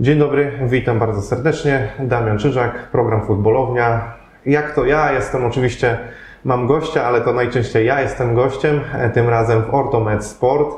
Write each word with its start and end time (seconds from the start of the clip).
Dzień 0.00 0.18
dobry, 0.18 0.52
witam 0.66 0.98
bardzo 0.98 1.22
serdecznie. 1.22 1.88
Damian 1.98 2.38
Czyżak, 2.38 2.88
program 2.88 3.26
Futbolownia. 3.26 4.12
Jak 4.46 4.74
to 4.74 4.84
ja? 4.84 5.12
Jestem 5.12 5.44
oczywiście, 5.44 5.98
mam 6.44 6.66
gościa, 6.66 7.04
ale 7.04 7.20
to 7.20 7.32
najczęściej 7.32 7.86
ja 7.86 8.00
jestem 8.00 8.34
gościem, 8.34 8.80
tym 9.14 9.28
razem 9.28 9.62
w 9.62 9.74
Ortomed 9.74 10.24
Sport. 10.24 10.68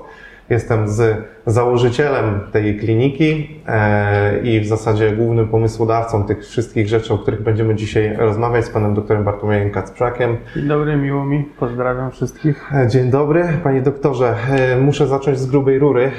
Jestem 0.51 0.88
z 0.88 1.16
założycielem 1.46 2.40
tej 2.53 2.79
kliniki 2.79 3.61
e, 3.66 4.38
i 4.43 4.61
w 4.61 4.66
zasadzie 4.66 5.11
głównym 5.11 5.48
pomysłodawcą 5.48 6.25
tych 6.25 6.46
wszystkich 6.46 6.88
rzeczy, 6.88 7.14
o 7.14 7.19
których 7.19 7.43
będziemy 7.43 7.75
dzisiaj 7.75 8.16
rozmawiać 8.16 8.64
z 8.64 8.70
panem 8.70 8.95
doktorem 8.95 9.24
Bartłomiejem 9.24 9.70
Kacprzakiem. 9.70 10.37
Dzień 10.56 10.69
dobry, 10.69 10.96
miło 10.96 11.24
mi, 11.24 11.45
pozdrawiam 11.59 12.11
wszystkich. 12.11 12.73
E, 12.74 12.88
Dzień 12.88 13.11
dobry, 13.11 13.45
panie 13.62 13.82
doktorze. 13.82 14.34
E, 14.51 14.77
Muszę 14.80 15.06
zacząć 15.06 15.38
z 15.38 15.46
grubej 15.46 15.79
rury, 15.79 16.11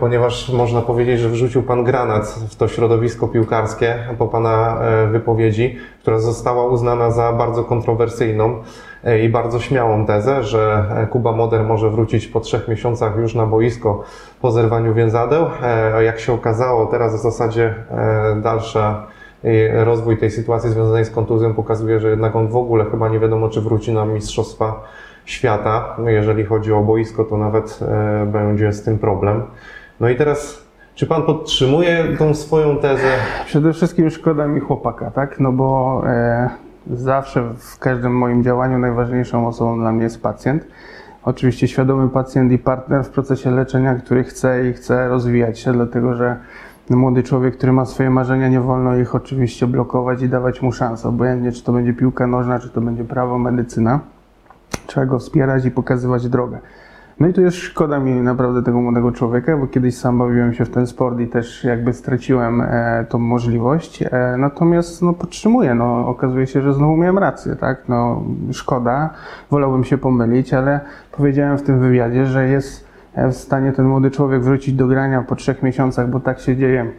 ponieważ 0.00 0.48
można 0.48 0.82
powiedzieć, 0.82 1.20
że 1.20 1.28
wrzucił 1.28 1.62
pan 1.62 1.84
granat 1.84 2.26
w 2.50 2.56
to 2.56 2.68
środowisko 2.68 3.28
piłkarskie 3.28 3.96
po 4.18 4.26
pana 4.26 4.78
wypowiedzi, 5.12 5.76
która 6.00 6.18
została 6.18 6.66
uznana 6.66 7.10
za 7.10 7.32
bardzo 7.32 7.64
kontrowersyjną 7.64 8.62
i 9.24 9.28
bardzo 9.28 9.60
śmiałą 9.60 10.06
tezę, 10.06 10.42
że 10.42 10.84
e, 10.96 11.06
Kuba 11.06 11.32
Moder 11.32 11.64
może 11.64 11.90
wrócić 11.90 12.26
po 12.26 12.40
trzech 12.40 12.68
miesiącach 12.68 13.16
już 13.16 13.34
na 13.34 13.46
boisko 13.46 14.04
po 14.40 14.50
zerwaniu 14.50 14.94
więzadeł. 14.94 15.46
E, 15.62 16.04
Jak 16.04 16.20
się 16.20 16.32
okazało, 16.32 16.86
teraz 16.86 17.16
w 17.16 17.22
zasadzie 17.22 17.74
e, 17.90 18.40
dalsza 18.42 19.06
rozwój 19.84 20.18
tej 20.18 20.30
sytuacji 20.30 20.70
związanej 20.70 21.04
z 21.04 21.10
kontuzją 21.10 21.54
pokazuje, 21.54 22.00
że 22.00 22.10
jednak 22.10 22.36
on 22.36 22.48
w 22.48 22.56
ogóle 22.56 22.84
chyba 22.84 23.08
nie 23.08 23.18
wiadomo, 23.18 23.48
czy 23.48 23.60
wróci 23.60 23.92
na 23.92 24.04
Mistrzostwa 24.04 24.84
Świata. 25.24 25.96
No 25.98 26.10
jeżeli 26.10 26.44
chodzi 26.44 26.72
o 26.72 26.80
boisko, 26.80 27.24
to 27.24 27.36
nawet 27.36 27.80
e, 27.82 28.26
będzie 28.26 28.72
z 28.72 28.82
tym 28.82 28.98
problem. 28.98 29.42
No 30.00 30.08
i 30.08 30.16
teraz, 30.16 30.66
czy 30.94 31.06
Pan 31.06 31.22
podtrzymuje 31.22 32.04
tą 32.18 32.34
swoją 32.34 32.76
tezę? 32.76 33.08
Przede 33.46 33.72
wszystkim 33.72 34.10
szkoda 34.10 34.46
mi 34.46 34.60
chłopaka, 34.60 35.10
tak? 35.10 35.40
No 35.40 35.52
bo 35.52 36.02
e, 36.06 36.50
zawsze 36.86 37.54
w 37.58 37.78
każdym 37.78 38.16
moim 38.16 38.44
działaniu 38.44 38.78
najważniejszą 38.78 39.46
osobą 39.46 39.78
dla 39.78 39.92
mnie 39.92 40.02
jest 40.02 40.22
pacjent. 40.22 40.66
Oczywiście 41.24 41.68
świadomy 41.68 42.08
pacjent 42.08 42.52
i 42.52 42.58
partner 42.58 43.04
w 43.04 43.08
procesie 43.08 43.50
leczenia, 43.50 43.94
który 43.94 44.24
chce 44.24 44.68
i 44.68 44.72
chce 44.72 45.08
rozwijać 45.08 45.58
się, 45.58 45.72
dlatego 45.72 46.14
że 46.14 46.36
młody 46.90 47.22
człowiek, 47.22 47.56
który 47.56 47.72
ma 47.72 47.84
swoje 47.84 48.10
marzenia, 48.10 48.48
nie 48.48 48.60
wolno 48.60 48.96
ich 48.96 49.14
oczywiście 49.14 49.66
blokować 49.66 50.22
i 50.22 50.28
dawać 50.28 50.62
mu 50.62 50.72
szansę, 50.72 51.08
obojętnie 51.08 51.52
czy 51.52 51.64
to 51.64 51.72
będzie 51.72 51.92
piłka 51.92 52.26
nożna, 52.26 52.58
czy 52.58 52.68
to 52.70 52.80
będzie 52.80 53.04
prawo, 53.04 53.38
medycyna. 53.38 54.00
Trzeba 54.86 55.06
go 55.06 55.18
wspierać 55.18 55.64
i 55.64 55.70
pokazywać 55.70 56.28
drogę. 56.28 56.58
No 57.20 57.28
i 57.28 57.32
tu 57.32 57.40
jest 57.40 57.56
szkoda 57.56 57.98
mi 57.98 58.12
naprawdę 58.12 58.62
tego 58.62 58.80
młodego 58.80 59.12
człowieka, 59.12 59.56
bo 59.56 59.66
kiedyś 59.66 59.96
sam 59.96 60.18
bawiłem 60.18 60.54
się 60.54 60.64
w 60.64 60.70
ten 60.70 60.86
sport 60.86 61.20
i 61.20 61.26
też 61.26 61.64
jakby 61.64 61.92
straciłem 61.92 62.60
e, 62.60 63.06
tą 63.08 63.18
możliwość. 63.18 64.02
E, 64.02 64.36
natomiast 64.38 65.02
no, 65.02 65.12
podtrzymuję, 65.12 65.74
no, 65.74 66.08
okazuje 66.08 66.46
się, 66.46 66.62
że 66.62 66.74
znowu 66.74 66.96
miałem 66.96 67.18
rację, 67.18 67.56
tak? 67.56 67.82
No, 67.88 68.22
szkoda, 68.52 69.10
wolałbym 69.50 69.84
się 69.84 69.98
pomylić, 69.98 70.54
ale 70.54 70.80
powiedziałem 71.12 71.58
w 71.58 71.62
tym 71.62 71.80
wywiadzie, 71.80 72.26
że 72.26 72.48
jest 72.48 72.88
e, 73.14 73.28
w 73.28 73.36
stanie 73.36 73.72
ten 73.72 73.86
młody 73.86 74.10
człowiek 74.10 74.42
wrócić 74.42 74.74
do 74.74 74.86
grania 74.86 75.22
po 75.22 75.36
trzech 75.36 75.62
miesiącach, 75.62 76.10
bo 76.10 76.20
tak 76.20 76.40
się 76.40 76.56
dzieje. 76.56 76.92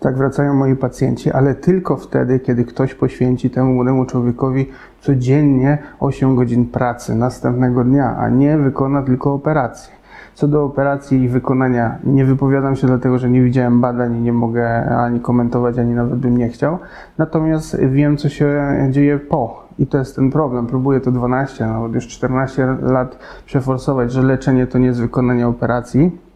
Tak 0.00 0.16
wracają 0.16 0.54
moi 0.54 0.76
pacjenci, 0.76 1.30
ale 1.30 1.54
tylko 1.54 1.96
wtedy, 1.96 2.40
kiedy 2.40 2.64
ktoś 2.64 2.94
poświęci 2.94 3.50
temu 3.50 3.72
młodemu 3.72 4.06
człowiekowi 4.06 4.70
codziennie 5.00 5.78
8 6.00 6.36
godzin 6.36 6.66
pracy 6.66 7.14
następnego 7.14 7.84
dnia, 7.84 8.16
a 8.16 8.28
nie 8.28 8.58
wykona 8.58 9.02
tylko 9.02 9.34
operację. 9.34 9.98
Co 10.34 10.48
do 10.48 10.64
operacji 10.64 11.22
i 11.22 11.28
wykonania, 11.28 11.98
nie 12.04 12.24
wypowiadam 12.24 12.76
się 12.76 12.86
dlatego, 12.86 13.18
że 13.18 13.30
nie 13.30 13.42
widziałem 13.42 13.80
badań 13.80 14.16
i 14.16 14.20
nie 14.20 14.32
mogę 14.32 14.96
ani 14.96 15.20
komentować, 15.20 15.78
ani 15.78 15.94
nawet 15.94 16.18
bym 16.18 16.38
nie 16.38 16.48
chciał. 16.48 16.78
Natomiast 17.18 17.80
wiem, 17.80 18.16
co 18.16 18.28
się 18.28 18.76
dzieje 18.90 19.18
po. 19.18 19.68
I 19.78 19.86
to 19.86 19.98
jest 19.98 20.16
ten 20.16 20.30
problem. 20.30 20.66
Próbuję 20.66 21.00
to 21.00 21.12
12, 21.12 21.66
nawet 21.66 21.94
już 21.94 22.08
14 22.08 22.76
lat 22.82 23.18
przeforsować, 23.46 24.12
że 24.12 24.22
leczenie 24.22 24.66
to 24.66 24.78
nie 24.78 24.86
jest 24.86 25.00
wykonanie 25.00 25.48
operacji, 25.48 26.27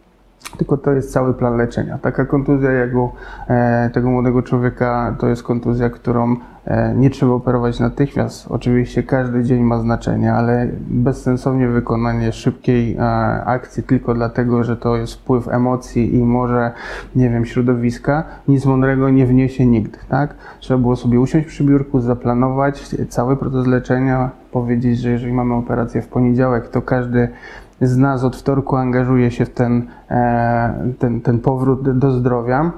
tylko 0.58 0.76
to 0.76 0.92
jest 0.92 1.12
cały 1.12 1.34
plan 1.34 1.56
leczenia. 1.56 1.98
Taka 1.98 2.24
kontuzja 2.24 2.72
jak 2.72 2.94
u 2.94 3.12
e, 3.48 3.90
tego 3.94 4.10
młodego 4.10 4.42
człowieka 4.42 5.16
to 5.18 5.28
jest 5.28 5.42
kontuzja, 5.42 5.90
którą 5.90 6.36
e, 6.64 6.94
nie 6.94 7.10
trzeba 7.10 7.32
operować 7.32 7.80
natychmiast. 7.80 8.46
Oczywiście 8.50 9.02
każdy 9.02 9.44
dzień 9.44 9.62
ma 9.62 9.78
znaczenie, 9.78 10.32
ale 10.32 10.68
bezsensownie 10.80 11.68
wykonanie 11.68 12.32
szybkiej 12.32 12.96
e, 12.96 13.00
akcji 13.44 13.82
tylko 13.82 14.14
dlatego, 14.14 14.64
że 14.64 14.76
to 14.76 14.96
jest 14.96 15.14
wpływ 15.14 15.48
emocji 15.48 16.14
i 16.14 16.24
może, 16.24 16.72
nie 17.16 17.30
wiem, 17.30 17.44
środowiska, 17.44 18.24
nic 18.48 18.66
mądrego 18.66 19.10
nie 19.10 19.26
wniesie 19.26 19.66
nigdy, 19.66 19.98
tak? 20.08 20.34
Trzeba 20.60 20.80
było 20.80 20.96
sobie 20.96 21.20
usiąść 21.20 21.46
przy 21.46 21.64
biurku, 21.64 22.00
zaplanować 22.00 22.96
cały 23.08 23.36
proces 23.36 23.66
leczenia, 23.66 24.30
powiedzieć, 24.52 24.98
że 24.98 25.10
jeżeli 25.10 25.32
mamy 25.32 25.54
operację 25.54 26.02
w 26.02 26.08
poniedziałek, 26.08 26.68
to 26.68 26.82
każdy 26.82 27.28
z 27.82 27.96
nas 27.96 28.24
od 28.24 28.36
wtorku 28.36 28.76
angażuje 28.76 29.30
się 29.30 29.44
w 29.44 29.50
ten, 29.50 29.86
e, 30.10 30.92
ten, 30.98 31.20
ten 31.20 31.38
powrót 31.38 31.98
do 31.98 32.10
zdrowia. 32.10 32.72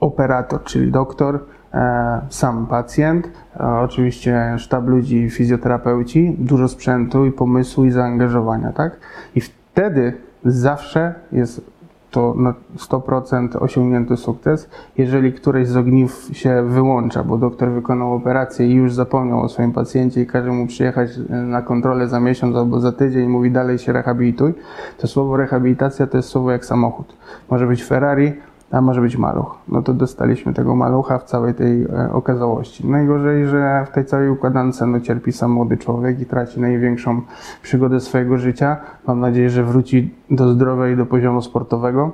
Operator, 0.00 0.62
czyli 0.64 0.92
doktor, 0.92 1.40
e, 1.74 2.20
sam 2.28 2.66
pacjent, 2.66 3.30
e, 3.60 3.66
oczywiście 3.66 4.54
sztab 4.58 4.86
ludzi, 4.86 5.30
fizjoterapeuci, 5.30 6.36
dużo 6.38 6.68
sprzętu 6.68 7.26
i 7.26 7.32
pomysłu 7.32 7.84
i 7.84 7.90
zaangażowania, 7.90 8.72
tak? 8.72 8.96
I 9.34 9.40
wtedy 9.40 10.12
zawsze 10.44 11.14
jest 11.32 11.75
to 12.16 12.34
na 12.34 12.54
100% 12.78 13.62
osiągnięty 13.62 14.16
sukces, 14.16 14.68
jeżeli 14.98 15.32
któreś 15.32 15.68
z 15.68 15.76
ogniw 15.76 16.28
się 16.32 16.62
wyłącza, 16.62 17.24
bo 17.24 17.38
doktor 17.38 17.70
wykonał 17.70 18.14
operację 18.14 18.66
i 18.66 18.72
już 18.72 18.94
zapomniał 18.94 19.40
o 19.40 19.48
swoim 19.48 19.72
pacjencie 19.72 20.22
i 20.22 20.26
każe 20.26 20.50
mu 20.50 20.66
przyjechać 20.66 21.10
na 21.28 21.62
kontrolę 21.62 22.08
za 22.08 22.20
miesiąc 22.20 22.56
albo 22.56 22.80
za 22.80 22.92
tydzień 22.92 23.28
mówi 23.28 23.50
dalej 23.50 23.78
się 23.78 23.92
rehabilituj, 23.92 24.54
to 24.98 25.06
słowo 25.06 25.36
rehabilitacja 25.36 26.06
to 26.06 26.16
jest 26.16 26.28
słowo 26.28 26.50
jak 26.50 26.64
samochód. 26.64 27.16
Może 27.50 27.66
być 27.66 27.84
Ferrari, 27.84 28.32
a 28.70 28.80
może 28.80 29.00
być 29.00 29.16
maluch. 29.16 29.58
No 29.68 29.82
to 29.82 29.94
dostaliśmy 29.94 30.54
tego 30.54 30.76
malucha 30.76 31.18
w 31.18 31.24
całej 31.24 31.54
tej 31.54 31.82
e, 31.82 32.12
okazałości. 32.12 32.86
Najgorzej, 32.86 33.46
że 33.46 33.86
w 33.90 33.94
tej 33.94 34.04
całej 34.04 34.30
układance 34.30 34.80
no, 34.80 35.00
cierpi 35.00 35.32
sam 35.32 35.50
młody 35.50 35.76
człowiek 35.76 36.20
i 36.20 36.26
traci 36.26 36.60
największą 36.60 37.20
przygodę 37.62 38.00
swojego 38.00 38.38
życia. 38.38 38.76
Mam 39.06 39.20
nadzieję, 39.20 39.50
że 39.50 39.64
wróci 39.64 40.14
do 40.30 40.52
zdrowia 40.52 40.88
i 40.88 40.96
do 40.96 41.06
poziomu 41.06 41.42
sportowego, 41.42 42.12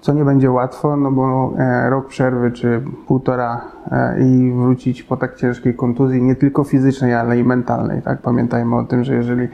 co 0.00 0.12
nie 0.12 0.24
będzie 0.24 0.50
łatwo, 0.50 0.96
no 0.96 1.12
bo 1.12 1.52
e, 1.58 1.90
rok 1.90 2.06
przerwy 2.06 2.50
czy 2.50 2.82
półtora 3.06 3.60
e, 3.90 4.20
i 4.20 4.52
wrócić 4.52 5.02
po 5.02 5.16
tak 5.16 5.36
ciężkiej 5.36 5.74
kontuzji, 5.74 6.22
nie 6.22 6.36
tylko 6.36 6.64
fizycznej, 6.64 7.14
ale 7.14 7.38
i 7.38 7.44
mentalnej. 7.44 8.02
Tak? 8.02 8.22
Pamiętajmy 8.22 8.76
o 8.76 8.84
tym, 8.84 9.04
że 9.04 9.14
jeżeli 9.14 9.48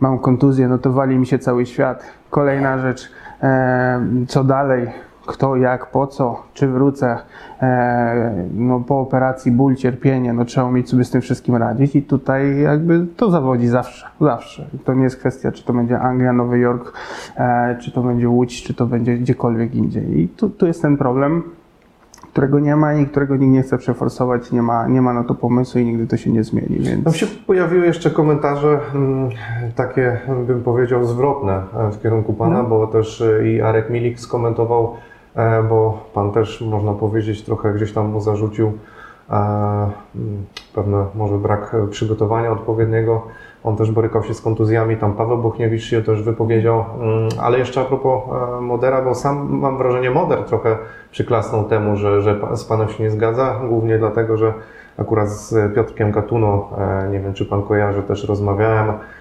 mam 0.00 0.18
kontuzję, 0.18 0.68
no 0.68 0.78
to 0.78 0.92
wali 0.92 1.18
mi 1.18 1.26
się 1.26 1.38
cały 1.38 1.66
świat. 1.66 2.02
Kolejna 2.30 2.78
rzecz, 2.78 3.12
co 4.28 4.44
dalej? 4.44 4.88
Kto, 5.30 5.56
jak, 5.56 5.90
po 5.90 6.06
co, 6.06 6.42
czy 6.54 6.68
wrócę, 6.68 7.18
e, 7.62 8.44
no 8.54 8.80
po 8.80 9.00
operacji 9.00 9.52
ból, 9.52 9.74
cierpienie, 9.74 10.32
no 10.32 10.44
trzeba 10.44 10.66
umieć 10.66 10.90
sobie 10.90 11.04
z 11.04 11.10
tym 11.10 11.20
wszystkim 11.20 11.56
radzić 11.56 11.96
i 11.96 12.02
tutaj 12.02 12.60
jakby 12.60 13.06
to 13.16 13.30
zawodzi 13.30 13.68
zawsze, 13.68 14.06
zawsze. 14.20 14.66
To 14.84 14.94
nie 14.94 15.02
jest 15.02 15.16
kwestia, 15.16 15.52
czy 15.52 15.64
to 15.64 15.72
będzie 15.72 16.00
Anglia, 16.00 16.32
Nowy 16.32 16.58
Jork, 16.58 16.92
e, 17.36 17.76
czy 17.80 17.92
to 17.92 18.02
będzie 18.02 18.28
Łódź, 18.28 18.62
czy 18.62 18.74
to 18.74 18.86
będzie 18.86 19.14
gdziekolwiek 19.18 19.74
indziej. 19.74 20.20
I 20.20 20.28
tu, 20.28 20.50
tu 20.50 20.66
jest 20.66 20.82
ten 20.82 20.96
problem, 20.96 21.42
którego 22.32 22.60
nie 22.60 22.76
ma 22.76 22.94
i 22.94 23.06
którego 23.06 23.36
nikt 23.36 23.52
nie 23.52 23.62
chce 23.62 23.78
przeforsować, 23.78 24.52
nie 24.52 24.62
ma, 24.62 24.86
nie 24.88 25.02
ma 25.02 25.12
na 25.12 25.24
to 25.24 25.34
pomysłu 25.34 25.80
i 25.80 25.84
nigdy 25.84 26.06
to 26.06 26.16
się 26.16 26.30
nie 26.30 26.44
zmieni, 26.44 26.78
więc... 26.78 27.04
Tam 27.04 27.12
się 27.12 27.26
pojawiły 27.46 27.86
jeszcze 27.86 28.10
komentarze 28.10 28.80
mm, 28.94 29.28
takie, 29.76 30.20
bym 30.46 30.62
powiedział, 30.62 31.04
zwrotne 31.04 31.52
e, 31.52 31.90
w 31.92 32.02
kierunku 32.02 32.32
Pana, 32.32 32.62
No. 32.62 32.68
bo 32.68 32.86
też 32.86 33.24
i 33.44 33.60
Arek 33.60 33.90
Milik 33.90 34.20
skomentował, 34.20 34.94
bo 35.68 35.98
Pan 36.14 36.32
też, 36.32 36.60
można 36.60 36.92
powiedzieć, 36.92 37.42
trochę 37.42 37.72
gdzieś 37.74 37.92
tam 37.92 38.06
mu 38.06 38.20
zarzucił 38.20 38.72
e, 39.30 39.32
mm, 39.32 40.44
pewne 40.74 41.06
może 41.14 41.38
brak 41.38 41.74
e, 41.74 41.86
przygotowania 41.86 42.52
odpowiedniego. 42.52 43.22
On 43.64 43.76
też 43.76 43.90
borykał 43.90 44.24
się 44.24 44.34
z 44.34 44.40
kontuzjami, 44.40 44.96
tam 44.96 45.12
Paweł 45.12 45.38
Buchniewicz 45.38 45.82
się 45.82 46.02
też 46.02 46.22
wypowiedział, 46.22 46.84
Mm, 47.00 47.28
ale 47.40 47.58
jeszcze 47.58 47.80
a 47.80 47.84
propos 47.84 48.22
e, 48.58 48.60
Modera, 48.60 49.02
bo 49.02 49.14
sam 49.14 49.48
mam 49.50 49.78
wrażenie, 49.78 50.10
Moder 50.10 50.38
trochę 50.38 50.78
przyklasnął 51.10 51.64
temu, 51.64 51.96
że, 51.96 52.22
że 52.22 52.40
z 52.54 52.64
Panem 52.64 52.88
się 52.88 53.02
nie 53.02 53.10
zgadza, 53.10 53.60
głównie 53.68 53.98
dlatego, 53.98 54.36
że 54.36 54.52
akurat 54.98 55.28
z 55.28 55.74
Piotrkiem 55.74 56.12
Katuno, 56.12 56.68
e, 56.78 57.08
nie 57.10 57.20
wiem 57.20 57.34
czy 57.34 57.46
Pan 57.46 57.62
kojarzy, 57.62 58.02
też 58.02 58.24
rozmawiałem. 58.24 58.90
e, 58.90 59.19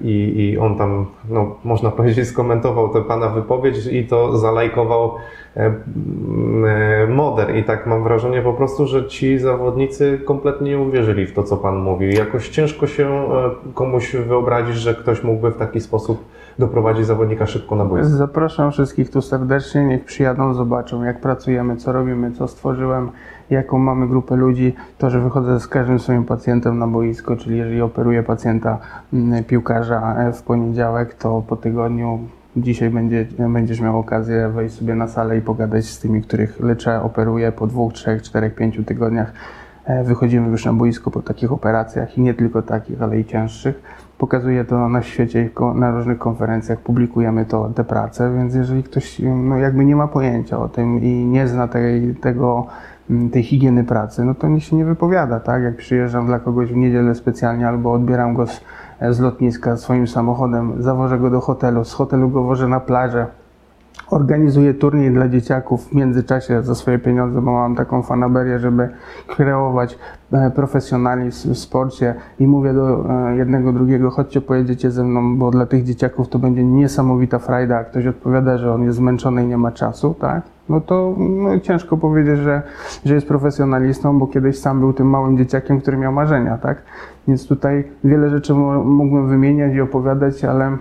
i, 0.00 0.50
i 0.50 0.58
on 0.58 0.76
tam, 0.78 1.06
no, 1.28 1.56
można 1.64 1.90
powiedzieć, 1.90 2.28
skomentował 2.28 2.88
tę 2.88 3.02
Pana 3.02 3.28
wypowiedź 3.28 3.86
i 3.86 4.06
to 4.06 4.38
zalajkował 4.38 5.14
e, 5.56 5.60
e, 5.66 7.06
Moder 7.06 7.56
i 7.56 7.64
tak 7.64 7.86
mam 7.86 8.02
wrażenie 8.02 8.42
po 8.42 8.52
prostu, 8.52 8.86
że 8.86 9.08
ci 9.08 9.38
zawodnicy 9.38 10.20
kompletnie 10.24 10.70
nie 10.70 10.78
uwierzyli 10.78 11.26
w 11.26 11.34
to, 11.34 11.42
co 11.42 11.56
Pan 11.56 11.76
mówił. 11.76 12.10
Jakoś 12.10 12.48
ciężko 12.48 12.86
się 12.86 13.08
e, 13.08 13.50
komuś 13.74 14.16
wyobrazić, 14.16 14.76
że 14.76 14.94
ktoś 14.94 15.22
mógłby 15.24 15.50
w 15.50 15.56
taki 15.56 15.80
sposób 15.80 16.24
doprowadzić 16.58 17.06
zawodnika 17.06 17.46
szybko 17.46 17.76
na 17.76 17.84
boisko. 17.84 18.10
Zapraszam 18.10 18.72
wszystkich 18.72 19.10
tu 19.10 19.22
serdecznie, 19.22 19.84
niech 19.84 20.04
przyjadą, 20.04 20.54
zobaczą 20.54 21.02
jak 21.02 21.20
pracujemy, 21.20 21.76
co 21.76 21.92
robimy, 21.92 22.32
co 22.32 22.48
stworzyłem, 22.48 23.10
jaką 23.50 23.78
mamy 23.78 24.08
grupę 24.08 24.36
ludzi. 24.36 24.74
To, 24.98 25.10
że 25.10 25.20
wychodzę 25.20 25.60
z 25.60 25.68
każdym 25.68 25.98
swoim 25.98 26.24
pacjentem 26.24 26.78
na 26.78 26.86
boisko, 26.86 27.36
czyli 27.36 27.58
jeżeli 27.58 27.80
operuję 27.80 28.22
pacjenta 28.22 28.78
mm, 29.12 29.44
piłkarza 29.44 30.16
e, 30.16 30.32
w 30.32 30.42
poniedziałek, 30.42 31.14
to 31.14 31.42
po 31.48 31.56
tygodniu 31.56 32.18
dzisiaj 32.56 32.90
będzie, 32.90 33.26
będziesz 33.48 33.80
miał 33.80 33.98
okazję 33.98 34.48
wejść 34.48 34.74
sobie 34.74 34.94
na 34.94 35.08
salę 35.08 35.38
i 35.38 35.40
pogadać 35.40 35.84
z 35.84 35.98
tymi, 35.98 36.22
których 36.22 36.60
leczę, 36.60 37.02
operuję 37.02 37.52
po 37.52 37.66
dwóch, 37.66 37.92
trzech, 37.92 38.22
czterech, 38.22 38.54
pięciu 38.54 38.84
tygodniach. 38.84 39.32
E, 39.84 40.04
Wychodzimy 40.04 40.48
już 40.48 40.64
na 40.64 40.72
boisko 40.72 41.10
po 41.10 41.22
takich 41.22 41.52
operacjach 41.52 42.18
i 42.18 42.20
nie 42.20 42.34
tylko 42.34 42.62
takich, 42.62 43.02
ale 43.02 43.20
i 43.20 43.24
cięższych. 43.24 43.82
Pokazuję 44.18 44.64
to 44.64 44.88
na 44.88 45.02
świecie, 45.02 45.50
na 45.74 45.90
różnych 45.90 46.18
konferencjach, 46.18 46.80
publikujemy 46.80 47.44
to, 47.44 47.68
te 47.74 47.84
prace, 47.84 48.34
więc 48.34 48.54
jeżeli 48.54 48.82
ktoś 48.82 49.18
no, 49.18 49.56
jakby 49.58 49.84
nie 49.84 49.96
ma 49.96 50.08
pojęcia 50.08 50.58
o 50.58 50.68
tym 50.68 51.02
i 51.02 51.24
nie 51.24 51.48
zna 51.48 51.68
tej, 51.68 52.14
tego, 52.14 52.66
tej 53.32 53.42
higieny 53.42 53.84
pracy, 53.84 54.24
no 54.24 54.34
to 54.34 54.48
niech 54.48 54.64
się 54.64 54.76
nie 54.76 54.84
wypowiada, 54.84 55.40
tak? 55.40 55.62
Jak 55.62 55.76
przyjeżdżam 55.76 56.26
dla 56.26 56.38
kogoś 56.38 56.72
w 56.72 56.76
niedzielę 56.76 57.14
specjalnie 57.14 57.68
albo 57.68 57.92
odbieram 57.92 58.34
go 58.34 58.46
z, 58.46 58.60
z 59.10 59.20
lotniska 59.20 59.76
swoim 59.76 60.08
samochodem, 60.08 60.82
zawożę 60.82 61.18
go 61.18 61.30
do 61.30 61.40
hotelu, 61.40 61.84
z 61.84 61.92
hotelu 61.92 62.28
go 62.28 62.42
wożę 62.42 62.68
na 62.68 62.80
plażę, 62.80 63.26
Organizuję 64.10 64.74
turniej 64.74 65.12
dla 65.12 65.28
dzieciaków 65.28 65.88
w 65.88 65.92
międzyczasie 65.92 66.62
za 66.62 66.74
swoje 66.74 66.98
pieniądze, 66.98 67.42
bo 67.42 67.52
mam 67.52 67.76
taką 67.76 68.02
fanaberię, 68.02 68.58
żeby 68.58 68.88
kreować 69.26 69.98
e, 70.32 70.50
profesjonalizm 70.50 71.54
w 71.54 71.58
sporcie 71.58 72.14
i 72.40 72.46
mówię 72.46 72.72
do 72.72 73.10
e, 73.10 73.36
jednego, 73.36 73.72
drugiego, 73.72 74.10
chodźcie 74.10 74.40
pojedziecie 74.40 74.90
ze 74.90 75.04
mną, 75.04 75.38
bo 75.38 75.50
dla 75.50 75.66
tych 75.66 75.84
dzieciaków 75.84 76.28
to 76.28 76.38
będzie 76.38 76.64
niesamowita 76.64 77.38
frajda, 77.38 77.78
a 77.78 77.84
ktoś 77.84 78.06
odpowiada, 78.06 78.58
że 78.58 78.74
on 78.74 78.82
jest 78.82 78.96
zmęczony 78.96 79.44
i 79.44 79.46
nie 79.46 79.58
ma 79.58 79.72
czasu, 79.72 80.14
tak? 80.20 80.42
No 80.68 80.80
to 80.80 81.14
no, 81.18 81.60
ciężko 81.60 81.96
powiedzieć, 81.96 82.38
że, 82.38 82.62
że 83.04 83.14
jest 83.14 83.28
profesjonalistą, 83.28 84.18
bo 84.18 84.26
kiedyś 84.26 84.58
sam 84.58 84.80
był 84.80 84.92
tym 84.92 85.06
małym 85.06 85.38
dzieciakiem, 85.38 85.80
który 85.80 85.96
miał 85.96 86.12
marzenia, 86.12 86.58
tak? 86.58 86.82
Więc 87.28 87.48
tutaj 87.48 87.84
wiele 88.04 88.30
rzeczy 88.30 88.54
mógłbym 88.54 89.28
wymieniać 89.28 89.74
i 89.74 89.80
opowiadać, 89.80 90.44
ale 90.44 90.76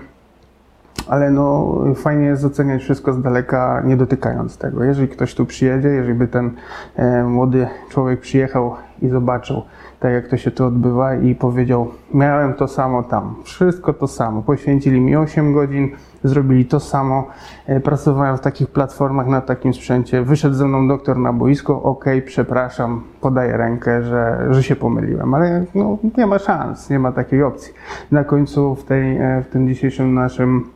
ale 1.07 1.31
no, 1.31 1.75
fajnie 1.95 2.25
jest 2.25 2.45
oceniać 2.45 2.81
wszystko 2.81 3.13
z 3.13 3.21
daleka, 3.21 3.81
nie 3.85 3.97
dotykając 3.97 4.57
tego. 4.57 4.83
Jeżeli 4.83 5.07
ktoś 5.07 5.35
tu 5.35 5.45
przyjedzie, 5.45 5.89
jeżeli 5.89 6.13
by 6.13 6.27
ten 6.27 6.51
e, 6.95 7.23
młody 7.23 7.67
człowiek 7.89 8.19
przyjechał 8.19 8.75
i 9.01 9.09
zobaczył, 9.09 9.61
tak 9.99 10.13
jak 10.13 10.27
to 10.27 10.37
się 10.37 10.51
tu 10.51 10.65
odbywa 10.65 11.15
i 11.15 11.35
powiedział, 11.35 11.87
miałem 12.13 12.53
to 12.53 12.67
samo 12.67 13.03
tam, 13.03 13.35
wszystko 13.43 13.93
to 13.93 14.07
samo, 14.07 14.41
poświęcili 14.41 15.01
mi 15.01 15.15
8 15.15 15.53
godzin, 15.53 15.89
zrobili 16.23 16.65
to 16.65 16.79
samo, 16.79 17.27
e, 17.65 17.79
pracowałem 17.79 18.37
w 18.37 18.41
takich 18.41 18.67
platformach, 18.69 19.27
na 19.27 19.41
takim 19.41 19.73
sprzęcie, 19.73 20.21
wyszedł 20.21 20.55
ze 20.55 20.67
mną 20.67 20.87
doktor 20.87 21.17
na 21.17 21.33
boisko, 21.33 21.83
ok, 21.83 22.05
przepraszam, 22.25 23.03
podaję 23.21 23.57
rękę, 23.57 24.03
że, 24.03 24.47
że 24.49 24.63
się 24.63 24.75
pomyliłem, 24.75 25.33
ale 25.33 25.65
no, 25.75 25.97
nie 26.17 26.27
ma 26.27 26.39
szans, 26.39 26.89
nie 26.89 26.99
ma 26.99 27.11
takiej 27.11 27.43
opcji. 27.43 27.73
Na 28.11 28.23
końcu 28.23 28.75
w, 28.75 28.83
tej, 28.83 29.17
e, 29.17 29.43
w 29.43 29.47
tym 29.47 29.67
dzisiejszym 29.67 30.13
naszym 30.13 30.69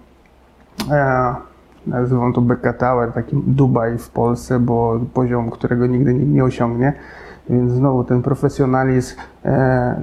e, 0.91 1.35
nazywam 1.87 2.33
to 2.33 2.41
Beka 2.41 2.73
Tower, 2.73 3.11
taki 3.11 3.35
Dubaj 3.47 3.97
w 3.97 4.09
Polsce, 4.09 4.59
bo 4.59 4.99
poziom, 5.13 5.49
którego 5.49 5.87
nigdy 5.87 6.13
nikt 6.13 6.27
nie 6.27 6.43
osiągnie. 6.43 6.93
Więc 7.49 7.71
znowu 7.71 8.03
ten 8.03 8.21
profesjonalizm, 8.21 9.15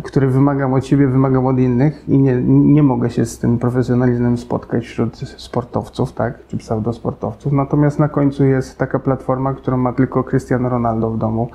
który 0.02 0.26
wymagam 0.26 0.74
od 0.74 0.86
siebie, 0.86 1.06
wymagam 1.06 1.46
od 1.46 1.58
innych 1.58 2.08
i 2.08 2.18
nie, 2.18 2.42
nie 2.46 2.82
mogę 2.82 3.10
się 3.10 3.24
z 3.24 3.38
tym 3.38 3.58
profesjonalizmem 3.58 4.38
spotkać 4.38 4.84
wśród 4.84 5.16
sportowców, 5.16 6.12
tak, 6.12 6.46
czy 6.46 6.56
pseudosportowców. 6.56 7.52
Natomiast 7.52 7.98
na 7.98 8.08
końcu 8.08 8.44
jest 8.44 8.78
taka 8.78 8.98
platforma, 8.98 9.54
którą 9.54 9.76
ma 9.76 9.92
tylko 9.92 10.24
Cristiano 10.24 10.68
Ronaldo 10.68 11.10
w 11.10 11.18
domu 11.18 11.48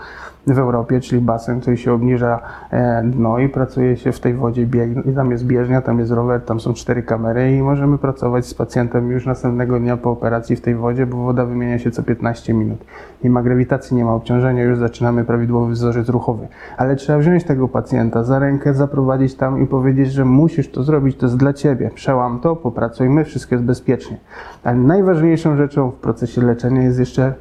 w 0.48 0.60
Europie, 0.60 1.00
czyli 1.00 1.22
basen, 1.22 1.62
który 1.62 1.78
się 1.78 1.94
obniża 1.94 2.39
e, 2.72 3.04
dno 3.06 3.39
i 3.39 3.50
pracuje 3.50 3.98
się 3.98 4.12
w 4.12 4.19
tej 4.19 4.33
wodzie, 4.33 4.66
bieg, 4.66 4.89
tam 5.16 5.31
jest 5.31 5.45
bieżnia, 5.45 5.81
tam 5.81 6.00
jest 6.00 6.12
rower, 6.12 6.42
tam 6.42 6.60
są 6.60 6.74
cztery 6.74 7.04
kamery 7.04 7.51
i 7.51 7.62
możemy 7.62 7.98
pracować 7.98 8.45
z 8.45 8.54
pacjentem 8.54 9.12
już 9.12 9.25
następnego 9.25 9.80
dnia 9.80 9.98
po 9.98 10.12
operacji 10.12 10.56
w 10.56 10.62
tej 10.62 10.75
wodzie, 10.75 11.06
bo 11.06 11.18
woda 11.18 11.45
wymienia 11.45 11.80
się 11.80 11.92
co 11.92 12.04
15 12.04 12.54
minut. 12.54 12.86
Nie 13.24 13.30
ma 13.30 13.44
grawitacji, 13.44 13.98
nie 13.98 14.06
ma 14.06 14.13
obciążenia, 14.13 14.63
już 14.63 14.78
zaczynamy 14.78 15.25
prawidłowy 15.25 15.74
wzorzec 15.74 16.10
ruchowy. 16.10 16.48
Ale 16.78 16.95
trzeba 16.95 17.19
wziąć 17.19 17.44
tego 17.44 17.68
pacjenta 17.71 18.23
za 18.23 18.39
rękę, 18.39 18.73
zaprowadzić 18.73 19.35
tam 19.35 19.63
i 19.63 19.68
powiedzieć, 19.68 20.12
że 20.12 20.25
musisz 20.25 20.71
to 20.71 20.83
zrobić, 20.83 21.18
to 21.18 21.25
jest 21.25 21.38
dla 21.38 21.53
ciebie. 21.53 21.91
Przełam 21.95 22.39
to, 22.39 22.56
popracujmy, 22.56 23.25
wszystko 23.25 23.56
jest 23.56 23.65
bezpiecznie. 23.65 24.18
Ale 24.63 24.77
najważniejszą 24.77 25.57
rzeczą 25.57 25.91
w 25.91 25.95
procesie 25.95 26.41
leczenia 26.41 26.81
jest 26.81 27.00
jeszcze 27.00 27.33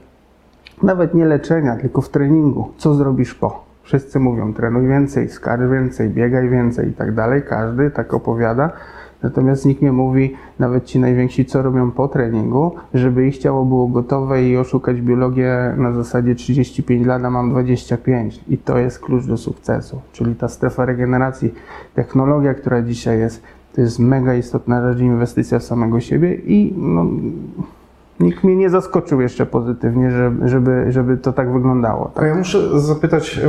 nawet 0.82 1.14
nie 1.14 1.24
leczenia, 1.24 1.76
tylko 1.76 2.00
w 2.00 2.08
treningu. 2.08 2.68
Co 2.76 2.94
zrobisz 2.94 3.34
po? 3.34 3.64
Wszyscy 3.82 4.20
mówią, 4.20 4.54
trenuj 4.54 4.88
więcej, 4.88 5.28
skacz 5.28 5.60
więcej, 5.60 6.10
biegaj 6.10 6.48
więcej 6.48 6.88
i 6.88 6.92
tak 6.92 7.14
dalej. 7.14 7.42
Każdy 7.48 7.90
tak 7.90 8.14
opowiada. 8.14 8.70
Natomiast 9.22 9.66
nikt 9.66 9.82
nie 9.82 9.92
mówi, 9.92 10.34
nawet 10.58 10.84
ci 10.84 10.98
najwięksi, 10.98 11.44
co 11.44 11.62
robią 11.62 11.90
po 11.90 12.08
treningu, 12.08 12.74
żeby 12.94 13.26
ich 13.26 13.38
ciało 13.38 13.64
było 13.64 13.88
gotowe 13.88 14.48
i 14.48 14.56
oszukać 14.56 15.00
biologię 15.00 15.74
na 15.76 15.92
zasadzie 15.92 16.34
35 16.34 17.06
lat, 17.06 17.24
a 17.24 17.30
mam 17.30 17.50
25. 17.50 18.40
I 18.48 18.58
to 18.58 18.78
jest 18.78 19.00
klucz 19.00 19.26
do 19.26 19.36
sukcesu. 19.36 20.00
Czyli 20.12 20.34
ta 20.34 20.48
strefa 20.48 20.84
regeneracji, 20.84 21.54
technologia, 21.94 22.54
która 22.54 22.82
dzisiaj 22.82 23.18
jest, 23.18 23.42
to 23.74 23.80
jest 23.80 23.98
mega 23.98 24.34
istotna 24.34 24.92
rzecz, 24.92 25.00
inwestycja 25.00 25.58
w 25.58 25.64
samego 25.64 26.00
siebie 26.00 26.34
i 26.34 26.74
no, 26.76 27.06
nikt 28.20 28.44
mnie 28.44 28.56
nie 28.56 28.70
zaskoczył 28.70 29.20
jeszcze 29.20 29.46
pozytywnie, 29.46 30.10
żeby, 30.10 30.48
żeby, 30.48 30.84
żeby 30.88 31.16
to 31.16 31.32
tak 31.32 31.52
wyglądało. 31.52 32.10
A 32.14 32.26
ja 32.26 32.34
muszę 32.34 32.80
zapytać 32.80 33.40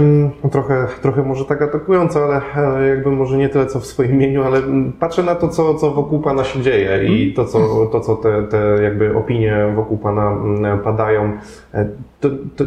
trochę, 0.51 0.88
trochę 1.01 1.23
może 1.23 1.45
tak 1.45 1.62
atakująco, 1.62 2.23
ale 2.23 2.41
e, 2.81 2.88
jakby 2.88 3.12
może 3.12 3.38
nie 3.38 3.50
tyle 3.50 3.65
co 3.65 3.79
w 3.79 3.85
swoim 3.85 4.12
imieniu, 4.12 4.44
ale 4.44 4.62
patrzę 5.00 5.23
na 5.23 5.35
to, 5.35 5.47
co, 5.47 5.75
co 5.75 5.91
wokół 5.91 6.19
Pana 6.19 6.44
się 6.44 6.62
dzieje 6.62 7.03
i 7.03 7.33
to, 7.33 7.45
co, 7.45 7.85
to, 7.91 8.00
co 8.00 8.15
te, 8.15 8.44
te 8.44 8.83
jakby 8.83 9.15
opinie 9.15 9.73
wokół 9.75 9.97
Pana 9.97 10.31
mm, 10.31 10.79
padają. 10.79 11.31
E, 11.73 11.89
To, 12.19 12.29
to, 12.56 12.63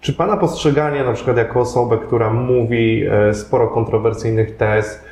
czy 0.00 0.12
Pana 0.12 0.36
postrzeganie 0.36 1.04
na 1.04 1.12
przykład 1.12 1.36
jako 1.36 1.60
osobę, 1.60 1.98
która 1.98 2.32
mówi 2.32 3.04
e, 3.10 3.34
sporo 3.34 3.68
kontrowersyjnych 3.68 4.56
tez, 4.56 5.04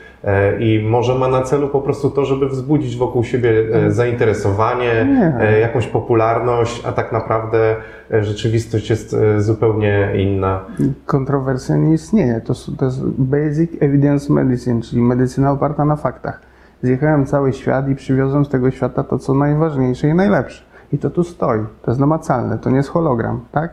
i 0.61 0.87
może 0.89 1.15
ma 1.15 1.29
na 1.29 1.43
celu 1.43 1.69
po 1.69 1.81
prostu 1.81 2.11
to, 2.11 2.25
żeby 2.25 2.49
wzbudzić 2.49 2.97
wokół 2.97 3.25
siebie 3.25 3.51
e, 3.73 3.91
zainteresowanie, 3.91 5.07
Nie. 5.09 5.37
e, 5.41 5.61
jakąś 5.61 5.87
popularność, 5.87 6.87
a 6.87 6.93
tak 6.93 7.13
naprawdę 7.13 7.77
e, 8.13 8.25
rzeczywistość 8.25 8.91
jest 8.91 9.15
e, 9.15 9.41
zupełnie 9.41 10.13
inna. 10.17 10.61
Kontrowersja 11.07 11.77
nie 11.77 11.95
istnieje. 11.95 12.41
To, 12.41 12.55
to 12.79 12.85
jest 12.85 13.05
Basic 13.05 13.71
Evidence 13.81 14.33
Medicine, 14.33 14.83
czyli 14.83 15.03
medycyna 15.03 15.53
oparta 15.53 15.85
na 15.85 15.97
faktach. 15.97 16.41
Zjechałem 16.83 17.27
cały 17.27 17.53
świat 17.53 17.89
i 17.89 17.95
przywiozłem 17.95 18.45
z 18.45 18.49
tego 18.49 18.71
świata 18.71 19.05
to, 19.05 19.19
co 19.19 19.35
najważniejsze 19.35 20.09
i 20.09 20.15
najlepsze. 20.15 20.65
I 20.93 20.99
to 20.99 21.11
tu 21.11 21.25
stoi. 21.25 21.61
To 21.83 21.91
jest 21.91 22.01
namacalne, 22.01 22.59
to 22.59 22.71
nie 22.71 22.77
jest 22.77 22.89
hologram, 22.89 23.41
tak? 23.53 23.71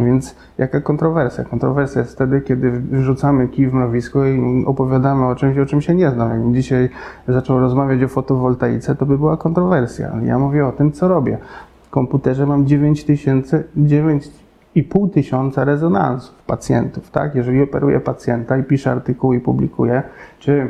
Więc 0.00 0.36
jaka 0.58 0.80
kontrowersja? 0.80 1.44
Kontrowersja 1.44 2.00
jest 2.00 2.12
wtedy, 2.12 2.40
kiedy 2.40 2.70
wrzucamy 2.70 3.48
kij 3.48 3.68
w 3.68 3.74
mrowisko 3.74 4.26
i 4.26 4.64
opowiadamy 4.66 5.26
o 5.26 5.34
czymś, 5.34 5.58
o 5.58 5.66
czym 5.66 5.80
się 5.80 5.94
nie 5.94 6.10
znam. 6.10 6.30
Jakbym 6.30 6.54
dzisiaj 6.54 6.88
zaczął 7.28 7.60
rozmawiać 7.60 8.02
o 8.02 8.08
fotowoltaice, 8.08 8.94
to 8.94 9.06
by 9.06 9.18
była 9.18 9.36
kontrowersja. 9.36 10.10
Ale 10.12 10.24
ja 10.24 10.38
mówię 10.38 10.66
o 10.66 10.72
tym, 10.72 10.92
co 10.92 11.08
robię. 11.08 11.38
W 11.82 11.90
komputerze 11.90 12.46
mam 12.46 12.66
9000, 12.66 13.64
9,5 13.76 15.10
tysiąca 15.10 15.64
rezonansów 15.64 16.42
pacjentów, 16.42 17.10
tak? 17.10 17.34
Jeżeli 17.34 17.62
operuję 17.62 18.00
pacjenta 18.00 18.58
i 18.58 18.62
piszę 18.62 18.92
artykuły 18.92 19.36
i 19.36 19.40
publikuję, 19.40 20.02
czy 20.38 20.68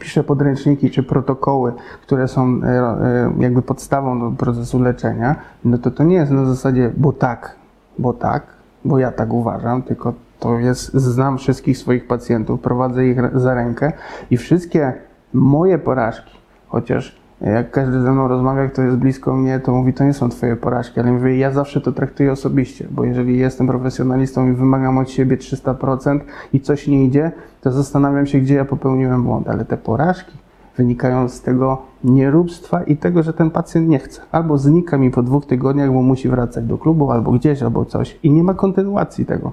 piszę 0.00 0.24
podręczniki 0.24 0.90
czy 0.90 1.02
protokoły, 1.02 1.72
które 2.02 2.28
są 2.28 2.60
e, 2.62 2.66
e, 2.66 3.32
jakby 3.38 3.62
podstawą 3.62 4.20
do 4.20 4.36
procesu 4.36 4.82
leczenia, 4.82 5.36
no 5.64 5.78
to 5.78 5.90
to 5.90 6.04
nie 6.04 6.16
jest 6.16 6.32
na 6.32 6.44
zasadzie, 6.44 6.90
bo 6.96 7.12
tak, 7.12 7.57
bo 7.98 8.12
tak, 8.12 8.42
bo 8.84 8.98
ja 8.98 9.12
tak 9.12 9.32
uważam, 9.32 9.82
tylko 9.82 10.12
to 10.40 10.58
jest, 10.58 10.94
znam 10.94 11.38
wszystkich 11.38 11.78
swoich 11.78 12.06
pacjentów, 12.06 12.60
prowadzę 12.60 13.06
ich 13.06 13.38
za 13.38 13.54
rękę 13.54 13.92
i 14.30 14.36
wszystkie 14.36 14.92
moje 15.32 15.78
porażki, 15.78 16.38
chociaż 16.68 17.18
jak 17.40 17.70
każdy 17.70 18.00
ze 18.00 18.12
mną 18.12 18.28
rozmawia, 18.28 18.68
kto 18.68 18.82
jest 18.82 18.96
blisko 18.96 19.36
mnie, 19.36 19.60
to 19.60 19.72
mówi, 19.72 19.94
to 19.94 20.04
nie 20.04 20.12
są 20.12 20.28
twoje 20.28 20.56
porażki, 20.56 21.00
ale 21.00 21.12
mówię, 21.12 21.38
ja 21.38 21.50
zawsze 21.50 21.80
to 21.80 21.92
traktuję 21.92 22.32
osobiście, 22.32 22.86
bo 22.90 23.04
jeżeli 23.04 23.38
jestem 23.38 23.66
profesjonalistą 23.66 24.50
i 24.50 24.52
wymagam 24.52 24.98
od 24.98 25.10
siebie 25.10 25.36
300% 25.36 26.20
i 26.52 26.60
coś 26.60 26.88
nie 26.88 27.04
idzie, 27.04 27.32
to 27.60 27.72
zastanawiam 27.72 28.26
się, 28.26 28.38
gdzie 28.38 28.54
ja 28.54 28.64
popełniłem 28.64 29.22
błąd, 29.22 29.48
ale 29.48 29.64
te 29.64 29.76
porażki 29.76 30.32
wynikają 30.78 31.28
z 31.28 31.42
tego 31.42 31.82
nieróbstwa 32.04 32.82
i 32.82 32.96
tego, 32.96 33.22
że 33.22 33.32
ten 33.32 33.50
pacjent 33.50 33.88
nie 33.88 33.98
chce. 33.98 34.20
Albo 34.32 34.58
znika 34.58 34.98
mi 34.98 35.10
po 35.10 35.22
dwóch 35.22 35.46
tygodniach, 35.46 35.92
bo 35.92 36.02
musi 36.02 36.28
wracać 36.28 36.64
do 36.64 36.78
klubu, 36.78 37.10
albo 37.10 37.32
gdzieś, 37.32 37.62
albo 37.62 37.84
coś 37.84 38.18
i 38.22 38.30
nie 38.30 38.42
ma 38.42 38.54
kontynuacji 38.54 39.26
tego. 39.26 39.52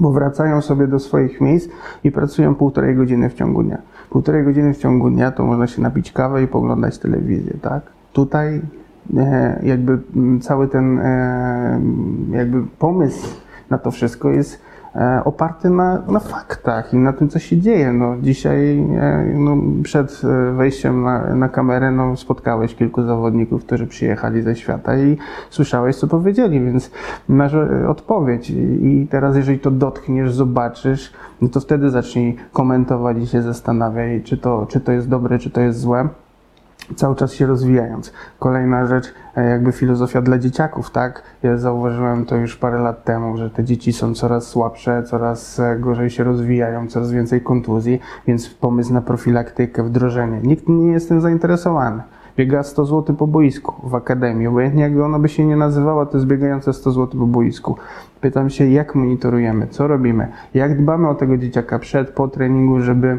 bo 0.00 0.12
wracają 0.12 0.60
sobie 0.60 0.86
do 0.86 0.98
swoich 0.98 1.40
miejsc 1.40 1.68
i 2.04 2.12
pracują 2.12 2.54
półtorej 2.54 2.96
godziny 2.96 3.30
w 3.30 3.34
ciągu 3.34 3.62
dnia. 3.62 3.78
Półtorej 4.10 4.44
godziny 4.44 4.74
w 4.74 4.78
ciągu 4.78 5.10
dnia 5.10 5.30
to 5.30 5.44
można 5.44 5.66
się 5.66 5.82
napić 5.82 6.12
kawę 6.12 6.42
i 6.42 6.46
poglądać 6.46 6.98
telewizję, 6.98 7.54
tak? 7.62 7.82
Tutaj 8.12 8.60
e, 9.16 9.60
jakby 9.62 9.98
cały 10.40 10.68
ten 10.68 10.98
e, 10.98 11.80
jakby 12.30 12.62
pomysł 12.78 13.28
na 13.70 13.78
to 13.78 13.90
wszystko 13.90 14.30
jest 14.30 14.62
oparty 15.24 15.70
na, 15.70 16.02
na 16.08 16.20
faktach 16.20 16.94
i 16.94 16.96
na 16.96 17.12
tym, 17.12 17.28
co 17.28 17.38
się 17.38 17.58
dzieje. 17.58 17.92
No, 17.92 18.16
dzisiaj 18.22 18.78
e, 18.78 19.24
no, 19.34 19.56
przed 19.82 20.22
e, 20.24 20.52
wejściem 20.52 21.02
na, 21.02 21.34
na 21.34 21.48
kamerę 21.48 21.90
no, 21.90 22.16
spotkałeś 22.16 22.74
kilku 22.74 23.02
zawodników, 23.02 23.64
którzy 23.64 23.86
przyjechali 23.86 24.42
ze 24.42 24.56
świata 24.56 24.98
i 24.98 25.16
słyszałeś, 25.50 25.96
co 25.96 26.06
powiedzieli, 26.06 26.60
więc 26.60 26.90
masz 27.28 27.54
e, 27.54 27.88
odpowiedź. 27.88 28.50
I 28.50 29.06
teraz, 29.10 29.36
jeżeli 29.36 29.58
to 29.58 29.70
dotkniesz, 29.70 30.32
zobaczysz, 30.32 31.12
no 31.40 31.48
to 31.48 31.60
wtedy 31.60 31.90
zacznij 31.90 32.36
komentować 32.52 33.18
i 33.18 33.26
się 33.26 33.42
zastanawiaj, 33.42 34.22
czy 34.22 34.36
to, 34.36 34.66
czy 34.66 34.80
to 34.80 34.92
jest 34.92 35.08
dobre, 35.08 35.38
czy 35.38 35.50
to 35.50 35.60
jest 35.60 35.80
złe 35.80 36.08
cały 36.96 37.16
czas 37.16 37.32
się 37.32 37.46
rozwijając. 37.46 38.12
Kolejna 38.38 38.86
rzecz, 38.86 39.14
e, 39.36 39.50
jakby 39.50 39.72
filozofia 39.72 40.22
dla 40.22 40.38
dzieciaków, 40.38 40.90
tak? 40.90 41.22
Ja 41.42 41.56
zauważyłem 41.56 42.26
to 42.26 42.36
już 42.36 42.56
parę 42.56 42.78
lat 42.78 43.04
temu, 43.04 43.36
że 43.36 43.50
te 43.50 43.64
dzieci 43.64 43.92
są 43.92 44.14
coraz 44.14 44.46
słabsze, 44.46 45.02
coraz 45.02 45.60
e, 45.60 45.76
gorzej 45.80 46.10
się 46.10 46.24
rozwijają, 46.24 46.86
coraz 46.86 47.12
więcej 47.12 47.40
kontuzji, 47.40 48.00
więc 48.26 48.48
pomysł 48.48 48.92
na 48.92 49.00
profilaktykę, 49.00 49.82
wdrożenie. 49.82 50.40
Nikt 50.42 50.68
nie 50.68 50.92
jest 50.92 51.08
tym 51.08 51.20
zainteresowany. 51.20 52.02
Biega 52.36 52.62
100 52.62 52.84
zł 52.84 53.16
po 53.16 53.26
boisku 53.26 53.88
w 53.88 53.94
akademii. 53.94 54.46
Obojętnie 54.46 54.82
jak 54.82 54.98
ona 55.04 55.18
by 55.18 55.28
się 55.28 55.46
nie 55.46 55.56
nazywała, 55.56 56.06
to 56.06 56.16
jest 56.16 56.26
biegające 56.26 56.72
100 56.72 56.90
zł 56.90 57.20
po 57.20 57.26
boisku. 57.26 57.76
Pytam 58.20 58.50
się, 58.50 58.66
jak 58.66 58.94
monitorujemy, 58.94 59.66
co 59.66 59.86
robimy, 59.86 60.28
jak 60.54 60.82
dbamy 60.82 61.08
o 61.08 61.14
tego 61.14 61.36
dzieciaka 61.36 61.78
przed, 61.78 62.10
po 62.10 62.28
treningu, 62.28 62.80
żeby 62.80 63.18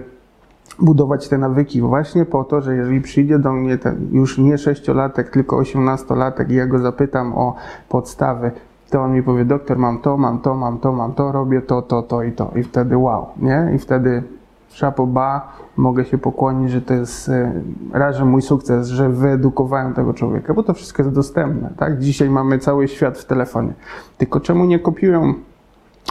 budować 0.79 1.29
te 1.29 1.37
nawyki 1.37 1.81
właśnie 1.81 2.25
po 2.25 2.43
to, 2.43 2.61
że 2.61 2.75
jeżeli 2.75 3.01
przyjdzie 3.01 3.39
do 3.39 3.53
mnie 3.53 3.77
ten 3.77 4.09
już 4.11 4.37
nie 4.37 4.57
sześciolatek, 4.57 5.29
tylko 5.29 5.57
osiemnastolatek 5.57 6.49
i 6.49 6.55
ja 6.55 6.67
go 6.67 6.79
zapytam 6.79 7.33
o 7.37 7.55
podstawy, 7.89 8.51
to 8.89 9.01
on 9.01 9.13
mi 9.13 9.23
powie, 9.23 9.45
doktor, 9.45 9.77
mam 9.77 9.99
to, 9.99 10.17
mam 10.17 10.39
to, 10.39 10.55
mam 10.55 10.79
to, 10.79 10.93
mam 10.93 11.13
to, 11.13 11.31
robię 11.31 11.61
to, 11.61 11.81
to, 11.81 12.01
to 12.01 12.23
i 12.23 12.31
to. 12.31 12.51
I 12.55 12.63
wtedy 12.63 12.97
wow, 12.97 13.27
nie? 13.37 13.71
I 13.75 13.79
wtedy 13.79 14.23
szapo 14.69 15.07
ba, 15.07 15.53
mogę 15.77 16.05
się 16.05 16.17
pokłonić, 16.17 16.71
że 16.71 16.81
to 16.81 16.93
jest 16.93 17.29
e, 17.29 17.51
raz, 17.93 18.15
że 18.15 18.25
mój 18.25 18.41
sukces, 18.41 18.87
że 18.87 19.09
wyedukowałem 19.09 19.93
tego 19.93 20.13
człowieka, 20.13 20.53
bo 20.53 20.63
to 20.63 20.73
wszystko 20.73 21.03
jest 21.03 21.15
dostępne, 21.15 21.73
tak? 21.77 21.99
Dzisiaj 21.99 22.29
mamy 22.29 22.59
cały 22.59 22.87
świat 22.87 23.17
w 23.17 23.25
telefonie. 23.25 23.73
Tylko 24.17 24.39
czemu 24.39 24.65
nie 24.65 24.79
kopiują 24.79 25.33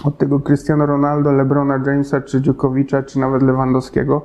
od 0.05 0.19
tego 0.19 0.40
Cristiano 0.40 0.87
Ronaldo, 0.87 1.33
Lebrona 1.33 1.81
Jamesa, 1.87 2.21
czy 2.21 2.40
Djokovicza, 2.40 3.02
czy 3.02 3.19
nawet 3.19 3.43
Lewandowskiego, 3.43 4.23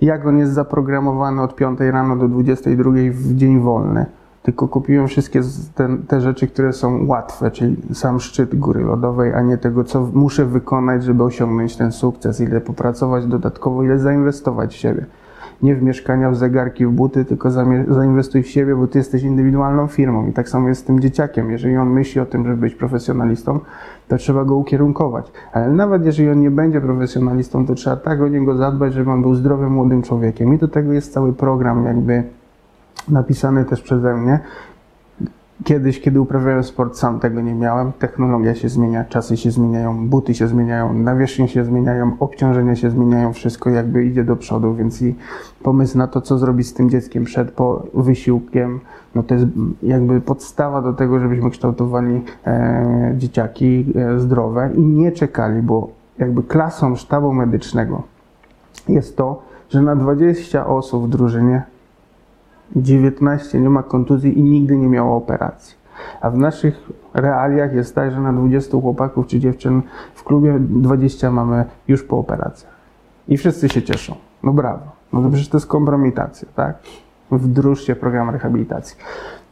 jak 0.00 0.26
on 0.26 0.38
jest 0.38 0.52
zaprogramowany 0.52 1.42
od 1.42 1.56
5 1.56 1.80
rano 1.80 2.16
do 2.16 2.28
22 2.28 2.90
w 3.10 3.34
dzień 3.34 3.60
wolny. 3.60 4.06
Tylko 4.42 4.68
kupiłem 4.68 5.08
wszystkie 5.08 5.40
te, 5.74 5.96
te 6.08 6.20
rzeczy, 6.20 6.46
które 6.46 6.72
są 6.72 7.06
łatwe, 7.06 7.50
czyli 7.50 7.76
sam 7.92 8.20
szczyt 8.20 8.58
góry 8.58 8.84
lodowej, 8.84 9.34
a 9.34 9.42
nie 9.42 9.58
tego, 9.58 9.84
co 9.84 10.10
muszę 10.12 10.44
wykonać, 10.44 11.04
żeby 11.04 11.24
osiągnąć 11.24 11.76
ten 11.76 11.92
sukces, 11.92 12.40
ile 12.40 12.60
popracować 12.60 13.26
dodatkowo, 13.26 13.82
ile 13.82 13.98
zainwestować 13.98 14.74
w 14.74 14.76
siebie. 14.76 15.06
Nie 15.62 15.76
w 15.76 15.82
mieszkania, 15.82 16.30
w 16.30 16.36
zegarki, 16.36 16.86
w 16.86 16.90
buty, 16.90 17.24
tylko 17.24 17.50
zainwestuj 17.88 18.42
w 18.42 18.48
siebie, 18.48 18.76
bo 18.76 18.86
ty 18.86 18.98
jesteś 18.98 19.22
indywidualną 19.22 19.86
firmą. 19.86 20.26
I 20.28 20.32
tak 20.32 20.48
samo 20.48 20.68
jest 20.68 20.80
z 20.80 20.84
tym 20.84 21.00
dzieciakiem. 21.00 21.50
Jeżeli 21.50 21.76
on 21.76 21.90
myśli 21.90 22.20
o 22.20 22.26
tym, 22.26 22.44
żeby 22.44 22.56
być 22.56 22.74
profesjonalistą, 22.74 23.60
to 24.08 24.16
trzeba 24.16 24.44
go 24.44 24.56
ukierunkować. 24.56 25.32
Ale 25.52 25.68
nawet 25.68 26.04
jeżeli 26.06 26.30
on 26.30 26.40
nie 26.40 26.50
będzie 26.50 26.80
profesjonalistą, 26.80 27.66
to 27.66 27.74
trzeba 27.74 27.96
tak 27.96 28.20
o 28.20 28.28
niego 28.28 28.56
zadbać, 28.56 28.94
żeby 28.94 29.10
on 29.10 29.22
był 29.22 29.34
zdrowym, 29.34 29.72
młodym 29.72 30.02
człowiekiem. 30.02 30.54
I 30.54 30.58
do 30.58 30.68
tego 30.68 30.92
jest 30.92 31.12
cały 31.12 31.32
program 31.32 31.84
jakby 31.84 32.22
napisany 33.08 33.64
też 33.64 33.82
przeze 33.82 34.16
mnie. 34.16 34.38
Kiedyś, 35.64 36.00
kiedy 36.00 36.20
uprawiałem 36.20 36.64
sport, 36.64 36.96
sam 36.96 37.20
tego 37.20 37.40
nie 37.40 37.54
miałem. 37.54 37.92
Technologia 37.92 38.54
się 38.54 38.68
zmienia, 38.68 39.04
czasy 39.04 39.36
się 39.36 39.50
zmieniają, 39.50 40.08
buty 40.08 40.34
się 40.34 40.48
zmieniają, 40.48 40.94
nawierzchnie 40.94 41.48
się 41.48 41.64
zmieniają, 41.64 42.16
obciążenia 42.20 42.76
się 42.76 42.90
zmieniają, 42.90 43.32
wszystko 43.32 43.70
jakby 43.70 44.04
idzie 44.04 44.24
do 44.24 44.36
przodu, 44.36 44.74
więc 44.74 45.02
i 45.02 45.14
pomysł 45.62 45.98
na 45.98 46.06
to, 46.06 46.20
co 46.20 46.38
zrobić 46.38 46.66
z 46.66 46.74
tym 46.74 46.90
dzieckiem 46.90 47.24
przed, 47.24 47.50
po 47.50 47.86
wysiłkiem, 47.94 48.80
no 49.14 49.22
to 49.22 49.34
jest 49.34 49.46
jakby 49.82 50.20
podstawa 50.20 50.82
do 50.82 50.92
tego, 50.92 51.20
żebyśmy 51.20 51.50
kształtowali 51.50 52.22
e, 52.46 53.14
dzieciaki 53.16 53.86
e, 53.96 54.20
zdrowe 54.20 54.70
i 54.74 54.80
nie 54.80 55.12
czekali, 55.12 55.62
bo 55.62 55.88
jakby 56.18 56.42
klasą 56.42 56.96
sztabu 56.96 57.32
medycznego 57.32 58.02
jest 58.88 59.16
to, 59.16 59.42
że 59.68 59.82
na 59.82 59.96
20 59.96 60.66
osób 60.66 61.06
w 61.06 61.08
drużynie 61.08 61.62
19 62.76 63.60
nie 63.60 63.70
ma 63.70 63.82
kontuzji 63.82 64.38
i 64.38 64.42
nigdy 64.42 64.76
nie 64.76 64.88
miało 64.88 65.16
operacji. 65.16 65.76
A 66.20 66.30
w 66.30 66.38
naszych 66.38 66.90
realiach 67.14 67.74
jest 67.74 67.94
tak, 67.94 68.12
że 68.12 68.20
na 68.20 68.32
20 68.32 68.80
chłopaków 68.80 69.26
czy 69.26 69.40
dziewczyn 69.40 69.82
w 70.14 70.24
klubie 70.24 70.56
20 70.60 71.30
mamy 71.30 71.64
już 71.88 72.02
po 72.02 72.18
operacjach. 72.18 72.74
I 73.28 73.36
wszyscy 73.36 73.68
się 73.68 73.82
cieszą. 73.82 74.14
No 74.42 74.52
brawo. 74.52 74.92
No 75.12 75.22
to 75.22 75.28
przecież 75.28 75.48
to 75.48 75.56
jest 75.56 75.66
kompromitacja, 75.66 76.48
tak? 76.54 76.76
Wdróżcie 77.30 77.96
program 77.96 78.30
rehabilitacji. 78.30 78.96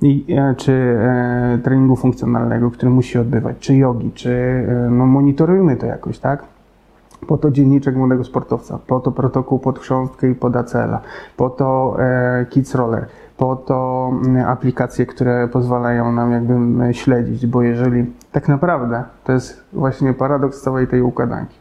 I, 0.02 0.24
e, 0.28 0.54
czy 0.54 0.72
e, 0.72 1.58
treningu 1.64 1.96
funkcjonalnego, 1.96 2.70
który 2.70 2.90
musi 2.90 3.18
odbywać, 3.18 3.56
czy 3.60 3.76
jogi, 3.76 4.12
czy 4.12 4.30
e, 4.30 4.90
no, 4.90 5.06
monitorujmy 5.06 5.76
to 5.76 5.86
jakoś, 5.86 6.18
tak? 6.18 6.44
Po 7.26 7.38
to 7.38 7.50
dzienniczek 7.50 7.96
młodego 7.96 8.24
sportowca, 8.24 8.78
po 8.86 9.00
to 9.00 9.12
protokół 9.12 9.58
pod 9.58 9.78
chrząstkę 9.78 10.30
i 10.30 10.34
pod 10.34 10.56
ACL-a, 10.56 11.00
po 11.36 11.50
to 11.50 11.96
e, 11.98 12.46
Kids 12.50 12.74
Roller, 12.74 13.06
po 13.36 13.56
to 13.56 14.10
mm, 14.26 14.48
aplikacje, 14.48 15.06
które 15.06 15.48
pozwalają 15.48 16.12
nam 16.12 16.32
jakby 16.32 16.52
mm, 16.54 16.94
śledzić, 16.94 17.46
bo 17.46 17.62
jeżeli 17.62 18.12
tak 18.32 18.48
naprawdę 18.48 19.04
to 19.24 19.32
jest 19.32 19.64
właśnie 19.72 20.14
paradoks 20.14 20.62
całej 20.62 20.86
tej 20.86 21.02
układanki. 21.02 21.56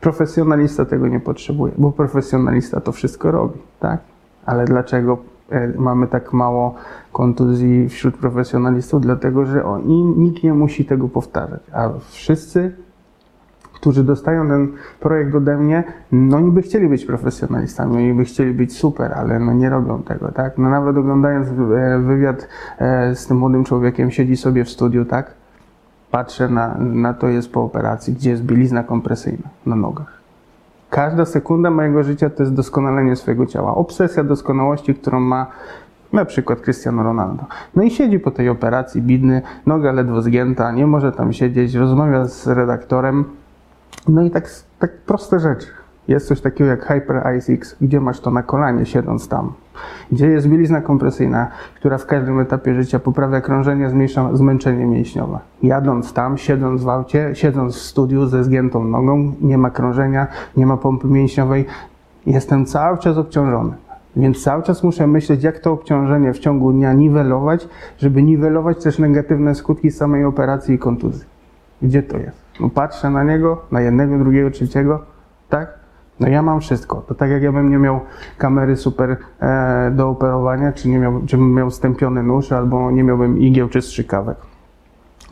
Profesjonalista 0.00 0.84
tego 0.84 1.08
nie 1.08 1.20
potrzebuje, 1.20 1.72
bo 1.78 1.92
profesjonalista 1.92 2.80
to 2.80 2.92
wszystko 2.92 3.30
robi, 3.30 3.58
tak? 3.80 4.00
Ale 4.46 4.64
dlaczego 4.64 5.18
e, 5.50 5.68
mamy 5.78 6.06
tak 6.06 6.32
mało 6.32 6.74
kontuzji 7.12 7.88
wśród 7.88 8.16
profesjonalistów? 8.16 9.00
Dlatego, 9.00 9.46
że 9.46 9.64
oni, 9.64 10.04
nikt 10.04 10.42
nie 10.42 10.54
musi 10.54 10.84
tego 10.84 11.08
powtarzać, 11.08 11.60
a 11.72 11.90
wszyscy 12.08 12.85
którzy 13.76 14.04
dostają 14.04 14.48
ten 14.48 14.72
projekt 15.00 15.34
ode 15.34 15.56
mnie, 15.56 15.84
no 16.12 16.36
oni 16.36 16.50
by 16.50 16.62
chcieli 16.62 16.88
być 16.88 17.04
profesjonalistami, 17.04 17.96
oni 17.96 18.14
by 18.14 18.24
chcieli 18.24 18.52
być 18.52 18.76
super, 18.76 19.12
ale 19.12 19.38
no 19.38 19.52
nie 19.52 19.70
robią 19.70 20.02
tego, 20.02 20.32
tak? 20.32 20.58
No 20.58 20.70
nawet 20.70 20.96
oglądając 20.96 21.48
e, 21.48 21.98
wywiad 21.98 22.48
e, 22.78 23.14
z 23.14 23.26
tym 23.26 23.36
młodym 23.36 23.64
człowiekiem, 23.64 24.10
siedzi 24.10 24.36
sobie 24.36 24.64
w 24.64 24.70
studiu, 24.70 25.04
tak? 25.04 25.34
Patrzę 26.10 26.48
na, 26.48 26.74
na 26.78 27.14
to 27.14 27.28
jest 27.28 27.52
po 27.52 27.62
operacji, 27.62 28.14
gdzie 28.14 28.30
jest 28.30 28.42
bielizna 28.42 28.82
kompresyjna 28.82 29.48
na 29.66 29.76
nogach. 29.76 30.16
Każda 30.90 31.24
sekunda 31.24 31.70
mojego 31.70 32.02
życia 32.02 32.30
to 32.30 32.42
jest 32.42 32.54
doskonalenie 32.54 33.16
swojego 33.16 33.46
ciała. 33.46 33.74
Obsesja 33.74 34.24
doskonałości, 34.24 34.94
którą 34.94 35.20
ma 35.20 35.46
na 36.12 36.24
przykład 36.24 36.60
Cristiano 36.60 37.02
Ronaldo. 37.02 37.44
No 37.74 37.82
i 37.82 37.90
siedzi 37.90 38.18
po 38.18 38.30
tej 38.30 38.48
operacji, 38.48 39.02
bidny, 39.02 39.42
noga 39.66 39.92
ledwo 39.92 40.22
zgięta, 40.22 40.72
nie 40.72 40.86
może 40.86 41.12
tam 41.12 41.32
siedzieć, 41.32 41.74
rozmawia 41.74 42.24
z 42.26 42.46
redaktorem. 42.46 43.24
No 44.08 44.22
i 44.22 44.30
tak, 44.30 44.50
tak 44.78 44.92
proste 44.92 45.40
rzeczy. 45.40 45.66
Jest 46.08 46.28
coś 46.28 46.40
takiego 46.40 46.70
jak 46.70 46.86
HyperISX, 46.86 47.76
gdzie 47.80 48.00
masz 48.00 48.20
to 48.20 48.30
na 48.30 48.42
kolanie, 48.42 48.86
siedząc 48.86 49.28
tam. 49.28 49.52
Gdzie 50.12 50.26
jest 50.26 50.48
bielizna 50.48 50.80
kompresyjna, 50.80 51.48
która 51.74 51.98
w 51.98 52.06
każdym 52.06 52.40
etapie 52.40 52.74
życia 52.74 52.98
poprawia 52.98 53.40
krążenie, 53.40 53.90
zmniejsza 53.90 54.36
zmęczenie 54.36 54.86
mięśniowe. 54.86 55.38
Jadąc 55.62 56.12
tam, 56.12 56.38
siedząc 56.38 56.82
w 56.82 56.88
aucie, 56.88 57.30
siedząc 57.34 57.76
w 57.76 57.82
studiu 57.82 58.26
ze 58.26 58.44
zgiętą 58.44 58.84
nogą, 58.84 59.32
nie 59.40 59.58
ma 59.58 59.70
krążenia, 59.70 60.26
nie 60.56 60.66
ma 60.66 60.76
pompy 60.76 61.08
mięśniowej, 61.08 61.66
jestem 62.26 62.66
cały 62.66 62.98
czas 62.98 63.18
obciążony. 63.18 63.72
Więc 64.16 64.42
cały 64.42 64.62
czas 64.62 64.82
muszę 64.82 65.06
myśleć, 65.06 65.42
jak 65.42 65.58
to 65.58 65.72
obciążenie 65.72 66.32
w 66.32 66.38
ciągu 66.38 66.72
dnia 66.72 66.92
niwelować, 66.92 67.68
żeby 67.98 68.22
niwelować 68.22 68.84
też 68.84 68.98
negatywne 68.98 69.54
skutki 69.54 69.90
samej 69.90 70.24
operacji 70.24 70.74
i 70.74 70.78
kontuzji. 70.78 71.24
Gdzie 71.82 72.02
to 72.02 72.18
jest? 72.18 72.45
Patrzę 72.74 73.10
na 73.10 73.24
niego, 73.24 73.62
na 73.70 73.80
jednego, 73.80 74.18
drugiego, 74.18 74.50
trzeciego, 74.50 75.02
tak? 75.48 75.78
No 76.20 76.28
ja 76.28 76.42
mam 76.42 76.60
wszystko. 76.60 77.02
To 77.08 77.14
tak 77.14 77.30
jak 77.30 77.42
ja 77.42 77.52
bym 77.52 77.70
nie 77.70 77.78
miał 77.78 78.00
kamery 78.38 78.76
super 78.76 79.16
e, 79.40 79.90
do 79.90 80.08
operowania, 80.08 80.72
czy 80.72 80.88
nie 80.88 80.98
miał, 80.98 81.20
czy 81.26 81.36
bym 81.36 81.54
miał 81.54 81.70
stępiony 81.70 82.22
nóż, 82.22 82.52
albo 82.52 82.90
nie 82.90 83.04
miałbym 83.04 83.38
igieł 83.38 83.68
czy 83.68 83.82
strzykawek. 83.82 84.36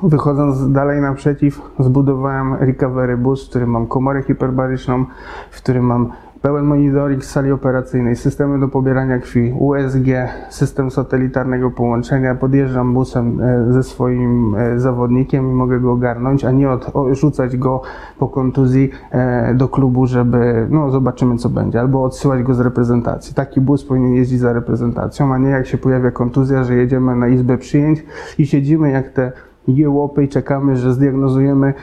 Wychodząc 0.03 0.73
dalej 0.73 1.01
naprzeciw, 1.01 1.61
zbudowałem 1.79 2.55
recovery 2.55 3.17
bus, 3.17 3.47
w 3.47 3.51
którym 3.51 3.71
mam 3.71 3.87
komorę 3.87 4.23
hiperbaryczną, 4.23 5.05
w 5.51 5.57
którym 5.57 5.85
mam 5.85 6.13
pełen 6.45 6.65
monitoring 6.65 7.25
sali 7.25 7.53
operacyjnej, 7.53 8.17
systemy 8.17 8.61
do 8.61 8.69
pobierania 8.69 9.19
krwi, 9.19 9.55
USG, 9.59 10.07
system 10.51 10.91
satelitarnego 10.91 11.71
połączenia. 11.71 12.35
Podjeżdżam 12.35 12.95
busem 12.95 13.41
e, 13.41 13.73
ze 13.73 13.83
swoim 13.83 14.55
e, 14.55 14.81
zawodnikiem 14.81 15.51
i 15.51 15.55
mogę 15.55 15.81
go 15.81 15.93
ogarnąć, 15.93 16.45
a 16.45 16.51
nie 16.51 16.71
od, 16.71 16.97
o, 16.97 17.15
rzucać 17.15 17.57
go 17.57 17.83
po 18.19 18.29
kontuzji 18.29 18.91
e, 19.11 19.55
do 19.55 19.69
klubu, 19.69 20.07
żeby 20.07 20.67
no 20.71 20.91
zobaczymy 20.91 21.37
co 21.37 21.49
będzie, 21.49 21.81
albo 21.81 22.05
odsyłać 22.05 22.43
go 22.43 22.55
z 22.55 22.61
reprezentacji. 22.61 23.35
Taki 23.35 23.61
bus 23.61 23.85
powinien 23.85 24.15
jeździć 24.15 24.41
za 24.41 24.53
reprezentacją, 24.53 25.35
a 25.35 25.39
nie 25.39 25.51
jak 25.51 25.67
się 25.67 25.79
pojawia 25.79 26.11
kontuzja, 26.11 26.65
że 26.65 26.75
jedziemy 26.75 27.17
na 27.17 27.29
izbę 27.29 27.59
przyjęć 27.59 28.05
i 28.39 28.47
siedzimy 28.47 28.91
jak 28.91 29.09
te 29.09 29.33
jełopy 29.69 30.25
i 30.25 30.29
czekamy, 30.29 30.77
że 30.77 30.93
zdiagnozujemy 30.93 31.75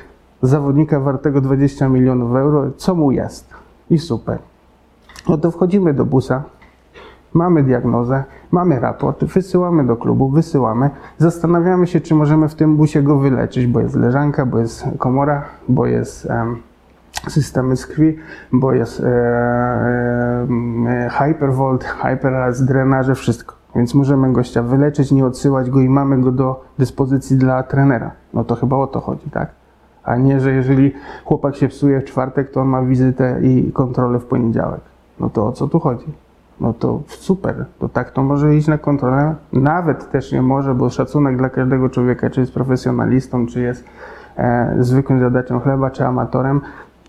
zawodnika 0.42 1.00
wartego 1.00 1.42
20 1.42 1.90
milionów 1.90 2.36
euro, 2.36 2.72
co 2.78 2.96
mu 2.96 3.12
jest. 3.12 3.50
I 3.90 4.00
super. 4.00 4.51
No 5.30 5.38
to 5.38 5.52
wchodzimy 5.52 5.94
do 5.94 6.06
busa, 6.06 6.44
mamy 7.34 7.64
diagnozę, 7.64 8.24
mamy 8.52 8.80
raport, 8.80 9.24
wysyłamy 9.24 9.86
do 9.86 9.96
klubu, 9.96 10.30
wysyłamy, 10.30 10.90
zastanawiamy 11.18 11.88
się, 11.88 12.02
czy 12.02 12.16
możemy 12.16 12.50
w 12.50 12.56
tym 12.56 12.78
busie 12.78 13.04
go 13.04 13.18
wyleczyć, 13.18 13.68
bo 13.68 13.80
jest 13.80 13.96
leżanka, 13.96 14.46
bo 14.46 14.60
jest 14.60 14.86
komora, 14.98 15.46
bo 15.70 15.86
jest 15.86 16.30
em, 16.30 16.56
systemy 17.28 17.76
z 17.76 17.88
krwi, 17.88 18.18
bo 18.52 18.74
jest 18.74 19.00
e, 19.00 19.06
e, 19.06 21.10
hypervolt, 21.12 21.84
hyperaz, 21.84 22.66
drenaże, 22.66 23.16
wszystko. 23.16 23.56
Więc 23.76 23.94
możemy 23.94 24.34
gościa 24.34 24.64
wyleczyć, 24.64 25.12
nie 25.12 25.26
odsyłać 25.26 25.70
go 25.70 25.80
i 25.80 25.90
mamy 25.90 26.22
go 26.22 26.32
do 26.32 26.64
dyspozycji 26.80 27.38
dla 27.38 27.64
trenera. 27.64 28.12
No 28.34 28.44
to 28.44 28.56
chyba 28.56 28.78
o 28.78 28.88
to 28.88 29.00
chodzi, 29.00 29.30
tak? 29.30 29.50
A 30.04 30.16
nie, 30.16 30.40
że 30.40 30.52
jeżeli 30.52 30.94
chłopak 31.26 31.56
się 31.56 31.68
psuje 31.68 32.02
w 32.02 32.06
czwartek, 32.06 32.52
to 32.52 32.62
on 32.62 32.68
ma 32.68 32.82
wizytę 32.82 33.40
i 33.42 33.72
kontrolę 33.72 34.20
w 34.20 34.26
poniedziałek. 34.26 34.91
No 35.22 35.30
to 35.30 35.48
o 35.48 35.52
co 35.52 35.68
tu 35.68 35.80
chodzi? 35.80 36.06
No 36.62 36.74
to 36.74 37.02
super, 37.08 37.66
to 37.80 37.90
tak 37.90 38.12
to 38.12 38.24
może 38.24 38.56
iść 38.56 38.68
na 38.68 38.78
kontrolę. 38.78 39.36
Nawet 39.54 40.12
też 40.12 40.32
nie 40.32 40.42
może, 40.42 40.76
bo 40.76 40.90
szacunek 40.90 41.38
dla 41.38 41.50
każdego 41.50 41.90
człowieka, 41.90 42.30
czy 42.30 42.40
jest 42.40 42.54
profesjonalistą, 42.54 43.48
czy 43.48 43.62
jest 43.62 43.86
e, 44.38 44.76
zwykłym 44.80 45.20
zadaczem 45.20 45.60
chleba, 45.60 45.90
czy 45.90 46.06
amatorem, 46.06 46.62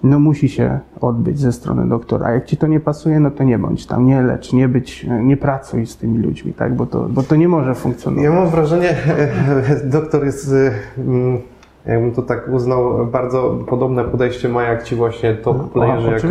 no 0.02 0.18
musi 0.18 0.48
się 0.48 0.78
odbyć 1.00 1.38
ze 1.38 1.52
strony 1.52 1.88
doktora. 1.88 2.26
A 2.26 2.30
jak 2.30 2.44
ci 2.44 2.56
to 2.56 2.66
nie 2.66 2.80
pasuje, 2.80 3.20
no 3.20 3.30
to 3.30 3.44
nie 3.44 3.58
bądź 3.58 3.86
tam, 3.86 4.06
nie 4.06 4.22
lecz, 4.22 4.52
nie 4.52 4.68
być, 4.68 5.06
nie 5.22 5.36
pracuj 5.36 5.86
z 5.86 5.96
tymi 5.96 6.18
ludźmi, 6.18 6.52
tak? 6.52 6.74
Bo 6.74 6.86
to, 6.86 7.06
bo 7.08 7.22
to 7.22 7.36
nie 7.36 7.48
może 7.48 7.74
funkcjonować. 7.74 8.24
Ja 8.24 8.32
mam 8.32 8.48
wrażenie, 8.48 8.96
doktor 9.84 10.24
jest, 10.24 10.54
mm, 10.98 11.38
jakbym 11.86 12.12
to 12.12 12.22
tak 12.22 12.48
uznał, 12.48 13.06
bardzo 13.06 13.58
podobne 13.68 14.04
podejście 14.04 14.48
ma 14.48 14.62
jak 14.62 14.82
ci 14.82 14.96
właśnie 14.96 15.34
top 15.34 15.72
playerzy, 15.72 16.10
jak. 16.10 16.22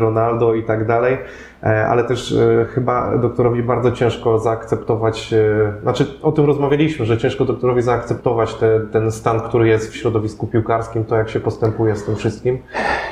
Ronaldo 0.00 0.54
i 0.54 0.62
tak 0.62 0.86
dalej, 0.86 1.18
E, 1.62 1.86
ale 1.86 2.04
też 2.04 2.32
e, 2.32 2.64
chyba 2.74 3.18
doktorowi 3.18 3.62
bardzo 3.62 3.92
ciężko 3.92 4.38
zaakceptować, 4.38 5.32
e, 5.32 5.72
znaczy 5.82 6.06
o 6.22 6.32
tym 6.32 6.44
rozmawialiśmy, 6.44 7.06
że 7.06 7.18
ciężko 7.18 7.44
doktorowi 7.44 7.82
zaakceptować 7.82 8.54
te, 8.54 8.80
ten 8.80 9.12
stan, 9.12 9.40
który 9.40 9.68
jest 9.68 9.92
w 9.92 9.96
środowisku 9.96 10.46
piłkarskim, 10.46 11.04
to 11.04 11.16
jak 11.16 11.28
się 11.30 11.40
postępuje 11.40 11.96
z 11.96 12.04
tym 12.04 12.16
wszystkim. 12.16 12.58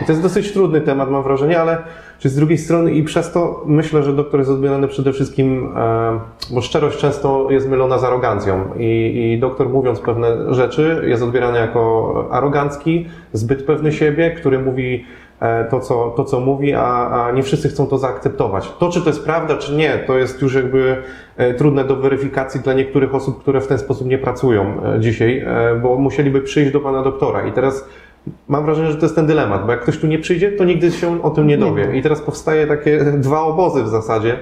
I 0.02 0.04
to 0.04 0.12
jest 0.12 0.22
dosyć 0.22 0.52
trudny 0.52 0.80
temat, 0.80 1.10
mam 1.10 1.22
wrażenie, 1.22 1.60
ale 1.60 1.78
czy 2.20 2.28
z 2.28 2.36
drugiej 2.36 2.58
strony 2.58 2.92
i 2.92 3.02
przez 3.02 3.32
to 3.32 3.64
myślę, 3.66 4.02
że 4.02 4.12
doktor 4.12 4.40
jest 4.40 4.50
odbierany 4.50 4.88
przede 4.88 5.12
wszystkim, 5.12 5.72
e, 5.76 6.20
bo 6.50 6.60
szczerość 6.60 6.98
często 6.98 7.50
jest 7.50 7.68
mylona 7.68 7.98
z 7.98 8.04
arogancją 8.04 8.64
i, 8.78 9.32
i 9.34 9.40
doktor 9.40 9.68
mówiąc 9.68 10.00
pewne 10.00 10.54
rzeczy 10.54 11.02
jest 11.06 11.22
odbierany 11.22 11.58
jako 11.58 12.28
arogancki, 12.30 13.06
zbyt 13.32 13.66
pewny 13.66 13.92
siebie, 13.92 14.30
który 14.30 14.58
mówi 14.58 15.04
e, 15.40 15.64
to, 15.64 15.80
co, 15.80 16.14
to, 16.16 16.24
co 16.24 16.40
mówi, 16.40 16.74
a, 16.74 17.10
a 17.10 17.32
nie 17.32 17.42
wszyscy 17.42 17.68
chcą 17.68 17.86
to 17.86 17.98
zaakceptować. 17.98 18.72
To, 18.78 18.88
czy 18.88 19.00
to 19.00 19.08
jest 19.08 19.24
prawda, 19.24 19.56
czy 19.56 19.72
nie, 19.72 19.98
to 20.06 20.18
jest 20.18 20.42
już 20.42 20.54
jakby 20.54 21.02
e, 21.36 21.54
trudne 21.54 21.84
do 21.84 21.96
weryfikacji 21.96 22.60
dla 22.60 22.72
niektórych 22.72 23.14
osób, 23.14 23.40
które 23.40 23.60
w 23.60 23.66
ten 23.66 23.78
sposób 23.78 24.08
nie 24.08 24.18
pracują 24.18 24.82
dzisiaj, 24.98 25.44
bo 25.82 25.96
musieliby 25.96 26.40
przyjść 26.40 26.72
do 26.72 26.80
pana 26.80 27.02
doktora 27.02 27.46
i 27.46 27.52
teraz 27.52 27.88
Mam 28.48 28.64
wrażenie, 28.64 28.90
że 28.90 28.96
to 28.96 29.02
jest 29.02 29.14
ten 29.14 29.26
dylemat, 29.26 29.66
bo 29.66 29.72
jak 29.72 29.80
ktoś 29.80 29.98
tu 29.98 30.06
nie 30.06 30.18
przyjdzie, 30.18 30.52
to 30.52 30.64
nigdy 30.64 30.92
się 30.92 31.22
o 31.22 31.30
tym 31.30 31.46
nie 31.46 31.58
dowie. 31.58 31.96
I 31.98 32.02
teraz 32.02 32.20
powstaje 32.20 32.66
takie 32.66 33.04
dwa 33.26 33.40
obozy 33.40 33.82
w 33.82 33.88
zasadzie. 33.88 34.38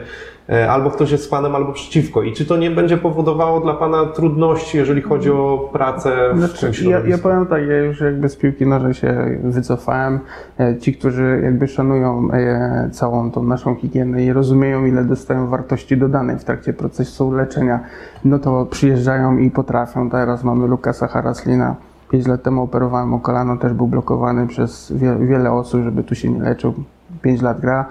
E, 0.48 0.70
Albo 0.70 0.90
ktoś 0.90 1.10
jest 1.10 1.24
z 1.24 1.28
Panem, 1.28 1.54
albo 1.54 1.72
przeciwko. 1.72 2.22
I 2.22 2.32
czy 2.32 2.44
to 2.46 2.56
nie 2.56 2.70
będzie 2.70 2.96
powodowało 2.96 3.60
dla 3.60 3.74
Pana 3.74 4.06
trudności, 4.06 4.76
jeżeli 4.78 5.02
chodzi 5.02 5.30
o 5.30 5.70
pracę 5.72 6.30
w 6.34 6.38
Znaczy, 6.38 6.60
tym 6.60 6.68
ja, 6.68 6.74
środowisku? 6.74 7.10
ja 7.10 7.18
powiem 7.18 7.46
tak, 7.46 7.62
ja 7.68 7.78
już 7.78 8.00
jakby 8.00 8.28
z 8.28 8.36
piłki 8.36 8.66
nożnej 8.66 8.94
się 8.94 9.38
wycofałem. 9.44 10.20
E, 10.60 10.76
Ci, 10.78 10.94
którzy 10.94 11.40
jakby 11.44 11.68
szanują 11.68 12.28
e, 12.32 12.88
całą 12.92 13.30
tą 13.30 13.42
naszą 13.42 13.74
higienę 13.74 14.24
i 14.24 14.32
rozumieją, 14.32 14.86
ile 14.86 15.04
dostają 15.04 15.46
wartości 15.46 15.96
dodanej 15.96 16.38
w 16.38 16.44
trakcie 16.44 16.72
procesu 16.72 17.32
leczenia, 17.32 17.80
no 18.24 18.38
to 18.38 18.66
przyjeżdżają 18.66 19.38
i 19.38 19.50
potrafią. 19.50 20.10
Teraz 20.10 20.44
mamy 20.44 20.66
Lukasa 20.66 21.06
Haraslina. 21.06 21.76
Pięć 22.10 22.26
lat 22.26 22.42
temu 22.42 22.62
operowałem 22.62 23.14
o 23.14 23.20
kolano, 23.20 23.56
też 23.56 23.72
był 23.72 23.86
blokowany 23.86 24.46
przez 24.46 24.92
wie, 24.92 25.16
wiele 25.16 25.52
osób, 25.52 25.82
żeby 25.82 26.04
tu 26.04 26.14
się 26.14 26.30
nie 26.30 26.42
leczył. 26.42 26.74
Pięć 27.22 27.42
lat 27.42 27.60
gra. 27.60 27.86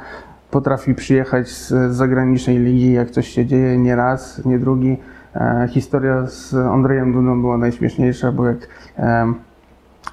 Potrafi 0.52 0.96
przyjechać 0.96 1.50
z, 1.50 1.74
zagranicznej 1.92 2.58
ligi, 2.58 2.94
jak 2.94 3.12
coś 3.12 3.28
się 3.28 3.46
dzieje, 3.46 3.78
nie 3.78 3.96
raz, 3.96 4.46
nie 4.46 4.60
drugi. 4.60 4.98
E, 5.36 5.68
historia 5.70 6.28
z 6.28 6.54
Andrzejem 6.54 7.14
Dudą 7.14 7.42
była 7.42 7.58
najśmieszniejsza, 7.58 8.32
bo 8.32 8.46
jak 8.46 8.58
em, 8.98 9.36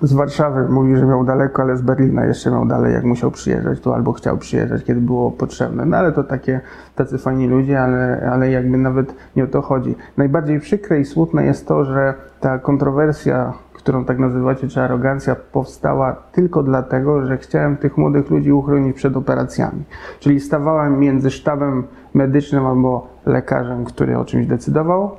z 0.02 0.12
Warszawy 0.12 0.68
mówi, 0.68 0.96
że 0.96 1.06
miał 1.06 1.24
daleko, 1.24 1.62
ale 1.62 1.76
z 1.76 1.82
Berlina 1.82 2.24
jeszcze 2.24 2.50
miał 2.50 2.66
dalej, 2.66 2.94
jak 2.94 3.04
musiał 3.04 3.30
przyjeżdżać 3.30 3.80
tu 3.80 3.92
albo 3.92 4.12
chciał 4.12 4.38
przyjeżdżać, 4.38 4.84
kiedy 4.84 5.00
było 5.00 5.30
potrzebne. 5.30 5.84
No 5.84 5.96
ale 5.96 6.12
to 6.12 6.24
takie, 6.24 6.60
tacy 6.94 7.18
fajni 7.18 7.48
ludzie, 7.48 7.80
ale, 7.80 8.30
ale 8.32 8.50
jakby 8.50 8.78
nawet 8.78 9.14
nie 9.36 9.44
o 9.44 9.46
to 9.46 9.62
chodzi. 9.62 9.94
Najbardziej 10.16 10.60
przykre 10.60 11.00
i 11.00 11.04
smutne 11.04 11.44
jest 11.44 11.68
to, 11.68 11.84
że 11.84 12.14
ta 12.40 12.58
kontrowersja, 12.58 13.52
którą 13.84 14.04
tak 14.04 14.18
nazywacie, 14.18 14.68
czy 14.68 14.80
arogancja, 14.80 15.36
powstała 15.52 16.16
tylko 16.32 16.62
dlatego, 16.62 17.26
że 17.26 17.38
chciałem 17.38 17.76
tych 17.76 17.98
młodych 17.98 18.30
ludzi 18.30 18.52
uchronić 18.52 18.96
przed 18.96 19.16
operacjami. 19.16 19.82
Czyli 20.20 20.40
stawałem 20.40 20.98
między 20.98 21.30
sztabem 21.30 21.84
medycznym 22.14 22.66
albo 22.66 23.08
lekarzem, 23.26 23.84
który 23.84 24.18
o 24.18 24.24
czymś 24.24 24.46
decydował, 24.46 25.10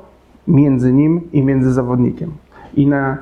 między 0.48 0.94
nim 0.94 1.22
i 1.32 1.44
między 1.44 1.74
zawodnikiem. 1.74 2.32
I 2.74 2.88
na 2.88 3.18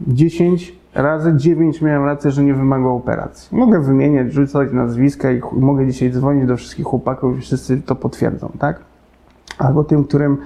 10 0.00 0.78
razy 0.94 1.36
9 1.36 1.82
miałem 1.82 2.04
rację, 2.04 2.30
że 2.30 2.44
nie 2.44 2.54
wymagał 2.54 2.96
operacji. 2.96 3.58
Mogę 3.58 3.80
wymieniać, 3.80 4.32
rzucać 4.32 4.72
nazwiska 4.72 5.32
i 5.32 5.40
mogę 5.52 5.86
dzisiaj 5.86 6.10
dzwonić 6.10 6.46
do 6.46 6.56
wszystkich 6.56 6.86
chłopaków 6.86 7.38
i 7.38 7.40
wszyscy 7.40 7.82
to 7.82 7.94
potwierdzą, 7.94 8.52
tak? 8.58 8.80
Albo 9.58 9.84
tym, 9.84 10.04
którym 10.04 10.36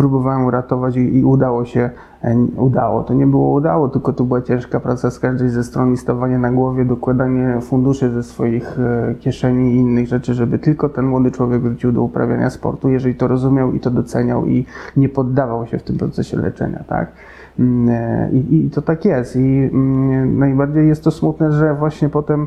próbowałem 0.00 0.44
uratować 0.44 0.96
i, 0.96 1.16
i 1.16 1.24
udało 1.24 1.64
się, 1.64 1.90
e, 2.22 2.36
udało. 2.56 3.04
To 3.04 3.14
nie 3.14 3.26
było 3.26 3.50
udało, 3.50 3.88
tylko 3.88 4.12
to 4.12 4.24
była 4.24 4.42
ciężka 4.42 4.80
praca 4.80 5.10
z 5.10 5.18
każdej 5.18 5.50
ze 5.50 5.64
stron 5.64 5.96
stawanie 5.96 6.38
na 6.38 6.50
głowie, 6.50 6.84
dokładanie 6.84 7.60
funduszy 7.60 8.10
ze 8.10 8.22
swoich 8.22 8.78
e, 8.78 9.14
kieszeni 9.14 9.74
i 9.74 9.76
innych 9.76 10.08
rzeczy, 10.08 10.34
żeby 10.34 10.58
tylko 10.58 10.88
ten 10.88 11.06
młody 11.06 11.30
człowiek 11.30 11.62
wrócił 11.62 11.92
do 11.92 12.02
uprawiania 12.02 12.50
sportu, 12.50 12.88
jeżeli 12.88 13.14
to 13.14 13.28
rozumiał 13.28 13.72
i 13.72 13.80
to 13.80 13.90
doceniał 13.90 14.46
i 14.46 14.66
nie 14.96 15.08
poddawał 15.08 15.66
się 15.66 15.78
w 15.78 15.82
tym 15.82 15.98
procesie 15.98 16.36
leczenia, 16.36 16.84
tak? 16.88 17.12
Mm, 17.58 17.88
e, 17.88 18.30
I, 18.32 18.66
I 18.66 18.70
to 18.70 18.82
tak 18.82 19.04
jest. 19.04 19.36
I 19.36 19.70
mm, 19.72 20.38
najbardziej 20.38 20.88
jest 20.88 21.04
to 21.04 21.10
smutne, 21.10 21.52
że 21.52 21.74
właśnie 21.74 22.08
potem 22.08 22.46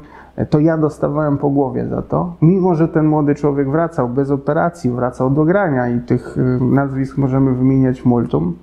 to 0.50 0.60
ja 0.60 0.78
dostawałem 0.78 1.38
po 1.38 1.50
głowie 1.50 1.88
za 1.88 2.02
to, 2.02 2.34
mimo 2.42 2.76
że 2.76 2.88
ten 2.88 3.06
młody 3.06 3.36
człowiek 3.36 3.70
wracał 3.70 4.10
bez 4.10 4.32
operacji, 4.32 4.92
wracał 4.92 5.30
do 5.30 5.46
grania 5.46 5.90
i 5.90 6.00
tych 6.00 6.38
y, 6.38 6.60
nazwisk 6.62 7.18
możemy 7.18 7.54
wymieniać 7.54 8.06
multum. 8.06 8.56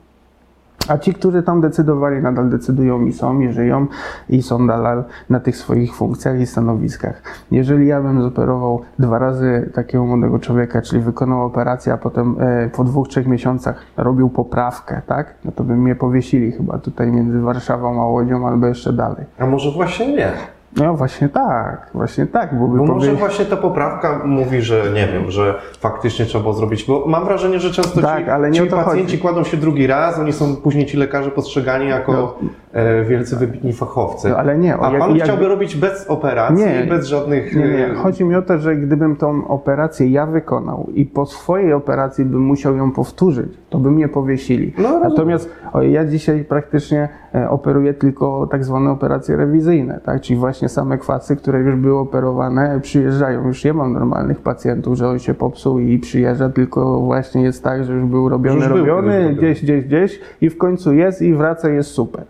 A 0.89 0.99
ci, 0.99 1.15
którzy 1.15 1.43
tam 1.43 1.61
decydowali, 1.61 2.23
nadal 2.23 2.51
decydują 2.51 3.05
i 3.05 3.13
są, 3.13 3.41
i 3.41 3.53
żyją, 3.53 3.87
i 4.29 4.43
są 4.43 4.59
nadal 4.59 5.05
na 5.31 5.41
tych 5.41 5.57
swoich 5.57 5.95
funkcjach 5.95 6.41
i 6.41 6.47
stanowiskach. 6.47 7.23
Jeżeli 7.51 7.87
ja 7.87 8.03
bym 8.03 8.23
zoperował 8.23 8.81
dwa 8.99 9.19
razy 9.19 9.71
takiego 9.75 10.07
młodego 10.07 10.39
człowieka, 10.39 10.83
czyli 10.83 11.03
wykonał 11.03 11.45
operację, 11.45 11.93
a 11.93 11.97
potem 11.97 12.37
e, 12.41 12.69
po 12.69 12.85
dwóch, 12.85 13.09
trzech 13.09 13.27
miesiącach 13.27 13.83
robił 13.97 14.31
poprawkę, 14.31 15.03
tak? 15.07 15.35
No 15.45 15.53
to 15.53 15.65
by 15.65 15.77
mnie 15.77 15.95
powiesili 15.95 16.53
chyba 16.53 16.79
tutaj 16.79 17.13
między 17.13 17.41
Warszawą 17.41 18.03
a 18.03 18.07
Łodzią 18.07 18.49
albo 18.49 18.67
jeszcze 18.67 18.93
dalej. 18.93 19.25
A 19.39 19.47
może 19.47 19.71
właśnie 19.71 20.17
nie? 20.17 20.33
No 20.77 20.95
właśnie 20.95 21.29
tak, 21.29 21.91
właśnie 21.95 22.27
tak, 22.27 22.59
bo 22.59 22.69
by 22.69 22.79
Bo 22.79 22.87
może 22.87 23.13
właśnie 23.15 23.45
ta 23.45 23.57
poprawka 23.57 24.21
mówi, 24.25 24.63
że 24.63 24.85
nie 24.95 25.07
wiem, 25.07 25.31
że 25.31 25.61
faktycznie 25.81 26.25
trzeba 26.27 26.43
było 26.43 26.55
zrobić, 26.55 26.85
bo 26.85 27.05
mam 27.07 27.25
wrażenie, 27.25 27.61
że 27.61 27.71
często 27.71 28.01
Tak, 28.03 28.25
ci, 28.25 28.31
ale 28.31 28.51
nie 28.51 28.61
ci 28.61 28.67
pacjenci 28.67 29.05
chodzi. 29.05 29.19
kładą 29.19 29.45
się 29.45 29.57
drugi 29.57 29.87
raz, 29.87 30.19
oni 30.19 30.33
są 30.33 30.57
później 30.57 30.87
ci 30.87 30.97
lekarze 30.97 31.31
postrzegani 31.31 31.89
jako 31.89 32.39
e, 32.70 32.70
wielcy 33.09 33.37
wybitni 33.37 33.73
fachowcy. 33.73 34.29
No, 34.29 34.37
ale 34.37 34.59
nie, 34.59 34.79
o, 34.79 34.87
A 34.87 34.91
jak- 34.93 35.01
pan 35.01 35.15
jak- 35.17 35.25
chciałby 35.25 35.49
robić 35.49 35.77
bez 35.77 36.07
operacji, 36.11 36.65
Nie. 36.67 36.87
bez 36.89 37.07
żadnych... 37.07 37.57
Nie, 37.57 37.69
nie. 37.69 37.87
e, 37.87 37.95
Chodzi 37.95 38.25
mi 38.25 38.35
o 38.37 38.43
to, 38.43 38.59
że 38.59 38.77
gdybym 38.77 39.17
tą 39.17 39.49
operację 39.49 40.07
ja 40.11 40.27
wykonał 40.27 40.87
i 40.95 41.07
po 41.07 41.27
swojej 41.27 41.73
operacji 41.73 42.25
bym 42.25 42.41
musiał 42.41 42.77
ją 42.77 42.93
powtórzyć, 42.93 43.49
to 43.71 43.79
by 43.79 43.91
mnie 43.91 44.09
powiesili. 44.09 44.73
No. 44.79 45.01
Natomiast 45.01 45.51
o, 45.73 45.83
ja 45.83 46.05
dzisiaj 46.05 46.45
praktycznie 46.45 47.09
e, 47.35 47.51
operuję 47.51 47.95
tylko 47.95 48.49
tak 48.51 48.65
zwane 48.65 48.91
operacje 48.91 49.37
rewizyjne, 49.37 50.01
tak? 50.05 50.21
czyli 50.21 50.39
właśnie 50.39 50.69
same 50.69 50.99
kwasy, 50.99 51.37
które 51.37 51.61
już 51.61 51.77
były 51.77 51.99
operowane, 51.99 52.81
przyjeżdżają. 52.83 53.47
Już 53.47 53.65
nie 53.65 53.73
mam 53.73 53.93
normalnych 53.93 54.41
pacjentów, 54.41 54.97
że 54.97 55.09
on 55.09 55.19
się 55.19 55.35
popsuł 55.35 55.79
i 55.79 55.99
przyjeżdża, 55.99 56.49
tylko 56.49 57.01
właśnie 57.01 57.43
jest 57.43 57.65
tak, 57.65 57.85
że 57.85 57.93
już 57.93 58.05
był 58.05 58.29
robiony, 58.29 58.57
Już 58.57 58.69
był 58.69 58.77
robiony, 58.77 59.17
robiony. 59.19 59.35
gdzieś, 59.35 59.63
gdzieś, 59.63 59.85
gdzieś 59.85 60.21
i 60.41 60.51
w 60.51 60.59
końcu 60.59 60.93
jest 60.95 61.23
i 61.23 61.35
wraca, 61.35 61.69
jest 61.71 61.91
super. 61.91 62.25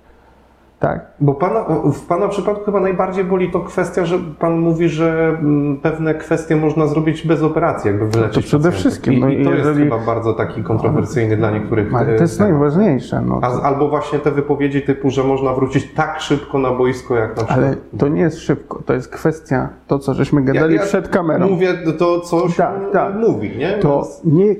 Tak. 0.80 1.06
Bo 1.20 1.34
pana, 1.34 1.64
w 1.92 2.06
Pana 2.06 2.28
przypadku 2.28 2.64
chyba 2.64 2.80
najbardziej 2.80 3.24
boli 3.24 3.50
to 3.50 3.60
kwestia, 3.60 4.04
że 4.04 4.18
Pan 4.38 4.58
mówi, 4.58 4.88
że 4.88 5.28
mm, 5.40 5.76
pewne 5.80 6.14
kwestie 6.14 6.56
można 6.56 6.86
zrobić 6.86 7.26
bez 7.26 7.42
operacji, 7.42 7.88
jakby 7.90 8.08
wyleczyć 8.08 8.44
To 8.44 8.48
przede 8.48 8.72
wszystkim, 8.72 9.14
I, 9.14 9.20
no 9.20 9.28
i 9.28 9.44
to 9.44 9.50
jest 9.50 9.58
jeżeli- 9.66 9.84
chyba 9.84 9.98
bardzo 9.98 10.32
taki 10.32 10.62
kontrowersyjny 10.62 11.36
dla 11.36 11.50
niektórych 11.50 11.94
Ale 11.94 12.12
e, 12.12 12.16
to 12.16 12.22
jest 12.22 12.38
temat. 12.38 12.52
najważniejsze. 12.52 13.22
No. 13.26 13.40
Albo 13.62 13.88
właśnie 13.88 14.18
te 14.18 14.30
wypowiedzi 14.30 14.82
typu, 14.82 15.10
że 15.10 15.24
można 15.24 15.52
wrócić 15.52 15.92
tak 15.94 16.20
szybko 16.20 16.58
na 16.58 16.70
boisko, 16.70 17.14
jak 17.16 17.28
na 17.28 17.34
przykład... 17.36 17.58
Ale 17.58 17.76
to 17.98 18.08
nie 18.08 18.20
jest 18.20 18.38
szybko, 18.38 18.82
to 18.86 18.92
jest 18.94 19.08
kwestia, 19.08 19.68
to 19.86 19.98
co 19.98 20.14
żeśmy 20.14 20.42
gadali 20.42 20.74
Ja- 20.74 20.80
ja 20.80 20.86
przed 20.86 21.08
kamerą. 21.08 21.48
Mówię 21.48 21.74
to, 21.98 22.20
co 22.20 22.48
się 22.48 22.56
Tak, 22.56 22.74
tak. 22.92 23.14
mówi, 23.14 23.56
nie? 23.58 23.72
To 23.72 23.96
Więc- 24.02 24.20
nie, 24.24 24.54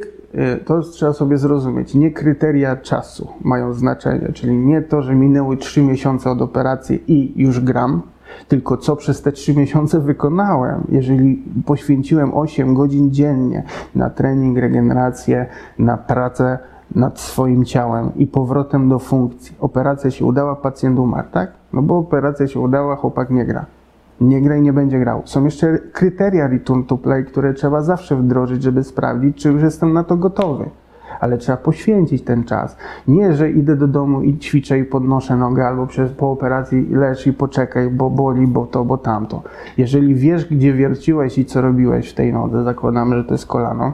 to 0.65 0.81
trzeba 0.81 1.13
sobie 1.13 1.39
zrozumieć, 1.39 1.95
nie 1.95 2.11
kryteria 2.11 2.77
czasu 2.77 3.29
mają 3.41 3.73
znaczenie, 3.73 4.33
czyli 4.33 4.57
nie 4.57 4.83
to, 4.83 5.03
że 5.03 5.15
minęły 5.15 5.57
3 5.57 5.83
miesiące 5.83 6.31
od 6.31 6.43
operacji 6.43 7.13
i 7.13 7.43
już 7.43 7.61
gram, 7.61 8.03
tylko 8.49 8.77
co 8.77 8.97
przez 8.97 9.23
te 9.23 9.33
3 9.33 9.57
miesiące 9.57 10.01
wykonałem. 10.01 10.85
Jeżeli 10.89 11.45
poświęciłem 11.67 12.35
8 12.35 12.75
godzin 12.75 13.11
dziennie 13.11 13.63
na 13.95 14.11
trening, 14.11 14.59
regenerację, 14.59 15.47
na 15.79 15.97
pracę 15.97 16.59
nad 16.95 17.21
swoim 17.21 17.65
ciałem 17.65 18.11
i 18.17 18.27
powrotem 18.27 18.89
do 18.89 18.99
funkcji. 18.99 19.57
Operacja 19.61 20.11
się 20.11 20.25
udała, 20.25 20.57
pacjent 20.57 20.99
umarł, 20.99 21.29
tak? 21.33 21.53
No 21.73 21.83
bo 21.83 21.99
operacja 21.99 22.47
się 22.47 22.61
udała, 22.61 22.97
chłopak 22.97 23.31
nie 23.31 23.45
gra 23.45 23.67
nie 24.21 24.43
gra 24.43 24.57
i 24.57 24.63
nie 24.63 24.73
będzie 24.73 24.99
grał. 24.99 25.23
Są 25.25 25.45
jeszcze 25.45 25.79
kryteria 25.93 26.47
return 26.47 26.83
to 26.83 26.99
play, 26.99 27.25
które 27.25 27.55
trzeba 27.55 27.83
zawsze 27.83 28.17
wdrożyć, 28.17 28.63
żeby 28.63 28.85
sprawdzić, 28.85 29.37
czy 29.37 29.49
już 29.49 29.63
jestem 29.63 29.93
na 29.93 30.05
to 30.05 30.17
gotowy. 30.17 30.71
Ale 31.21 31.39
trzeba 31.39 31.59
poświęcić 31.59 32.23
ten 32.23 32.45
czas. 32.45 32.77
Nie, 33.09 33.33
że 33.33 33.51
idę 33.51 33.77
do 33.77 33.89
domu 33.89 34.23
i 34.23 34.39
ćwiczę 34.39 34.79
i 34.79 34.85
podnoszę 34.85 35.37
nogę, 35.37 35.67
albo 35.67 35.87
przez, 35.87 36.13
po 36.13 36.31
operacji 36.31 36.87
lecz 36.91 37.27
i 37.27 37.33
poczekaj, 37.33 37.91
bo 37.91 38.11
boli, 38.11 38.47
bo 38.47 38.67
to, 38.67 38.85
bo 38.85 38.99
tamto. 38.99 39.43
Jeżeli 39.79 40.15
wiesz, 40.15 40.49
gdzie 40.49 40.73
wierciłeś 40.73 41.39
i 41.39 41.45
co 41.45 41.61
robiłeś 41.61 42.11
w 42.11 42.15
tej 42.15 42.33
nodze, 42.33 42.65
zakładamy, 42.65 43.17
że 43.17 43.25
to 43.25 43.35
jest 43.35 43.47
kolano, 43.47 43.93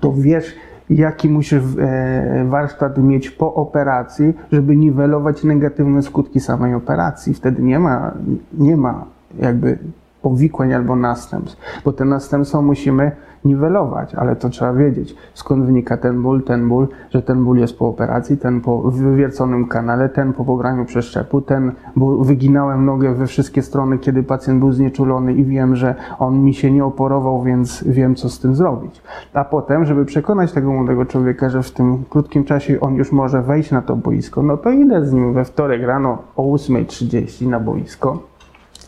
to 0.00 0.12
wiesz, 0.12 0.54
jaki 0.90 1.28
musisz 1.30 1.62
e, 1.78 2.44
warsztat 2.48 2.98
mieć 2.98 3.30
po 3.30 3.54
operacji, 3.54 4.34
żeby 4.52 4.76
niwelować 4.76 5.44
negatywne 5.44 6.02
skutki 6.02 6.40
samej 6.40 6.74
operacji. 6.74 7.34
Wtedy 7.34 7.62
nie 7.62 7.78
ma, 7.78 8.12
nie 8.58 8.76
ma 8.76 9.04
jakby 9.38 9.78
powikłań 10.22 10.72
albo 10.72 10.96
następstw, 10.96 11.60
bo 11.84 11.92
te 11.92 12.04
następstwa 12.04 12.62
musimy 12.62 13.12
niwelować, 13.44 14.14
ale 14.14 14.36
to 14.36 14.48
trzeba 14.48 14.72
wiedzieć, 14.72 15.16
skąd 15.34 15.64
wynika 15.64 15.96
ten 15.96 16.22
ból, 16.22 16.42
ten 16.42 16.68
ból, 16.68 16.88
że 17.10 17.22
ten 17.22 17.44
ból 17.44 17.58
jest 17.58 17.78
po 17.78 17.88
operacji, 17.88 18.36
ten 18.36 18.60
po 18.60 18.82
wywierconym 18.82 19.68
kanale, 19.68 20.08
ten 20.08 20.32
po 20.32 20.44
pobraniu 20.44 20.84
przeszczepu, 20.84 21.40
ten, 21.40 21.72
bo 21.96 22.24
wyginałem 22.24 22.84
nogę 22.84 23.14
we 23.14 23.26
wszystkie 23.26 23.62
strony, 23.62 23.98
kiedy 23.98 24.22
pacjent 24.22 24.58
był 24.58 24.72
znieczulony 24.72 25.32
i 25.32 25.44
wiem, 25.44 25.76
że 25.76 25.94
on 26.18 26.44
mi 26.44 26.54
się 26.54 26.70
nie 26.70 26.84
oporował, 26.84 27.42
więc 27.42 27.84
wiem, 27.86 28.14
co 28.14 28.28
z 28.28 28.38
tym 28.38 28.54
zrobić. 28.54 29.02
A 29.34 29.44
potem, 29.44 29.84
żeby 29.84 30.04
przekonać 30.04 30.52
tego 30.52 30.72
młodego 30.72 31.04
człowieka, 31.04 31.48
że 31.48 31.62
w 31.62 31.70
tym 31.70 32.04
krótkim 32.10 32.44
czasie 32.44 32.80
on 32.80 32.94
już 32.94 33.12
może 33.12 33.42
wejść 33.42 33.70
na 33.70 33.82
to 33.82 33.96
boisko, 33.96 34.42
no 34.42 34.56
to 34.56 34.70
idę 34.70 35.06
z 35.06 35.12
nim 35.12 35.32
we 35.32 35.44
wtorek 35.44 35.82
rano 35.82 36.18
o 36.36 36.42
8.30 36.42 37.46
na 37.46 37.60
boisko, 37.60 38.31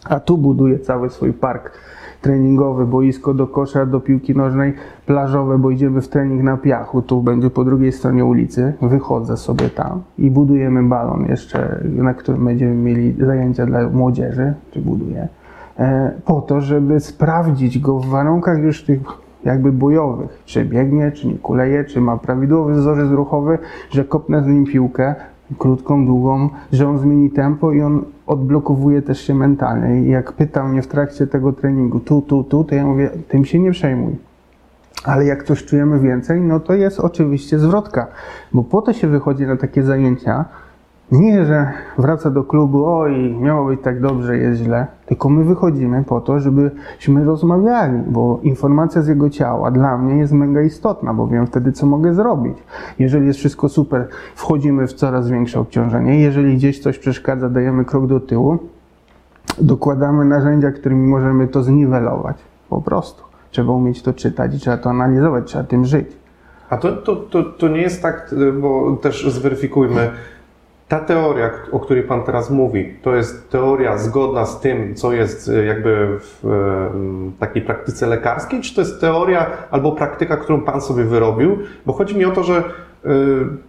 a 0.05 0.21
tu 0.21 0.39
buduję 0.39 0.79
cały 0.79 1.11
swój 1.11 1.33
park 1.33 1.73
treningowy, 2.25 2.87
boisko 2.87 3.35
do 3.35 3.47
kosza, 3.47 3.87
do 3.87 4.01
piłki 4.01 4.37
nożnej, 4.37 4.75
plażowe, 5.07 5.59
bo 5.59 5.71
idziemy 5.71 6.01
w 6.01 6.09
trening 6.09 6.43
na 6.43 6.57
piachu, 6.57 7.03
tu 7.03 7.23
będzie 7.23 7.51
po 7.51 7.65
drugiej 7.65 7.93
stronie 7.93 8.25
ulicy, 8.25 8.73
wychodzę 8.83 9.37
sobie 9.37 9.71
tam 9.71 10.03
i 10.19 10.31
budujemy 10.31 10.83
balon 10.83 11.27
jeszcze, 11.29 11.81
na 11.85 12.15
którym 12.15 12.45
będziemy 12.45 12.75
mieli 12.75 13.15
zajęcia 13.27 13.67
dla 13.67 13.89
młodzieży, 13.89 14.55
czy 14.71 14.81
buduję, 14.81 15.29
e, 15.79 16.13
po 16.25 16.41
to, 16.41 16.61
żeby 16.61 17.01
sprawdzić 17.01 17.79
go 17.79 17.99
w 17.99 18.07
warunkach 18.07 18.59
już 18.59 18.85
tych 18.85 19.01
jakby 19.45 19.73
bojowych, 19.73 20.43
czy 20.45 20.65
biegnie, 20.65 21.13
czy 21.13 21.27
nie 21.27 21.39
kuleje, 21.39 21.85
czy 21.85 22.01
ma 22.01 22.17
prawidłowy 22.17 22.75
wzorzec 22.75 23.11
ruchowy, 23.11 23.59
że 23.91 24.05
kopnę 24.05 24.43
z 24.43 24.47
nim 24.47 24.65
piłkę, 24.65 25.15
krótką, 25.59 26.07
długą, 26.07 26.49
że 26.73 26.89
on 26.89 26.99
zmieni 26.99 27.31
tempo 27.31 27.73
i 27.73 27.83
on 27.83 28.05
odblokowuje 28.27 29.03
też 29.03 29.21
się 29.21 29.35
mentalnie. 29.35 30.03
I 30.03 30.11
jak 30.11 30.33
pyta 30.33 30.65
mnie 30.65 30.83
w 30.83 30.87
trakcie 30.87 31.27
tego 31.27 31.53
treningu, 31.53 32.01
tu, 32.01 32.23
tu, 32.23 32.45
tu, 32.45 32.65
to 32.65 32.75
ja 32.75 32.87
mówię, 32.87 33.11
tym 33.29 33.45
się 33.45 33.59
nie 33.59 33.71
przejmuj. 33.71 34.17
Ale 35.05 35.25
jak 35.25 35.45
coś 35.45 35.65
czujemy 35.65 35.99
więcej, 36.01 36.41
no 36.41 36.61
to 36.61 36.75
jest 36.75 37.01
oczywiście 37.01 37.59
zwrotka, 37.59 38.07
bo 38.53 38.65
po 38.65 38.83
to 38.83 38.93
się 38.93 39.09
wychodzi 39.09 39.47
na 39.47 39.57
takie 39.57 39.83
zajęcia, 39.83 40.45
nie, 41.13 41.45
że 41.45 41.73
wraca 41.99 42.31
do 42.31 42.45
klubu, 42.45 42.87
oj, 42.87 43.35
miało 43.41 43.67
być 43.67 43.81
tak 43.83 44.01
dobrze, 44.01 44.37
jest 44.37 44.63
źle, 44.63 44.87
tylko 45.07 45.29
my 45.29 45.45
wychodzimy 45.45 46.05
po 46.05 46.21
to, 46.21 46.41
żebyśmy 46.41 47.25
rozmawiali, 47.25 47.99
bo 48.07 48.41
informacja 48.43 49.03
z 49.03 49.09
jego 49.09 49.31
ciała 49.31 49.71
dla 49.71 49.99
mnie 49.99 50.17
jest 50.17 50.33
mega 50.33 50.63
istotna, 50.63 51.15
bo 51.15 51.27
wiem 51.27 51.47
wtedy, 51.47 51.73
co 51.73 51.87
mogę 51.87 52.15
zrobić. 52.15 52.59
Jeżeli 52.99 53.27
jest 53.27 53.39
wszystko 53.39 53.69
super, 53.69 54.09
wchodzimy 54.35 54.87
w 54.87 54.93
coraz 54.93 55.31
większe 55.31 55.61
obciążenie, 55.61 56.21
jeżeli 56.21 56.57
gdzieś 56.57 56.79
coś 56.79 56.99
przeszkadza, 56.99 57.49
dajemy 57.49 57.85
krok 57.85 58.07
do 58.07 58.21
tyłu, 58.21 58.59
dokładamy 59.61 60.25
narzędzia, 60.25 60.73
którymi 60.73 61.07
możemy 61.07 61.49
to 61.49 61.63
zniwelować. 61.63 62.37
Po 62.69 62.83
prostu. 62.83 63.25
Trzeba 63.51 63.73
umieć 63.73 64.03
to 64.03 64.13
czytać 64.13 64.55
i 64.55 64.59
trzeba 64.59 64.77
to 64.77 64.91
analizować, 64.91 65.45
trzeba 65.47 65.65
tym 65.65 65.85
żyć. 65.85 66.07
A 66.71 66.77
to, 66.77 66.93
to, 66.93 67.17
to, 67.17 67.43
to 67.43 67.69
nie 67.69 67.81
jest 67.81 68.03
tak, 68.03 68.35
bo 68.61 68.97
też 68.97 69.33
zweryfikujmy. 69.35 70.11
Ta 70.89 71.01
teoria, 71.01 71.51
o 71.73 71.81
której 71.81 72.03
Pan 72.03 72.23
teraz 72.23 72.51
mówi, 72.51 72.95
to 73.03 73.15
jest 73.15 73.51
teoria 73.51 73.99
zgodna 73.99 74.47
z 74.47 74.61
tym, 74.61 74.95
co 74.95 75.13
jest 75.13 75.49
e, 75.49 75.65
jakby 75.65 76.19
w 76.21 76.45
e, 76.45 77.41
takiej 77.41 77.63
praktyce 77.63 78.07
lekarskiej, 78.07 78.61
czy 78.61 78.75
to 78.75 78.81
jest 78.81 79.01
teoria 79.01 79.47
albo 79.71 79.93
praktyka, 79.93 80.37
którą 80.37 80.61
Pan 80.61 80.81
sobie 80.81 81.05
wyrobił? 81.05 81.59
Bo 81.87 81.93
chodzi 81.93 82.17
mi 82.17 82.25
o 82.25 82.31
to, 82.31 82.43
że 82.43 82.65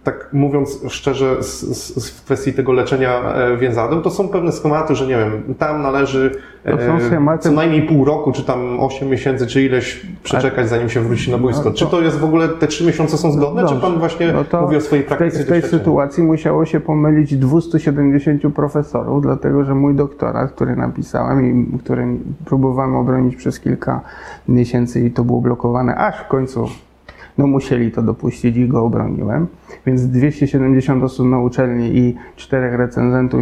tak 0.04 0.28
mówiąc 0.32 0.80
szczerze, 0.88 1.42
z, 1.42 1.60
z, 1.60 2.10
w 2.10 2.24
kwestii 2.24 2.52
tego 2.52 2.72
leczenia 2.72 3.20
e, 3.34 3.56
więzadeł, 3.56 4.02
to 4.02 4.10
są 4.10 4.28
pewne 4.28 4.52
schematy, 4.52 4.94
że 4.94 5.06
nie 5.06 5.16
wiem, 5.16 5.54
tam 5.58 5.82
należy 5.82 6.30
e, 6.64 6.76
schematy- 7.00 7.38
co 7.42 7.50
najmniej 7.50 7.82
pół 7.82 8.04
roku, 8.04 8.32
czy 8.32 8.44
tam 8.44 8.80
8 8.80 9.08
miesięcy, 9.08 9.46
czy 9.46 9.62
ileś 9.62 10.06
przeczekać, 10.22 10.68
zanim 10.68 10.88
się 10.88 11.00
wróci 11.00 11.30
na 11.30 11.38
boisko. 11.38 11.64
No 11.64 11.74
Czy 11.74 11.86
to- 11.86 12.00
jest 12.00 12.18
w 12.18 12.24
ogóle, 12.24 12.48
te 12.48 12.66
3 12.66 12.86
miesiące 12.86 13.18
są 13.18 13.32
zgodne, 13.32 13.62
czy 13.62 13.74
Dobrze. 13.74 13.88
Pan 13.88 13.98
właśnie 13.98 14.34
No 14.52 14.60
mówi 14.62 14.76
o 14.76 14.80
swojej 14.80 15.04
w 15.04 15.08
tej, 15.08 15.18
praktyce 15.18 15.44
w 15.44 15.48
tej 15.48 15.62
sytuacji 15.62 16.22
musiało 16.22 16.66
się 16.66 16.80
pomylić 16.80 17.36
270 17.36 18.54
profesorów, 18.54 19.22
dlatego 19.22 19.64
że 19.64 19.74
mój 19.74 19.94
doktorat, 19.94 20.52
który 20.52 20.76
napisałem 20.76 21.46
i 21.74 21.78
który 21.78 22.06
próbowałem 22.44 22.96
obronić 22.96 23.36
przez 23.36 23.60
kilka 23.60 24.00
miesięcy 24.48 25.00
i 25.00 25.10
to 25.10 25.24
było 25.24 25.40
blokowane, 25.40 25.94
aż 25.96 26.20
w 26.20 26.28
końcu 26.28 26.68
no 27.38 27.46
musieli 27.46 27.92
to 27.92 28.02
dopuścić 28.02 28.56
i 28.56 28.68
go 28.68 28.84
obroniłem. 28.84 29.46
Więc 29.86 30.06
270 30.06 31.04
osób 31.04 31.26
na 31.26 31.38
uczelni 31.38 31.98
i 31.98 32.16
czterech 32.36 32.74
recenzentów 32.74 33.40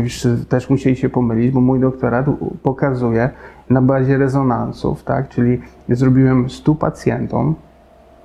też 0.48 0.70
musieli 0.70 0.96
się 0.96 1.09
pomylić, 1.09 1.50
bo 1.50 1.61
mój 1.61 1.80
doktorat 1.80 2.26
pokazuje 2.62 3.30
na 3.70 3.83
bazie 3.83 4.18
rezonansów, 4.18 5.02
tak? 5.02 5.28
Czyli 5.28 5.61
zrobiłem 5.88 6.50
100 6.50 6.74
pacjentom 6.74 7.54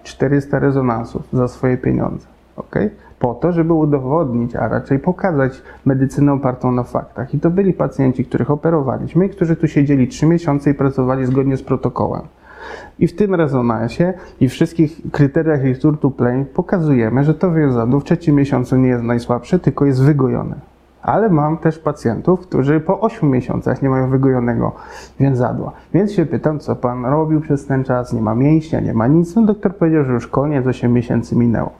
400 0.03 0.59
rezonansów 0.59 1.23
za 1.33 1.47
swoje 1.47 1.77
pieniądze. 1.77 2.27
ok? 2.55 2.75
Po 3.19 3.33
to, 3.33 3.51
żeby 3.51 3.73
udowodnić, 3.73 4.55
a 4.55 4.67
raczej 4.67 4.99
pokazać 4.99 5.61
medycynę 5.85 6.33
opartą 6.33 6.71
na 6.71 6.83
faktach. 6.83 7.33
I 7.33 7.39
to 7.39 7.49
byli 7.49 7.73
pacjenci, 7.73 8.25
których 8.25 8.51
operowaliśmy, 8.51 9.29
którzy 9.29 9.55
tu 9.55 9.67
siedzieli 9.67 10.07
3 10.07 10.25
miesiące 10.25 10.69
i 10.69 10.73
pracowali 10.73 11.25
zgodnie 11.25 11.57
z 11.57 11.63
protokołem. 11.63 12.21
I 12.99 13.07
w 13.07 13.15
tym 13.15 13.35
rezonansie 13.35 14.13
i 14.39 14.49
wszystkich 14.49 15.01
kryteriach 15.11 15.63
return 15.63 15.97
to 15.97 16.11
play 16.11 16.45
pokazujemy, 16.45 17.23
że 17.23 17.33
to 17.33 17.51
więzadło 17.51 17.99
w 17.99 18.03
trzecim 18.03 18.35
miesiącu 18.35 18.75
nie 18.77 18.87
jest 18.87 19.03
najsłabsze, 19.03 19.59
tylko 19.59 19.85
jest 19.85 20.03
wygojone. 20.03 20.55
Ale 21.01 21.29
mam 21.29 21.57
też 21.57 21.79
pacjentów, 21.79 22.39
którzy 22.39 22.79
po 22.79 22.99
8 22.99 23.29
miesiącach 23.29 23.81
nie 23.81 23.89
mają 23.89 24.09
wygojonego 24.09 24.75
więzadła. 25.19 25.71
Więc 25.93 26.11
się 26.11 26.25
pytam, 26.25 26.59
co 26.59 26.75
pan 26.75 27.05
robił 27.05 27.41
przez 27.41 27.65
ten 27.65 27.83
czas, 27.83 28.13
nie 28.13 28.21
ma 28.21 28.35
mięśnia, 28.35 28.79
nie 28.79 28.93
ma 28.93 29.07
nic. 29.07 29.35
No 29.35 29.41
doktor 29.41 29.75
powiedział, 29.75 30.03
że 30.03 30.13
już 30.13 30.27
koniec, 30.27 30.67
8 30.67 30.93
miesięcy 30.93 31.35
minęło. 31.35 31.71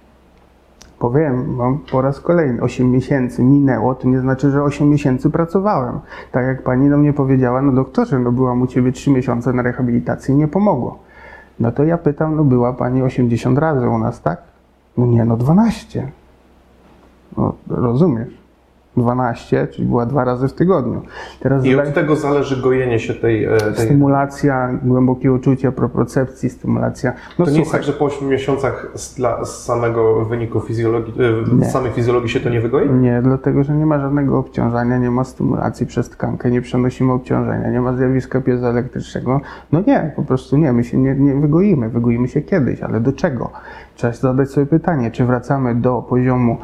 Powiem 1.00 1.58
wam 1.58 1.80
po 1.92 2.02
raz 2.02 2.20
kolejny, 2.20 2.62
8 2.62 2.92
miesięcy 2.92 3.44
minęło, 3.44 3.96
to 3.96 4.08
nie 4.08 4.20
znaczy, 4.20 4.52
że 4.52 4.64
8 4.64 4.90
miesięcy 4.90 5.30
pracowałem. 5.30 6.00
Tak 6.32 6.46
jak 6.46 6.64
pani 6.64 6.90
do 6.90 6.98
mnie 6.98 7.14
powiedziała, 7.14 7.62
no 7.62 7.72
doktorze, 7.72 8.20
no 8.20 8.32
byłam 8.32 8.62
u 8.62 8.68
ciebie 8.68 8.92
3 8.92 9.12
miesiące 9.12 9.54
na 9.54 9.62
rehabilitacji 9.62 10.34
i 10.34 10.38
nie 10.38 10.48
pomogło. 10.48 11.00
No 11.60 11.72
to 11.72 11.84
ja 11.84 11.98
pytam, 11.98 12.36
no 12.36 12.44
była 12.44 12.74
pani 12.74 13.02
80 13.02 13.58
razy 13.58 13.90
u 13.90 13.98
nas, 13.98 14.22
tak? 14.22 14.42
No 14.98 15.06
nie, 15.06 15.26
no 15.26 15.38
12. 15.38 16.12
No 17.38 17.54
rozumiesz. 17.68 18.39
12, 19.00 19.68
czyli 19.72 19.88
była 19.88 20.06
dwa 20.06 20.24
razy 20.24 20.48
w 20.48 20.54
tygodniu. 20.54 21.02
Teraz 21.40 21.66
I 21.66 21.76
od 21.76 21.94
tego 21.94 22.16
zależy 22.16 22.62
gojenie 22.62 23.00
się 23.00 23.14
tej... 23.14 23.46
e, 23.46 23.58
tej... 23.58 23.86
stymulacja, 23.86 24.80
głębokie 24.84 25.32
uczucie, 25.34 25.72
propriocepcji, 25.72 26.50
stymulacja. 26.50 27.14
No 27.40 27.46
To 27.46 27.52
nie 27.52 27.58
jest 27.58 27.70
słuchaj, 27.70 27.82
tak, 27.86 27.88
że 27.88 28.00
po 28.00 28.06
8 28.06 28.28
miesiącach 28.28 28.92
z, 28.96 29.16
dla, 29.16 29.46
z 29.46 29.64
samego 29.64 30.26
wyniku 30.26 30.60
fizjologii, 30.60 31.14
e, 31.50 31.56
Nie. 31.56 31.66
z 31.66 31.72
samej 31.72 31.92
fizjologii 31.92 32.30
się 32.30 32.40
to 32.40 32.50
nie 32.50 32.62
wygoi? 32.62 32.90
Nie, 32.90 33.22
dlatego 33.22 33.64
że 33.64 33.74
nie 33.74 33.86
ma 33.86 34.00
żadnego 34.00 34.40
obciążania, 34.40 34.98
nie 34.98 35.12
ma 35.12 35.24
stymulacji 35.24 35.86
przez 35.86 36.10
tkankę, 36.10 36.52
nie 36.52 36.62
przenosimy 36.62 37.14
obciążenia, 37.14 37.72
nie 37.72 37.82
ma 37.82 37.94
zjawiska 37.94 38.42
piezoelektrycznego. 38.42 39.42
No 39.72 39.84
nie, 39.88 40.12
po 40.16 40.24
prostu 40.24 40.58
nie, 40.58 40.74
my 40.74 40.84
się 40.84 40.98
nie, 40.98 41.16
nie 41.16 41.36
wygoimy, 41.36 41.90
wygoimy 41.90 42.28
się 42.28 42.42
kiedyś, 42.42 42.82
ale 42.82 43.00
do 43.00 43.14
czego? 43.14 43.52
Trzeba 43.96 44.14
zadać 44.14 44.50
sobie 44.50 44.66
pytanie, 44.66 45.12
czy 45.12 45.26
wracamy 45.26 45.76
do 45.76 46.02
poziomu 46.10 46.58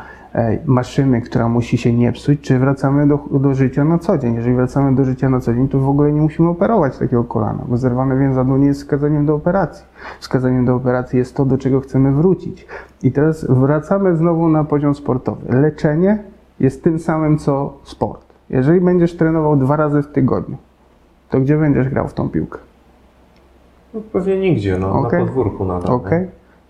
maszyny, 0.65 1.21
która 1.21 1.49
musi 1.49 1.77
się 1.77 1.93
nie 1.93 2.11
psuć, 2.11 2.41
czy 2.41 2.59
wracamy 2.59 3.07
do, 3.07 3.19
do 3.31 3.53
życia 3.53 3.83
na 3.83 3.97
co 3.97 4.17
dzień. 4.17 4.35
Jeżeli 4.35 4.55
wracamy 4.55 4.95
do 4.95 5.05
życia 5.05 5.29
na 5.29 5.39
co 5.39 5.53
dzień, 5.53 5.67
to 5.67 5.79
w 5.79 5.89
ogóle 5.89 6.11
nie 6.11 6.21
musimy 6.21 6.49
operować 6.49 6.97
takiego 6.97 7.23
kolana, 7.23 7.63
bo 7.67 7.77
zerwane 7.77 8.17
więzadło 8.17 8.57
nie 8.57 8.67
jest 8.67 8.79
wskazaniem 8.79 9.25
do 9.25 9.35
operacji. 9.35 9.85
Wskazaniem 10.19 10.65
do 10.65 10.75
operacji 10.75 11.19
jest 11.19 11.35
to, 11.35 11.45
do 11.45 11.57
czego 11.57 11.79
chcemy 11.79 12.11
wrócić. 12.11 12.67
I 13.03 13.11
teraz 13.11 13.45
wracamy 13.49 14.15
znowu 14.15 14.49
na 14.49 14.63
poziom 14.63 14.95
sportowy. 14.95 15.55
Leczenie 15.61 16.23
jest 16.59 16.83
tym 16.83 16.99
samym 16.99 17.37
co 17.37 17.77
sport. 17.83 18.25
Jeżeli 18.49 18.81
będziesz 18.81 19.17
trenował 19.17 19.57
dwa 19.57 19.75
razy 19.75 20.01
w 20.01 20.07
tygodniu, 20.07 20.57
to 21.29 21.39
gdzie 21.39 21.57
będziesz 21.57 21.89
grał 21.89 22.07
w 22.07 22.13
tą 22.13 22.29
piłkę? 22.29 22.59
No, 23.93 24.01
pewnie 24.13 24.39
nigdzie, 24.39 24.77
no, 24.77 24.99
Okej. 24.99 25.19
na 25.19 25.25
podwórku 25.25 25.65
nadal. 25.65 25.91
Ok? 25.91 26.09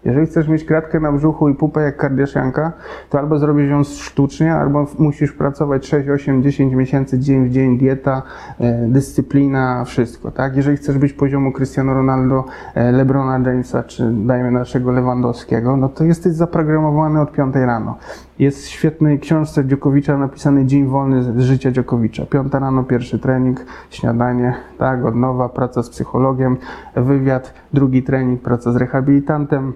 Jeżeli 0.05 0.25
chcesz 0.25 0.47
mieć 0.47 0.63
kratkę 0.63 0.99
na 0.99 1.11
brzuchu 1.11 1.49
i 1.49 1.55
pupę 1.55 1.81
jak 1.81 1.97
kardiaszanka, 1.97 2.73
to 3.09 3.19
albo 3.19 3.39
zrobisz 3.39 3.69
ją 3.69 3.83
sztucznie, 3.83 4.53
albo 4.53 4.87
musisz 4.99 5.31
pracować 5.31 5.87
6, 5.87 6.09
8, 6.09 6.43
10 6.43 6.73
miesięcy, 6.73 7.19
dzień 7.19 7.45
w 7.45 7.51
dzień, 7.51 7.77
dieta, 7.77 8.21
e, 8.59 8.87
dyscyplina, 8.87 9.83
wszystko, 9.85 10.31
tak? 10.31 10.55
Jeżeli 10.55 10.77
chcesz 10.77 10.97
być 10.97 11.13
poziomu 11.13 11.51
Cristiano 11.51 11.93
Ronaldo, 11.93 12.45
e, 12.75 12.91
Lebrona 12.91 13.49
Jamesa, 13.49 13.83
czy 13.83 14.11
dajmy 14.11 14.51
naszego 14.51 14.91
Lewandowskiego, 14.91 15.77
no 15.77 15.89
to 15.89 16.03
jesteś 16.03 16.33
zaprogramowany 16.33 17.21
od 17.21 17.31
5 17.31 17.65
rano. 17.65 17.97
Jest 18.39 18.65
w 18.65 18.69
świetnej 18.69 19.19
książce 19.19 19.65
Dziokowicza 19.65 20.17
napisany 20.17 20.65
Dzień 20.65 20.87
wolny 20.87 21.23
z 21.23 21.39
życia 21.39 21.71
Dziokowicza. 21.71 22.25
Piąta 22.25 22.59
rano, 22.59 22.83
pierwszy 22.83 23.19
trening, 23.19 23.65
śniadanie, 23.89 24.53
tak, 24.77 25.05
od 25.05 25.15
nowa, 25.15 25.49
praca 25.49 25.83
z 25.83 25.89
psychologiem, 25.89 26.57
wywiad, 26.95 27.53
drugi 27.73 28.03
trening, 28.03 28.41
praca 28.41 28.71
z 28.71 28.75
rehabilitantem, 28.75 29.73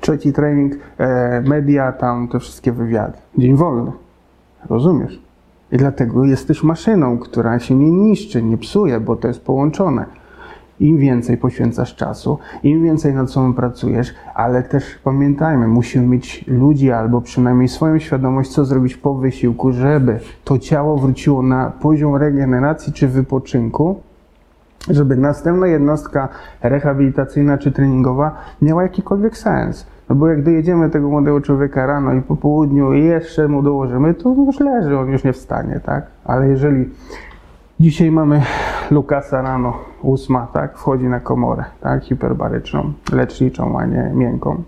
trzeci 0.00 0.32
trening, 0.32 0.72
e, 0.98 1.40
media, 1.40 1.92
tam 1.92 2.28
te 2.28 2.40
wszystkie 2.40 2.72
wywiady. 2.72 3.18
Dzień 3.38 3.56
wolny. 3.56 3.92
Rozumiesz? 4.70 5.22
I 5.72 5.76
dlatego 5.76 6.24
jesteś 6.24 6.62
maszyną, 6.62 7.18
która 7.18 7.58
się 7.58 7.74
nie 7.74 7.90
niszczy, 7.90 8.42
nie 8.42 8.58
psuje, 8.58 9.00
bo 9.00 9.16
to 9.16 9.28
jest 9.28 9.44
połączone. 9.44 10.06
Im 10.80 10.98
więcej 10.98 11.36
poświęcasz 11.36 11.96
czasu, 11.96 12.38
im 12.62 12.82
więcej 12.84 13.14
nad 13.14 13.30
sobą 13.30 13.54
pracujesz, 13.54 14.14
ale 14.34 14.62
też 14.62 14.84
pamiętajmy, 15.04 15.68
musimy 15.68 16.06
mieć 16.06 16.44
ludzi 16.46 16.92
albo 16.92 17.20
przynajmniej 17.20 17.68
swoją 17.68 17.98
świadomość, 17.98 18.50
co 18.50 18.64
zrobić 18.64 18.96
po 18.96 19.14
wysiłku, 19.14 19.72
żeby 19.72 20.20
to 20.44 20.58
ciało 20.58 20.98
wróciło 20.98 21.42
na 21.42 21.70
poziom 21.70 22.16
regeneracji 22.16 22.92
czy 22.92 23.08
wypoczynku, 23.08 24.00
żeby 24.90 25.16
następna 25.16 25.66
jednostka 25.66 26.28
rehabilitacyjna 26.62 27.58
czy 27.58 27.72
treningowa 27.72 28.36
miała 28.62 28.82
jakikolwiek 28.82 29.38
sens. 29.38 29.86
No 30.08 30.14
bo 30.16 30.28
jak 30.28 30.42
dojedziemy 30.42 30.90
tego 30.90 31.08
młodego 31.08 31.40
człowieka 31.40 31.86
rano 31.86 32.12
i 32.12 32.22
po 32.22 32.36
południu 32.36 32.92
i 32.92 33.04
jeszcze 33.04 33.48
mu 33.48 33.62
dołożymy, 33.62 34.14
to 34.14 34.28
już 34.28 34.60
leży, 34.60 34.98
on 34.98 35.08
już 35.08 35.24
nie 35.24 35.32
wstanie, 35.32 35.80
tak? 35.84 36.06
Ale 36.24 36.48
jeżeli 36.48 36.90
dzisiaj 37.80 38.10
mamy 38.10 38.42
Lukasa 38.90 39.42
rano, 39.42 39.74
ósma, 40.02 40.48
tak? 40.52 40.78
Wchodzi 40.78 41.04
na 41.04 41.20
komorę, 41.20 41.64
tak? 41.80 42.04
Hiperbaryczną, 42.04 42.92
leczniczą, 43.12 43.78
a 43.78 43.86
nie 43.86 44.10
miękką. 44.14 44.62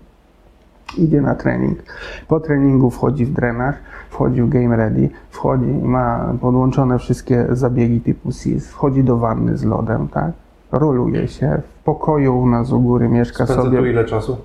Idzie 0.97 1.21
na 1.21 1.35
trening. 1.35 1.79
Po 2.27 2.39
treningu 2.39 2.89
wchodzi 2.89 3.25
w 3.25 3.33
drenaż, 3.33 3.75
wchodzi 4.09 4.41
w 4.41 4.49
game 4.49 4.75
ready, 4.75 5.09
wchodzi 5.29 5.73
ma 5.83 6.33
podłączone 6.41 6.99
wszystkie 6.99 7.45
zabiegi 7.51 8.01
typu 8.01 8.31
SIS, 8.31 8.67
wchodzi 8.67 9.03
do 9.03 9.17
wanny 9.17 9.57
z 9.57 9.63
lodem, 9.63 10.07
tak? 10.07 10.31
Roluje 10.71 11.27
się. 11.27 11.61
W 11.81 11.83
pokoju 11.83 12.39
u 12.39 12.47
nas 12.47 12.71
u 12.71 12.79
góry 12.79 13.09
mieszka 13.09 13.45
Spędza 13.45 13.63
tu 13.63 13.69
sobie 13.69 13.91
ile 13.91 14.05
czasu? 14.05 14.37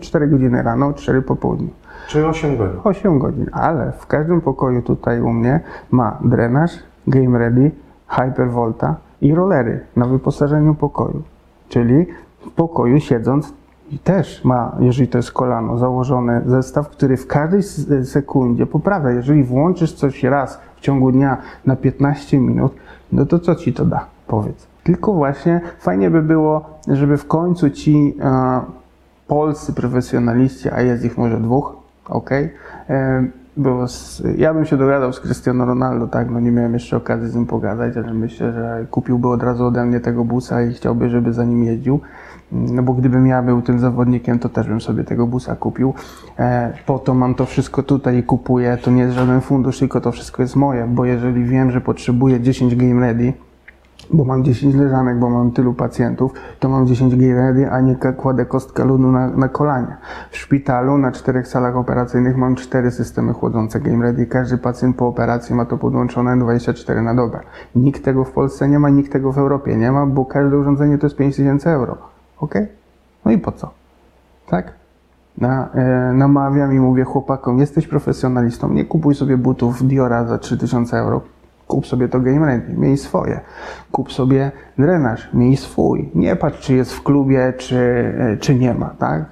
4 0.00 0.28
godziny 0.28 0.62
rano, 0.62 0.92
4 0.92 1.22
po 1.22 1.36
południu. 1.36 1.68
Czy 2.08 2.26
8 2.26 2.56
godzin? 2.56 2.80
8 2.84 3.18
godzin, 3.18 3.46
ale 3.52 3.92
w 3.92 4.06
każdym 4.06 4.40
pokoju 4.40 4.82
tutaj 4.82 5.20
u 5.20 5.32
mnie 5.32 5.60
ma 5.90 6.18
drenaż, 6.24 6.70
game 7.06 7.38
ready, 7.38 7.70
hypervolta 8.08 8.96
i 9.20 9.34
rollery 9.34 9.80
na 9.96 10.06
wyposażeniu 10.06 10.74
pokoju. 10.74 11.22
Czyli 11.68 12.06
w 12.46 12.50
pokoju 12.50 13.00
siedząc 13.00 13.52
też 13.98 14.44
ma, 14.44 14.76
jeżeli 14.80 15.08
to 15.08 15.18
jest 15.18 15.32
kolano, 15.32 15.78
założony 15.78 16.42
zestaw, 16.46 16.88
który 16.88 17.16
w 17.16 17.26
każdej 17.26 17.62
sekundzie 18.04 18.66
poprawia. 18.66 19.10
Jeżeli 19.10 19.44
włączysz 19.44 19.92
coś 19.92 20.22
raz 20.22 20.60
w 20.76 20.80
ciągu 20.80 21.12
dnia 21.12 21.36
na 21.66 21.76
15 21.76 22.38
minut, 22.38 22.74
no 23.12 23.26
to 23.26 23.38
co 23.38 23.54
ci 23.54 23.72
to 23.72 23.84
da? 23.84 24.06
Powiedz. 24.26 24.66
Tylko 24.84 25.12
właśnie 25.12 25.60
fajnie 25.78 26.10
by 26.10 26.22
było, 26.22 26.64
żeby 26.88 27.16
w 27.16 27.26
końcu 27.26 27.70
ci 27.70 28.16
e, 28.20 28.60
polscy 29.26 29.72
profesjonaliści, 29.72 30.70
a 30.70 30.80
jest 30.80 31.04
ich 31.04 31.18
może 31.18 31.40
dwóch, 31.40 31.76
ok? 32.08 32.30
E, 32.90 33.24
z, 33.86 34.22
ja 34.38 34.54
bym 34.54 34.64
się 34.64 34.76
dogadał 34.76 35.12
z 35.12 35.20
Cristiano 35.20 35.64
Ronaldo, 35.64 36.06
tak? 36.08 36.30
No 36.30 36.40
nie 36.40 36.50
miałem 36.50 36.74
jeszcze 36.74 36.96
okazji 36.96 37.28
z 37.28 37.34
nim 37.34 37.46
pogadać, 37.46 37.96
ale 37.96 38.14
myślę, 38.14 38.52
że 38.52 38.86
kupiłby 38.90 39.28
od 39.28 39.42
razu 39.42 39.64
ode 39.66 39.84
mnie 39.84 40.00
tego 40.00 40.24
busa 40.24 40.62
i 40.62 40.72
chciałby, 40.72 41.10
żeby 41.10 41.32
za 41.32 41.44
nim 41.44 41.64
jeździł. 41.64 42.00
No 42.52 42.82
bo 42.82 42.92
gdybym 42.92 43.26
ja 43.26 43.42
był 43.42 43.62
tym 43.62 43.78
zawodnikiem, 43.78 44.38
to 44.38 44.48
też 44.48 44.68
bym 44.68 44.80
sobie 44.80 45.04
tego 45.04 45.26
busa 45.26 45.56
kupił. 45.56 45.94
E, 46.38 46.72
po 46.86 46.98
to 46.98 47.14
mam 47.14 47.34
to 47.34 47.46
wszystko 47.46 47.82
tutaj 47.82 48.18
i 48.18 48.22
kupuję. 48.22 48.78
To 48.82 48.90
nie 48.90 49.02
jest 49.02 49.14
żaden 49.14 49.40
fundusz, 49.40 49.78
tylko 49.78 50.00
to 50.00 50.12
wszystko 50.12 50.42
jest 50.42 50.56
moje, 50.56 50.86
bo 50.86 51.04
jeżeli 51.04 51.44
wiem, 51.44 51.70
że 51.70 51.80
potrzebuję 51.80 52.40
10 52.40 52.76
game 52.76 53.00
ready, 53.00 53.32
bo 54.10 54.24
mam 54.24 54.44
10 54.44 54.74
leżanek, 54.74 55.18
bo 55.18 55.30
mam 55.30 55.50
tylu 55.50 55.74
pacjentów, 55.74 56.32
to 56.60 56.68
mam 56.68 56.86
10 56.86 57.16
game 57.16 57.34
ready, 57.34 57.70
a 57.70 57.80
nie 57.80 57.96
kładę 58.16 58.46
kostkę 58.46 58.84
ludu 58.84 59.12
na, 59.12 59.28
na 59.28 59.48
kolanie. 59.48 59.96
W 60.30 60.36
szpitalu 60.36 60.98
na 60.98 61.12
czterech 61.12 61.48
salach 61.48 61.76
operacyjnych 61.76 62.36
mam 62.36 62.54
cztery 62.54 62.90
systemy 62.90 63.32
chłodzące 63.32 63.80
game 63.80 64.04
ready. 64.04 64.26
Każdy 64.26 64.58
pacjent 64.58 64.96
po 64.96 65.06
operacji 65.06 65.54
ma 65.54 65.64
to 65.64 65.78
podłączone 65.78 66.38
24 66.38 67.02
na 67.02 67.14
dobę. 67.14 67.40
Nikt 67.74 68.04
tego 68.04 68.24
w 68.24 68.30
Polsce 68.30 68.68
nie 68.68 68.78
ma, 68.78 68.88
nikt 68.90 69.12
tego 69.12 69.32
w 69.32 69.38
Europie 69.38 69.76
nie 69.76 69.92
ma, 69.92 70.06
bo 70.06 70.24
każde 70.24 70.58
urządzenie 70.58 70.98
to 70.98 71.06
jest 71.06 71.16
5000 71.16 71.70
euro. 71.70 72.11
Ok? 72.42 72.54
No 73.24 73.32
i 73.32 73.38
po 73.38 73.52
co? 73.52 73.70
Tak? 74.46 74.72
Na, 75.38 75.68
e, 75.74 76.12
namawiam 76.12 76.74
i 76.74 76.80
mówię 76.80 77.04
chłopakom, 77.04 77.58
jesteś 77.58 77.86
profesjonalistą, 77.86 78.72
nie 78.72 78.84
kupuj 78.84 79.14
sobie 79.14 79.36
butów 79.36 79.86
Diora 79.86 80.24
za 80.24 80.38
3000 80.38 80.96
euro. 80.98 81.20
Kup 81.66 81.86
sobie 81.86 82.08
to 82.08 82.20
Game 82.20 82.46
Ready, 82.46 82.74
miej 82.76 82.96
swoje. 82.96 83.40
Kup 83.92 84.12
sobie 84.12 84.52
drenaż, 84.78 85.28
miej 85.34 85.56
swój. 85.56 86.10
Nie 86.14 86.36
patrz, 86.36 86.60
czy 86.60 86.74
jest 86.74 86.92
w 86.92 87.02
klubie, 87.02 87.52
czy, 87.58 87.76
e, 88.18 88.36
czy 88.36 88.54
nie 88.54 88.74
ma, 88.74 88.90
tak? 88.98 89.24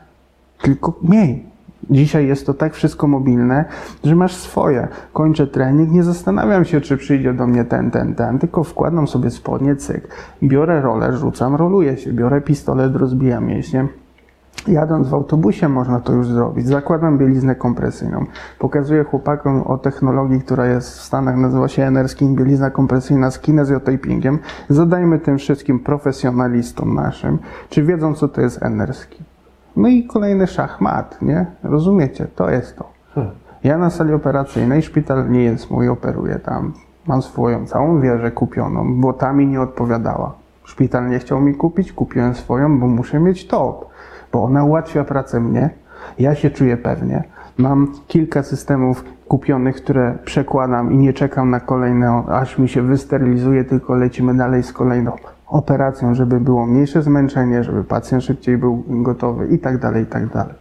Tylko 0.62 0.99
miej. 1.03 1.50
Dzisiaj 1.90 2.26
jest 2.26 2.46
to 2.46 2.55
tak 2.55 2.74
wszystko 2.74 3.07
mobilne, 3.07 3.64
że 4.05 4.16
masz 4.16 4.35
swoje. 4.35 4.88
Kończę 5.12 5.46
trening, 5.46 5.90
nie 5.90 6.03
zastanawiam 6.03 6.64
się, 6.64 6.81
czy 6.81 6.96
przyjdzie 6.96 7.33
do 7.33 7.46
mnie 7.46 7.64
ten, 7.64 7.90
ten, 7.90 8.14
ten, 8.14 8.38
tylko 8.38 8.64
wkładam 8.64 9.09
sobie 9.09 9.31
spodnie, 9.31 9.76
cyk. 9.76 10.09
Biorę 10.42 10.81
rolę, 10.81 11.16
rzucam, 11.16 11.57
roluję 11.57 11.96
się, 11.96 12.12
biorę 12.12 12.40
pistolet, 12.40 12.96
rozbijam 12.96 13.46
mięśnie. 13.46 13.88
Jadąc 14.68 15.09
w 15.09 15.14
autobusie 15.14 15.68
można 15.68 16.00
to 16.00 16.12
już 16.12 16.29
zrobić. 16.29 16.66
Zakładam 16.66 17.18
bieliznę 17.18 17.55
kompresyjną. 17.55 18.24
Pokazuję 18.59 19.05
chłopakom 19.05 19.62
o 19.62 19.79
technologii, 19.79 20.40
która 20.40 20.66
jest 20.66 20.98
w 20.98 21.03
Stanach, 21.03 21.37
nazywa 21.37 21.68
się 21.68 21.83
Enerskin, 21.83 22.35
bielizna 22.35 22.70
kompresyjna 22.70 23.31
z 23.31 23.38
kinezjotapingiem. 23.38 24.38
Zadajmy 24.68 25.18
tym 25.18 25.38
wszystkim 25.38 25.79
profesjonalistom 25.79 26.94
naszym, 26.94 27.38
czy 27.68 27.83
wiedzą, 27.83 28.14
co 28.14 28.29
to 28.29 28.40
jest 28.40 28.62
Enerskin. 28.62 29.30
No 29.77 29.89
i 29.89 30.05
kolejny 30.05 30.47
szachmat, 30.47 31.23
nie? 31.23 31.47
Rozumiecie? 31.63 32.27
To 32.35 32.51
jest 32.51 32.77
to. 32.77 32.85
Hmm. 33.15 33.33
Ja 33.65 33.79
na 33.79 33.91
sali 33.91 34.13
operacyjnej, 34.13 34.83
szpital 34.83 35.31
nie 35.31 35.45
jest 35.45 35.71
mój, 35.71 35.89
operuję 35.89 36.39
tam. 36.39 36.73
Mam 37.07 37.23
swoją 37.23 37.67
całą 37.67 38.01
wieżę 38.01 38.31
kupioną, 38.31 39.01
bo 39.01 39.13
ta 39.13 39.33
mi 39.33 39.47
nie 39.47 39.61
odpowiadała. 39.61 40.35
Szpital 40.65 41.09
nie 41.09 41.19
chciał 41.19 41.41
mi 41.41 41.55
kupić, 41.55 41.93
kupiłem 41.93 42.35
swoją, 42.35 42.81
bo 42.81 42.87
muszę 42.87 43.21
mieć 43.21 43.47
top, 43.47 43.87
bo 44.33 44.45
ona 44.45 44.65
ułatwia 44.65 45.05
pracę 45.05 45.41
mnie, 45.41 45.71
ja 46.19 46.35
się 46.35 46.51
czuję 46.51 46.77
pewnie. 46.77 47.25
Mam 47.59 47.93
kilka 48.09 48.43
systemów 48.43 49.05
kupionych, 49.29 49.77
które 49.77 50.19
przekładam 50.25 50.93
i 50.93 50.97
nie 50.97 51.13
czekam 51.13 51.51
na 51.51 51.61
kolejne, 51.61 52.25
aż 52.29 52.59
mi 52.59 52.69
się 52.69 52.83
wysterylizuje, 52.83 53.65
tylko 53.65 53.95
lecimy 53.95 54.35
dalej 54.35 54.63
z 54.63 54.73
kolejną 54.73 55.13
operacją, 55.51 56.15
żeby 56.15 56.41
było 56.41 56.67
mniejsze 56.67 57.03
zmęczenie, 57.03 57.65
żeby 57.65 57.85
pacjent 57.85 58.25
szybciej 58.25 58.59
był 58.59 58.85
gotowy 58.89 59.49
i 59.49 59.59
tak 59.59 59.79
dalej, 59.79 60.03
i 60.03 60.07
tak 60.07 60.27
dalej. 60.27 60.55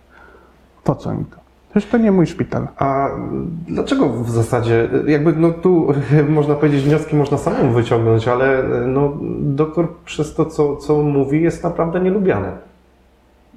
Po 0.83 0.95
co 0.95 1.13
mi 1.13 1.25
to? 1.25 1.37
Przecież 1.71 1.89
to 1.89 1.97
nie 1.97 2.11
mój 2.11 2.27
szpital. 2.27 2.67
A 2.77 3.09
dlaczego 3.67 4.09
w 4.09 4.29
zasadzie, 4.29 4.89
jakby 5.07 5.33
no 5.33 5.51
tu 5.51 5.87
można 6.29 6.55
powiedzieć, 6.55 6.83
wnioski 6.83 7.15
można 7.15 7.37
samemu 7.37 7.73
wyciągnąć, 7.73 8.27
ale 8.27 8.63
no, 8.87 9.13
doktor 9.41 9.87
przez 10.05 10.35
to, 10.35 10.45
co, 10.45 10.75
co 10.75 11.03
mówi, 11.03 11.41
jest 11.41 11.63
naprawdę 11.63 11.99
nielubiany. 11.99 12.47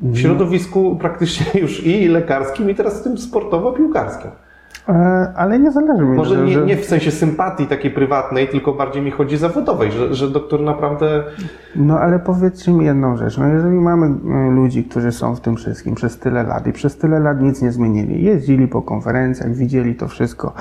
W 0.02 0.18
środowisku 0.18 0.96
praktycznie 1.00 1.46
już 1.62 1.86
i 1.86 2.08
lekarskim, 2.08 2.70
i 2.70 2.74
teraz 2.74 3.02
tym 3.02 3.16
sportowo-piłkarskim. 3.16 4.30
E, 4.88 5.32
Ale 5.36 5.58
nie 5.58 5.70
zależy 5.70 6.04
mi, 6.04 6.16
Może 6.16 6.48
że, 6.48 6.60
nie, 6.60 6.66
nie 6.66 6.76
w 6.76 6.84
sensie 6.84 7.10
sympatii 7.10 7.66
takiej 7.66 7.90
prywatnej, 7.90 8.48
tylko 8.48 8.72
bardziej 8.72 9.02
mi 9.02 9.10
chodzi 9.10 9.36
zawodowej, 9.36 9.92
że, 9.92 10.14
że 10.14 10.30
doktor 10.30 10.60
naprawdę 10.60 11.24
No 11.76 11.98
ale 11.98 12.18
powiedzcie 12.18 12.72
mi 12.72 12.84
jedną 12.84 13.16
rzecz. 13.16 13.38
No 13.38 13.46
jeżeli 13.46 13.80
mamy 13.80 14.06
y, 14.06 14.50
ludzi, 14.50 14.84
którzy 14.84 15.12
są 15.12 15.36
w 15.36 15.40
tym 15.40 15.56
wszystkim 15.56 15.94
przez 15.94 16.18
tyle 16.18 16.42
lat 16.42 16.66
i 16.66 16.72
przez 16.72 16.96
tyle 16.96 17.20
lat 17.20 17.40
nic 17.40 17.62
nie 17.62 17.72
zmienili, 17.72 18.24
jeździli 18.24 18.68
po 18.68 18.82
konferencjach, 18.82 19.54
widzieli 19.54 19.94
to 19.94 20.08
wszystko, 20.08 20.52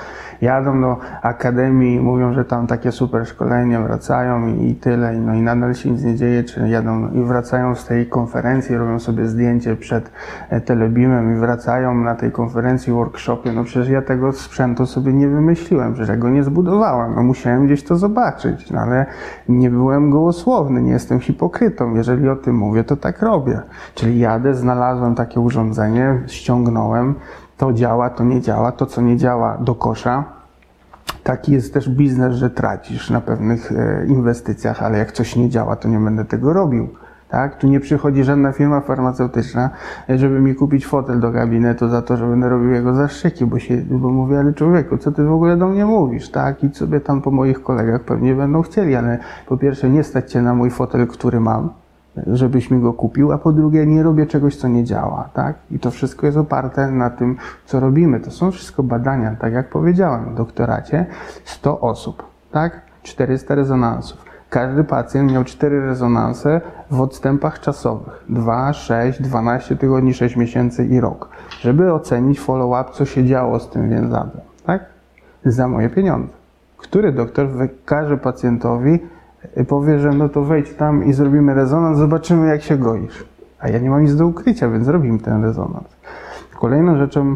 jadą 0.42 0.82
do 0.82 0.98
akademii, 1.22 2.00
mówią, 2.00 2.34
że 2.34 2.46
tam 2.46 2.68
takie 2.68 2.92
super 2.92 3.28
szkolenia, 3.28 3.82
wracają 3.82 4.48
i, 4.48 4.70
i 4.70 4.76
tyle, 4.76 5.14
no 5.14 5.34
i 5.34 5.42
nadal 5.42 5.74
się 5.74 5.92
nic 5.92 6.04
nie 6.04 6.16
dzieje, 6.16 6.44
czy 6.44 6.70
jadą 6.70 7.12
i 7.12 7.24
wracają 7.24 7.76
z 7.76 7.86
tej 7.86 8.08
konferencji, 8.08 8.78
robią 8.78 9.00
sobie 9.00 9.26
zdjęcie 9.26 9.76
przed 9.76 10.12
e, 10.50 10.62
telebimem 10.62 11.34
i 11.34 11.40
wracają 11.40 11.96
na 11.96 12.16
tej 12.16 12.32
konferencji, 12.32 12.94
workshopie, 12.94 13.52
no 13.52 13.64
przecież 13.64 13.90
ja 13.90 14.02
tego 14.02 14.34
sprzętu 14.34 14.86
sobie 14.86 15.14
nie 15.14 15.28
wymyśliłem, 15.28 15.94
przecież 15.94 16.10
ja 16.10 16.18
go 16.18 16.30
nie 16.30 16.44
zbudowałem, 16.44 17.16
no 17.16 17.24
musiałem 17.24 17.66
gdzieś 17.66 17.84
to 17.84 17.96
zobaczyć, 17.96 18.72
no 18.72 18.80
ale 18.80 19.06
nie 19.50 19.70
byłem 19.70 20.10
gołosłowny, 20.10 20.82
nie 20.82 20.92
jestem 20.92 21.20
hipokrytą, 21.20 21.96
jeżeli 21.96 22.30
o 22.30 22.36
tym 22.36 22.56
mówię, 22.56 22.84
to 22.84 22.98
tak 22.98 23.22
robię. 23.22 23.62
Czyli 23.96 24.20
jadę, 24.20 24.56
znalazłem 24.56 25.16
takie 25.16 25.40
urządzenie, 25.40 26.22
ściągnąłem, 26.28 27.16
to 27.62 27.74
działa, 27.74 28.10
to 28.10 28.24
nie 28.24 28.42
działa, 28.42 28.72
to 28.72 28.86
co 28.86 29.02
nie 29.02 29.18
działa 29.18 29.58
do 29.58 29.76
kosza, 29.76 30.24
Taki 31.24 31.52
jest 31.52 31.74
też 31.74 31.90
biznes, 31.90 32.36
że 32.36 32.50
tracisz 32.50 33.10
na 33.10 33.22
pewnych 33.22 33.72
e, 33.72 34.06
inwestycjach, 34.08 34.84
ale 34.84 34.98
jak 34.98 35.12
coś 35.12 35.36
nie 35.36 35.50
działa, 35.50 35.76
to 35.76 35.88
nie 35.88 36.00
będę 36.00 36.26
tego 36.26 36.54
robił. 36.54 36.90
Tak? 37.30 37.58
Tu 37.58 37.68
nie 37.68 37.80
przychodzi 37.80 38.24
żadna 38.24 38.52
firma 38.52 38.82
farmaceutyczna, 38.82 39.70
e, 40.10 40.18
żeby 40.18 40.40
mi 40.40 40.56
kupić 40.56 40.88
fotel 40.88 41.20
do 41.20 41.32
gabinetu 41.32 41.90
za 41.90 42.02
to, 42.02 42.18
że 42.18 42.28
będę 42.28 42.50
robił 42.50 42.70
jego 42.70 42.94
zaszczyki, 42.94 43.46
bo, 43.46 43.60
się, 43.60 43.78
bo 43.78 44.10
mówię, 44.10 44.40
ale 44.40 44.54
człowieku, 44.54 44.98
co 44.98 45.12
ty 45.12 45.24
w 45.24 45.32
ogóle 45.32 45.58
do 45.58 45.68
mnie 45.68 45.86
mówisz, 45.86 46.30
tak? 46.30 46.64
I 46.64 46.76
sobie 46.76 47.00
tam 47.00 47.22
po 47.22 47.32
moich 47.32 47.64
kolegach 47.64 48.04
pewnie 48.04 48.36
będą 48.36 48.62
chcieli, 48.62 48.96
ale 48.96 49.18
po 49.48 49.58
pierwsze 49.58 49.90
nie 49.90 50.04
stać 50.04 50.36
na 50.36 50.54
mój 50.54 50.70
fotel, 50.70 51.08
który 51.08 51.40
mam, 51.40 51.70
żebyś 52.28 52.72
mi 52.72 52.82
go 52.82 52.94
kupił, 52.94 53.32
a 53.32 53.38
po 53.38 53.52
drugie 53.52 53.86
nie 53.86 54.04
robię 54.04 54.26
czegoś, 54.26 54.56
co 54.56 54.68
nie 54.68 54.84
działa, 54.84 55.30
tak? 55.34 55.56
I 55.72 55.80
to 55.80 55.92
wszystko 55.92 56.26
jest 56.26 56.38
oparte 56.38 56.92
na 56.92 57.10
tym, 57.10 57.38
co 57.66 57.80
robimy. 57.80 58.20
To 58.20 58.32
są 58.32 58.52
wszystko 58.52 58.84
badania, 58.84 59.36
tak 59.40 59.54
jak 59.54 59.70
powiedziałem, 59.70 60.26
w 60.26 60.36
doktoracie 60.36 61.06
100 61.46 61.80
osób, 61.80 62.24
tak? 62.52 62.82
400 63.04 63.56
rezonansów. 63.56 64.26
Każdy 64.50 64.84
pacjent 64.84 65.32
miał 65.32 65.44
4 65.44 65.86
rezonanse 65.86 66.62
w 66.92 67.02
odstępach 67.02 67.60
czasowych 67.60 68.24
2, 68.30 68.74
6, 68.74 69.22
12 69.22 69.76
tygodni, 69.76 70.14
6 70.14 70.36
miesięcy 70.36 70.86
i 70.86 71.00
rok, 71.00 71.30
żeby 71.60 71.94
ocenić 71.94 72.40
follow-up, 72.40 72.92
co 72.94 73.06
się 73.06 73.26
działo 73.26 73.60
z 73.60 73.70
tym 73.70 73.90
więzadłem, 73.90 74.44
tak? 74.66 74.86
Za 75.46 75.68
moje 75.68 75.90
pieniądze. 75.90 76.34
Który 76.78 77.12
doktor 77.12 77.48
wykaże 77.48 78.18
pacjentowi, 78.18 79.00
powie, 79.68 80.00
że 80.00 80.10
no 80.10 80.30
to 80.30 80.44
wejdź 80.44 80.74
tam 80.74 81.06
i 81.06 81.14
zrobimy 81.14 81.54
rezonans, 81.54 81.98
zobaczymy 81.98 82.48
jak 82.48 82.62
się 82.62 82.78
goisz. 82.78 83.26
A 83.60 83.70
ja 83.70 83.80
nie 83.80 83.90
mam 83.90 84.02
nic 84.02 84.16
do 84.16 84.28
ukrycia, 84.28 84.70
więc 84.70 84.86
zrobimy 84.86 85.20
ten 85.20 85.44
rezonans. 85.44 85.88
Kolejną 86.60 86.98
rzeczą 86.98 87.36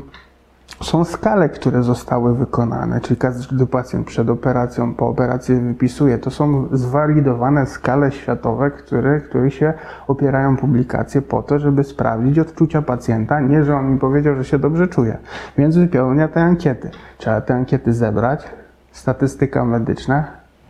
są 0.82 1.04
skale, 1.04 1.50
które 1.50 1.84
zostały 1.84 2.36
wykonane, 2.36 3.02
czyli 3.02 3.20
każdy 3.20 3.68
pacjent 3.68 4.08
przed 4.08 4.30
operacją, 4.30 4.94
po 4.94 5.08
operacji 5.08 5.56
wypisuje. 5.56 6.18
To 6.18 6.32
są 6.32 6.68
zwalidowane 6.72 7.66
skale 7.66 8.12
światowe, 8.12 8.72
które, 8.72 9.22
które 9.22 9.52
się 9.52 9.74
opierają 10.08 10.58
publikacje 10.58 11.22
po 11.22 11.44
to, 11.44 11.60
żeby 11.60 11.84
sprawdzić 11.84 12.40
odczucia 12.40 12.82
pacjenta. 12.82 13.40
Nie, 13.40 13.64
że 13.64 13.76
on 13.76 13.94
mi 13.94 14.00
powiedział, 14.00 14.36
że 14.36 14.46
się 14.46 14.60
dobrze 14.60 14.88
czuje. 14.88 15.18
Więc 15.58 15.78
wypełnia 15.78 16.28
te 16.28 16.42
ankiety. 16.42 16.90
Trzeba 17.18 17.42
te 17.42 17.56
ankiety 17.56 17.94
zebrać. 17.94 18.44
Statystyka 18.92 19.66
medyczna, 19.66 20.24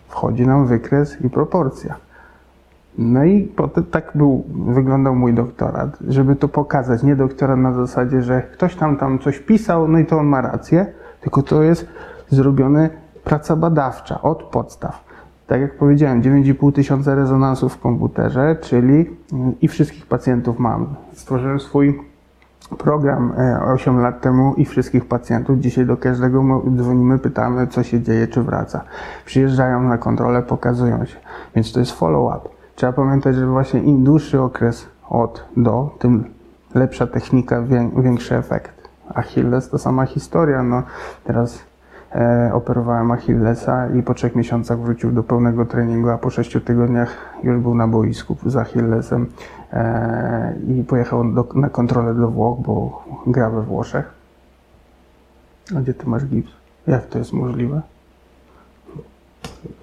wchodzi 0.07 0.47
nam 0.47 0.67
wykres 0.67 1.21
i 1.21 1.29
proporcja. 1.29 1.95
No 2.97 3.23
i 3.23 3.41
potem 3.43 3.83
tak 3.83 4.11
był, 4.15 4.43
wyglądał 4.49 5.15
mój 5.15 5.33
doktorat, 5.33 5.97
żeby 6.07 6.35
to 6.35 6.47
pokazać. 6.47 7.03
Nie 7.03 7.15
doktorat 7.15 7.59
na 7.59 7.73
zasadzie, 7.73 8.21
że 8.21 8.41
ktoś 8.41 8.75
tam 8.75 8.97
tam 8.97 9.19
coś 9.19 9.39
pisał, 9.39 9.87
no 9.87 9.99
i 9.99 10.05
to 10.05 10.17
on 10.17 10.25
ma 10.25 10.41
rację, 10.41 10.85
tylko 11.21 11.41
to 11.41 11.63
jest 11.63 11.87
zrobione 12.29 12.89
praca 13.23 13.55
badawcza 13.55 14.21
od 14.21 14.43
podstaw. 14.43 15.05
Tak 15.47 15.61
jak 15.61 15.77
powiedziałem, 15.77 16.21
9,5 16.21 16.73
tysiąca 16.73 17.15
rezonansów 17.15 17.73
w 17.73 17.79
komputerze, 17.79 18.55
czyli 18.61 19.09
i 19.61 19.67
wszystkich 19.67 20.05
pacjentów 20.05 20.59
mam. 20.59 20.95
Stworzyłem 21.13 21.59
swój 21.59 21.99
program 22.69 23.33
e, 23.37 23.59
8 23.63 23.99
lat 23.99 24.21
temu 24.21 24.53
i 24.57 24.65
wszystkich 24.65 25.05
pacjentów. 25.05 25.59
Dzisiaj 25.59 25.85
do 25.85 25.97
każdego 25.97 26.61
dzwonimy, 26.75 27.19
pytamy, 27.19 27.67
co 27.67 27.83
się 27.83 28.01
dzieje, 28.01 28.27
czy 28.27 28.41
wraca. 28.43 28.81
Przyjeżdżają 29.25 29.83
na 29.83 29.97
kontrolę, 29.97 30.41
pokazują 30.41 31.05
się. 31.05 31.17
Więc 31.55 31.71
to 31.73 31.79
jest 31.79 31.91
follow-up. 31.91 32.49
Trzeba 32.75 32.93
pamiętać, 32.93 33.35
że 33.35 33.47
właśnie 33.47 33.79
im 33.79 34.03
dłuższy 34.03 34.41
okres 34.41 34.87
od 35.09 35.45
do, 35.57 35.95
tym 35.99 36.23
lepsza 36.75 37.07
technika, 37.07 37.61
wię- 37.61 37.91
większy 37.97 38.35
efekt. 38.35 38.89
Achilles 39.13 39.69
to 39.69 39.77
sama 39.77 40.05
historia. 40.05 40.63
No, 40.63 40.83
teraz 41.23 41.59
e, 42.15 42.49
operowałem 42.53 43.11
Achillesa 43.11 43.87
i 43.87 44.03
po 44.03 44.13
trzech 44.13 44.35
miesiącach 44.35 44.79
wrócił 44.79 45.11
do 45.11 45.23
pełnego 45.23 45.65
treningu, 45.65 46.09
a 46.09 46.17
po 46.17 46.29
sześciu 46.29 46.61
tygodniach 46.61 47.09
już 47.43 47.57
był 47.57 47.75
na 47.75 47.87
boisku 47.87 48.37
z 48.45 48.55
Achillesem 48.55 49.23
e, 49.23 49.29
i 50.67 50.83
pojechał 50.83 51.33
do, 51.33 51.47
na 51.55 51.69
kontrolę 51.69 52.13
do 52.13 52.27
Włoch, 52.27 52.59
bo 52.59 53.03
gra 53.27 53.49
we 53.49 53.61
Włoszech. 53.61 54.13
A 55.77 55.81
gdzie 55.81 55.93
ty 55.93 56.09
masz 56.09 56.25
gips? 56.25 56.51
Jak 56.87 57.05
to 57.05 57.19
jest 57.19 57.33
możliwe? 57.33 57.81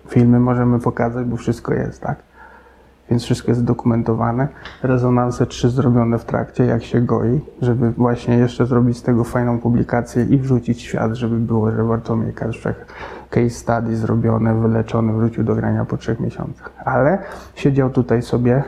Filmy 0.09 0.41
możemy 0.41 0.79
pokazać, 0.79 1.27
bo 1.27 1.37
wszystko 1.37 1.75
jest, 1.75 2.01
tak? 2.01 2.17
Więc 3.11 3.25
wszystko 3.25 3.51
jest 3.51 3.65
dokumentowane. 3.65 4.49
Rezonanse 4.83 5.47
trzy 5.47 5.71
zrobione 5.71 6.19
w 6.19 6.25
trakcie, 6.25 6.65
jak 6.65 6.85
się 6.85 7.01
goi, 7.01 7.41
żeby 7.63 7.91
właśnie 7.91 8.37
jeszcze 8.37 8.67
zrobić 8.67 8.99
z 8.99 9.03
tego 9.03 9.25
fajną 9.25 9.59
publikację 9.59 10.25
i 10.25 10.39
wrzucić 10.39 10.83
świat, 10.83 11.15
żeby 11.15 11.37
było, 11.37 11.71
że 11.71 11.85
Bartłomiej 11.85 12.33
Karszczak 12.33 12.75
case 13.31 13.51
study 13.51 13.97
zrobione, 13.97 14.55
wyleczony, 14.55 15.13
wrócił 15.13 15.45
do 15.45 15.55
grania 15.55 15.85
po 15.85 15.97
trzech 15.97 16.21
miesiącach. 16.21 16.71
Ale 16.85 17.19
siedział 17.55 17.91
tutaj 17.91 18.23
sobie 18.23 18.55
e, 18.57 18.63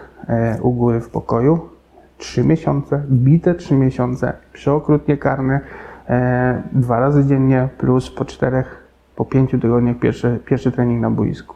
u 0.62 0.72
góry 0.72 1.00
w 1.00 1.08
pokoju 1.08 1.74
trzy 2.18 2.44
miesiące, 2.44 3.02
bite 3.10 3.54
trzy 3.54 3.74
miesiące, 3.74 4.32
przeokrutnie 4.52 5.16
karny, 5.16 5.60
e, 6.08 6.62
dwa 6.72 7.00
razy 7.00 7.24
dziennie 7.24 7.68
plus 7.78 8.10
po 8.10 8.24
czterech, 8.24 8.84
po 9.16 9.24
pięciu 9.24 9.58
tygodniach 9.58 9.98
pierwszy, 9.98 10.40
pierwszy 10.46 10.72
trening 10.72 11.00
na 11.00 11.10
boisku. 11.10 11.54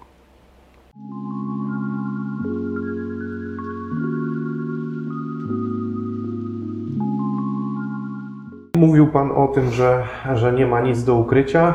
Mówił 8.77 9.07
Pan 9.07 9.31
o 9.33 9.49
tym, 9.49 9.71
że, 9.71 10.03
że 10.35 10.53
nie 10.53 10.67
ma 10.67 10.81
nic 10.81 11.05
do 11.05 11.15
ukrycia, 11.15 11.75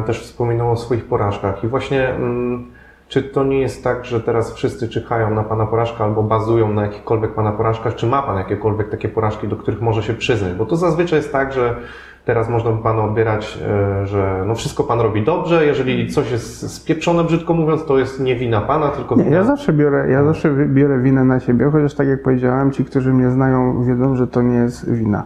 e, 0.00 0.02
też 0.06 0.22
wspominał 0.22 0.70
o 0.70 0.76
swoich 0.76 1.04
porażkach. 1.04 1.64
I 1.64 1.68
właśnie, 1.68 2.08
mm, 2.08 2.66
czy 3.12 3.22
to 3.22 3.44
nie 3.44 3.60
jest 3.60 3.84
tak, 3.84 4.04
że 4.04 4.20
teraz 4.20 4.54
wszyscy 4.54 4.88
czyhają 4.88 5.30
na 5.30 5.42
Pana 5.42 5.66
porażkę 5.66 6.04
albo 6.04 6.22
bazują 6.22 6.72
na 6.72 6.82
jakichkolwiek 6.82 7.34
Pana 7.34 7.52
porażkach? 7.52 7.94
Czy 7.94 8.06
ma 8.06 8.22
Pan 8.22 8.38
jakiekolwiek 8.38 8.90
takie 8.90 9.08
porażki, 9.08 9.48
do 9.48 9.56
których 9.56 9.80
może 9.80 10.02
się 10.02 10.14
przyznać? 10.14 10.52
Bo 10.52 10.66
to 10.66 10.76
zazwyczaj 10.76 11.18
jest 11.18 11.32
tak, 11.32 11.52
że 11.52 11.76
teraz 12.24 12.48
można 12.48 12.70
by 12.70 12.82
Pana 12.82 13.04
odbierać, 13.04 13.58
e, 14.02 14.06
że 14.06 14.44
no 14.46 14.54
wszystko 14.54 14.84
Pan 14.84 15.00
robi 15.00 15.24
dobrze, 15.24 15.66
jeżeli 15.66 16.10
coś 16.10 16.30
jest 16.30 16.74
spieprzone, 16.74 17.24
brzydko 17.24 17.54
mówiąc, 17.54 17.84
to 17.86 17.98
jest 17.98 18.20
nie 18.20 18.36
wina 18.36 18.60
Pana, 18.60 18.88
tylko 18.88 19.16
wina... 19.16 19.30
ja 19.30 19.44
zawsze 19.44 19.72
biorę, 19.72 20.10
ja 20.10 20.24
zawsze 20.24 20.50
wy- 20.50 20.66
biorę 20.66 20.98
winę 20.98 21.24
na 21.24 21.40
siebie, 21.40 21.70
chociaż 21.72 21.94
tak 21.94 22.08
jak 22.08 22.22
powiedziałem, 22.22 22.70
ci, 22.72 22.84
którzy 22.84 23.12
mnie 23.12 23.30
znają, 23.30 23.84
wiedzą, 23.84 24.16
że 24.16 24.26
to 24.26 24.42
nie 24.42 24.54
jest 24.54 24.92
wina, 24.92 25.24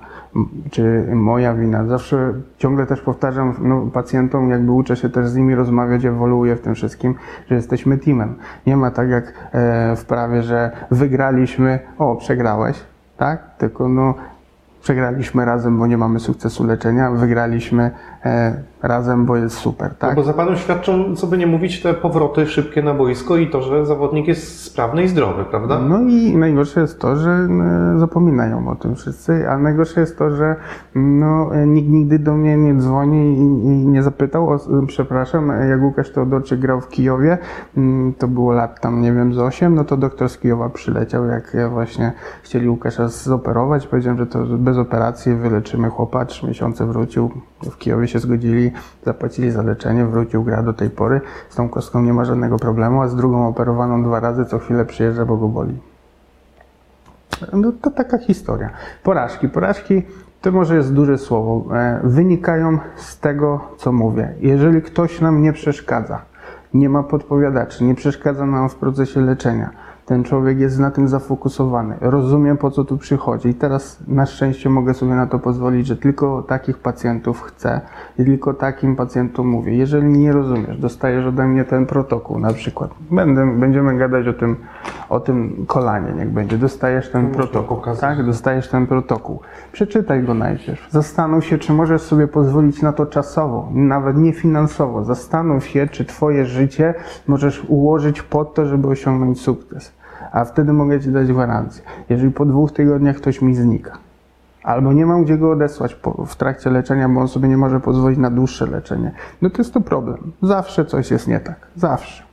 czy 0.71 1.05
moja 1.13 1.55
wina. 1.55 1.85
Zawsze 1.87 2.33
ciągle 2.59 2.87
też 2.87 3.01
powtarzam 3.01 3.55
no, 3.61 3.87
pacjentom, 3.93 4.51
jakby 4.51 4.73
uczę 4.73 4.97
się 4.97 5.09
też 5.09 5.29
z 5.29 5.37
nimi 5.37 5.55
rozmawiać, 5.55 6.05
ewoluuję 6.05 6.57
w 6.57 6.61
tym 6.61 6.75
wszystkim, 6.75 7.15
że 7.51 7.55
jesteśmy 7.55 7.99
teamem. 7.99 8.35
Nie 8.67 8.77
ma 8.77 8.91
tak 8.91 9.09
jak 9.09 9.25
e, 9.53 9.97
w 9.97 10.05
prawie, 10.05 10.43
że 10.43 10.71
wygraliśmy, 10.91 11.79
o, 11.99 12.17
przegrałeś, 12.17 12.77
tak? 13.17 13.57
Tylko 13.59 13.89
no, 13.89 14.15
Przegraliśmy 14.87 15.45
razem, 15.45 15.79
bo 15.79 15.87
nie 15.87 15.99
mamy 15.99 16.21
sukcesu 16.21 16.65
leczenia, 16.65 17.11
wygraliśmy 17.11 17.91
razem, 18.83 19.27
bo 19.27 19.37
jest 19.37 19.57
super, 19.57 19.91
No 19.91 19.97
tak? 19.99 20.17
bo 20.17 20.23
za 20.23 20.33
panem 20.33 20.57
świadczą, 20.57 21.17
co 21.17 21.27
by 21.27 21.39
nie 21.39 21.47
mówić, 21.47 21.83
te 21.83 21.95
powroty 21.95 22.47
szybkie 22.47 22.83
na 22.83 22.95
boisko 22.95 23.37
i 23.37 23.51
to, 23.51 23.63
że 23.63 23.87
zawodnik 23.87 24.29
jest 24.29 24.61
sprawny 24.61 25.03
i 25.03 25.09
zdrowy, 25.09 25.45
prawda? 25.45 25.79
No 25.79 26.01
i 26.01 26.37
najgorsze 26.37 26.81
jest 26.81 27.01
to, 27.01 27.17
że 27.17 27.31
e, 27.31 27.99
zapominają 27.99 28.69
o 28.69 28.75
tym 28.75 28.95
wszyscy, 28.95 29.51
a 29.51 29.59
najgorsze 29.59 30.01
jest 30.01 30.19
to, 30.19 30.31
że 30.31 30.57
no, 30.95 31.55
e, 31.55 31.67
nikt 31.67 31.89
nigdy 31.89 32.19
do 32.19 32.35
mnie 32.35 32.57
nie 32.57 32.75
dzwoni 32.75 33.39
i, 33.39 33.67
i 33.67 33.87
nie 33.87 34.03
zapytał, 34.03 34.51
o, 34.51 34.55
e, 34.55 34.87
przepraszam, 34.87 35.51
e, 35.51 35.69
jak 35.69 35.83
Łukasz 35.83 36.11
Teodorczyk 36.11 36.61
grał 36.61 36.81
w 36.81 36.89
Kijowie, 36.89 37.39
to 38.19 38.29
było 38.29 38.53
lat 38.53 38.81
tam, 38.81 39.03
nie 39.03 39.13
wiem, 39.13 39.35
z 39.35 39.39
8, 39.39 39.75
no 39.75 39.85
to 39.85 39.97
doktor 39.97 40.29
z 40.29 40.39
Kijowa 40.39 40.69
przyleciał, 40.69 41.27
jak 41.27 41.55
ja 41.55 41.69
właśnie 41.69 42.13
chcieli 42.43 42.69
Łukasza 42.69 43.09
zoperować, 43.09 43.87
powiedziałem, 43.87 44.19
że 44.19 44.27
to 44.27 44.39
bez 44.59 44.79
operacji 44.79 45.35
wyleczymy 45.35 45.91
chłopa, 45.91 46.25
trzy 46.25 46.47
miesiące 46.47 46.87
wrócił, 46.87 47.31
w 47.63 47.79
Kijowie 47.79 48.09
się 48.09 48.19
zgodzili, 48.19 48.73
zapłacili 49.05 49.51
za 49.51 49.63
leczenie, 49.63 50.05
wrócił, 50.05 50.45
gra 50.45 50.63
do 50.63 50.73
tej 50.73 50.91
pory, 50.91 51.21
z 51.49 51.57
tą 51.57 51.69
kostką 51.69 52.03
nie 52.03 52.13
ma 52.13 52.25
żadnego 52.25 52.57
problemu, 52.57 53.03
a 53.03 53.09
z 53.09 53.17
drugą 53.17 53.49
operowaną 53.49 54.03
dwa 54.03 54.21
razy, 54.21 54.45
co 54.45 54.59
chwilę 54.59 54.85
przyjeżdża, 54.85 55.25
bo 55.25 55.37
go 55.37 55.49
boli. 55.49 55.79
No 57.53 57.73
to 57.83 57.91
taka 57.91 58.19
historia. 58.19 58.71
Porażki. 59.03 59.49
Porażki 59.49 60.03
to 60.41 60.53
może 60.53 60.77
jest 60.77 60.93
duże 60.93 61.19
słowo. 61.19 61.77
E, 61.77 62.01
Wynikają 62.05 62.79
z 62.97 63.19
tego, 63.19 63.61
co 63.77 63.93
mówię. 63.93 64.35
Jeżeli 64.41 64.83
ktoś 64.83 65.21
nam 65.21 65.43
nie 65.43 65.53
przeszkadza, 65.53 66.23
nie 66.75 66.89
ma 66.89 67.03
podpowiadaczy, 67.03 67.85
nie 67.85 67.95
przeszkadza 67.95 68.47
nam 68.47 68.69
w 68.69 68.75
procesie 68.75 69.21
leczenia, 69.21 69.71
ten 70.07 70.25
człowiek 70.25 70.59
jest 70.59 70.79
na 70.79 70.91
tym 70.91 71.09
zafokusowany, 71.09 71.97
rozumie 72.01 72.55
po 72.55 72.71
co 72.71 72.85
tu 72.85 72.99
przychodzi. 72.99 73.49
I 73.49 73.55
teraz 73.55 73.99
na 74.09 74.27
szczęście 74.27 74.71
mogę 74.71 74.95
sobie 74.95 75.15
na 75.15 75.27
to 75.27 75.39
pozwolić, 75.39 75.87
że 75.87 75.97
tylko 75.97 76.43
takich 76.43 76.79
pacjentów 76.79 77.43
chcę 77.43 77.81
i 78.19 78.25
tylko 78.25 78.55
takim 78.55 78.97
pacjentom 78.97 79.49
mówię. 79.49 79.77
Jeżeli 79.77 80.19
nie 80.19 80.33
rozumiesz, 80.33 80.79
dostajesz 80.79 81.27
ode 81.27 81.47
mnie 81.47 81.65
ten 81.65 81.87
protokół 81.87 82.39
na 82.39 82.53
przykład. 82.53 82.91
Będę, 83.11 83.59
będziemy 83.59 83.99
gadać 83.99 84.29
o 84.29 84.33
tym, 84.33 84.57
o 85.09 85.21
tym 85.21 85.65
kolanie, 85.67 86.13
niech 86.13 86.31
będzie. 86.31 86.59
Dostajesz 86.59 87.11
ten 87.11 87.31
protokół. 87.31 87.79
Tak, 88.01 88.27
dostajesz 88.27 88.69
ten 88.69 88.87
protokół. 88.87 89.41
Przeczytaj 89.73 90.23
go 90.23 90.35
najpierw. 90.35 90.91
Zastanów 90.91 91.45
się, 91.45 91.59
czy 91.59 91.73
możesz 91.73 92.03
sobie 92.03 92.29
pozwolić 92.29 92.83
na 92.83 92.93
to 92.93 93.07
czasowo, 93.07 93.69
nawet 93.73 94.17
nie 94.17 94.33
finansowo. 94.33 95.05
Zastanów 95.05 95.67
się, 95.67 95.87
czy 95.87 96.05
twoje 96.05 96.45
życie 96.45 96.95
możesz 97.27 97.65
ułożyć 97.69 98.23
pod 98.23 98.55
to, 98.55 98.67
żeby 98.67 98.89
osiągnąć 98.89 99.41
sukces. 99.41 99.96
A 100.33 100.45
wtedy 100.45 100.73
mogę 100.73 101.01
ci 101.01 101.13
dać 101.13 101.29
gwarancję. 101.29 101.85
Jeżeli 102.09 102.31
po 102.31 102.45
dwóch 102.45 102.73
tygodniach 102.73 103.17
ktoś 103.17 103.43
mi 103.43 103.55
znika, 103.55 103.99
albo 104.63 104.93
nie 104.93 105.07
mam 105.07 105.25
gdzie 105.25 105.39
go 105.39 105.51
odesłać 105.51 105.95
po, 105.95 106.25
w 106.27 106.37
trakcie 106.37 106.71
leczenia, 106.71 107.09
bo 107.09 107.21
on 107.21 107.29
sobie 107.29 107.49
nie 107.49 107.57
może 107.57 107.81
pozwolić 107.81 108.19
na 108.19 108.31
dłuższe 108.31 108.67
leczenie, 108.67 109.13
no 109.43 109.51
to 109.51 109.59
jest 109.59 109.75
to 109.75 109.81
problem. 109.81 110.33
Zawsze 110.43 110.85
coś 110.85 111.11
jest 111.11 111.29
nie 111.29 111.41
tak. 111.41 111.57
Zawsze. 111.77 112.26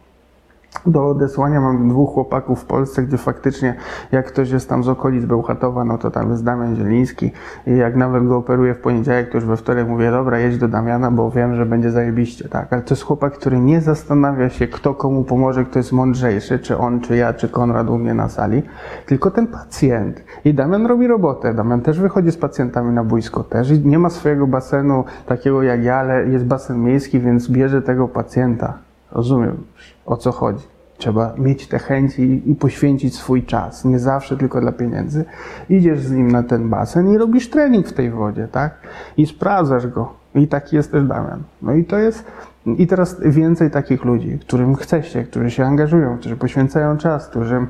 Do 0.85 1.07
odesłania 1.07 1.61
mam 1.61 1.89
dwóch 1.89 2.13
chłopaków 2.13 2.61
w 2.61 2.65
Polsce, 2.65 3.03
gdzie 3.03 3.17
faktycznie 3.17 3.75
jak 4.11 4.27
ktoś 4.27 4.49
jest 4.49 4.69
tam 4.69 4.83
z 4.83 4.89
okolic 4.89 5.25
Bełchatowa, 5.25 5.85
no 5.85 5.97
to 5.97 6.11
tam 6.11 6.29
jest 6.29 6.43
Damian 6.43 6.75
Zieliński 6.75 7.31
i 7.67 7.77
jak 7.77 7.95
nawet 7.95 8.27
go 8.27 8.37
operuję 8.37 8.73
w 8.73 8.79
poniedziałek, 8.79 9.29
to 9.29 9.37
już 9.37 9.45
we 9.45 9.57
wtorek 9.57 9.87
mówię, 9.87 10.11
dobra, 10.11 10.39
jedź 10.39 10.57
do 10.57 10.67
Damiana, 10.67 11.11
bo 11.11 11.31
wiem, 11.31 11.55
że 11.55 11.65
będzie 11.65 11.91
zajebiście, 11.91 12.49
tak? 12.49 12.73
Ale 12.73 12.81
to 12.81 12.93
jest 12.93 13.03
chłopak, 13.03 13.33
który 13.33 13.59
nie 13.59 13.81
zastanawia 13.81 14.49
się, 14.49 14.67
kto 14.67 14.93
komu 14.93 15.23
pomoże, 15.23 15.65
kto 15.65 15.79
jest 15.79 15.91
mądrzejszy, 15.91 16.59
czy 16.59 16.77
on, 16.77 16.99
czy 16.99 17.15
ja, 17.15 17.33
czy 17.33 17.49
Konrad 17.49 17.89
u 17.89 17.97
mnie 17.97 18.13
na 18.13 18.29
sali, 18.29 18.63
tylko 19.05 19.31
ten 19.31 19.47
pacjent. 19.47 20.23
I 20.45 20.53
Damian 20.53 20.85
robi 20.85 21.07
robotę, 21.07 21.53
Damian 21.53 21.81
też 21.81 21.99
wychodzi 21.99 22.31
z 22.31 22.37
pacjentami 22.37 22.93
na 22.93 23.03
boisko 23.03 23.43
też 23.43 23.71
i 23.71 23.79
nie 23.79 23.99
ma 23.99 24.09
swojego 24.09 24.47
basenu 24.47 25.03
takiego 25.25 25.63
jak 25.63 25.83
ja, 25.83 25.95
ale 25.95 26.29
jest 26.29 26.45
basen 26.45 26.83
miejski, 26.83 27.19
więc 27.19 27.49
bierze 27.49 27.81
tego 27.81 28.07
pacjenta. 28.07 28.77
Rozumiem, 29.11 29.57
o 30.05 30.17
co 30.17 30.31
chodzi. 30.31 30.67
Trzeba 30.97 31.33
mieć 31.37 31.67
te 31.67 31.79
chęci 31.79 32.41
i 32.45 32.55
poświęcić 32.55 33.15
swój 33.15 33.43
czas. 33.43 33.85
Nie 33.85 33.99
zawsze 33.99 34.37
tylko 34.37 34.61
dla 34.61 34.71
pieniędzy. 34.71 35.25
Idziesz 35.69 35.99
z 36.01 36.11
nim 36.11 36.31
na 36.31 36.43
ten 36.43 36.69
basen 36.69 37.13
i 37.13 37.17
robisz 37.17 37.49
trening 37.49 37.87
w 37.87 37.93
tej 37.93 38.11
wodzie, 38.11 38.47
tak? 38.51 38.73
I 39.17 39.25
sprawdzasz 39.25 39.87
go. 39.87 40.13
I 40.35 40.47
taki 40.47 40.75
jest 40.75 40.91
też 40.91 41.03
Damian. 41.03 41.43
No 41.61 41.73
i 41.73 41.85
to 41.85 41.97
jest. 41.97 42.31
I 42.65 42.87
teraz 42.87 43.21
więcej 43.21 43.71
takich 43.71 44.05
ludzi, 44.05 44.39
którym 44.39 44.75
chce 44.75 45.01
którzy 45.29 45.51
się 45.51 45.65
angażują, 45.65 46.17
którzy 46.17 46.37
poświęcają 46.37 46.97
czas, 46.97 47.27
którzy 47.27 47.67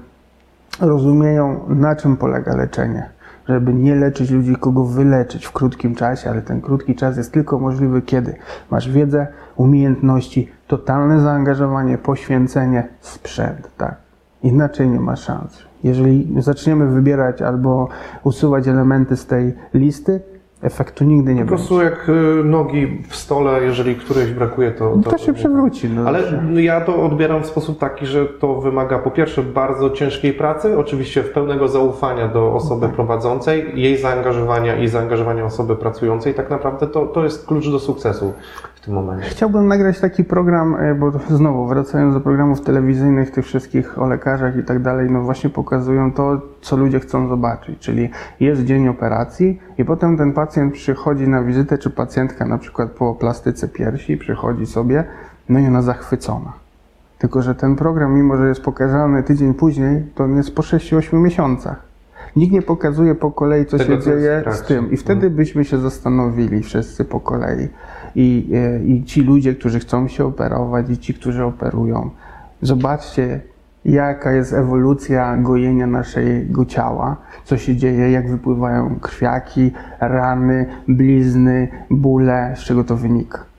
rozumieją, 0.81 1.59
na 1.69 1.95
czym 1.95 2.17
polega 2.17 2.55
leczenie. 2.55 3.09
Żeby 3.47 3.73
nie 3.73 3.95
leczyć 3.95 4.31
ludzi, 4.31 4.55
kogo 4.55 4.83
wyleczyć 4.83 5.45
w 5.45 5.51
krótkim 5.51 5.95
czasie, 5.95 6.29
ale 6.29 6.41
ten 6.41 6.61
krótki 6.61 6.95
czas 6.95 7.17
jest 7.17 7.31
tylko 7.31 7.59
możliwy, 7.59 8.01
kiedy 8.01 8.35
masz 8.71 8.89
wiedzę, 8.89 9.27
umiejętności, 9.55 10.51
totalne 10.67 11.19
zaangażowanie, 11.19 11.97
poświęcenie, 11.97 12.87
sprzęt, 12.99 13.69
tak. 13.77 13.95
Inaczej 14.43 14.89
nie 14.89 14.99
ma 14.99 15.15
szans. 15.15 15.63
Jeżeli 15.83 16.35
zaczniemy 16.41 16.87
wybierać 16.87 17.41
albo 17.41 17.89
usuwać 18.23 18.67
elementy 18.67 19.17
z 19.17 19.25
tej 19.25 19.53
listy, 19.73 20.21
efektu 20.63 21.03
nigdy 21.03 21.35
nie 21.35 21.45
Po 21.45 21.51
będzie. 21.51 21.63
prostu 21.65 21.81
jak 21.81 22.09
y, 22.09 22.43
nogi 22.43 23.01
w 23.09 23.15
stole, 23.15 23.63
jeżeli 23.63 23.95
którejś 23.95 24.31
brakuje, 24.31 24.71
to... 24.71 24.97
To 25.09 25.17
się 25.17 25.33
przewróci. 25.33 25.89
No. 25.89 26.07
Ale 26.07 26.19
ja 26.55 26.81
to 26.81 27.03
odbieram 27.03 27.43
w 27.43 27.45
sposób 27.45 27.79
taki, 27.79 28.05
że 28.05 28.25
to 28.25 28.61
wymaga 28.61 28.99
po 28.99 29.11
pierwsze 29.11 29.43
bardzo 29.43 29.89
ciężkiej 29.89 30.33
pracy, 30.33 30.77
oczywiście 30.77 31.23
w 31.23 31.31
pełnego 31.31 31.67
zaufania 31.67 32.27
do 32.27 32.53
osoby 32.53 32.89
prowadzącej, 32.89 33.71
jej 33.81 33.97
zaangażowania 33.97 34.75
i 34.75 34.87
zaangażowania 34.87 35.45
osoby 35.45 35.75
pracującej. 35.75 36.33
Tak 36.33 36.49
naprawdę 36.49 36.87
to, 36.87 37.05
to 37.05 37.23
jest 37.23 37.45
klucz 37.47 37.69
do 37.69 37.79
sukcesu 37.79 38.33
tym 38.85 38.93
momencie. 38.93 39.29
Chciałbym 39.29 39.67
nagrać 39.67 39.99
taki 39.99 40.23
program, 40.23 40.75
e, 40.75 40.95
bo 40.95 41.11
znowu 41.37 41.67
wracając 41.67 42.13
do 42.13 42.21
programów 42.21 42.61
telewizyjnych, 42.61 43.31
tych 43.31 43.45
wszystkich 43.45 43.99
o 43.99 44.07
lekarzach 44.07 44.57
i 44.57 44.63
tak 44.63 44.81
dalej, 44.81 45.11
no 45.11 45.21
właśnie 45.21 45.49
pokazują 45.49 46.13
to, 46.13 46.41
co 46.61 46.77
ludzie 46.77 46.99
chcą 46.99 47.27
zobaczyć, 47.27 47.79
czyli 47.79 48.09
jest 48.39 48.63
dzień 48.63 48.87
operacji 48.87 49.59
i 49.77 49.85
potem 49.85 50.17
ten 50.17 50.33
pacjent 50.33 50.73
przychodzi 50.73 51.27
na 51.27 51.43
wizytę, 51.43 51.77
czy 51.77 51.89
pacjentka 51.89 52.45
na 52.45 52.57
przykład 52.57 52.91
po 52.91 53.15
plastyce 53.15 53.67
piersi 53.67 54.17
przychodzi 54.17 54.65
sobie, 54.65 55.03
no 55.49 55.59
i 55.59 55.67
ona 55.67 55.81
zachwycona. 55.81 56.53
Tylko, 57.19 57.41
że 57.41 57.55
ten 57.55 57.75
program, 57.75 58.15
mimo 58.15 58.37
że 58.37 58.47
jest 58.47 58.61
pokazany 58.61 59.23
tydzień 59.23 59.53
później, 59.53 60.05
to 60.15 60.23
on 60.23 60.37
jest 60.37 60.55
po 60.55 60.61
6-8 60.61 61.13
miesiącach. 61.13 61.92
Nikt 62.35 62.53
nie 62.53 62.61
pokazuje 62.61 63.15
po 63.15 63.31
kolei, 63.31 63.65
co 63.65 63.77
Tego, 63.77 63.95
się 63.95 64.01
dzieje 64.01 64.43
z 64.51 64.61
tym. 64.61 64.91
I 64.91 64.97
wtedy 64.97 65.29
byśmy 65.29 65.65
się 65.65 65.77
zastanowili 65.77 66.63
wszyscy 66.63 67.05
po 67.05 67.19
kolei. 67.19 67.67
I, 68.15 68.49
e, 68.53 68.83
I 68.83 69.03
ci 69.03 69.21
ludzie, 69.21 69.55
którzy 69.55 69.79
chcą 69.79 70.07
się 70.07 70.25
operować, 70.25 70.89
i 70.89 70.97
ci, 70.97 71.13
którzy 71.13 71.43
operują. 71.43 72.09
Zobaczcie, 72.61 73.41
jaka 73.85 74.31
jest 74.31 74.53
ewolucja 74.53 75.37
gojenia 75.37 75.87
naszego 75.87 76.65
ciała, 76.65 77.17
co 77.45 77.57
się 77.57 77.75
dzieje, 77.75 78.11
jak 78.11 78.29
wypływają 78.29 78.99
krwiaki, 79.01 79.71
rany, 79.99 80.65
blizny, 80.87 81.67
bóle, 81.89 82.53
z 82.55 82.59
czego 82.59 82.83
to 82.83 82.95
wynika. 82.95 83.52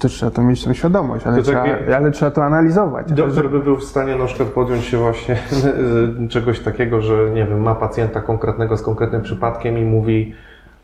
To 0.00 0.08
trzeba 0.08 0.30
to 0.30 0.42
mieć 0.42 0.64
tą 0.64 0.72
świadomość, 0.72 1.26
ale, 1.26 1.36
To 1.36 1.42
trzeba, 1.42 1.62
takie- 1.62 1.96
ale 1.96 2.10
trzeba 2.10 2.30
to 2.30 2.44
analizować. 2.44 3.12
Doktor 3.12 3.50
by 3.50 3.60
był 3.60 3.76
w 3.76 3.84
stanie 3.84 4.16
na 4.16 4.26
przykład 4.26 4.48
podjąć 4.48 4.84
się 4.84 4.98
właśnie 4.98 5.36
czegoś 6.30 6.60
takiego, 6.60 7.00
że 7.00 7.30
nie 7.30 7.44
wiem, 7.44 7.60
ma 7.60 7.74
pacjenta 7.74 8.20
konkretnego 8.20 8.76
z 8.76 8.82
konkretnym 8.82 9.22
przypadkiem 9.22 9.78
i 9.78 9.84
mówi 9.84 10.34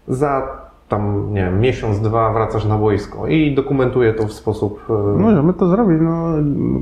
za 0.09 0.61
tam, 0.91 1.35
nie 1.35 1.41
wiem, 1.45 1.61
miesiąc, 1.61 2.01
dwa 2.01 2.33
wracasz 2.33 2.65
na 2.65 2.79
boisko 2.79 3.27
i 3.29 3.55
dokumentuje 3.55 4.13
to 4.15 4.27
w 4.27 4.33
sposób... 4.33 4.81
e, 4.91 5.19
Możemy 5.19 5.53
to 5.55 5.69
zrobić. 5.69 5.99
No, 6.01 6.29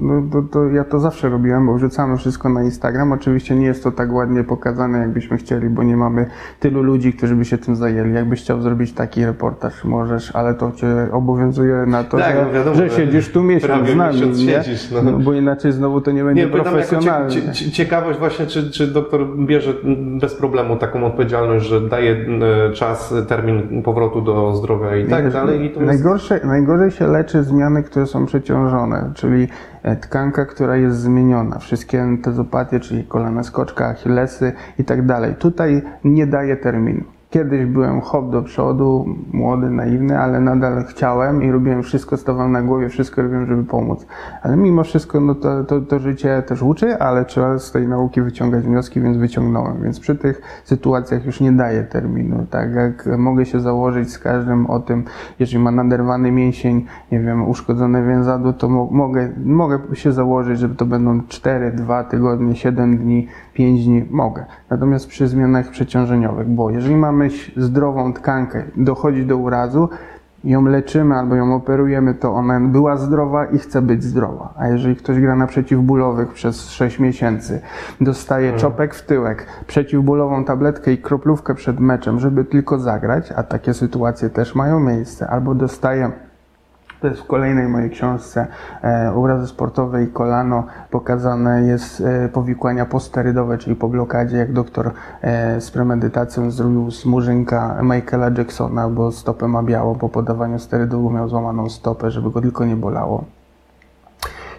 no 0.03 0.23
to, 0.33 0.43
to 0.53 0.65
ja 0.65 0.85
to 0.85 1.01
zawsze 1.01 1.29
robiłem, 1.29 1.67
bo 1.67 1.75
wrzucamy 1.75 2.17
wszystko 2.17 2.49
na 2.49 2.63
Instagram. 2.63 3.13
Oczywiście 3.13 3.55
nie 3.57 3.67
jest 3.67 3.85
to 3.85 3.93
tak 3.93 4.13
ładnie 4.13 4.45
pokazane, 4.45 4.99
jakbyśmy 4.99 5.37
chcieli, 5.37 5.69
bo 5.71 5.83
nie 5.83 5.97
mamy 5.97 6.27
tylu 6.61 6.83
ludzi, 6.83 7.13
którzy 7.13 7.37
by 7.37 7.45
się 7.45 7.59
tym 7.59 7.77
zajęli. 7.77 8.15
Jakbyś 8.15 8.43
chciał 8.43 8.61
zrobić 8.61 8.93
taki 8.93 9.25
reportaż, 9.25 9.85
możesz, 9.85 10.37
ale 10.37 10.55
to 10.55 10.73
cię 10.73 10.87
obowiązuje 11.13 11.75
na 11.87 12.05
to, 12.05 12.19
Tak, 12.19 12.37
że, 12.37 12.45
no 12.45 12.53
wiadomo, 12.53 12.77
że 12.77 12.91
siedzisz 12.91 13.33
tu 13.33 13.43
miesiąc 13.43 13.89
z 13.89 13.97
nami, 13.97 14.19
siedzisz, 14.47 14.91
no. 14.91 15.03
No, 15.03 15.19
bo 15.19 15.33
inaczej 15.33 15.73
znowu 15.73 16.01
to 16.01 16.11
nie 16.11 16.25
będzie 16.25 16.43
Nie, 16.43 16.49
pytam 16.49 16.65
cie, 16.65 16.71
profesjonalne. 16.71 17.31
cie, 17.31 17.53
cie, 17.53 17.71
ciekawość 17.71 18.19
właśnie, 18.19 18.47
czy, 18.47 18.71
czy 18.71 18.87
doktor 18.87 19.37
bierze 19.47 19.75
bez 20.21 20.35
problemu 20.35 20.77
taką 20.77 21.07
odpowiedzialność, 21.07 21.67
że 21.67 21.81
daje 21.81 22.13
e, 22.69 22.73
czas, 22.73 23.15
termin 23.29 23.83
powrotu 23.83 23.98
do 24.25 24.55
zdrowia 24.57 24.97
i 24.97 25.07
tak 25.07 25.33
dalej. 25.33 25.65
I 25.65 25.71
to 25.71 25.81
jest... 25.81 25.93
najgorsze, 25.93 26.41
najgorzej 26.45 26.91
się 26.91 27.07
leczy 27.07 27.43
zmiany, 27.43 27.83
które 27.83 28.07
są 28.07 28.27
przeciążone, 28.27 29.13
czyli 29.15 29.49
e, 29.83 29.97
tkanka, 29.97 30.45
która 30.47 30.77
jest 30.77 30.97
zmieniona, 30.97 31.59
wszystkie 31.59 32.01
entezopatie, 32.01 32.81
czyli 32.81 33.05
kolana 33.05 33.43
skoczka, 33.43 33.87
achillesy 33.87 34.53
i 34.79 34.85
tak 34.85 35.07
dalej. 35.07 35.35
Tutaj 35.35 35.83
nie 36.05 36.27
daje 36.27 36.57
terminu. 36.57 37.18
Kiedyś 37.31 37.67
byłem 37.67 38.01
hop 38.01 38.31
do 38.31 38.43
przodu, 38.43 39.07
młody, 39.33 39.71
naiwny, 39.71 40.19
ale 40.19 40.41
nadal 40.41 40.85
chciałem 40.85 41.43
i 41.43 41.51
robiłem 41.51 41.83
wszystko, 41.83 42.17
stawałem 42.17 42.53
na 42.53 42.63
głowie, 42.63 42.89
wszystko 42.89 43.23
robiłem, 43.23 43.47
żeby 43.47 43.65
pomóc. 43.65 44.07
Ale 44.43 44.57
mimo 44.57 44.85
wszystko 44.85 45.21
no 45.21 45.35
to, 45.35 45.65
to, 45.65 45.81
to 45.81 45.99
życie 45.99 46.43
też 46.43 46.63
uczy, 46.63 46.99
ale 46.99 47.25
trzeba 47.25 47.59
z 47.59 47.73
tej 47.73 47.89
nauki 47.89 48.23
wyciągać 48.23 48.65
wnioski, 48.65 49.01
więc 49.01 49.17
wyciągnąłem. 49.17 49.83
Więc 49.83 50.01
przy 50.01 50.17
tych 50.17 50.43
sytuacjach 50.65 51.27
już 51.27 51.41
nie 51.41 51.53
daję 51.53 51.83
terminu. 51.83 52.47
Tak 52.51 52.75
jak 52.75 53.09
mogę 53.19 53.47
się 53.47 53.61
założyć 53.61 54.11
z 54.11 54.19
każdym 54.19 54.67
o 54.67 54.81
tym, 54.81 55.05
jeżeli 55.39 55.65
ma 55.65 55.71
naderwany 55.71 56.33
mięsień, 56.33 56.87
nie 57.13 57.21
wiem, 57.21 57.49
uszkodzone 57.49 58.03
więzadło, 58.03 58.53
to 58.53 58.69
mo 58.69 58.89
mogę, 58.91 59.33
mogę 59.45 59.79
się 59.93 60.13
założyć, 60.13 60.59
że 60.59 60.69
to 60.69 60.87
będą 60.87 61.21
4, 61.29 61.73
2 61.73 62.05
tygodnie, 62.05 62.57
7 62.57 62.99
dni, 62.99 63.29
5 63.55 63.85
dni, 63.85 64.05
mogę. 64.11 64.45
Natomiast 64.71 65.09
przy 65.09 65.29
zmianach 65.29 65.71
przeciążeniowych, 65.71 66.49
bo 66.49 66.71
jeżeli 66.71 66.97
mamy 66.97 67.18
zdrową 67.57 68.13
tkankę, 68.13 68.63
dochodzi 68.77 69.27
do 69.27 69.37
urazu, 69.37 69.89
ją 70.45 70.65
leczymy 70.65 71.15
albo 71.15 71.35
ją 71.35 71.55
operujemy, 71.55 72.15
to 72.15 72.35
ona 72.35 72.61
była 72.61 72.97
zdrowa 72.97 73.47
i 73.47 73.59
chce 73.59 73.83
być 73.83 74.05
zdrowa. 74.05 74.55
A 74.57 74.69
jeżeli 74.69 74.97
ktoś 74.97 75.21
gra 75.21 75.37
na 75.37 75.47
przeciwbólowych 75.47 76.33
przez 76.33 76.71
6 76.71 76.99
miesięcy, 76.99 77.61
dostaje 78.01 78.53
czopek 78.53 78.95
w 78.95 79.07
tyłek, 79.07 79.47
przeciwbólową 79.67 80.45
tabletkę 80.45 80.93
i 80.93 80.99
kroplówkę 80.99 81.55
przed 81.55 81.81
meczem, 81.81 82.21
żeby 82.21 82.45
tylko 82.45 82.79
zagrać, 82.79 83.33
a 83.33 83.43
takie 83.43 83.75
sytuacje 83.75 84.31
też 84.31 84.55
mają 84.55 84.81
miejsce, 84.81 85.27
albo 85.31 85.55
dostaje 85.55 86.11
to 87.01 87.09
jest 87.09 87.21
w 87.21 87.27
kolejnej 87.27 87.69
mojej 87.69 87.91
książce 87.91 88.47
e, 88.83 89.13
Urazy 89.13 89.47
sportowe 89.47 90.03
i 90.05 90.07
kolano 90.07 90.67
pokazane 90.91 91.63
jest 91.63 92.01
e, 92.01 92.29
powikłania 92.29 92.87
posterydowe, 92.87 93.59
czyli 93.59 93.77
po 93.77 93.89
blokadzie, 93.89 94.37
jak 94.37 94.53
doktor 94.53 94.91
e, 95.23 95.61
z 95.61 95.71
premedytacją 95.71 96.51
zrobił 96.51 96.91
z 96.91 97.05
murzynka 97.05 97.79
Michaela 97.83 98.31
Jacksona, 98.39 98.89
bo 98.89 99.13
stopę 99.13 99.49
ma 99.49 99.63
białą, 99.63 99.95
po 99.95 100.09
podawaniu 100.09 100.59
sterydów 100.59 101.13
miał 101.13 101.29
złamaną 101.29 101.69
stopę, 101.69 102.11
żeby 102.11 102.31
go 102.31 102.41
tylko 102.41 102.65
nie 102.65 102.77
bolało. 102.77 103.25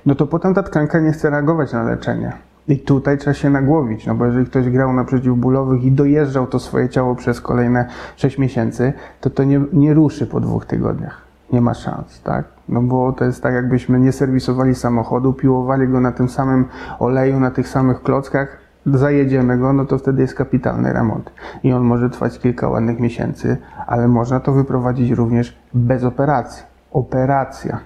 No 0.05 0.15
to 0.15 0.27
potem 0.27 0.53
ta 0.53 0.63
tkanka 0.63 0.99
nie 0.99 1.11
chce 1.11 1.29
reagować 1.29 1.73
na 1.73 1.83
leczenie. 1.83 2.33
I 2.67 2.79
tutaj 2.79 3.17
trzeba 3.17 3.33
się 3.33 3.49
nagłowić, 3.49 4.05
no 4.05 4.15
bo 4.15 4.25
jeżeli 4.25 4.45
ktoś 4.45 4.69
grał 4.69 4.93
na 4.93 5.03
przeciwbólowych 5.03 5.83
i 5.83 5.91
dojeżdżał 5.91 6.47
to 6.47 6.59
swoje 6.59 6.89
ciało 6.89 7.15
przez 7.15 7.41
kolejne 7.41 7.85
6 8.15 8.37
miesięcy, 8.37 8.93
to 9.21 9.29
to 9.29 9.43
nie, 9.43 9.61
nie 9.73 9.93
ruszy 9.93 10.27
po 10.27 10.39
dwóch 10.39 10.65
tygodniach 10.65 11.28
nie 11.51 11.61
ma 11.61 11.73
szans, 11.73 12.21
tak? 12.21 12.45
No 12.69 12.81
bo 12.81 13.13
to 13.13 13.25
jest 13.25 13.43
tak, 13.43 13.53
jakbyśmy 13.53 13.99
nie 13.99 14.11
serwisowali 14.11 14.75
samochodu, 14.75 15.33
piłowali 15.33 15.87
go 15.87 15.99
na 15.99 16.11
tym 16.11 16.29
samym 16.29 16.65
oleju, 16.99 17.39
na 17.39 17.51
tych 17.51 17.67
samych 17.67 18.01
klockach, 18.01 18.57
zajedziemy 18.85 19.57
go, 19.57 19.73
no 19.73 19.85
to 19.85 19.97
wtedy 19.97 20.21
jest 20.21 20.33
kapitalny 20.33 20.93
remont. 20.93 21.31
I 21.63 21.73
on 21.73 21.83
może 21.83 22.09
trwać 22.09 22.39
kilka 22.39 22.69
ładnych 22.69 22.99
miesięcy, 22.99 23.57
ale 23.87 24.07
można 24.07 24.39
to 24.39 24.51
wyprowadzić 24.51 25.11
również 25.11 25.57
bez 25.73 26.03
operacji. 26.03 26.63
Operacja 26.91 27.79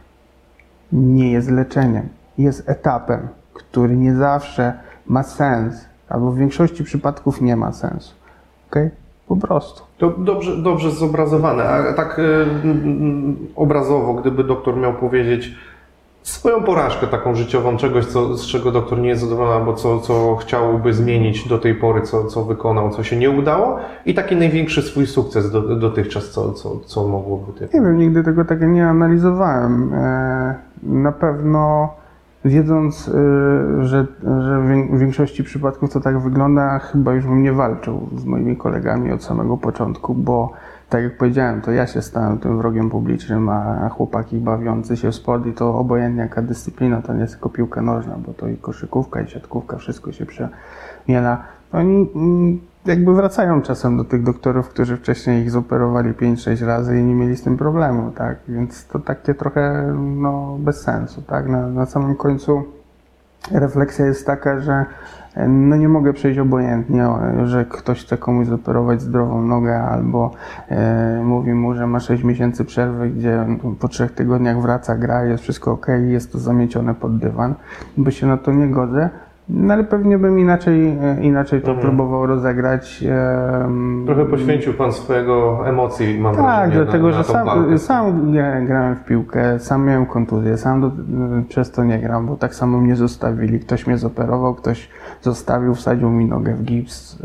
nie 0.92 1.32
jest 1.32 1.52
leczeniem, 1.52 2.10
jest 2.38 2.70
etapem, 2.70 3.28
który 3.54 3.98
nie 3.98 4.16
zawsze 4.16 4.80
ma 5.08 5.24
sens, 5.24 5.86
albo 6.10 6.32
w 6.32 6.38
większości 6.38 6.84
przypadków 6.84 7.42
nie 7.42 7.56
ma 7.56 7.72
sensu. 7.72 8.16
Okay? 8.70 8.92
Po 9.28 9.36
prostu. 9.36 9.84
To 9.98 10.10
dobrze, 10.18 10.58
dobrze 10.58 10.92
zobrazowane, 10.92 11.64
a 11.70 11.94
tak 11.94 12.20
y, 12.20 12.46
obrazowo, 13.56 14.14
gdyby 14.14 14.44
doktor 14.44 14.78
miał 14.78 14.94
powiedzieć 14.94 15.56
swoją 16.24 16.64
porażkę 16.64 17.08
taką 17.08 17.36
życiową, 17.36 17.78
czegoś, 17.78 18.06
co, 18.06 18.38
z 18.38 18.48
czego 18.48 18.72
doktor 18.72 19.00
nie 19.00 19.10
jest 19.10 19.22
zadowolony, 19.22 19.56
albo 19.56 19.74
co, 19.74 20.00
co 20.00 20.36
chciałby 20.36 20.94
zmienić 20.94 21.48
do 21.48 21.58
tej 21.58 21.76
pory, 21.76 22.02
co, 22.02 22.24
co 22.24 22.44
wykonał, 22.44 22.90
co 22.90 23.04
się 23.04 23.16
nie 23.16 23.30
udało 23.30 23.80
i 24.06 24.14
taki 24.14 24.36
największy 24.36 24.82
swój 24.82 25.08
sukces 25.08 25.52
do, 25.52 25.62
dotychczas, 25.62 26.30
co, 26.30 26.54
co, 26.54 26.80
co 26.86 27.08
mogłoby 27.08 27.54
tym. 27.54 27.70
Nie 27.74 27.82
wiem, 27.82 27.98
nigdy 27.98 28.24
tego 28.24 28.46
tak 28.46 28.62
nie 28.62 28.88
analizowałem. 28.88 29.94
E, 29.94 30.56
na 30.84 31.12
pewno 31.12 31.90
wiedząc, 32.46 33.08
y, 33.08 33.12
że, 33.82 34.08
że 34.24 34.62
w 34.92 35.00
większości 35.00 35.44
przypadków 35.44 35.94
to 35.94 36.00
tak 36.00 36.20
wygląda, 36.20 36.80
chyba 36.80 37.14
już 37.14 37.26
bym 37.26 37.44
nie 37.44 37.54
walczył 37.54 38.10
z 38.16 38.26
moimi 38.26 38.58
kolegami 38.58 39.12
od 39.12 39.24
samego 39.24 39.58
początku, 39.58 40.14
bo 40.14 40.52
tak 40.94 41.04
jak 41.04 41.18
powiedziałem, 41.18 41.62
to 41.62 41.72
ja 41.72 41.88
się 41.88 42.02
stałem 42.02 42.40
tym 42.40 42.58
wrogiem 42.58 42.90
publicznym, 42.90 43.50
a 43.50 43.90
chłopaki 43.90 44.38
bawiący 44.38 44.98
się 44.98 45.12
w 45.12 45.16
sport 45.16 45.46
i 45.46 45.54
to 45.54 45.76
obojętnie 45.76 46.22
jaka 46.22 46.42
dyscyplina, 46.42 47.02
to 47.02 47.14
nie 47.14 47.22
jest 47.22 47.34
tylko 47.34 47.50
piłka 47.50 47.82
nożna, 47.82 48.16
bo 48.26 48.34
to 48.34 48.48
i 48.48 48.58
koszykówka, 48.58 49.22
i 49.22 49.28
siatkówka, 49.28 49.78
wszystko 49.78 50.12
się 50.12 50.26
przemiela. 50.26 51.44
Oni 51.72 52.10
mm, 52.16 52.60
jakby 52.86 53.14
wracają 53.14 53.62
czasem 53.62 53.98
do 53.98 54.04
tych 54.04 54.24
doktorów, 54.24 54.70
którzy 54.70 54.98
wcześniej 54.98 55.42
ich 55.42 55.52
zoperowali 55.52 56.14
5-6 56.14 56.66
razy 56.66 57.00
i 57.00 57.04
nie 57.04 57.16
mieli 57.16 57.38
z 57.38 57.44
tym 57.44 57.58
problemu, 57.58 58.12
tak? 58.12 58.38
Więc 58.48 58.88
to 58.88 59.00
takie 59.00 59.34
trochę 59.34 59.94
no, 59.98 60.58
bez 60.60 60.82
sensu, 60.82 61.22
tak? 61.22 61.48
Na, 61.50 61.68
na 61.68 61.86
samym 61.86 62.16
końcu 62.16 62.64
refleksja 63.52 64.06
jest 64.06 64.26
taka, 64.26 64.60
że 64.60 64.86
no 65.48 65.76
nie 65.76 65.90
mogę 65.90 66.14
przejść 66.14 66.40
obojętnie, 66.40 67.08
że 67.44 67.66
ktoś 67.66 68.02
chce 68.06 68.18
komuś 68.18 68.48
zoperować 68.48 69.02
zdrową 69.02 69.42
nogę 69.42 69.82
albo 69.82 70.32
e, 70.70 71.22
mówi 71.24 71.54
mu, 71.54 71.74
że 71.76 71.88
ma 71.88 72.00
6 72.00 72.24
miesięcy 72.24 72.66
przerwy, 72.66 73.10
gdzie 73.10 73.46
po 73.80 73.88
trzech 73.88 74.12
tygodniach 74.12 74.62
wraca, 74.62 74.96
gra, 74.96 75.26
jest 75.26 75.44
wszystko 75.44 75.72
ok, 75.72 75.88
jest 76.08 76.32
to 76.32 76.40
zamiecione 76.40 76.96
pod 76.96 77.18
dywan, 77.18 77.54
bo 77.98 78.12
się 78.12 78.28
na 78.28 78.38
to 78.38 78.52
nie 78.52 78.68
godzę. 78.68 79.10
No 79.50 79.74
ale 79.74 79.84
pewnie 79.84 80.18
bym 80.18 80.40
inaczej, 80.40 80.98
e, 81.02 81.18
inaczej 81.22 81.62
to 81.62 81.72
mhm. 81.72 81.88
próbował 81.88 82.26
rozegrać. 82.26 83.04
Trochę 84.06 84.26
poświęcił 84.26 84.74
Pan 84.74 84.92
swojego 84.92 85.68
emocji, 85.68 86.20
mam 86.20 86.36
tak, 86.36 86.44
wrażenie. 86.44 86.76
Tak, 86.76 86.84
dlatego, 86.84 87.10
na, 87.10 87.18
na 87.18 87.24
że 87.24 87.24
sam, 87.24 87.80
sam 87.80 88.34
grałem 88.66 88.96
w 88.96 89.04
piłkę, 89.04 89.60
sam 89.60 89.86
miałem 89.86 90.06
kontuzję, 90.06 90.58
sam 90.58 90.82
do, 90.82 90.92
przez 91.50 91.72
to 91.72 91.84
nie 91.84 92.00
gram, 92.00 92.26
bo 92.26 92.36
tak 92.36 92.56
samo 92.56 92.78
mnie 92.78 92.96
zostawili. 92.96 93.60
Ktoś 93.60 93.88
mnie 93.88 93.98
zoperował, 93.98 94.56
ktoś 94.56 94.90
zostawił, 95.22 95.76
wsadził 95.76 96.10
mi 96.10 96.26
nogę 96.26 96.54
w 96.54 96.64
gips 96.64 97.24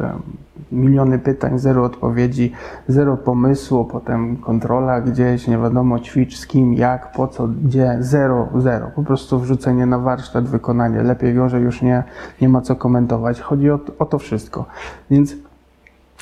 miliony 0.72 1.18
pytań, 1.18 1.58
zero 1.58 1.84
odpowiedzi, 1.84 2.52
zero 2.88 3.16
pomysłu, 3.16 3.84
potem 3.84 4.36
kontrola 4.36 5.00
gdzieś, 5.00 5.48
nie 5.48 5.58
wiadomo 5.58 5.98
ćwicz 5.98 6.36
z 6.36 6.46
kim, 6.46 6.74
jak, 6.74 7.12
po 7.12 7.28
co, 7.28 7.48
gdzie, 7.64 7.96
zero, 8.00 8.48
zero. 8.56 8.90
Po 8.96 9.02
prostu 9.02 9.38
wrzucenie 9.38 9.86
na 9.86 9.98
warsztat, 9.98 10.48
wykonanie. 10.48 11.02
Lepiej 11.02 11.34
gorzej 11.34 11.62
już 11.62 11.82
nie, 11.82 12.04
nie 12.40 12.48
ma 12.48 12.60
co 12.60 12.76
komentować. 12.76 13.40
Chodzi 13.40 13.70
o, 13.70 13.80
o 13.98 14.06
to 14.06 14.18
wszystko. 14.18 14.64
Więc 15.10 15.36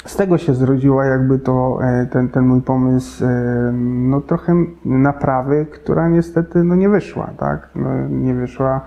z 0.04 0.16
tego 0.16 0.38
się 0.38 0.54
zrodziła 0.54 1.04
jakby 1.04 1.38
to, 1.38 1.78
e, 1.82 2.06
ten, 2.06 2.28
ten 2.28 2.46
mój 2.46 2.62
pomysł, 2.62 3.24
e, 3.24 3.28
no 3.82 4.20
trochę 4.20 4.54
naprawy, 4.84 5.66
która 5.72 6.08
niestety 6.08 6.64
no 6.64 6.74
nie 6.74 6.88
wyszła, 6.88 7.30
tak? 7.38 7.68
No, 7.74 8.08
nie 8.08 8.34
wyszła 8.34 8.80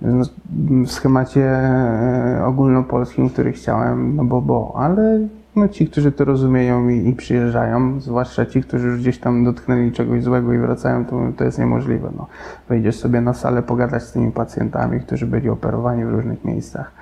w 0.00 0.90
schemacie 0.90 1.44
e, 1.44 2.44
ogólnopolskim, 2.44 3.30
który 3.30 3.52
chciałem, 3.52 4.16
no 4.16 4.24
bo, 4.24 4.40
bo, 4.40 4.74
ale 4.76 5.28
no 5.56 5.68
ci, 5.68 5.86
którzy 5.86 6.12
to 6.12 6.24
rozumieją 6.24 6.88
i, 6.88 7.08
i, 7.08 7.12
przyjeżdżają, 7.12 8.00
zwłaszcza 8.00 8.46
ci, 8.46 8.62
którzy 8.62 8.86
już 8.86 9.00
gdzieś 9.00 9.18
tam 9.18 9.44
dotknęli 9.44 9.92
czegoś 9.92 10.22
złego 10.22 10.52
i 10.52 10.58
wracają, 10.58 11.04
to, 11.04 11.20
to 11.36 11.44
jest 11.44 11.58
niemożliwe. 11.58 12.10
No. 12.16 12.26
Wejdziesz 12.68 12.96
sobie 12.96 13.20
na 13.20 13.34
salę, 13.34 13.62
pogadać 13.62 14.02
z 14.02 14.12
tymi 14.12 14.32
pacjentami, 14.32 15.00
którzy 15.00 15.26
byli 15.26 15.48
operowani 15.48 16.04
w 16.04 16.08
różnych 16.08 16.44
miejscach, 16.44 16.92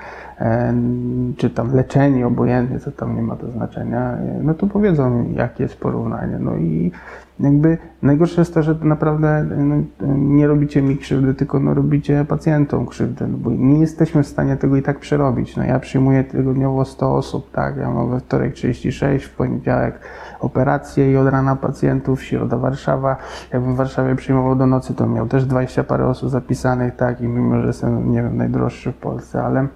czy 1.37 1.51
tam 1.51 1.74
leczeni, 1.74 2.24
obojętnie, 2.24 2.80
co 2.80 2.93
tam 2.93 3.16
nie 3.16 3.22
ma 3.22 3.37
to 3.37 3.51
znaczenia, 3.51 4.12
e, 4.12 4.41
no 4.43 4.55
to 4.55 4.66
powiedzą, 4.66 5.32
jakie 5.37 5.62
jest 5.62 5.80
porównanie. 5.80 6.39
No 6.41 6.57
i 6.57 6.93
jakby 7.41 7.78
najgorsze 8.03 8.41
jest 8.41 8.55
to, 8.55 8.62
że 8.62 8.74
naprawdę 8.82 9.45
no, 9.57 9.76
nie 10.16 10.47
robicie 10.47 10.82
mi 10.82 10.97
krzywdy, 10.97 11.35
tylko 11.35 11.61
no, 11.61 11.74
robicie 11.74 12.24
pacjentom 12.28 12.87
krzywdę, 12.87 13.26
no, 13.28 13.39
bo 13.39 13.51
nie 13.51 13.80
jesteśmy 13.80 14.22
w 14.22 14.26
stanie 14.26 14.57
tego 14.57 14.76
i 14.76 14.82
tak 14.82 14.99
przerobić. 14.99 15.57
No, 15.57 15.64
ja 15.64 15.80
przyjmuję 15.80 16.24
tygodniowo 16.24 16.85
100 16.85 17.14
osób, 17.14 17.51
tak, 17.51 17.76
ja 17.76 17.91
mam 17.91 18.11
we 18.11 18.20
wtorek 18.20 18.55
36, 18.55 19.24
w 19.26 19.37
poniedziałek 19.37 20.01
operacje 20.41 21.12
i 21.12 21.16
od 21.16 21.28
rana 21.28 21.57
pacjentów, 21.57 22.22
środa 22.22 22.57
Warszawa. 22.57 23.16
Jakbym 23.53 23.74
w 23.74 23.76
Warszawie 23.76 24.16
przyjmował 24.16 24.57
do 24.57 24.66
nocy, 24.66 24.95
to 24.95 25.07
miał 25.07 25.26
też 25.26 25.47
20 25.47 25.85
parę 25.85 26.07
osób 26.07 26.30
zapisanych, 26.30 26.97
tak, 26.97 27.20
i 27.20 27.28
mimo, 27.28 27.61
że 27.61 27.66
jestem, 27.66 28.12
nie 28.12 28.22
wiem, 28.22 28.37
najdroższy 28.37 28.93
w 28.93 28.97
Polsce, 28.97 29.43
ale 29.43 29.66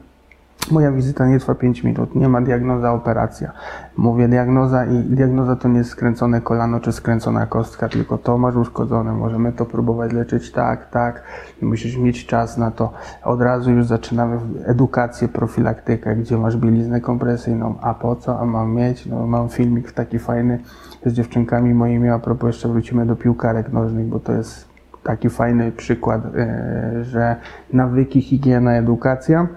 Moja 0.71 0.93
wizyta 0.93 1.27
nie 1.27 1.39
trwa 1.39 1.55
5 1.55 1.85
minut, 1.85 2.15
nie 2.15 2.29
ma 2.29 2.41
diagnoza, 2.41 2.93
operacja. 2.93 3.53
Mówię 3.97 4.29
diagnoza 4.29 4.87
i 4.87 4.99
diagnoza 4.99 5.57
to 5.57 5.69
nie 5.69 5.79
jest 5.79 5.91
skręcone 5.91 6.41
kolano 6.41 6.81
czy 6.81 6.93
skręcona 6.93 7.47
kostka, 7.47 7.89
tylko 7.89 8.19
to 8.19 8.39
masz 8.39 8.57
uszkodzone, 8.57 9.13
możemy 9.13 9.53
to 9.53 9.67
próbować 9.67 10.13
leczyć 10.13 10.53
tak, 10.53 10.91
tak. 10.91 11.23
Musisz 11.63 11.97
mieć 11.97 12.27
czas 12.27 12.59
na 12.59 12.71
to. 12.71 12.93
Od 13.25 13.41
razu 13.41 13.71
już 13.71 13.87
zaczynamy 13.87 14.39
edukację, 14.65 15.29
profilaktykę, 15.29 16.17
gdzie 16.17 16.37
masz 16.37 16.57
bieliznę 16.57 17.01
kompresyjną, 17.01 17.75
a 17.81 17.95
po 17.95 18.17
co, 18.17 18.41
a 18.41 18.45
mam 18.45 18.75
mieć, 18.75 19.07
no 19.07 19.27
mam 19.27 19.49
filmik 19.49 19.93
taki 19.93 20.19
fajny 20.19 20.59
z 21.07 21.13
dziewczynkami 21.13 21.75
moimi, 21.75 22.09
a 22.09 22.19
propos 22.19 22.47
jeszcze 22.47 22.69
wrócimy 22.69 23.07
do 23.07 23.17
piłkarek 23.17 23.73
nożnych, 23.73 24.07
bo 24.07 24.21
to 24.21 24.33
jest 24.33 24.69
taki 25.03 25.31
fajny 25.31 25.73
przykład, 25.73 26.23
e, 26.37 27.05
że 27.05 27.37
nawyki, 27.73 28.21
higiena, 28.21 28.73
edukacja 28.73 29.49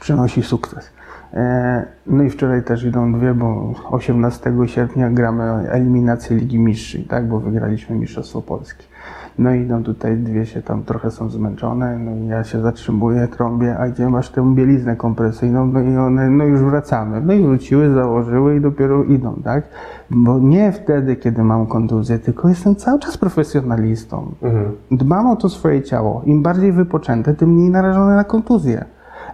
przynosi 0.00 0.42
sukces. 0.42 0.90
E, 1.34 1.98
No 2.06 2.22
i 2.22 2.30
wczoraj 2.30 2.62
też 2.62 2.84
idą 2.84 3.12
dwie, 3.12 3.34
bo 3.34 3.72
18 3.90 4.52
sierpnia 4.66 5.10
gramy 5.10 5.42
eliminację 5.70 6.36
Ligi 6.36 6.58
Mistrzów, 6.58 7.08
tak, 7.08 7.28
bo 7.28 7.40
wygraliśmy 7.40 7.96
Mistrzostwo 7.96 8.42
Polski. 8.42 8.86
No 9.38 9.54
i 9.54 9.60
idą 9.60 9.82
tutaj 9.82 10.16
dwie 10.16 10.46
się 10.46 10.62
tam 10.62 10.82
trochę 10.82 11.10
są 11.10 11.28
zmęczone, 11.30 11.98
no 11.98 12.16
i 12.16 12.26
ja 12.26 12.44
się 12.44 12.60
zatrzymuję, 12.60 13.28
trąbię, 13.28 13.78
a 13.78 13.88
gdzie 13.88 14.08
masz 14.08 14.30
tę 14.30 14.54
bieliznę 14.54 14.96
kompresyjną? 14.96 15.66
No 15.66 15.80
i 15.80 15.96
one, 15.96 16.30
no 16.30 16.44
już 16.44 16.60
wracamy. 16.60 17.20
No 17.20 17.32
i 17.32 17.42
wróciły, 17.42 17.94
założyły 17.94 18.56
i 18.56 18.60
dopiero 18.60 19.04
idą, 19.04 19.40
tak? 19.44 19.64
Bo 20.10 20.38
nie 20.38 20.72
wtedy, 20.72 21.16
kiedy 21.16 21.44
mam 21.44 21.66
kontuzję, 21.66 22.18
tylko 22.18 22.48
jestem 22.48 22.76
cały 22.76 22.98
czas 22.98 23.18
profesjonalistą. 23.18 24.34
Mhm. 24.42 24.72
Dbam 24.90 25.26
o 25.26 25.36
to 25.36 25.48
swoje 25.48 25.82
ciało. 25.82 26.22
Im 26.24 26.42
bardziej 26.42 26.72
wypoczęte, 26.72 27.34
tym 27.34 27.50
mniej 27.50 27.70
narażone 27.70 28.16
na 28.16 28.24
kontuzję. 28.24 28.84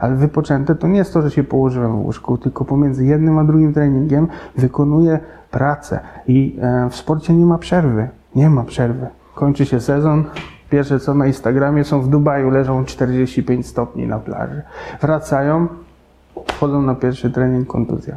Ale 0.00 0.16
wypoczęte 0.16 0.74
to 0.74 0.88
nie 0.88 0.98
jest 0.98 1.12
to, 1.12 1.22
że 1.22 1.30
się 1.30 1.44
położyłem 1.44 1.92
w 1.92 2.04
łóżku, 2.04 2.38
tylko 2.38 2.64
pomiędzy 2.64 3.04
jednym 3.04 3.38
a 3.38 3.44
drugim 3.44 3.74
treningiem 3.74 4.28
wykonuję 4.56 5.18
pracę. 5.50 6.00
I 6.26 6.58
e, 6.62 6.90
w 6.90 6.96
sporcie 6.96 7.34
nie 7.34 7.46
ma 7.46 7.58
przerwy. 7.58 8.08
Nie 8.34 8.50
ma 8.50 8.64
przerwy. 8.64 9.06
Kończy 9.34 9.66
się 9.66 9.80
sezon. 9.80 10.24
Pierwsze 10.70 11.00
co 11.00 11.14
na 11.14 11.26
Instagramie 11.26 11.84
są 11.84 12.00
w 12.00 12.08
Dubaju, 12.08 12.50
leżą 12.50 12.84
45 12.84 13.66
stopni 13.66 14.06
na 14.06 14.18
plaży. 14.18 14.62
Wracają, 15.00 15.68
wchodzą 16.46 16.82
na 16.82 16.94
pierwszy 16.94 17.30
trening, 17.30 17.68
kontuzja. 17.68 18.16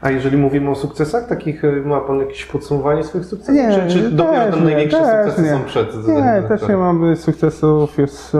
A 0.00 0.10
jeżeli 0.10 0.36
mówimy 0.36 0.70
o 0.70 0.74
sukcesach, 0.74 1.28
takich 1.28 1.64
y, 1.64 1.82
ma 1.86 2.00
Pan 2.00 2.18
jakieś 2.18 2.46
podsumowanie 2.46 3.04
swoich 3.04 3.24
sukcesów? 3.24 3.54
Nie, 3.54 3.88
czy, 3.88 3.94
czy 3.94 4.10
dopiero 4.10 4.56
te 4.56 4.60
największe 4.60 5.24
sukcesy 5.24 5.42
nie. 5.42 5.50
są 5.50 5.64
przed? 5.64 6.08
Nie, 6.08 6.42
też 6.48 6.68
nie 6.68 6.76
mamy 6.76 7.16
sukcesów. 7.16 7.98
Jest 7.98 8.36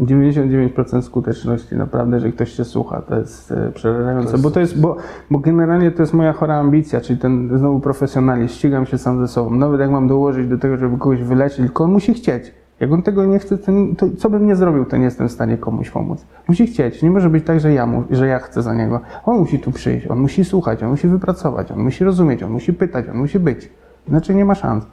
99% 0.00 1.02
skuteczności, 1.02 1.76
naprawdę, 1.76 2.20
że 2.20 2.32
ktoś 2.32 2.52
się 2.52 2.64
słucha. 2.64 3.02
To 3.02 3.18
jest 3.18 3.52
e, 3.52 3.72
przerażające, 3.74 4.26
To 4.26 4.32
jest 4.32 4.42
bo 4.42 4.50
to 4.50 4.60
jest, 4.60 4.80
bo, 4.80 4.96
bo 5.30 5.38
generalnie 5.38 5.90
to 5.90 6.02
jest 6.02 6.14
moja 6.14 6.32
chora 6.32 6.58
ambicja, 6.58 7.00
czyli 7.00 7.18
ten 7.18 7.58
znowu 7.58 7.80
profesjonalizm. 7.80 8.54
Ścigam 8.54 8.86
się 8.86 8.98
sam 8.98 9.20
ze 9.20 9.28
sobą. 9.28 9.50
Nawet 9.50 9.80
jak 9.80 9.90
mam 9.90 10.08
dołożyć 10.08 10.48
do 10.48 10.58
tego, 10.58 10.76
żeby 10.76 10.98
kogoś 10.98 11.22
wyleczyć, 11.22 11.58
tylko 11.58 11.84
on 11.84 11.92
musi 11.92 12.14
chcieć. 12.14 12.52
Jak 12.80 12.92
on 12.92 13.02
tego 13.02 13.26
nie 13.26 13.38
chce, 13.38 13.58
to, 13.58 13.72
to 13.98 14.06
co 14.18 14.30
bym 14.30 14.46
nie 14.46 14.56
zrobił, 14.56 14.84
to 14.84 14.96
nie 14.96 15.04
jestem 15.04 15.28
w 15.28 15.32
stanie 15.32 15.58
komuś 15.58 15.90
pomóc. 15.90 16.26
Musi 16.48 16.66
chcieć. 16.66 17.02
Nie 17.02 17.10
może 17.10 17.30
być 17.30 17.44
tak, 17.44 17.60
że 17.60 17.72
ja, 17.72 17.86
mu, 17.86 18.04
że 18.10 18.26
ja 18.26 18.38
chcę 18.38 18.62
za 18.62 18.74
niego. 18.74 19.00
On 19.24 19.38
musi 19.38 19.58
tu 19.58 19.72
przyjść, 19.72 20.06
on 20.06 20.18
musi 20.18 20.44
słuchać, 20.44 20.82
on 20.82 20.90
musi 20.90 21.08
wypracować, 21.08 21.72
on 21.72 21.78
musi 21.78 22.04
rozumieć, 22.04 22.42
on 22.42 22.50
musi 22.50 22.72
pytać, 22.72 23.08
on 23.08 23.16
musi 23.16 23.38
być. 23.38 23.70
Inaczej 24.08 24.36
nie 24.36 24.44
ma 24.44 24.54
szans. 24.54 24.86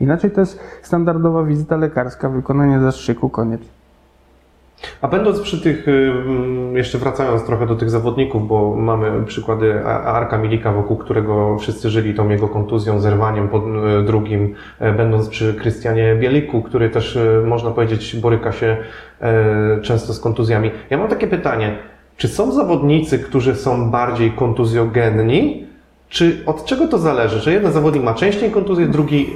Inaczej 0.00 0.30
to 0.30 0.40
jest 0.40 0.60
standardowa 0.82 1.44
wizyta 1.44 1.76
lekarska, 1.76 2.28
wykonanie 2.28 2.80
zastrzyku, 2.80 3.28
koniec. 3.28 3.77
A 5.02 5.08
będąc 5.08 5.40
przy 5.40 5.62
tych, 5.62 5.88
y, 5.88 6.12
mm, 6.26 6.76
jeszcze 6.76 6.98
wracając 6.98 7.44
trochę 7.44 7.66
do 7.66 7.74
tych 7.74 7.90
zawodników, 7.90 8.48
bo 8.48 8.76
mamy 8.76 9.26
przykłady 9.26 9.84
Arka 9.86 10.38
Milika, 10.38 10.72
wokół 10.72 10.96
którego 10.96 11.58
wszyscy 11.58 11.90
żyli 11.90 12.14
tą 12.14 12.28
jego 12.28 12.48
kontuzją, 12.48 13.00
zerwaniem 13.00 13.48
pod 13.48 13.62
y, 13.62 14.02
drugim, 14.02 14.54
e, 14.78 14.92
będąc 14.92 15.28
przy 15.28 15.54
Krystianie 15.54 16.16
Bieliku, 16.20 16.62
który 16.62 16.90
też, 16.90 17.16
y, 17.16 17.42
można 17.46 17.70
powiedzieć, 17.70 18.16
boryka 18.16 18.52
się 18.52 18.76
e, 19.20 19.80
często 19.82 20.12
z 20.12 20.20
kontuzjami. 20.20 20.70
Ja 20.90 20.98
mam 20.98 21.08
takie 21.08 21.26
pytanie, 21.26 21.78
czy 22.16 22.28
są 22.28 22.52
zawodnicy, 22.52 23.18
którzy 23.18 23.54
są 23.54 23.90
bardziej 23.90 24.30
kontuzjogenni, 24.30 25.66
czy 26.08 26.42
od 26.46 26.64
czego 26.64 26.88
to 26.88 26.98
zależy? 26.98 27.40
Że 27.40 27.52
jeden 27.52 27.72
zawodnik 27.72 28.02
ma 28.02 28.14
częściej 28.14 28.50
kontuzję, 28.50 28.86
drugi 28.86 29.26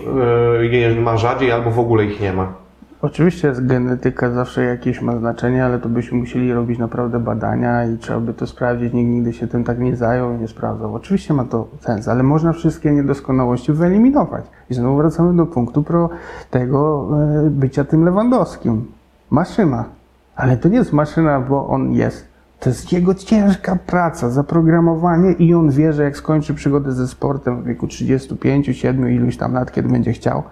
y, 0.61 0.67
je 0.67 0.95
ma 0.95 1.17
rzadziej 1.17 1.53
albo 1.53 1.71
w 1.71 1.79
ogóle 1.79 2.05
ich 2.05 2.21
nie 2.21 2.33
ma? 2.33 2.62
Oczywiście 3.03 3.53
genetyka 3.61 4.31
zawsze 4.31 4.65
jakieś 4.65 5.01
ma 5.01 5.17
znaczenie, 5.17 5.65
ale 5.65 5.79
to 5.79 5.89
byśmy 5.89 6.19
musieli 6.19 6.53
robić 6.53 6.79
naprawdę 6.79 7.21
badania 7.21 7.85
i 7.85 7.99
trzeba 7.99 8.21
by 8.21 8.35
to 8.35 8.47
sprawdzić. 8.47 8.93
Nikt 8.93 9.11
nigdy 9.11 9.33
się 9.33 9.47
tym 9.47 9.65
tak 9.65 9.79
nie 9.79 9.97
zajął 9.97 10.35
i 10.35 10.39
nie 10.39 10.49
sprawdzał. 10.49 10.95
Oczywiście 10.95 11.35
ma 11.35 11.45
to 11.45 11.69
sens, 11.81 12.09
ale 12.09 12.23
można 12.23 12.53
wszystkie 12.53 12.93
niedoskonałości 12.93 13.73
wyeliminować. 13.73 14.45
I 14.71 14.75
znowu 14.75 14.97
wracamy 14.97 15.37
do 15.37 15.47
punktu 15.47 15.83
pro 15.83 16.11
tego 16.51 17.09
e, 17.47 17.51
bycia 17.51 17.85
tym 17.85 18.05
Lewandowskim. 18.05 18.85
Maszyna. 19.31 19.85
Ale 20.37 20.57
to 20.57 20.69
nie 20.69 20.77
jest 20.77 20.93
maszyna, 20.93 21.41
bo 21.41 21.69
on 21.69 21.93
jest. 21.93 22.27
To 22.61 22.71
jest 22.71 22.93
jego 22.93 23.15
ciężka 23.15 23.77
praca, 23.87 24.31
zaprogramowanie 24.31 25.33
i 25.33 25.55
on 25.55 25.71
wie, 25.71 25.93
że 25.93 26.03
jak 26.03 26.17
skończy 26.17 26.55
przygodę 26.55 26.93
ze 26.93 27.09
sportem 27.09 27.63
w 27.63 27.67
wieku 27.67 27.87
35, 27.87 28.67
7 28.67 29.13
iluś 29.13 29.37
tam 29.37 29.53
lat, 29.53 29.73
kiedy 29.73 29.89
będzie 29.89 30.13
chciał, 30.13 30.43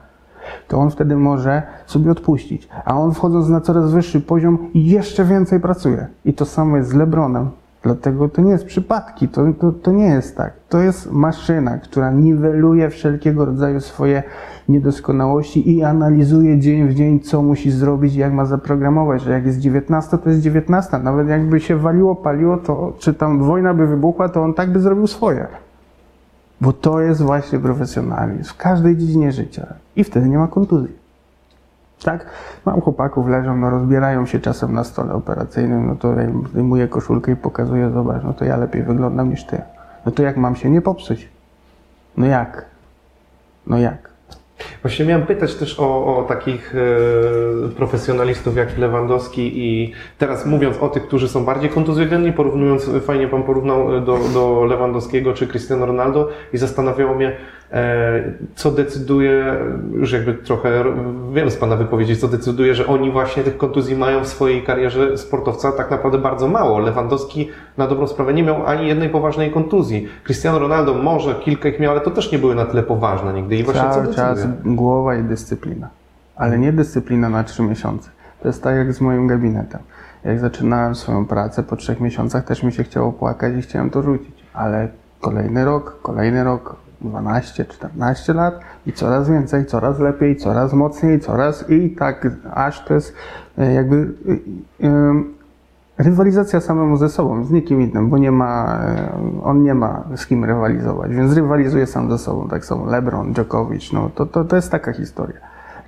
to 0.68 0.78
on 0.78 0.90
wtedy 0.90 1.16
może 1.16 1.62
sobie 1.86 2.10
odpuścić. 2.10 2.68
A 2.84 3.00
on 3.00 3.14
wchodząc 3.14 3.48
na 3.48 3.60
coraz 3.60 3.92
wyższy 3.92 4.20
poziom 4.20 4.58
jeszcze 4.74 5.24
więcej 5.24 5.60
pracuje. 5.60 6.06
I 6.24 6.34
to 6.34 6.44
samo 6.44 6.76
jest 6.76 6.90
z 6.90 6.94
Lebronem. 6.94 7.50
Dlatego 7.82 8.28
to 8.28 8.42
nie 8.42 8.50
jest 8.50 8.64
przypadki, 8.64 9.28
to, 9.28 9.42
to, 9.60 9.72
to 9.72 9.92
nie 9.92 10.04
jest 10.04 10.36
tak. 10.36 10.52
To 10.68 10.78
jest 10.78 11.12
maszyna, 11.12 11.78
która 11.78 12.10
niweluje 12.10 12.90
wszelkiego 12.90 13.44
rodzaju 13.44 13.80
swoje 13.80 14.22
niedoskonałości 14.68 15.76
i 15.76 15.84
analizuje 15.84 16.58
dzień 16.58 16.88
w 16.88 16.94
dzień, 16.94 17.20
co 17.20 17.42
musi 17.42 17.70
zrobić, 17.70 18.14
jak 18.14 18.32
ma 18.32 18.44
zaprogramować, 18.44 19.22
że 19.22 19.32
jak 19.32 19.46
jest 19.46 19.58
19, 19.58 20.18
to 20.18 20.30
jest 20.30 20.42
19. 20.42 20.98
Nawet 20.98 21.28
jakby 21.28 21.60
się 21.60 21.76
waliło, 21.76 22.16
paliło, 22.16 22.56
to 22.56 22.92
czy 22.98 23.14
tam 23.14 23.42
wojna 23.42 23.74
by 23.74 23.86
wybuchła, 23.86 24.28
to 24.28 24.42
on 24.42 24.54
tak 24.54 24.72
by 24.72 24.80
zrobił 24.80 25.06
swoje. 25.06 25.46
Bo 26.60 26.72
to 26.72 27.00
jest 27.00 27.22
właśnie 27.22 27.58
profesjonalizm 27.58 28.44
w 28.50 28.56
każdej 28.56 28.96
dziedzinie 28.96 29.32
życia. 29.32 29.66
I 29.96 30.04
wtedy 30.04 30.28
nie 30.28 30.38
ma 30.38 30.48
kontuzji. 30.48 31.00
Tak? 32.02 32.26
Mam 32.66 32.80
chłopaków, 32.80 33.28
leżą, 33.28 33.56
no 33.56 33.70
rozbierają 33.70 34.26
się 34.26 34.40
czasem 34.40 34.72
na 34.72 34.84
stole 34.84 35.12
operacyjnym, 35.12 35.86
no 35.86 35.96
to 35.96 36.12
ja 36.14 36.22
im 36.22 36.46
zdejmuję 36.46 36.88
koszulkę 36.88 37.32
i 37.32 37.36
pokazuję, 37.36 37.90
zobacz, 37.90 38.22
no 38.24 38.32
to 38.32 38.44
ja 38.44 38.56
lepiej 38.56 38.82
wyglądam 38.82 39.30
niż 39.30 39.44
ty. 39.44 39.62
No 40.06 40.12
to 40.12 40.22
jak 40.22 40.36
mam 40.36 40.56
się 40.56 40.70
nie 40.70 40.82
popsuć? 40.82 41.28
No 42.16 42.26
jak? 42.26 42.64
No 43.66 43.78
jak? 43.78 44.09
Właśnie 44.82 45.04
miałem 45.04 45.26
pytać 45.26 45.54
też 45.54 45.80
o, 45.80 46.18
o 46.18 46.22
takich 46.22 46.74
e, 46.74 47.68
profesjonalistów 47.68 48.56
jak 48.56 48.78
Lewandowski 48.78 49.52
i 49.54 49.92
teraz 50.18 50.46
mówiąc 50.46 50.76
o 50.78 50.88
tych, 50.88 51.02
którzy 51.02 51.28
są 51.28 51.44
bardziej 51.44 51.70
kontuzjogenni, 51.70 52.32
porównując, 52.32 52.90
fajnie 53.06 53.28
Pan 53.28 53.42
porównał 53.42 53.96
e, 53.96 54.00
do, 54.00 54.18
do 54.34 54.64
Lewandowskiego 54.64 55.32
czy 55.32 55.46
Cristiano 55.46 55.86
Ronaldo 55.86 56.28
i 56.52 56.58
zastanawiało 56.58 57.14
mnie, 57.14 57.36
co 58.54 58.70
decyduje, 58.70 59.56
już 59.92 60.12
jakby 60.12 60.34
trochę 60.34 60.84
wiem 61.32 61.50
z 61.50 61.56
Pana 61.56 61.76
wypowiedzi, 61.76 62.16
co 62.16 62.28
decyduje, 62.28 62.74
że 62.74 62.86
oni 62.86 63.10
właśnie 63.10 63.42
tych 63.42 63.56
kontuzji 63.56 63.96
mają 63.96 64.24
w 64.24 64.28
swojej 64.28 64.62
karierze 64.62 65.18
sportowca 65.18 65.72
tak 65.72 65.90
naprawdę 65.90 66.18
bardzo 66.18 66.48
mało. 66.48 66.78
Lewandowski 66.78 67.48
na 67.76 67.86
dobrą 67.86 68.06
sprawę 68.06 68.34
nie 68.34 68.42
miał 68.42 68.66
ani 68.66 68.88
jednej 68.88 69.08
poważnej 69.08 69.50
kontuzji. 69.50 70.08
Cristiano 70.24 70.58
Ronaldo 70.58 70.94
może 70.94 71.34
kilka 71.34 71.68
ich 71.68 71.80
miał, 71.80 71.92
ale 71.92 72.00
to 72.00 72.10
też 72.10 72.32
nie 72.32 72.38
były 72.38 72.54
na 72.54 72.64
tyle 72.64 72.82
poważne 72.82 73.32
nigdy. 73.32 73.56
I 73.56 73.64
właśnie 73.64 73.82
co 73.82 73.90
Cały 73.90 74.06
decyduje? 74.06 74.26
czas 74.26 74.46
głowa 74.64 75.16
i 75.16 75.22
dyscyplina. 75.22 75.88
Ale 76.36 76.58
nie 76.58 76.72
dyscyplina 76.72 77.28
na 77.28 77.44
trzy 77.44 77.62
miesiące. 77.62 78.10
To 78.42 78.48
jest 78.48 78.62
tak 78.62 78.76
jak 78.76 78.92
z 78.92 79.00
moim 79.00 79.26
gabinetem. 79.26 79.80
Jak 80.24 80.38
zaczynałem 80.38 80.94
swoją 80.94 81.26
pracę, 81.26 81.62
po 81.62 81.76
trzech 81.76 82.00
miesiącach 82.00 82.44
też 82.44 82.62
mi 82.62 82.72
się 82.72 82.84
chciało 82.84 83.12
płakać 83.12 83.54
i 83.58 83.62
chciałem 83.62 83.90
to 83.90 84.02
rzucić. 84.02 84.34
Ale 84.54 84.88
kolejny 85.20 85.64
rok, 85.64 85.98
kolejny 86.02 86.44
rok, 86.44 86.76
12, 87.00 87.64
14 87.64 88.34
lat 88.34 88.60
i 88.86 88.92
coraz 88.92 89.28
więcej, 89.30 89.66
coraz 89.66 89.98
lepiej, 89.98 90.36
coraz 90.36 90.72
mocniej, 90.72 91.20
coraz 91.20 91.70
i 91.70 91.90
tak 91.90 92.28
aż 92.54 92.84
to 92.84 92.94
jest 92.94 93.14
e, 93.58 93.72
jakby 93.72 94.12
e, 94.82 94.86
e, 94.86 95.22
rywalizacja 95.98 96.60
samemu 96.60 96.96
ze 96.96 97.08
sobą, 97.08 97.44
z 97.44 97.50
nikim 97.50 97.80
innym, 97.80 98.10
bo 98.10 98.18
nie 98.18 98.32
ma, 98.32 98.80
on 99.42 99.62
nie 99.62 99.74
ma 99.74 100.04
z 100.16 100.26
kim 100.26 100.44
rywalizować, 100.44 101.14
więc 101.14 101.32
rywalizuje 101.32 101.86
sam 101.86 102.10
ze 102.10 102.18
sobą, 102.18 102.48
tak 102.48 102.64
samo 102.64 102.86
LeBron, 102.86 103.32
Djokovic, 103.32 103.92
no 103.92 104.10
to, 104.14 104.26
to, 104.26 104.44
to 104.44 104.56
jest 104.56 104.70
taka 104.70 104.92
historia. 104.92 105.38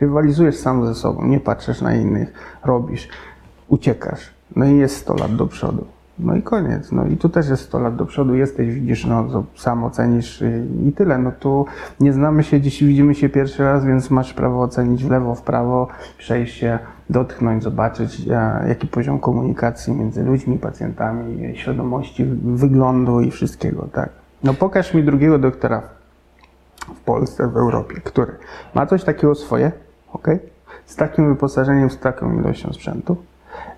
Rywalizujesz 0.01 0.57
sam 0.57 0.87
ze 0.87 0.95
sobą, 0.95 1.25
nie 1.25 1.41
patrzysz 1.41 1.81
na 1.81 1.95
innych, 1.95 2.33
robisz, 2.65 3.09
uciekasz, 3.69 4.31
no 4.57 4.65
i 4.65 4.77
jest 4.77 4.97
100 4.97 5.15
lat 5.15 5.37
do 5.37 5.47
przodu. 5.47 5.87
No 6.19 6.37
i 6.37 6.43
koniec. 6.43 6.93
No 6.93 7.07
i 7.07 7.17
tu 7.17 7.29
też 7.29 7.49
jest 7.49 7.63
100 7.63 7.79
lat 7.79 7.97
do 7.97 8.07
przodu, 8.07 8.35
jesteś, 8.35 8.75
widzisz, 8.75 9.07
no 9.07 9.45
sam 9.57 9.85
ocenisz 9.85 10.43
i 10.87 10.93
tyle. 10.93 11.19
No 11.19 11.33
tu 11.41 11.67
nie 12.01 12.13
znamy 12.13 12.45
się, 12.45 12.61
dziś 12.61 12.85
widzimy 12.85 13.15
się 13.15 13.29
pierwszy 13.29 13.65
raz, 13.65 13.85
więc 13.85 14.11
masz 14.11 14.35
prawo 14.35 14.63
ocenić 14.63 15.05
w 15.05 15.11
lewo, 15.11 15.35
w 15.35 15.43
prawo, 15.43 15.89
przejść 16.19 16.57
się, 16.57 16.79
dotknąć, 17.11 17.63
zobaczyć 17.63 18.29
e, 18.31 18.65
jaki 18.69 18.87
poziom 18.87 19.19
komunikacji 19.19 19.93
między 19.93 20.23
ludźmi, 20.23 20.59
pacjentami, 20.59 21.59
świadomości, 21.59 22.25
wyglądu 22.45 23.21
i 23.21 23.31
wszystkiego, 23.31 23.89
tak. 23.93 24.09
No 24.45 24.55
pokaż 24.55 24.95
mi 24.95 25.05
drugiego 25.05 25.39
doktora 25.39 25.83
w 26.95 27.01
Polsce, 27.01 27.49
w 27.49 27.57
Europie, 27.57 27.95
który 28.05 28.33
ma 28.75 28.87
coś 28.87 29.05
takiego 29.05 29.35
swoje, 29.35 29.73
ok? 30.13 30.29
Z 30.87 30.97
takim 30.97 31.29
wyposażeniem, 31.29 31.91
z 31.91 31.99
taką 31.99 32.41
ilością 32.41 32.73
sprzętu, 32.73 33.17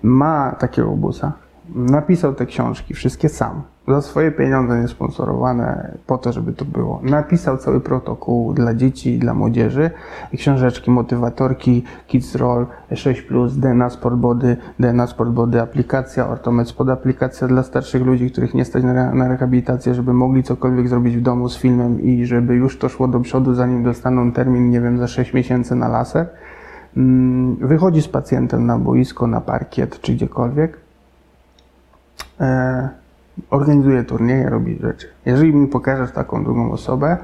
ma 0.03 0.55
takiego 0.59 0.91
busa, 0.91 1.31
napisał 1.75 2.33
te 2.33 2.45
książki, 2.45 2.93
wszystkie 2.93 3.29
sam, 3.29 3.61
za 3.87 4.01
swoje 4.01 4.31
pieniądze 4.31 4.81
niesponsorowane, 4.81 5.97
po 6.07 6.17
to, 6.17 6.31
żeby 6.31 6.53
to 6.53 6.65
było. 6.65 7.01
Napisał 7.03 7.57
cały 7.57 7.81
protokół 7.81 8.53
dla 8.53 8.73
dzieci 8.73 9.13
i 9.13 9.19
dla 9.19 9.33
młodzieży, 9.33 9.91
książeczki, 10.37 10.91
motywatorki, 10.91 11.83
Kids 12.07 12.35
Roll, 12.35 12.65
6+, 12.91 13.49
DNA 13.49 13.89
Sport 13.89 14.15
Body, 14.15 14.57
DNA 14.79 15.07
Sport 15.07 15.29
Body 15.29 15.61
aplikacja, 15.61 16.27
Ortomed 16.27 16.67
Spod 16.67 16.89
aplikacja 16.89 17.47
dla 17.47 17.63
starszych 17.63 18.05
ludzi, 18.05 18.31
których 18.31 18.53
nie 18.53 18.65
stać 18.65 18.83
na, 18.83 19.13
na 19.13 19.27
rehabilitację, 19.27 19.93
żeby 19.93 20.13
mogli 20.13 20.43
cokolwiek 20.43 20.89
zrobić 20.89 21.17
w 21.17 21.21
domu 21.21 21.49
z 21.49 21.57
filmem 21.57 22.01
i 22.01 22.25
żeby 22.25 22.55
już 22.55 22.77
to 22.77 22.89
szło 22.89 23.07
do 23.07 23.19
przodu, 23.19 23.53
zanim 23.53 23.83
dostaną 23.83 24.31
termin, 24.31 24.69
nie 24.69 24.81
wiem, 24.81 24.97
za 24.97 25.07
6 25.07 25.33
miesięcy 25.33 25.75
na 25.75 25.87
laser. 25.87 26.27
Mm, 26.97 27.55
Wychodzi 27.55 28.01
z 28.01 28.07
pacjentem 28.07 28.65
na 28.65 28.77
boisko, 28.77 29.27
na 29.27 29.41
parkiet 29.41 30.01
czy 30.01 30.13
gdziekolwiek, 30.13 30.84
e, 32.39 32.89
organizuje 33.49 34.03
turnieje, 34.03 34.49
robi 34.49 34.79
rzeczy. 34.81 35.07
Jeżeli 35.25 35.53
mi 35.53 35.67
pokażesz 35.67 36.11
taką 36.11 36.43
drugą 36.43 36.71
osobę, 36.71 37.17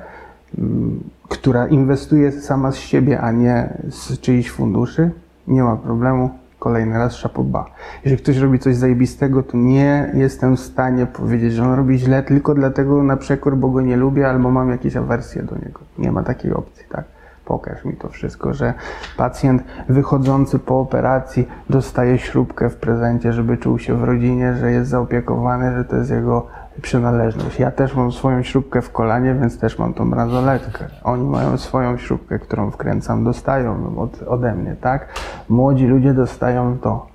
mm, 0.57 0.99
która 1.29 1.67
inwestuje 1.67 2.31
sama 2.31 2.71
z 2.71 2.75
siebie, 2.75 3.21
a 3.21 3.31
nie 3.31 3.77
z 3.89 4.19
czyichś 4.19 4.49
funduszy, 4.49 5.11
nie 5.47 5.63
ma 5.63 5.75
problemu. 5.75 6.29
Kolejny 6.59 6.97
raz 6.97 7.15
szapoba. 7.15 7.65
Jeżeli 8.03 8.23
ktoś 8.23 8.37
robi 8.37 8.59
coś 8.59 8.75
zajebistego, 8.75 9.43
to 9.43 9.57
nie 9.57 10.11
jestem 10.13 10.55
w 10.55 10.59
stanie 10.59 11.05
powiedzieć, 11.05 11.53
że 11.53 11.63
on 11.63 11.73
robi 11.73 11.99
źle 11.99 12.23
tylko 12.23 12.53
dlatego 12.53 13.03
na 13.03 13.17
przekór, 13.17 13.57
bo 13.57 13.69
go 13.69 13.81
nie 13.81 13.97
lubię 13.97 14.29
albo 14.29 14.51
mam 14.51 14.69
jakieś 14.69 14.95
awersje 14.95 15.43
do 15.43 15.55
niego. 15.55 15.79
Nie 15.97 16.11
ma 16.11 16.23
takiej 16.23 16.53
opcji, 16.53 16.85
tak? 16.89 17.05
Pokaż 17.51 17.85
mi 17.85 17.93
to 17.93 18.09
wszystko, 18.09 18.53
że 18.53 18.73
pacjent 19.17 19.63
wychodzący 19.89 20.59
po 20.59 20.79
operacji 20.79 21.47
dostaje 21.69 22.17
śrubkę 22.17 22.69
w 22.69 22.75
prezencie, 22.75 23.33
żeby 23.33 23.57
czuł 23.57 23.79
się 23.79 23.95
w 23.97 24.03
rodzinie, 24.03 24.55
że 24.55 24.71
jest 24.71 24.89
zaopiekowany, 24.89 25.75
że 25.75 25.85
to 25.85 25.95
jest 25.95 26.11
jego 26.11 26.47
przynależność. 26.81 27.59
Ja 27.59 27.71
też 27.71 27.95
mam 27.95 28.11
swoją 28.11 28.43
śrubkę 28.43 28.81
w 28.81 28.91
kolanie, 28.91 29.33
więc 29.33 29.59
też 29.59 29.79
mam 29.79 29.93
tą 29.93 30.09
bransoletkę. 30.09 30.85
Oni 31.03 31.23
mają 31.23 31.57
swoją 31.57 31.97
śrubkę, 31.97 32.39
którą 32.39 32.71
wkręcam, 32.71 33.23
dostają 33.23 33.81
ją 33.81 33.99
od, 33.99 34.23
ode 34.27 34.55
mnie, 34.55 34.75
tak? 34.81 35.07
Młodzi 35.49 35.87
ludzie 35.87 36.13
dostają 36.13 36.77
to. 36.77 37.07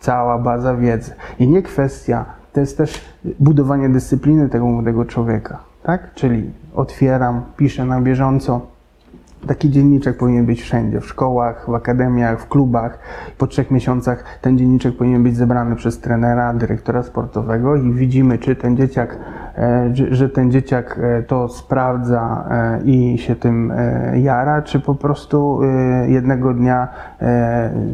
Cała 0.00 0.38
baza 0.38 0.76
wiedzy. 0.76 1.14
I 1.38 1.48
nie 1.48 1.62
kwestia, 1.62 2.24
to 2.52 2.60
jest 2.60 2.78
też 2.78 3.04
budowanie 3.38 3.88
dyscypliny 3.88 4.48
tego 4.48 4.66
młodego 4.66 5.04
człowieka, 5.04 5.58
tak? 5.82 6.14
Czyli 6.14 6.50
otwieram, 6.74 7.42
piszę 7.56 7.84
na 7.84 8.00
bieżąco, 8.00 8.69
Taki 9.46 9.70
dzienniczek 9.70 10.16
powinien 10.16 10.46
być 10.46 10.62
wszędzie, 10.62 11.00
w 11.00 11.06
szkołach, 11.06 11.70
w 11.70 11.74
akademiach, 11.74 12.40
w 12.40 12.48
klubach. 12.48 12.98
Po 13.38 13.46
trzech 13.46 13.70
miesiącach 13.70 14.24
ten 14.40 14.58
dzienniczek 14.58 14.96
powinien 14.96 15.22
być 15.22 15.36
zebrany 15.36 15.76
przez 15.76 16.00
trenera, 16.00 16.54
dyrektora 16.54 17.02
sportowego 17.02 17.76
i 17.76 17.92
widzimy, 17.92 18.38
czy 18.38 18.56
ten 18.56 18.76
dzieciak, 18.76 19.18
e, 19.58 19.90
że- 20.10 20.28
ten 20.28 20.50
dzieciak 20.50 21.00
e, 21.02 21.22
to 21.22 21.48
sprawdza 21.48 22.48
e, 22.50 22.80
i 22.84 23.18
się 23.18 23.36
tym 23.36 23.72
jara, 24.14 24.62
czy 24.62 24.80
po 24.80 24.94
prostu 24.94 25.60
jednego 26.06 26.54
dnia 26.54 26.88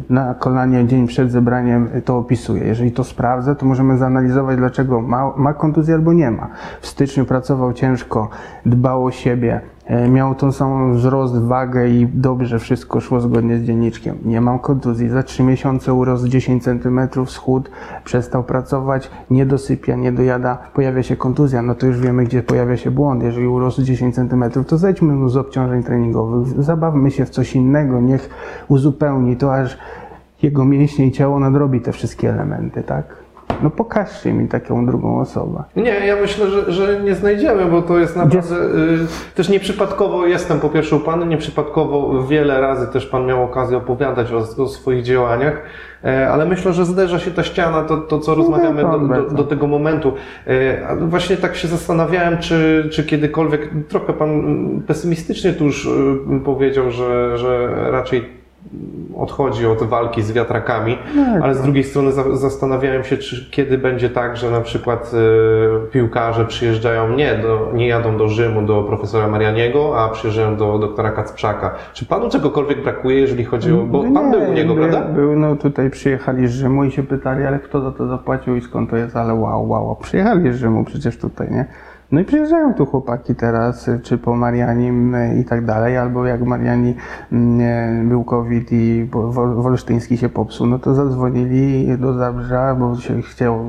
na 0.09 0.33
kolanie 0.33 0.87
dzień 0.87 1.07
przed 1.07 1.31
zebraniem 1.31 1.89
to 2.05 2.17
opisuje. 2.17 2.63
Jeżeli 2.63 2.91
to 2.91 3.03
sprawdza, 3.03 3.55
to 3.55 3.65
możemy 3.65 3.97
zanalizować, 3.97 4.57
dlaczego 4.57 5.01
ma, 5.01 5.33
ma 5.37 5.53
kontuzję 5.53 5.95
albo 5.95 6.13
nie 6.13 6.31
ma. 6.31 6.47
W 6.81 6.87
styczniu 6.87 7.25
pracował 7.25 7.73
ciężko, 7.73 8.29
dbał 8.65 9.05
o 9.05 9.11
siebie, 9.11 9.61
Miał 10.09 10.35
tą 10.35 10.51
samą 10.51 10.93
wzrost, 10.93 11.37
wagę 11.37 11.87
i 11.89 12.07
dobrze 12.07 12.59
wszystko 12.59 12.99
szło 12.99 13.21
zgodnie 13.21 13.57
z 13.57 13.63
dzienniczkiem. 13.63 14.17
Nie 14.25 14.41
mam 14.41 14.59
kontuzji. 14.59 15.09
Za 15.09 15.23
trzy 15.23 15.43
miesiące 15.43 15.93
urósł 15.93 16.27
10 16.27 16.63
cm, 16.63 16.99
schód, 17.25 17.69
przestał 18.03 18.43
pracować, 18.43 19.09
nie 19.29 19.45
dosypia, 19.45 19.95
nie 19.95 20.11
dojada, 20.11 20.57
pojawia 20.73 21.03
się 21.03 21.15
kontuzja. 21.15 21.61
No 21.61 21.75
to 21.75 21.87
już 21.87 21.99
wiemy, 21.99 22.23
gdzie 22.23 22.43
pojawia 22.43 22.77
się 22.77 22.91
błąd. 22.91 23.23
Jeżeli 23.23 23.47
urósł 23.47 23.81
10 23.81 24.15
cm, 24.15 24.43
to 24.67 24.77
zejdźmy 24.77 25.13
mu 25.13 25.29
z 25.29 25.37
obciążeń 25.37 25.83
treningowych, 25.83 26.63
zabawmy 26.63 27.11
się 27.11 27.25
w 27.25 27.29
coś 27.29 27.55
innego, 27.55 28.01
niech 28.01 28.29
uzupełni 28.67 29.37
to, 29.37 29.55
aż 29.55 29.77
jego 30.43 30.65
mięśnie 30.65 31.07
i 31.07 31.11
ciało 31.11 31.39
nadrobi 31.39 31.81
te 31.81 31.91
wszystkie 31.91 32.29
elementy, 32.29 32.83
tak? 32.83 33.26
No 33.63 33.69
pokażcie 33.69 34.33
mi 34.33 34.47
taką 34.47 34.85
drugą 34.85 35.19
osobę. 35.19 35.63
Nie, 35.75 35.91
ja 35.91 36.15
myślę, 36.15 36.49
że, 36.49 36.71
że 36.71 37.01
nie 37.01 37.15
znajdziemy, 37.15 37.65
bo 37.65 37.81
to 37.81 37.99
jest 37.99 38.15
naprawdę. 38.15 38.55
Y, 38.55 39.35
też 39.35 39.49
nieprzypadkowo 39.49 40.25
jestem 40.25 40.59
po 40.59 40.69
pierwsze 40.69 40.95
u 40.95 40.99
Pana, 40.99 41.25
nieprzypadkowo 41.25 42.23
wiele 42.23 42.61
razy 42.61 42.87
też 42.87 43.05
Pan 43.05 43.25
miał 43.25 43.43
okazję 43.43 43.77
opowiadać 43.77 44.31
o, 44.31 44.63
o 44.63 44.67
swoich 44.67 45.03
działaniach, 45.03 45.61
e, 46.03 46.29
ale 46.29 46.45
myślę, 46.45 46.73
że 46.73 46.85
zderza 46.85 47.19
się 47.19 47.31
ta 47.31 47.43
ściana, 47.43 47.83
to, 47.83 47.97
to 47.97 48.19
co 48.19 48.35
rozmawiamy 48.35 48.81
to 48.81 48.99
do, 48.99 49.07
do, 49.07 49.29
do 49.29 49.43
tego 49.43 49.67
momentu. 49.67 50.13
E, 50.47 50.95
właśnie 50.95 51.37
tak 51.37 51.55
się 51.55 51.67
zastanawiałem, 51.67 52.37
czy, 52.37 52.89
czy 52.91 53.03
kiedykolwiek, 53.03 53.69
trochę 53.89 54.13
Pan 54.13 54.29
mm, 54.29 54.81
pesymistycznie 54.81 55.53
tu 55.53 55.65
już 55.65 55.85
y, 55.85 55.89
powiedział, 56.45 56.91
że, 56.91 57.37
że 57.37 57.69
raczej 57.91 58.36
odchodzi 59.17 59.65
od 59.65 59.83
walki 59.83 60.21
z 60.21 60.31
wiatrakami, 60.31 60.97
Tak, 61.15 61.43
ale 61.43 61.55
z 61.55 61.61
drugiej 61.61 61.83
strony 61.83 62.11
za, 62.11 62.35
zastanawiałem 62.35 63.03
się, 63.03 63.17
czy 63.17 63.51
kiedy 63.51 63.77
będzie 63.77 64.09
tak, 64.09 64.37
że 64.37 64.51
na 64.51 64.61
przykład 64.61 65.11
y, 65.13 65.91
piłkarze 65.91 66.45
przyjeżdżają 66.45 67.15
nie, 67.15 67.35
do, 67.35 67.71
nie 67.73 67.87
jadą 67.87 68.17
do 68.17 68.27
Rzymu 68.27 68.61
do 68.61 68.83
profesora 68.83 69.27
Marianiego, 69.27 70.01
a 70.01 70.09
przyjeżdżają 70.09 70.55
do 70.55 70.79
doktora 70.79 71.11
Kacprzaka. 71.11 71.75
Czy 71.93 72.05
panu 72.05 72.29
czegokolwiek 72.29 72.83
brakuje, 72.83 73.19
jeżeli 73.19 73.45
chodzi 73.45 73.73
o... 73.73 73.77
Bo 73.77 74.03
pan 74.13 74.31
był 74.31 74.49
u 74.49 74.53
niego, 74.53 74.75
by- 74.75 74.81
prawda? 74.81 75.01
Był, 75.13 75.39
no 75.39 75.55
tutaj 75.55 75.89
przyjechali 75.89 76.47
z 76.47 76.51
Rzymu 76.51 76.83
i 76.83 76.91
się 76.91 77.03
pytali, 77.03 77.45
ale 77.45 77.59
kto 77.59 77.81
za 77.81 77.91
to 77.91 78.07
zapłacił 78.07 78.55
i 78.55 78.61
skąd 78.61 78.89
to 78.89 78.97
jest, 78.97 79.15
ale 79.15 79.33
wow, 79.33 79.69
wow, 79.69 79.85
wow. 79.85 79.95
przyjechali 79.95 80.53
z 80.53 80.55
Rzymu 80.55 80.83
przecież 80.83 81.17
tutaj, 81.17 81.51
nie? 81.51 81.65
No 82.11 82.19
i 82.19 82.25
przyjeżdżają 82.25 82.73
tu 82.73 82.85
chłopaki 82.85 83.35
teraz, 83.35 83.87
y, 83.87 83.99
czy 83.99 84.17
po 84.17 84.35
Marianim 84.35 85.15
y, 85.15 85.39
i 85.39 85.45
tak 85.45 85.65
dalej, 85.65 85.97
albo 85.97 86.25
jak 86.25 86.41
Mariani 86.41 86.95
mm, 87.31 88.09
był 88.09 88.23
COVID 88.23 88.67
i 88.71 89.09
Wolsztyński 89.55 90.17
się 90.17 90.29
popsuł, 90.29 90.67
no 90.67 90.79
to 90.79 90.93
zadzwonili 90.93 91.97
do 91.97 92.13
Zabrza, 92.13 92.75
bo 92.75 92.95
się 92.95 93.21
chciał 93.21 93.59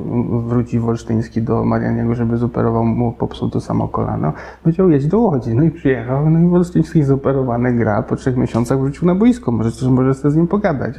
wrócić 0.46 0.80
Wolsztyński 0.80 1.42
do 1.42 1.64
Marianiego, 1.64 2.14
żeby 2.14 2.36
zoperował 2.36 2.84
mu 2.84 3.12
popsuł 3.12 3.50
to 3.50 3.60
samo 3.60 3.88
kolano. 3.88 4.32
Powiedział, 4.62 4.90
jedź 4.90 5.06
do 5.06 5.18
Łodzi, 5.18 5.54
no 5.54 5.62
i 5.62 5.70
przyjechał, 5.70 6.30
no 6.30 6.38
i 6.38 6.48
Wolsztyński 6.48 7.02
zoperowany 7.02 7.72
gra, 7.72 8.02
po 8.02 8.16
trzech 8.16 8.36
miesiącach 8.36 8.78
wrócił 8.78 9.06
na 9.06 9.14
boisko, 9.14 9.52
może, 9.52 9.90
może 9.90 10.14
chcę 10.14 10.30
z 10.30 10.36
nim 10.36 10.46
pogadać, 10.46 10.94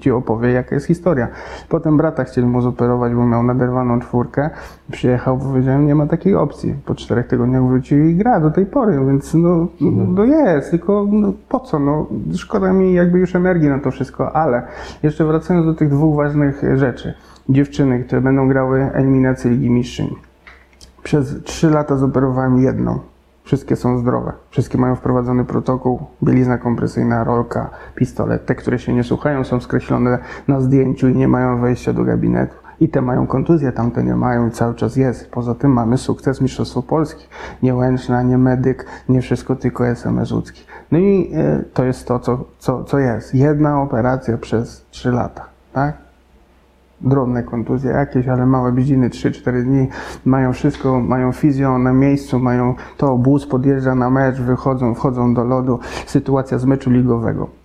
ci 0.00 0.10
opowie 0.10 0.52
jaka 0.52 0.74
jest 0.74 0.86
historia. 0.86 1.28
Potem 1.68 1.96
brata 1.96 2.24
chcieli 2.24 2.46
mu 2.46 2.60
zoperować, 2.60 3.14
bo 3.14 3.26
miał 3.26 3.42
naderwaną 3.42 4.00
czwórkę, 4.00 4.50
przyjechał, 4.92 5.38
powiedziałem, 5.38 5.86
nie 5.86 5.94
ma 5.94 6.06
takiej 6.06 6.34
opcji. 6.34 6.74
Po 6.84 6.94
czterech 6.94 7.26
tygodniach 7.26 7.66
wrócił 7.66 8.04
i 8.04 8.14
gra 8.14 8.40
do 8.40 8.50
tej 8.50 8.66
pory, 8.66 9.00
więc 9.06 9.34
no, 9.34 9.66
no 10.08 10.24
jest, 10.24 10.70
tylko 10.70 11.06
no, 11.10 11.32
po 11.48 11.60
co, 11.60 11.78
no 11.78 12.06
szkoda 12.34 12.72
mi 12.72 12.94
jakby 12.94 13.18
już 13.18 13.34
energii 13.34 13.68
na 13.68 13.78
to 13.78 13.90
wszystko, 13.90 14.36
ale 14.36 14.62
jeszcze 15.02 15.24
wracając 15.24 15.66
do 15.66 15.74
tych 15.74 15.90
dwóch 15.90 16.16
ważnych 16.16 16.62
rzeczy. 16.74 17.14
Dziewczyny, 17.48 18.04
które 18.04 18.20
będą 18.20 18.48
grały 18.48 18.90
eliminację 18.92 19.50
Ligi 19.50 19.70
Mistrzyń. 19.70 20.14
Przez 21.02 21.42
trzy 21.42 21.70
lata 21.70 21.96
zoperowałem 21.96 22.62
jedną. 22.62 22.98
Wszystkie 23.44 23.76
są 23.76 23.98
zdrowe. 23.98 24.32
Wszystkie 24.50 24.78
mają 24.78 24.96
wprowadzony 24.96 25.44
protokół, 25.44 26.00
bielizna 26.22 26.58
kompresyjna, 26.58 27.24
rolka, 27.24 27.70
pistolet. 27.94 28.46
Te, 28.46 28.54
które 28.54 28.78
się 28.78 28.92
nie 28.92 29.04
słuchają, 29.04 29.44
są 29.44 29.60
skreślone 29.60 30.18
na 30.48 30.60
zdjęciu 30.60 31.08
i 31.08 31.16
nie 31.16 31.28
mają 31.28 31.60
wejścia 31.60 31.92
do 31.92 32.04
gabinetu. 32.04 32.61
I 32.82 32.88
te 32.88 33.02
mają 33.02 33.26
kontuzję, 33.26 33.72
tamte 33.72 34.04
nie 34.04 34.14
mają 34.16 34.48
i 34.48 34.50
cały 34.50 34.74
czas 34.74 34.96
jest. 34.96 35.30
Poza 35.30 35.54
tym 35.54 35.72
mamy 35.72 35.98
sukces 35.98 36.40
Mistrzostwo 36.40 36.82
Polski. 36.82 37.26
Nie 37.62 37.74
Łęczna, 37.74 38.22
nie 38.22 38.38
Medyk, 38.38 38.86
nie 39.08 39.22
wszystko 39.22 39.56
tylko 39.56 39.86
SMS 39.86 40.32
Łódzki. 40.32 40.62
No 40.92 40.98
i 40.98 41.32
e, 41.34 41.64
to 41.74 41.84
jest 41.84 42.08
to, 42.08 42.18
co, 42.18 42.44
co, 42.58 42.84
co 42.84 42.98
jest. 42.98 43.34
Jedna 43.34 43.82
operacja 43.82 44.38
przez 44.38 44.86
trzy 44.90 45.10
lata, 45.10 45.44
tak? 45.72 45.94
drobne 47.00 47.42
kontuzje 47.42 47.90
jakieś, 47.90 48.28
ale 48.28 48.46
małe 48.46 48.72
bliźniny 48.72 49.08
3-4 49.10 49.62
dni, 49.62 49.88
mają 50.24 50.52
wszystko, 50.52 51.00
mają 51.00 51.32
fizjo 51.32 51.78
na 51.78 51.92
miejscu, 51.92 52.38
mają 52.38 52.74
to, 52.96 53.16
bus 53.18 53.46
podjeżdża 53.46 53.94
na 53.94 54.10
mecz, 54.10 54.36
wychodzą, 54.36 54.94
wchodzą 54.94 55.34
do 55.34 55.44
lodu, 55.44 55.78
sytuacja 56.06 56.58
z 56.58 56.64
meczu 56.64 56.90
ligowego. 56.90 57.61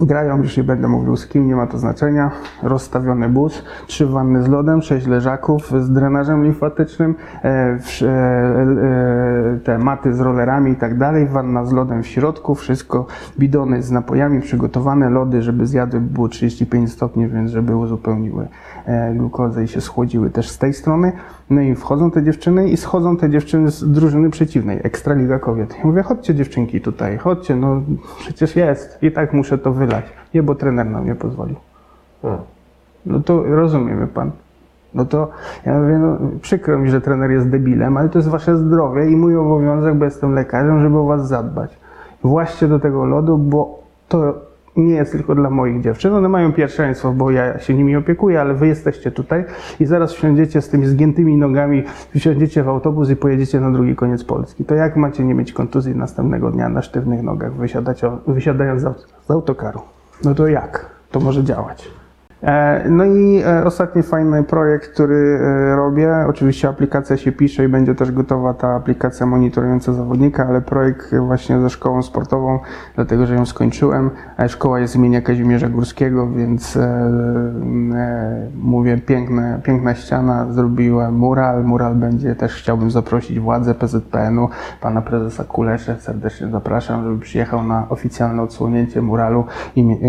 Grają, 0.00 0.42
już 0.42 0.56
nie 0.56 0.64
będę 0.64 0.88
mówił 0.88 1.16
z 1.16 1.26
kim, 1.26 1.46
nie 1.46 1.56
ma 1.56 1.66
to 1.66 1.78
znaczenia. 1.78 2.30
Rozstawiony 2.62 3.28
bus, 3.28 3.62
trzy 3.86 4.06
wanny 4.06 4.42
z 4.42 4.48
lodem, 4.48 4.82
sześć 4.82 5.06
leżaków 5.06 5.72
z 5.84 5.90
drenażem 5.90 6.44
limfatycznym, 6.44 7.14
e, 7.42 7.76
wsz- 7.76 8.06
e, 8.06 8.08
e, 8.08 9.58
te 9.64 9.78
maty 9.78 10.14
z 10.14 10.20
rollerami 10.20 10.72
i 10.72 10.76
tak 10.76 10.98
dalej, 10.98 11.26
wanna 11.26 11.64
z 11.64 11.72
lodem 11.72 12.02
w 12.02 12.06
środku, 12.06 12.54
wszystko, 12.54 13.06
bidony 13.38 13.82
z 13.82 13.90
napojami 13.90 14.40
przygotowane, 14.40 15.10
lody, 15.10 15.42
żeby 15.42 15.66
zjadły, 15.66 16.00
było 16.00 16.28
35 16.28 16.92
stopni, 16.92 17.28
więc 17.28 17.50
żeby 17.50 17.76
uzupełniły 17.76 18.48
e, 18.86 19.14
glukozę 19.14 19.64
i 19.64 19.68
się 19.68 19.80
schłodziły 19.80 20.30
też 20.30 20.50
z 20.50 20.58
tej 20.58 20.74
strony. 20.74 21.12
No 21.50 21.60
i 21.60 21.74
wchodzą 21.74 22.10
te 22.10 22.22
dziewczyny 22.22 22.68
i 22.68 22.76
schodzą 22.76 23.16
te 23.16 23.30
dziewczyny 23.30 23.70
z 23.70 23.92
drużyny 23.92 24.30
przeciwnej, 24.30 24.80
Ekstraliga 24.82 25.38
Kobiet. 25.38 25.74
Ja 25.78 25.84
mówię, 25.84 26.02
chodźcie 26.02 26.34
dziewczynki 26.34 26.80
tutaj, 26.80 27.18
chodźcie, 27.18 27.56
no 27.56 27.82
przecież 28.18 28.56
jest. 28.56 28.98
I 29.02 29.12
tak 29.12 29.32
muszę 29.32 29.58
to 29.58 29.72
wylać. 29.72 30.04
Nie, 30.34 30.42
bo 30.42 30.54
trener 30.54 30.86
nam 30.86 31.06
nie 31.06 31.14
pozwolił. 31.14 31.56
Hmm. 32.22 32.40
No 33.06 33.20
to 33.20 33.42
rozumiemy 33.42 34.06
pan. 34.06 34.30
No 34.94 35.04
to 35.04 35.30
ja 35.66 35.80
mówię, 35.80 35.98
no 35.98 36.18
przykro 36.42 36.78
mi, 36.78 36.90
że 36.90 37.00
trener 37.00 37.30
jest 37.30 37.48
debilem, 37.48 37.96
ale 37.96 38.08
to 38.08 38.18
jest 38.18 38.28
wasze 38.28 38.56
zdrowie 38.56 39.10
i 39.10 39.16
mój 39.16 39.36
obowiązek, 39.36 39.94
bo 39.94 40.04
jestem 40.04 40.34
lekarzem, 40.34 40.80
żeby 40.80 40.98
o 40.98 41.04
was 41.04 41.28
zadbać. 41.28 41.78
Właśnie 42.22 42.68
do 42.68 42.78
tego 42.78 43.04
lodu, 43.04 43.38
bo 43.38 43.82
to 44.08 44.34
nie 44.76 44.94
jest 44.94 45.12
tylko 45.12 45.34
dla 45.34 45.50
moich 45.50 45.80
dziewczyn. 45.80 46.14
One 46.14 46.28
mają 46.28 46.52
pierwszeństwo, 46.52 47.12
bo 47.12 47.30
ja 47.30 47.58
się 47.58 47.74
nimi 47.74 47.96
opiekuję, 47.96 48.40
ale 48.40 48.54
wy 48.54 48.66
jesteście 48.66 49.10
tutaj 49.10 49.44
i 49.80 49.86
zaraz 49.86 50.12
wsiądziecie 50.12 50.62
z 50.62 50.68
tymi 50.68 50.86
zgiętymi 50.86 51.36
nogami, 51.36 51.82
wsiądziecie 52.16 52.62
w 52.62 52.68
autobus 52.68 53.10
i 53.10 53.16
pojedziecie 53.16 53.60
na 53.60 53.70
drugi 53.70 53.96
koniec 53.96 54.24
Polski. 54.24 54.64
To 54.64 54.74
jak 54.74 54.96
macie 54.96 55.24
nie 55.24 55.34
mieć 55.34 55.52
kontuzji 55.52 55.96
następnego 55.96 56.50
dnia 56.50 56.68
na 56.68 56.82
sztywnych 56.82 57.22
nogach, 57.22 57.52
wysiadając 58.26 58.82
z 59.26 59.30
autokaru? 59.30 59.80
No 60.24 60.34
to 60.34 60.46
jak? 60.46 60.90
To 61.10 61.20
może 61.20 61.44
działać. 61.44 62.01
E, 62.42 62.82
No 62.90 63.04
i 63.04 63.42
e, 63.46 63.64
ostatni 63.64 64.02
fajny 64.02 64.44
projekt, 64.44 64.92
który 64.92 65.38
e, 65.40 65.76
robię, 65.76 66.14
oczywiście 66.28 66.68
aplikacja 66.68 67.16
się 67.16 67.32
pisze 67.32 67.64
i 67.64 67.68
będzie 67.68 67.94
też 67.94 68.12
gotowa 68.12 68.54
ta 68.54 68.74
aplikacja 68.74 69.26
monitorująca 69.26 69.92
zawodnika, 69.92 70.46
ale 70.46 70.60
projekt 70.60 71.14
właśnie 71.14 71.60
ze 71.60 71.70
szkołą 71.70 72.02
sportową, 72.02 72.58
dlatego 72.94 73.26
że 73.26 73.34
ją 73.34 73.46
skończyłem. 73.46 74.10
Szkoła 74.48 74.80
jest 74.80 74.96
imienia 74.96 75.20
Kazimierza 75.20 75.68
Górskiego, 75.68 76.30
więc 76.30 76.78
mówię, 78.54 78.98
piękne, 78.98 79.60
piękna 79.64 79.94
ściana, 79.94 80.52
zrobiłem 80.52 81.14
mural. 81.14 81.64
Mural 81.64 81.94
będzie 81.94 82.34
też, 82.34 82.54
chciałbym 82.54 82.90
zaprosić 82.90 83.40
władze 83.40 83.74
PZPN-u, 83.74 84.48
pana 84.80 85.02
prezesa 85.02 85.44
Kulesze, 85.44 85.96
serdecznie 86.00 86.48
zapraszam, 86.48 87.04
żeby 87.04 87.18
przyjechał 87.18 87.64
na 87.64 87.86
oficjalne 87.88 88.42
odsłonięcie 88.42 89.02
muralu 89.02 89.44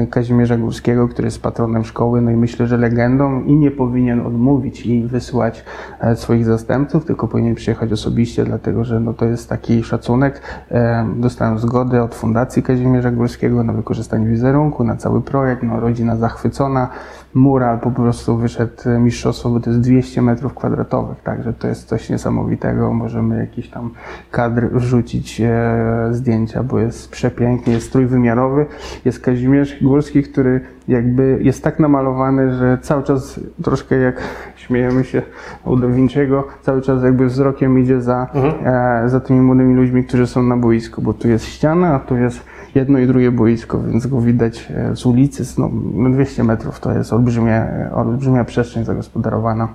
Kazimierza 0.09 0.57
Górskiego, 0.57 1.07
który 1.07 1.25
jest 1.25 1.41
patronem 1.41 1.83
szkoły, 1.83 2.22
i 2.31 2.35
myślę, 2.35 2.67
że 2.67 2.77
legendą 2.77 3.43
i 3.43 3.55
nie 3.55 3.71
powinien 3.71 4.25
odmówić 4.25 4.85
i 4.85 5.03
wysłać 5.03 5.65
e, 5.99 6.15
swoich 6.15 6.45
zastępców, 6.45 7.05
tylko 7.05 7.27
powinien 7.27 7.55
przyjechać 7.55 7.91
osobiście, 7.91 8.43
dlatego 8.43 8.83
że 8.83 8.99
no, 8.99 9.13
to 9.13 9.25
jest 9.25 9.49
taki 9.49 9.83
szacunek. 9.83 10.41
E, 10.71 11.07
Dostałem 11.15 11.59
zgodę 11.59 12.03
od 12.03 12.15
Fundacji 12.15 12.63
Kazimierza 12.63 13.11
Górskiego 13.11 13.63
na 13.63 13.73
wykorzystanie 13.73 14.27
wizerunku, 14.27 14.83
na 14.83 14.95
cały 14.95 15.21
projekt, 15.21 15.63
no, 15.63 15.79
rodzina 15.79 16.15
zachwycona. 16.15 16.89
Mural 17.33 17.79
po 17.79 17.91
prostu 17.91 18.37
wyszedł 18.37 18.89
e, 18.89 18.99
mistrzostwo, 18.99 19.49
bo 19.49 19.59
to 19.59 19.69
jest 19.69 19.81
200 19.81 20.21
metrów 20.21 20.53
kwadratowych, 20.53 21.21
także 21.21 21.53
to 21.53 21.67
jest 21.67 21.87
coś 21.87 22.09
niesamowitego. 22.09 22.93
Możemy 22.93 23.37
jakiś 23.37 23.69
tam 23.69 23.91
kadr 24.31 24.69
wrzucić, 24.71 25.41
e, 25.41 26.07
zdjęcia, 26.11 26.63
bo 26.63 26.79
jest 26.79 27.11
przepięknie, 27.11 27.73
jest 27.73 27.91
trójwymiarowy. 27.91 28.65
Jest 29.05 29.19
Kazimierz 29.19 29.83
Górski, 29.83 30.23
który 30.23 30.61
jakby 30.87 31.39
jest 31.41 31.63
tak 31.63 31.79
namalowany, 31.79 32.53
że 32.53 32.77
cały 32.81 33.03
czas 33.03 33.39
troszkę 33.63 33.95
jak 33.95 34.21
śmiejemy 34.63 35.03
się 35.03 35.21
u 35.65 35.75
Da 35.75 35.87
Vinci'ego, 35.87 36.43
cały 36.61 36.81
czas 36.81 37.03
jakby 37.03 37.25
wzrokiem 37.25 37.79
idzie 37.79 38.01
za, 38.01 38.27
e, 38.65 39.09
za 39.09 39.19
tymi 39.19 39.41
młodymi 39.41 39.75
ludźmi, 39.75 40.03
którzy 40.03 40.27
są 40.27 40.43
na 40.43 40.57
boisku, 40.57 41.01
bo 41.01 41.13
tu 41.13 41.27
jest 41.27 41.45
ściana, 41.45 41.95
a 41.95 41.99
tu 41.99 42.15
jest 42.15 42.52
jedno 42.75 42.99
i 42.99 43.07
drugie 43.07 43.31
boisko, 43.31 43.79
więc 43.91 44.07
go 44.07 44.21
widać 44.21 44.67
e, 44.75 44.95
z 44.95 45.05
ulicy, 45.05 45.43
no, 45.57 45.69
no 45.93 46.09
200 46.09 46.43
metrów 46.43 46.79
to 46.79 46.91
jest 46.91 47.13
olbrzymia, 47.13 47.55
e, 47.65 47.91
olbrzymia 47.95 48.43
przestrzeń 48.43 48.85
zagospodarowana. 48.85 49.67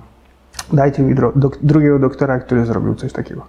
Dajcie 0.73 1.03
mi 1.03 1.15
dro- 1.15 1.31
dok- 1.35 1.57
drugiego 1.61 1.99
doktora, 1.99 2.39
który 2.39 2.65
zrobił 2.65 2.95
coś 2.95 3.13
takiego. 3.13 3.41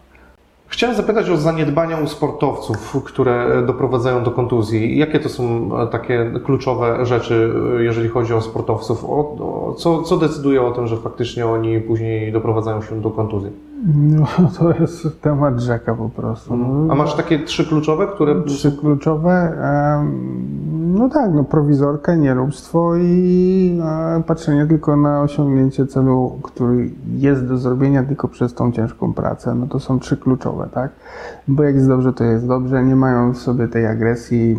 Chciałem 0.66 0.96
zapytać 0.96 1.30
o 1.30 1.36
zaniedbania 1.36 1.96
u 1.98 2.06
sportowców, 2.06 3.02
które 3.04 3.62
doprowadzają 3.66 4.24
do 4.24 4.30
kontuzji. 4.30 4.98
Jakie 4.98 5.20
to 5.20 5.28
są 5.28 5.70
e, 5.82 5.86
takie 5.86 6.30
kluczowe 6.44 7.06
rzeczy, 7.06 7.52
e, 7.78 7.82
jeżeli 7.82 8.08
chodzi 8.08 8.34
o 8.34 8.40
sportowców? 8.40 9.04
O, 9.04 9.08
o, 9.08 9.74
co, 9.78 10.02
co 10.02 10.16
decyduje 10.16 10.62
o 10.62 10.70
tym, 10.70 10.86
że 10.86 10.96
faktycznie 10.96 11.46
oni 11.46 11.80
później 11.80 12.32
doprowadzają 12.32 12.82
się 12.82 13.00
do 13.00 13.10
kontuzji? 13.10 13.50
No, 13.86 14.26
to 14.58 14.72
jest 14.80 15.20
temat 15.20 15.60
rzeka 15.60 15.94
po 15.94 16.08
prostu. 16.08 16.56
No, 16.56 16.92
A 16.92 16.96
masz 16.96 17.14
takie 17.14 17.38
trzy 17.38 17.66
kluczowe, 17.66 18.06
które... 18.06 18.42
Trzy 18.42 18.72
kluczowe. 18.72 19.52
No 20.94 21.08
tak, 21.08 21.34
no 21.34 21.44
prowizorka, 21.44 22.14
nieróbstwo 22.14 22.96
i 22.96 23.80
e, 24.18 24.22
patrzenie 24.26 24.66
tylko 24.66 24.96
na 24.96 25.20
osiągnięcie 25.22 25.86
celu, 25.86 26.38
który 26.42 26.90
jest 27.16 27.46
do 27.46 27.58
zrobienia 27.58 28.02
tylko 28.02 28.28
przez 28.28 28.54
tą 28.54 28.72
ciężką 28.72 29.12
pracę. 29.12 29.54
No 29.54 29.66
to 29.66 29.80
są 29.80 29.98
trzy 29.98 30.16
kluczowe, 30.16 30.68
tak? 30.74 30.90
Bo 31.48 31.62
jak 31.62 31.74
jest 31.74 31.88
dobrze, 31.88 32.12
to 32.12 32.24
jest 32.24 32.46
dobrze. 32.46 32.84
Nie 32.84 32.96
mają 32.96 33.32
w 33.32 33.38
sobie 33.38 33.68
tej 33.68 33.86
agresji. 33.86 34.56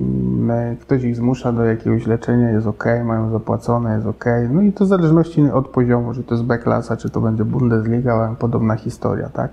m, 0.50 0.52
Ktoś 0.82 1.04
ich 1.04 1.16
zmusza 1.16 1.52
do 1.52 1.64
jakiegoś 1.66 2.08
leczenia, 2.08 2.50
jest 2.50 2.68
ok, 2.68 2.86
mają 3.06 3.32
zapłacone, 3.32 3.96
jest 3.96 4.08
ok. 4.08 4.26
No 4.52 4.62
i 4.62 4.72
to 4.74 4.86
w 4.86 4.88
zależności 4.88 5.50
od 5.50 5.68
poziomu, 5.68 6.14
czy 6.14 6.24
to 6.24 6.36
jest 6.36 6.46
B-klasa, 6.46 6.98
czy 6.98 7.10
to 7.10 7.22
będzie 7.22 7.46
Bundesliga, 7.46 8.36
podobna 8.40 8.76
historia, 8.76 9.11
tak? 9.30 9.52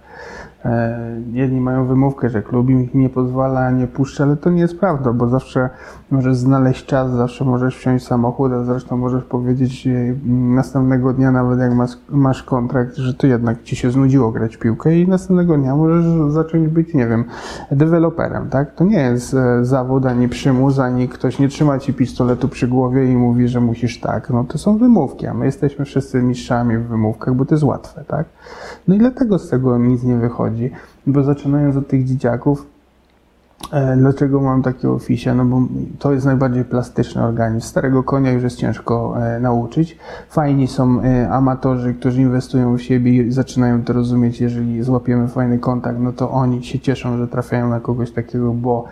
E, 0.65 0.99
Jedni 1.33 1.61
mają 1.61 1.87
wymówkę, 1.87 2.31
że 2.31 2.43
klub 2.43 2.71
im 2.71 2.83
ich 2.83 2.95
nie 2.95 3.09
pozwala, 3.09 3.71
nie 3.71 3.87
puszcza, 3.87 4.25
ale 4.25 4.37
to 4.37 4.51
nie 4.51 4.61
jest 4.61 4.81
prawda, 4.81 5.13
bo 5.13 5.29
zawsze 5.29 5.71
możesz 6.11 6.37
znaleźć 6.37 6.87
czas, 6.87 7.11
zawsze 7.11 7.45
możesz 7.45 7.77
wsiąść 7.77 8.07
samochód, 8.07 8.53
a 8.53 8.65
zresztą 8.65 8.97
możesz 8.97 9.25
powiedzieć 9.25 9.87
e, 9.87 10.15
następnego 10.27 11.13
dnia, 11.13 11.31
nawet 11.31 11.59
jak 11.59 11.75
masz, 11.75 11.91
masz 12.09 12.43
kontrakt, 12.43 12.97
że 12.97 13.15
to 13.15 13.27
jednak 13.27 13.63
ci 13.63 13.77
się 13.77 13.91
znudziło 13.91 14.33
grać 14.33 14.57
piłkę 14.57 14.99
i 14.99 15.09
następnego 15.09 15.57
dnia 15.59 15.77
możesz 15.77 16.33
zacząć 16.33 16.69
być, 16.69 16.95
nie 16.95 17.07
wiem, 17.07 17.25
deweloperem, 17.71 18.49
tak? 18.49 18.75
To 18.75 18.85
nie 18.85 19.01
jest 19.01 19.35
e, 19.35 19.65
zawód, 19.65 20.07
ani 20.07 20.29
przymus, 20.29 20.79
ani 20.79 21.09
ktoś 21.09 21.39
nie 21.39 21.49
trzyma 21.49 21.79
ci 21.79 21.95
pistoletu 21.95 22.49
przy 22.49 22.69
głowie 22.69 23.13
i 23.13 23.17
mówi, 23.17 23.49
że 23.49 23.61
musisz 23.61 24.01
tak. 24.01 24.31
No 24.31 24.45
to 24.45 24.59
są 24.59 24.79
wymówki, 24.79 25.27
a 25.27 25.35
my 25.35 25.45
jesteśmy 25.45 25.85
wszyscy 25.85 26.23
mistrzami 26.23 26.79
w 26.79 26.87
wymówkach, 26.87 27.35
bo 27.35 27.45
to 27.45 27.55
jest 27.55 27.65
łatwe, 27.65 28.05
tak? 28.09 28.27
No 28.89 28.95
i 28.95 28.99
dlatego 28.99 29.39
z 29.39 29.49
tego 29.49 29.79
nic 29.79 30.03
nie 30.03 30.17
wychodzi, 30.17 30.48
bo 31.07 31.23
zaczynając 31.23 31.77
od 31.77 31.89
tych 31.89 32.05
dzieciaków, 32.05 32.67
e, 33.73 33.97
dlaczego 33.97 34.41
mam 34.41 34.63
takiego 34.63 34.99
fisia? 34.99 35.35
No 35.35 35.45
bo 35.45 35.63
to 35.99 36.13
jest 36.13 36.27
najbardziej 36.27 36.65
plastyczny 36.65 37.23
organizm. 37.23 37.67
Starego 37.67 38.03
konia 38.03 38.33
już 38.33 38.43
jest 38.43 38.57
ciężko 38.57 39.15
e, 39.23 39.41
nauczyć. 39.41 39.99
Fajni 40.31 40.69
są 40.69 41.03
e, 41.03 41.31
amatorzy, 41.31 41.95
którzy 41.95 42.23
inwestują 42.23 42.77
w 42.77 42.83
siebie 42.83 43.13
i 43.13 43.33
zaczynają 43.33 43.83
to 43.83 43.93
rozumieć. 43.93 44.41
Jeżeli 44.41 44.83
złapiemy 44.83 45.29
fajny 45.29 45.59
kontakt, 45.59 45.99
no 46.01 46.13
to 46.13 46.31
oni 46.31 46.65
się 46.65 46.79
cieszą, 46.79 47.19
że 47.19 47.29
trafiają 47.29 47.69
na 47.69 47.81
kogoś 47.81 48.11
takiego, 48.11 48.53
bo 48.53 48.85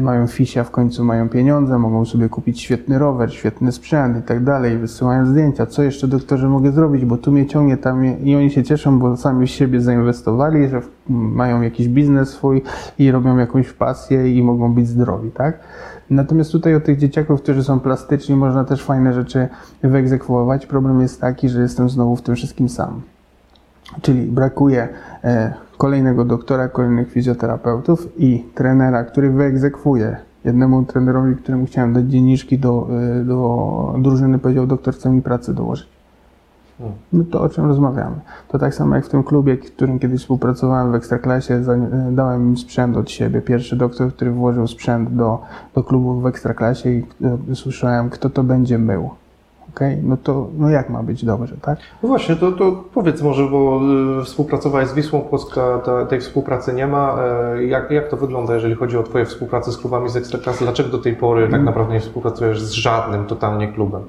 mają 0.00 0.26
fisia, 0.26 0.64
w 0.64 0.70
końcu 0.70 1.04
mają 1.04 1.28
pieniądze, 1.28 1.78
mogą 1.78 2.04
sobie 2.04 2.28
kupić 2.28 2.60
świetny 2.60 2.98
rower, 2.98 3.34
świetny 3.34 3.72
sprzęt 3.72 4.18
i 4.18 4.22
tak 4.22 4.44
dalej, 4.44 4.78
wysyłają 4.78 5.26
zdjęcia. 5.26 5.66
Co 5.66 5.82
jeszcze 5.82 6.08
doktorze 6.08 6.48
mogę 6.48 6.72
zrobić, 6.72 7.04
bo 7.04 7.16
tu 7.16 7.32
mnie 7.32 7.46
ciągnie, 7.46 7.76
tam 7.76 7.98
mnie... 7.98 8.18
i 8.18 8.36
oni 8.36 8.50
się 8.50 8.62
cieszą, 8.62 8.98
bo 8.98 9.16
sami 9.16 9.46
w 9.46 9.50
siebie 9.50 9.80
zainwestowali, 9.80 10.68
że 10.68 10.82
mają 11.08 11.62
jakiś 11.62 11.88
biznes 11.88 12.28
swój 12.28 12.62
i 12.98 13.10
robią 13.10 13.36
jakąś 13.36 13.72
pasję 13.72 14.36
i 14.36 14.42
mogą 14.42 14.74
być 14.74 14.88
zdrowi, 14.88 15.30
tak? 15.30 15.58
Natomiast 16.10 16.52
tutaj 16.52 16.74
od 16.74 16.84
tych 16.84 16.98
dzieciaków, 16.98 17.42
którzy 17.42 17.64
są 17.64 17.80
plastyczni, 17.80 18.36
można 18.36 18.64
też 18.64 18.84
fajne 18.84 19.12
rzeczy 19.12 19.48
wyegzekwować. 19.82 20.66
Problem 20.66 21.00
jest 21.00 21.20
taki, 21.20 21.48
że 21.48 21.62
jestem 21.62 21.90
znowu 21.90 22.16
w 22.16 22.22
tym 22.22 22.34
wszystkim 22.34 22.68
sam. 22.68 23.00
Czyli 24.02 24.22
brakuje 24.22 24.88
e, 25.24 25.54
kolejnego 25.78 26.24
doktora, 26.24 26.68
kolejnych 26.68 27.10
fizjoterapeutów 27.10 28.08
i 28.18 28.44
trenera, 28.54 29.04
który 29.04 29.30
wyegzekwuje. 29.30 30.16
Jednemu 30.44 30.84
trenerowi, 30.84 31.36
któremu 31.36 31.66
chciałem 31.66 31.92
dać 31.92 32.04
dzienniczki 32.04 32.58
do, 32.58 32.88
e, 33.20 33.24
do 33.24 33.94
drużyny, 33.98 34.38
powiedział, 34.38 34.66
doktor 34.66 34.94
chce 34.94 35.10
mi 35.10 35.22
pracę 35.22 35.54
dołożyć. 35.54 35.91
No 37.12 37.24
to 37.24 37.40
o 37.42 37.48
czym 37.48 37.66
rozmawiamy. 37.66 38.16
To 38.48 38.58
tak 38.58 38.74
samo 38.74 38.96
jak 38.96 39.06
w 39.06 39.08
tym 39.08 39.22
klubie, 39.22 39.56
w 39.56 39.60
którym 39.60 39.98
kiedyś 39.98 40.20
współpracowałem 40.20 40.92
w 40.92 40.94
Ekstraklasie, 40.94 41.54
e, 41.54 42.12
dałem 42.12 42.48
im 42.48 42.56
sprzęt 42.56 42.96
od 42.96 43.10
siebie. 43.10 43.40
Pierwszy 43.40 43.76
doktor, 43.76 44.12
który 44.12 44.30
włożył 44.30 44.66
sprzęt 44.66 45.16
do, 45.16 45.42
do 45.74 45.84
klubu 45.84 46.20
w 46.20 46.26
Ekstraklasie 46.26 46.90
i 46.90 47.06
e, 47.50 47.54
słyszałem, 47.54 48.10
kto 48.10 48.30
to 48.30 48.44
będzie 48.44 48.78
mył. 48.78 49.10
Okej, 49.76 49.98
no 50.02 50.16
to 50.16 50.48
no 50.58 50.70
jak 50.70 50.90
ma 50.90 51.02
być 51.02 51.24
dobrze, 51.24 51.56
tak? 51.62 51.78
No 52.02 52.08
właśnie, 52.08 52.36
to, 52.36 52.52
to 52.52 52.84
powiedz 52.94 53.22
może, 53.22 53.44
bo 53.44 53.80
y, 54.20 54.24
współpracowałeś 54.24 54.88
z 54.88 54.94
Wisłą 54.94 55.20
Płocka, 55.20 55.78
ta, 55.84 56.06
tej 56.06 56.20
współpracy 56.20 56.72
nie 56.74 56.86
ma. 56.86 57.16
E, 57.56 57.64
Jak, 57.64 57.90
jak 57.90 58.08
to 58.08 58.16
wygląda, 58.16 58.54
jeżeli 58.54 58.74
chodzi 58.74 58.98
o 58.98 59.02
Twoje 59.02 59.24
współpracę 59.24 59.72
z 59.72 59.76
klubami 59.78 60.08
z 60.08 60.16
Ekstraklasy? 60.16 60.64
Dlaczego 60.64 60.88
do 60.88 60.98
tej 60.98 61.16
pory 61.16 61.48
tak 61.48 61.62
naprawdę 61.62 61.94
nie 61.94 62.00
współpracujesz 62.00 62.62
z 62.62 62.72
żadnym 62.72 63.26
totalnie 63.26 63.72
klubem? 63.72 64.02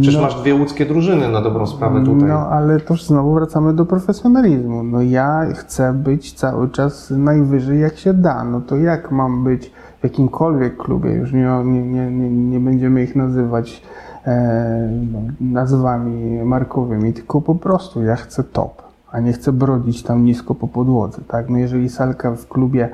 Przecież 0.00 0.20
masz 0.20 0.34
dwie 0.34 0.54
łódzkie 0.54 0.86
drużyny 0.86 1.28
na 1.28 1.40
dobrą 1.40 1.66
sprawę 1.66 2.04
tutaj. 2.04 2.28
No, 2.28 2.38
ale 2.38 2.80
to 2.80 2.94
znowu 2.94 3.34
wracamy 3.34 3.72
do 3.72 3.84
profesjonalizmu. 3.86 4.82
No 4.82 5.02
ja 5.02 5.46
chcę 5.54 5.92
być 5.92 6.32
cały 6.32 6.68
czas 6.68 7.10
najwyżej 7.10 7.80
jak 7.80 7.96
się 7.96 8.14
da. 8.14 8.44
No 8.44 8.60
to 8.60 8.76
jak 8.76 9.10
mam 9.10 9.44
być 9.44 9.72
w 10.00 10.04
jakimkolwiek 10.04 10.76
klubie, 10.76 11.10
już 11.12 11.32
nie, 11.32 11.62
nie, 11.64 12.10
nie, 12.10 12.30
nie, 12.30 12.60
będziemy 12.60 13.02
ich 13.02 13.16
nazywać 13.16 13.82
no, 13.82 13.88
nazwami 15.40 16.44
markowymi, 16.44 17.12
tylko 17.12 17.40
po 17.40 17.54
prostu 17.54 18.02
ja 18.02 18.16
chcę 18.16 18.44
top. 18.44 18.82
A 19.12 19.20
nie 19.20 19.32
chcę 19.32 19.52
brodzić 19.52 20.02
tam 20.02 20.24
nisko 20.24 20.54
po 20.54 20.68
podłodze, 20.68 21.20
tak? 21.28 21.48
No 21.48 21.58
jeżeli 21.58 21.88
salka 21.88 22.36
w 22.36 22.48
klubie 22.48 22.88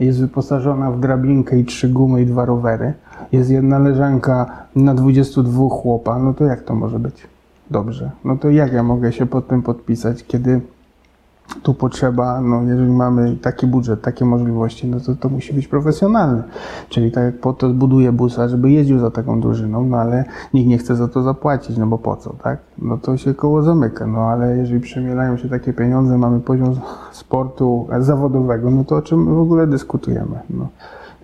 jest 0.00 0.20
wyposażona 0.20 0.90
w 0.90 1.00
drabinkę 1.00 1.58
i 1.58 1.64
trzy 1.64 1.88
gumy 1.88 2.22
i 2.22 2.26
dwa 2.26 2.44
rowery, 2.44 2.94
jest 3.32 3.50
jedna 3.50 3.78
leżanka 3.78 4.46
na 4.76 4.94
22 4.94 5.68
chłopa, 5.68 6.18
no 6.18 6.34
to 6.34 6.44
jak 6.44 6.62
to 6.62 6.74
może 6.74 6.98
być? 6.98 7.28
dobrze. 7.72 8.10
No 8.24 8.36
to 8.36 8.50
jak 8.50 8.72
ja 8.72 8.82
mogę 8.82 9.12
się 9.12 9.26
pod 9.26 9.48
tym 9.48 9.62
podpisać, 9.62 10.24
kiedy 10.24 10.60
tu 11.62 11.74
potrzeba, 11.74 12.40
no 12.40 12.62
jeżeli 12.62 12.92
mamy 12.92 13.36
taki 13.36 13.66
budżet, 13.66 14.02
takie 14.02 14.24
możliwości, 14.24 14.86
no 14.86 15.00
to 15.00 15.14
to 15.14 15.28
musi 15.28 15.54
być 15.54 15.68
profesjonalny. 15.68 16.42
Czyli 16.88 17.12
tak 17.12 17.24
jak 17.24 17.40
po 17.40 17.52
to 17.52 17.70
zbuduje 17.70 18.12
busa, 18.12 18.48
żeby 18.48 18.70
jeździł 18.70 18.98
za 18.98 19.10
taką 19.10 19.40
drużyną, 19.40 19.84
no 19.84 19.96
ale 19.96 20.24
nikt 20.54 20.68
nie 20.68 20.78
chce 20.78 20.96
za 20.96 21.08
to 21.08 21.22
zapłacić, 21.22 21.76
no 21.76 21.86
bo 21.86 21.98
po 21.98 22.16
co, 22.16 22.32
tak? 22.42 22.58
No 22.78 22.98
to 22.98 23.16
się 23.16 23.34
koło 23.34 23.62
zamyka, 23.62 24.06
no 24.06 24.20
ale 24.20 24.56
jeżeli 24.56 24.80
przemielają 24.80 25.36
się 25.36 25.48
takie 25.48 25.72
pieniądze, 25.72 26.18
mamy 26.18 26.40
poziom 26.40 26.74
sportu 27.12 27.86
zawodowego, 28.00 28.70
no 28.70 28.84
to 28.84 28.96
o 28.96 29.02
czym 29.02 29.34
w 29.34 29.38
ogóle 29.38 29.66
dyskutujemy? 29.66 30.38
No. 30.50 30.68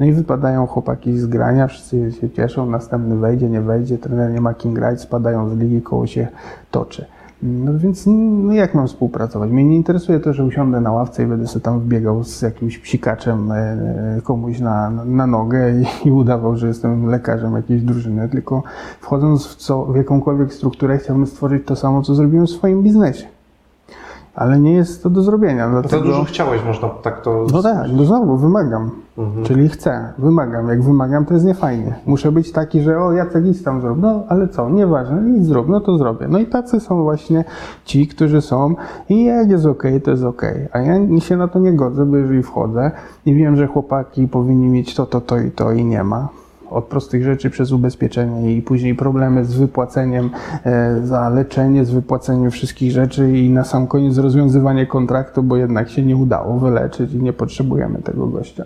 No 0.00 0.06
i 0.06 0.12
wypadają 0.12 0.66
chłopaki 0.66 1.18
z 1.18 1.26
grania, 1.26 1.66
wszyscy 1.66 2.12
się 2.12 2.30
cieszą, 2.30 2.70
następny 2.70 3.16
wejdzie, 3.16 3.48
nie 3.48 3.60
wejdzie, 3.60 3.98
trener 3.98 4.32
nie 4.32 4.40
ma 4.40 4.54
kim 4.54 4.74
grać, 4.74 5.00
spadają 5.00 5.48
z 5.48 5.58
ligi, 5.58 5.82
koło 5.82 6.06
się 6.06 6.28
toczy. 6.70 7.06
No 7.42 7.78
więc 7.78 8.04
no 8.06 8.52
jak 8.52 8.74
mam 8.74 8.86
współpracować? 8.86 9.50
Mnie 9.50 9.64
nie 9.64 9.76
interesuje 9.76 10.20
to, 10.20 10.32
że 10.32 10.44
usiądę 10.44 10.80
na 10.80 10.92
ławce 10.92 11.22
i 11.22 11.26
będę 11.26 11.46
sobie 11.46 11.62
tam 11.62 11.80
wbiegał 11.80 12.24
z 12.24 12.42
jakimś 12.42 12.78
psikaczem 12.78 13.52
e, 13.52 14.20
komuś 14.22 14.60
na, 14.60 14.90
na 14.90 15.26
nogę 15.26 15.80
i, 15.80 15.84
i 16.08 16.10
udawał, 16.10 16.56
że 16.56 16.68
jestem 16.68 17.06
lekarzem 17.06 17.54
jakiejś 17.54 17.82
drużyny, 17.82 18.28
tylko 18.28 18.62
wchodząc 19.00 19.46
w, 19.46 19.56
co, 19.56 19.84
w 19.84 19.96
jakąkolwiek 19.96 20.54
strukturę 20.54 20.98
chciałbym 20.98 21.26
stworzyć 21.26 21.66
to 21.66 21.76
samo, 21.76 22.02
co 22.02 22.14
zrobiłem 22.14 22.46
w 22.46 22.50
swoim 22.50 22.82
biznesie. 22.82 23.37
Ale 24.38 24.60
nie 24.60 24.72
jest 24.72 25.02
to 25.02 25.10
do 25.10 25.22
zrobienia. 25.22 25.66
Za 25.66 25.80
Dlatego... 25.80 26.04
dużo 26.04 26.24
chciałeś, 26.24 26.64
można 26.64 26.88
tak 26.88 27.22
to... 27.22 27.46
No 27.52 27.62
tak, 27.62 27.86
no 27.92 28.04
znowu 28.04 28.36
wymagam. 28.36 28.90
Mhm. 29.18 29.44
Czyli 29.44 29.68
chcę, 29.68 30.12
wymagam. 30.18 30.68
Jak 30.68 30.82
wymagam, 30.82 31.24
to 31.24 31.34
jest 31.34 31.46
niefajnie. 31.46 31.94
Muszę 32.06 32.32
być 32.32 32.52
taki, 32.52 32.80
że 32.80 32.98
o, 32.98 33.12
Jacek 33.12 33.44
nic 33.44 33.62
tam 33.62 33.80
zrób. 33.80 33.98
No, 34.00 34.24
ale 34.28 34.48
co, 34.48 34.70
nieważne, 34.70 35.22
nic 35.22 35.46
zrób, 35.46 35.68
no 35.68 35.80
to 35.80 35.98
zrobię. 35.98 36.28
No 36.28 36.38
i 36.38 36.46
tacy 36.46 36.80
są 36.80 37.02
właśnie 37.02 37.44
ci, 37.84 38.08
którzy 38.08 38.40
są 38.40 38.74
i 39.08 39.24
jak 39.24 39.50
jest 39.50 39.66
okej, 39.66 39.90
okay, 39.90 40.00
to 40.00 40.10
jest 40.10 40.24
okej. 40.24 40.66
Okay. 40.66 40.68
A 40.72 40.78
ja 40.78 41.20
się 41.20 41.36
na 41.36 41.48
to 41.48 41.58
nie 41.58 41.72
godzę, 41.72 42.06
bo 42.06 42.16
jeżeli 42.16 42.42
wchodzę 42.42 42.90
i 43.26 43.34
wiem, 43.34 43.56
że 43.56 43.66
chłopaki 43.66 44.28
powinni 44.28 44.68
mieć 44.68 44.94
to, 44.94 45.06
to, 45.06 45.20
to 45.20 45.40
i 45.40 45.50
to 45.50 45.72
i 45.72 45.84
nie 45.84 46.04
ma, 46.04 46.28
od 46.70 46.84
prostych 46.84 47.24
rzeczy 47.24 47.50
przez 47.50 47.72
ubezpieczenie 47.72 48.56
i 48.56 48.62
później 48.62 48.94
problemy 48.94 49.44
z 49.44 49.54
wypłaceniem 49.54 50.30
e, 50.64 51.00
za 51.06 51.28
leczenie, 51.28 51.84
z 51.84 51.90
wypłaceniem 51.90 52.50
wszystkich 52.50 52.92
rzeczy 52.92 53.38
i 53.38 53.50
na 53.50 53.64
sam 53.64 53.86
koniec 53.86 54.18
rozwiązywanie 54.18 54.86
kontraktu, 54.86 55.42
bo 55.42 55.56
jednak 55.56 55.90
się 55.90 56.02
nie 56.02 56.16
udało 56.16 56.58
wyleczyć 56.58 57.12
i 57.12 57.22
nie 57.22 57.32
potrzebujemy 57.32 58.02
tego 58.02 58.26
gościa. 58.26 58.64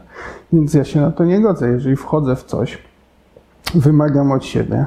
Więc 0.53 0.75
ja 0.75 0.85
się 0.85 1.01
na 1.01 1.11
to 1.11 1.25
nie 1.25 1.41
godzę. 1.41 1.69
Jeżeli 1.69 1.97
wchodzę 1.97 2.37
w 2.37 2.45
coś, 2.45 2.79
wymagam 3.75 4.33
od 4.33 4.45
siebie, 4.45 4.87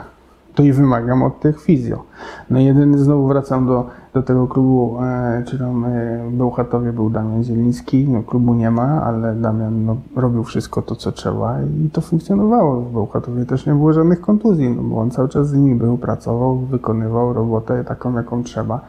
to 0.55 0.63
i 0.63 0.74
wymagam 0.74 1.24
od 1.24 1.39
tych 1.39 1.61
fizjo. 1.61 2.03
No 2.49 2.59
jedyny 2.59 2.97
znowu 2.97 3.28
wracam 3.28 3.68
do, 3.68 3.89
do 4.16 4.24
tego 4.24 4.47
klubu, 4.47 4.97
e, 5.03 5.43
czy 5.45 5.59
tam 5.59 5.86
e, 5.86 6.20
Bełchatowie 6.32 6.93
był 6.93 7.09
Damian 7.09 7.43
Zieliński, 7.43 8.07
no 8.09 8.24
klubu 8.24 8.53
nie 8.53 8.72
ma, 8.72 9.03
ale 9.03 9.36
Damian 9.36 9.86
no, 9.86 9.97
robił 10.16 10.43
wszystko 10.43 10.82
to, 10.82 10.95
co 10.95 11.11
trzeba 11.11 11.57
i 11.86 11.89
to 11.89 12.01
funkcjonowało. 12.01 12.82
W 12.82 12.93
Bełchatowie 12.93 13.45
też 13.45 13.66
nie 13.66 13.74
było 13.74 13.93
żadnych 13.93 14.22
kontuzji, 14.22 14.70
no 14.70 14.84
bo 14.84 15.01
on 15.01 15.11
cały 15.11 15.30
czas 15.30 15.49
z 15.49 15.53
nimi 15.53 15.76
był, 15.76 15.97
pracował, 15.97 16.57
wykonywał 16.57 17.34
robotę 17.34 17.84
taką, 17.84 18.13
jaką 18.13 18.43
trzeba. 18.43 18.82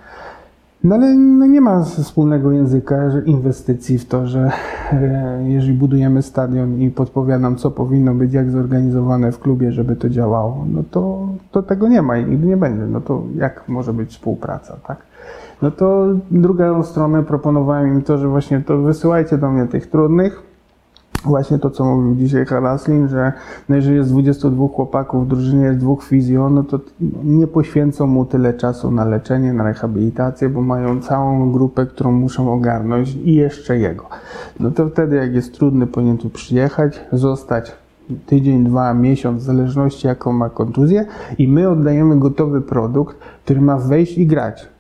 No 0.85 0.95
ale 0.95 1.15
no 1.15 1.47
nie 1.47 1.61
ma 1.61 1.83
wspólnego 1.83 2.53
języka 2.53 2.97
inwestycji 3.25 3.99
w 3.99 4.09
to, 4.09 4.27
że 4.27 4.51
e, 4.93 5.45
jeżeli 5.49 5.73
budujemy 5.73 6.23
stadion 6.23 6.81
i 6.81 6.91
podpowiadam, 6.91 7.57
co 7.57 7.71
powinno 7.71 8.15
być, 8.15 8.33
jak 8.33 8.51
zorganizowane 8.51 9.33
w 9.33 9.39
klubie, 9.39 9.73
żeby 9.73 9.97
to 9.97 10.09
działało, 10.09 10.65
no 10.73 10.83
to, 10.91 11.29
to 11.51 11.63
tego 11.63 11.89
nie 11.89 12.03
ma 12.03 12.19
i 12.19 12.27
nigdy 12.27 12.47
nie 12.47 12.57
będzie. 12.57 12.87
No 12.87 13.01
to 13.01 13.23
jak 13.37 13.69
może 13.69 13.93
być 13.93 14.11
współpraca, 14.11 14.77
tak? 14.87 14.99
No 15.63 15.71
to 15.71 16.07
drugą 16.31 16.83
stronę 16.83 17.23
proponowałem 17.23 17.89
im 17.89 18.03
to, 18.03 18.19
że 18.19 18.29
właśnie 18.29 18.61
to 18.61 18.79
wysyłajcie 18.79 19.39
do 19.39 19.51
mnie 19.51 19.67
tych 19.67 19.87
trudnych, 19.87 20.43
właśnie 21.25 21.59
to, 21.59 21.71
co 21.71 21.85
mówił 21.85 22.15
dzisiaj 22.15 22.47
Haraslin, 22.47 23.09
że 23.09 23.33
no 23.69 23.77
jeżeli 23.77 23.97
jest 23.97 24.11
22 24.11 24.69
chłopaków, 24.69 25.25
w 25.25 25.29
drużynie 25.29 25.65
jest 25.65 25.79
dwóch 25.79 26.05
fizjo, 26.05 26.51
no 26.51 26.63
to 26.63 26.81
nie 27.25 27.47
poświęcą 27.47 28.07
mu 28.07 28.25
tyle 28.25 28.55
czasu 28.55 28.91
na 28.91 29.05
leczenie, 29.05 29.53
na 29.53 29.65
rehabilitację, 29.65 30.49
bo 30.49 30.63
mają 30.63 31.01
całą 31.01 31.53
grupę, 31.53 31.87
którą 31.87 32.13
muszą 32.13 32.53
ogarnąć 32.53 33.15
i 33.15 33.35
jeszcze 33.35 33.79
jego. 33.79 34.07
No 34.61 34.71
to 34.71 34.89
wtedy, 34.89 35.17
jak 35.17 35.35
jest 35.35 35.55
trudny, 35.55 35.87
powinien 35.87 36.19
tu 36.19 36.31
przyjechać, 36.31 37.01
zostać 37.13 37.73
tydzień, 38.27 38.65
dwa, 38.65 38.95
miesiąc, 38.95 39.43
w 39.43 39.47
zależności 39.47 40.07
jaką 40.07 40.33
ma 40.33 40.51
kontuzję 40.51 41.05
i 41.39 41.49
my 41.49 41.69
oddajemy 41.69 42.19
gotowy 42.19 42.61
produkt, 42.61 43.17
który 43.45 43.61
ma 43.61 43.77
wejść 43.77 44.19
i 44.19 44.27
grać. 44.27 44.76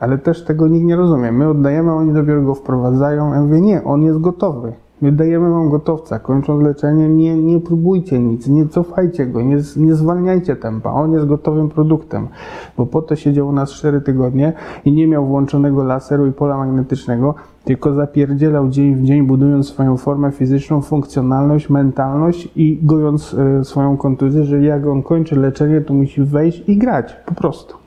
Ale 0.00 0.18
też 0.18 0.44
tego 0.44 0.68
nikt 0.68 0.86
nie 0.86 0.96
rozumie. 0.96 1.32
My 1.32 1.48
oddajemy, 1.48 1.92
oni 1.92 2.12
dopiero 2.12 2.42
go 2.42 2.54
wprowadzają. 2.54 3.34
Ja 3.34 3.42
mówię, 3.42 3.60
nie, 3.60 3.84
on 3.84 4.02
jest 4.02 4.18
gotowy. 4.18 4.72
My 5.02 5.12
dajemy 5.12 5.50
wam 5.50 5.70
gotowca, 5.70 6.18
kończąc 6.18 6.62
leczenie, 6.62 7.08
nie, 7.08 7.42
nie 7.42 7.60
próbujcie 7.60 8.18
nic, 8.18 8.48
nie 8.48 8.68
cofajcie 8.68 9.26
go, 9.26 9.42
nie, 9.42 9.56
nie 9.76 9.94
zwalniajcie 9.94 10.56
tempa, 10.56 10.90
on 10.90 11.12
jest 11.12 11.26
gotowym 11.26 11.68
produktem, 11.68 12.28
bo 12.76 12.86
po 12.86 13.02
to 13.02 13.16
siedział 13.16 13.48
u 13.48 13.52
nas 13.52 13.72
4 13.72 14.00
tygodnie 14.00 14.52
i 14.84 14.92
nie 14.92 15.08
miał 15.08 15.26
włączonego 15.26 15.84
laseru 15.84 16.26
i 16.26 16.32
pola 16.32 16.56
magnetycznego, 16.56 17.34
tylko 17.64 17.92
zapierdzielał 17.92 18.68
dzień 18.68 18.94
w 18.94 19.02
dzień, 19.02 19.26
budując 19.26 19.68
swoją 19.68 19.96
formę 19.96 20.32
fizyczną, 20.32 20.80
funkcjonalność, 20.80 21.70
mentalność 21.70 22.48
i 22.56 22.80
gojąc 22.82 23.34
y, 23.34 23.64
swoją 23.64 23.96
kontuzję, 23.96 24.44
że 24.44 24.62
jak 24.62 24.86
on 24.86 25.02
kończy 25.02 25.36
leczenie, 25.36 25.80
to 25.80 25.94
musi 25.94 26.22
wejść 26.22 26.62
i 26.68 26.76
grać, 26.76 27.16
po 27.26 27.34
prostu 27.34 27.85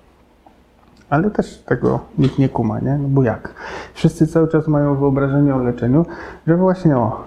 ale 1.10 1.32
też 1.32 1.57
tego 1.57 1.99
nikt 2.18 2.39
nie 2.39 2.49
kuma, 2.49 2.80
nie? 2.80 2.97
No 2.97 3.07
bo 3.07 3.24
jak? 3.24 3.53
Wszyscy 3.93 4.28
cały 4.28 4.47
czas 4.47 4.68
mają 4.68 4.95
wyobrażenie 4.95 5.55
o 5.55 5.57
leczeniu, 5.57 6.05
że 6.47 6.57
właśnie 6.57 6.97
o, 6.97 7.24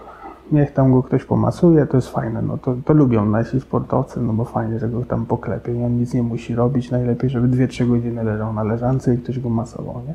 niech 0.52 0.72
tam 0.72 0.92
go 0.92 1.02
ktoś 1.02 1.24
pomasuje, 1.24 1.86
to 1.86 1.96
jest 1.96 2.08
fajne, 2.08 2.42
no 2.42 2.58
to, 2.58 2.76
to 2.84 2.92
lubią 2.92 3.26
nasi 3.26 3.60
sportowcy, 3.60 4.20
no 4.20 4.32
bo 4.32 4.44
fajnie, 4.44 4.78
że 4.78 4.88
go 4.88 5.04
tam 5.04 5.26
poklepie 5.26 5.74
i 5.74 5.84
on 5.84 5.96
nic 5.96 6.14
nie 6.14 6.22
musi 6.22 6.54
robić, 6.54 6.90
najlepiej, 6.90 7.30
żeby 7.30 7.48
2-3 7.48 7.88
godziny 7.88 8.24
leżał 8.24 8.52
na 8.52 8.62
leżance 8.62 9.14
i 9.14 9.18
ktoś 9.18 9.40
go 9.40 9.48
masował, 9.48 10.02
nie? 10.06 10.14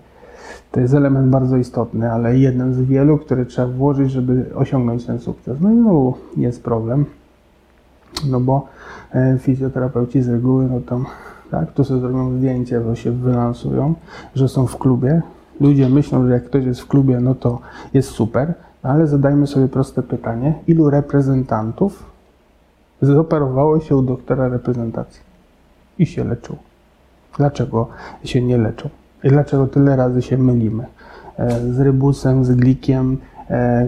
To 0.72 0.80
jest 0.80 0.94
element 0.94 1.30
bardzo 1.30 1.58
istotny, 1.58 2.12
ale 2.12 2.38
jeden 2.38 2.74
z 2.74 2.82
wielu, 2.82 3.18
który 3.18 3.46
trzeba 3.46 3.68
włożyć, 3.68 4.12
żeby 4.12 4.46
osiągnąć 4.56 5.06
ten 5.06 5.20
sukces. 5.20 5.62
No 5.62 5.72
i 5.72 5.76
znowu 5.76 6.14
jest 6.38 6.64
problem, 6.64 7.06
no 8.30 8.40
bo 8.40 8.68
e, 9.14 9.38
fizjoterapeuci 9.40 10.22
z 10.22 10.30
reguły, 10.30 10.68
no 10.72 10.80
tam 10.80 11.06
tak? 11.52 11.72
Tu 11.72 11.84
sobie 11.84 12.00
zrobią 12.00 12.38
zdjęcie, 12.38 12.80
bo 12.80 12.96
się 12.96 13.12
wylansują, 13.12 13.94
że 14.36 14.50
są 14.50 14.68
w 14.68 14.78
klubie. 14.78 15.22
Ludzie 15.60 15.90
myślą, 15.90 16.28
że 16.28 16.34
jak 16.34 16.46
ktoś 16.46 16.66
jest 16.66 16.82
w 16.82 16.88
klubie, 16.88 17.20
no 17.20 17.36
to 17.36 17.60
jest 17.94 18.10
super, 18.10 18.54
ale 18.84 19.08
zadajmy 19.08 19.48
sobie 19.48 19.68
proste 19.68 20.04
pytanie, 20.04 20.54
ilu 20.68 20.90
reprezentantów 20.90 22.06
zoperowało 23.02 23.80
się 23.80 23.96
u 23.96 24.02
doktora 24.02 24.48
reprezentacji 24.48 25.22
i 26.00 26.06
się 26.06 26.24
leczył? 26.24 26.56
Dlaczego 27.38 27.88
się 28.24 28.42
nie 28.42 28.58
leczą? 28.58 28.90
I 29.24 29.30
dlaczego 29.30 29.68
tyle 29.68 29.96
razy 29.96 30.22
się 30.22 30.38
mylimy? 30.38 30.86
E, 31.38 31.74
z 31.74 31.80
rybusem, 31.80 32.46
z 32.46 32.52
glikiem, 32.52 33.18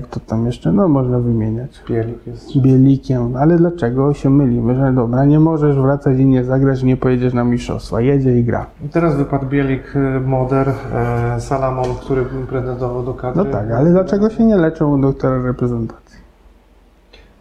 kto 0.04 0.20
tam 0.20 0.46
jeszcze? 0.46 0.72
No 0.72 0.88
można 0.88 1.20
wymieniać. 1.20 1.84
Bielik 1.90 2.28
jest. 2.28 2.58
Bielikiem. 2.62 3.36
Ale 3.36 3.58
dlaczego 3.58 4.14
się 4.14 4.30
mylimy? 4.30 4.76
Że 4.76 4.94
dobra, 4.94 5.26
nie 5.26 5.40
możesz 5.40 5.76
wracać 5.76 6.20
i 6.20 6.26
nie 6.26 6.44
zagrać, 6.44 6.84
nie 6.84 6.98
pojedziesz 6.98 7.34
na 7.34 7.44
mistrzostwa. 7.44 8.02
Jedzie 8.02 8.40
i 8.40 8.44
gra. 8.44 8.66
I 8.86 8.90
teraz 8.90 9.16
wypadł 9.16 9.46
Bielik, 9.46 9.84
e, 9.96 10.20
Moder, 10.20 10.70
e, 10.70 11.40
Salamon, 11.40 11.96
który 12.02 12.26
pretendował 12.50 13.04
do 13.04 13.14
kadry. 13.14 13.44
No 13.44 13.52
tak, 13.52 13.72
ale 13.72 13.92
dlaczego 13.92 14.30
się 14.30 14.44
nie 14.44 14.58
leczą 14.58 14.98
u 14.98 15.02
doktora 15.02 15.42
reprezentacji? 15.42 16.10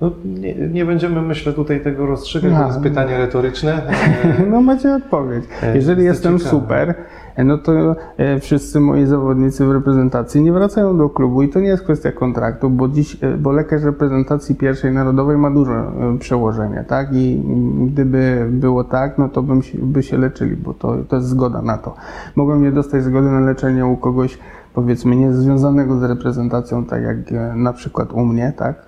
No, 0.00 0.10
nie, 0.24 0.54
nie, 0.54 0.84
będziemy, 0.84 1.22
myślę, 1.22 1.52
tutaj 1.52 1.80
tego 1.80 2.06
rozstrzygać, 2.06 2.52
no. 2.52 2.60
to 2.60 2.66
jest 2.66 2.80
pytanie 2.80 3.18
retoryczne. 3.18 3.82
No 4.50 4.60
macie 4.60 4.94
odpowiedź. 4.94 5.44
Jeżeli 5.74 6.04
jestem 6.04 6.38
ciekawe. 6.38 6.50
super, 6.50 6.94
no 7.44 7.58
to 7.58 7.96
e, 8.16 8.40
wszyscy 8.40 8.80
moi 8.80 9.06
zawodnicy 9.06 9.66
w 9.66 9.72
reprezentacji 9.72 10.42
nie 10.42 10.52
wracają 10.52 10.98
do 10.98 11.08
klubu 11.08 11.42
i 11.42 11.48
to 11.48 11.60
nie 11.60 11.68
jest 11.68 11.82
kwestia 11.82 12.12
kontraktu, 12.12 12.70
bo 12.70 12.88
dziś, 12.88 13.24
e, 13.24 13.36
bo 13.36 13.52
lekarz 13.52 13.82
reprezentacji 13.82 14.54
pierwszej 14.54 14.92
narodowej 14.92 15.36
ma 15.36 15.50
duże 15.50 15.72
e, 15.72 16.18
przełożenie, 16.18 16.84
tak? 16.88 17.08
I 17.12 17.42
gdyby 17.86 18.46
było 18.50 18.84
tak, 18.84 19.18
no 19.18 19.28
to 19.28 19.42
bym 19.42 19.62
się, 19.62 19.78
by 19.78 20.02
się 20.02 20.18
leczyli, 20.18 20.56
bo 20.56 20.74
to, 20.74 20.96
to 21.08 21.16
jest 21.16 21.28
zgoda 21.28 21.62
na 21.62 21.78
to. 21.78 21.94
Mogłem 22.36 22.62
nie 22.62 22.72
dostać 22.72 23.04
zgody 23.04 23.30
na 23.30 23.40
leczenie 23.40 23.86
u 23.86 23.96
kogoś, 23.96 24.38
powiedzmy, 24.74 25.16
nie 25.16 25.32
związanego 25.32 25.98
z 25.98 26.02
reprezentacją, 26.02 26.84
tak 26.84 27.02
jak 27.02 27.16
na 27.56 27.72
przykład 27.72 28.12
u 28.12 28.24
mnie, 28.24 28.52
tak? 28.56 28.87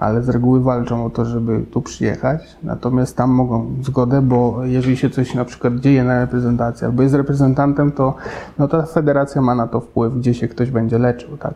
Ale 0.00 0.22
z 0.22 0.28
reguły 0.28 0.60
walczą 0.60 1.04
o 1.06 1.10
to, 1.10 1.24
żeby 1.24 1.60
tu 1.70 1.82
przyjechać. 1.82 2.56
Natomiast 2.62 3.16
tam 3.16 3.30
mogą 3.30 3.66
zgodę, 3.82 4.22
bo 4.22 4.60
jeżeli 4.64 4.96
się 4.96 5.10
coś 5.10 5.34
na 5.34 5.44
przykład 5.44 5.76
dzieje 5.76 6.04
na 6.04 6.20
reprezentacji 6.20 6.86
albo 6.86 7.02
jest 7.02 7.14
reprezentantem, 7.14 7.92
to 7.92 8.14
no 8.58 8.68
ta 8.68 8.82
federacja 8.82 9.42
ma 9.42 9.54
na 9.54 9.66
to 9.66 9.80
wpływ, 9.80 10.14
gdzie 10.14 10.34
się 10.34 10.48
ktoś 10.48 10.70
będzie 10.70 10.98
leczył, 10.98 11.36
tak? 11.36 11.54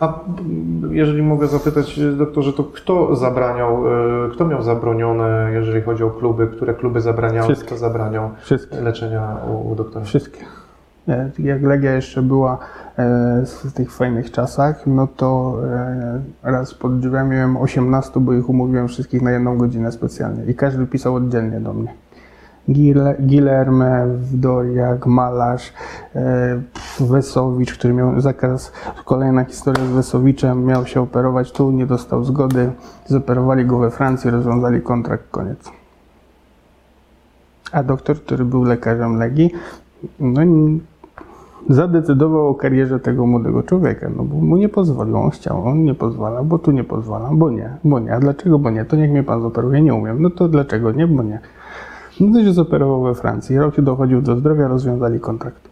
A 0.00 0.18
jeżeli 0.90 1.22
mogę 1.22 1.46
zapytać, 1.46 2.00
doktorze, 2.18 2.52
to 2.52 2.64
kto 2.64 3.16
zabraniał, 3.16 3.82
e, 4.26 4.30
kto 4.32 4.46
miał 4.46 4.62
zabronione, 4.62 5.50
jeżeli 5.52 5.82
chodzi 5.82 6.04
o 6.04 6.10
kluby, 6.10 6.46
które 6.46 6.74
kluby 6.74 7.00
zabraniały, 7.00 7.46
Wszystkie. 7.46 7.66
kto 7.66 7.76
zabraniał 7.76 8.30
Wszystkie. 8.40 8.80
leczenia 8.80 9.36
u, 9.48 9.70
u 9.70 9.74
doktora? 9.74 10.04
Wszystkie. 10.04 10.40
Nie, 11.10 11.30
Jak 11.44 11.62
Legia 11.62 11.92
jeszcze 11.92 12.22
była 12.22 12.58
e, 12.96 13.42
w 13.46 13.72
tych 13.72 13.92
fajnych 13.92 14.30
czasach, 14.30 14.86
no 14.86 15.06
to 15.06 15.58
e, 15.64 16.20
raz 16.42 16.74
pod 16.74 17.00
drzwiami 17.00 17.30
miałem 17.30 17.56
18, 17.56 18.20
bo 18.20 18.32
ich 18.32 18.48
umówiłem 18.48 18.88
wszystkich 18.88 19.22
na 19.22 19.30
jedną 19.30 19.58
godzinę 19.58 19.92
specjalnie 19.92 20.44
i 20.44 20.54
każdy 20.54 20.86
pisał 20.86 21.14
oddzielnie 21.14 21.60
do 21.60 21.72
mnie. 21.74 21.94
Gile- 22.70 23.16
Gilerme, 23.26 24.06
Wdoriak, 24.06 25.06
Malarz, 25.06 25.72
e, 26.14 26.60
Wesowicz, 27.00 27.74
który 27.74 27.94
miał 27.94 28.20
zakaz, 28.20 28.72
kolejna 29.04 29.44
historia 29.44 29.86
z 29.86 29.88
Wesowiczem, 29.90 30.64
miał 30.64 30.86
się 30.86 31.00
operować 31.00 31.52
tu, 31.52 31.70
nie 31.70 31.86
dostał 31.86 32.24
zgody, 32.24 32.70
zoperowali 33.06 33.66
go 33.66 33.78
we 33.78 33.90
Francji, 33.90 34.30
rozwiązali 34.30 34.82
kontrakt, 34.82 35.30
koniec. 35.30 35.70
A 37.72 37.82
doktor, 37.82 38.16
który 38.20 38.44
był 38.44 38.64
lekarzem 38.64 39.16
Legii, 39.16 39.50
no 40.20 40.40
zadecydował 41.68 42.48
o 42.48 42.54
karierze 42.54 43.00
tego 43.00 43.26
młodego 43.26 43.62
człowieka, 43.62 44.10
no 44.16 44.24
bo 44.24 44.36
mu 44.36 44.56
nie 44.56 44.68
pozwolił, 44.68 45.16
on 45.16 45.30
chciał, 45.30 45.64
on 45.64 45.84
nie 45.84 45.94
pozwala, 45.94 46.42
bo 46.42 46.58
tu 46.58 46.70
nie 46.70 46.84
pozwala, 46.84 47.30
bo 47.32 47.50
nie, 47.50 47.76
bo 47.84 47.98
nie, 47.98 48.14
a 48.14 48.20
dlaczego, 48.20 48.58
bo 48.58 48.70
nie, 48.70 48.84
to 48.84 48.96
niech 48.96 49.10
mnie 49.10 49.22
pan 49.22 49.42
zoperuje, 49.42 49.82
nie 49.82 49.94
umiem, 49.94 50.22
no 50.22 50.30
to 50.30 50.48
dlaczego 50.48 50.92
nie, 50.92 51.06
bo 51.06 51.22
nie. 51.22 51.40
No 52.20 52.32
to 52.32 52.44
się 52.44 52.52
zoperował 52.52 53.02
we 53.02 53.14
Francji, 53.14 53.58
rok 53.58 53.76
się 53.76 53.82
dochodził 53.82 54.22
do 54.22 54.36
zdrowia, 54.36 54.68
rozwiązali 54.68 55.20
kontrakt. 55.20 55.69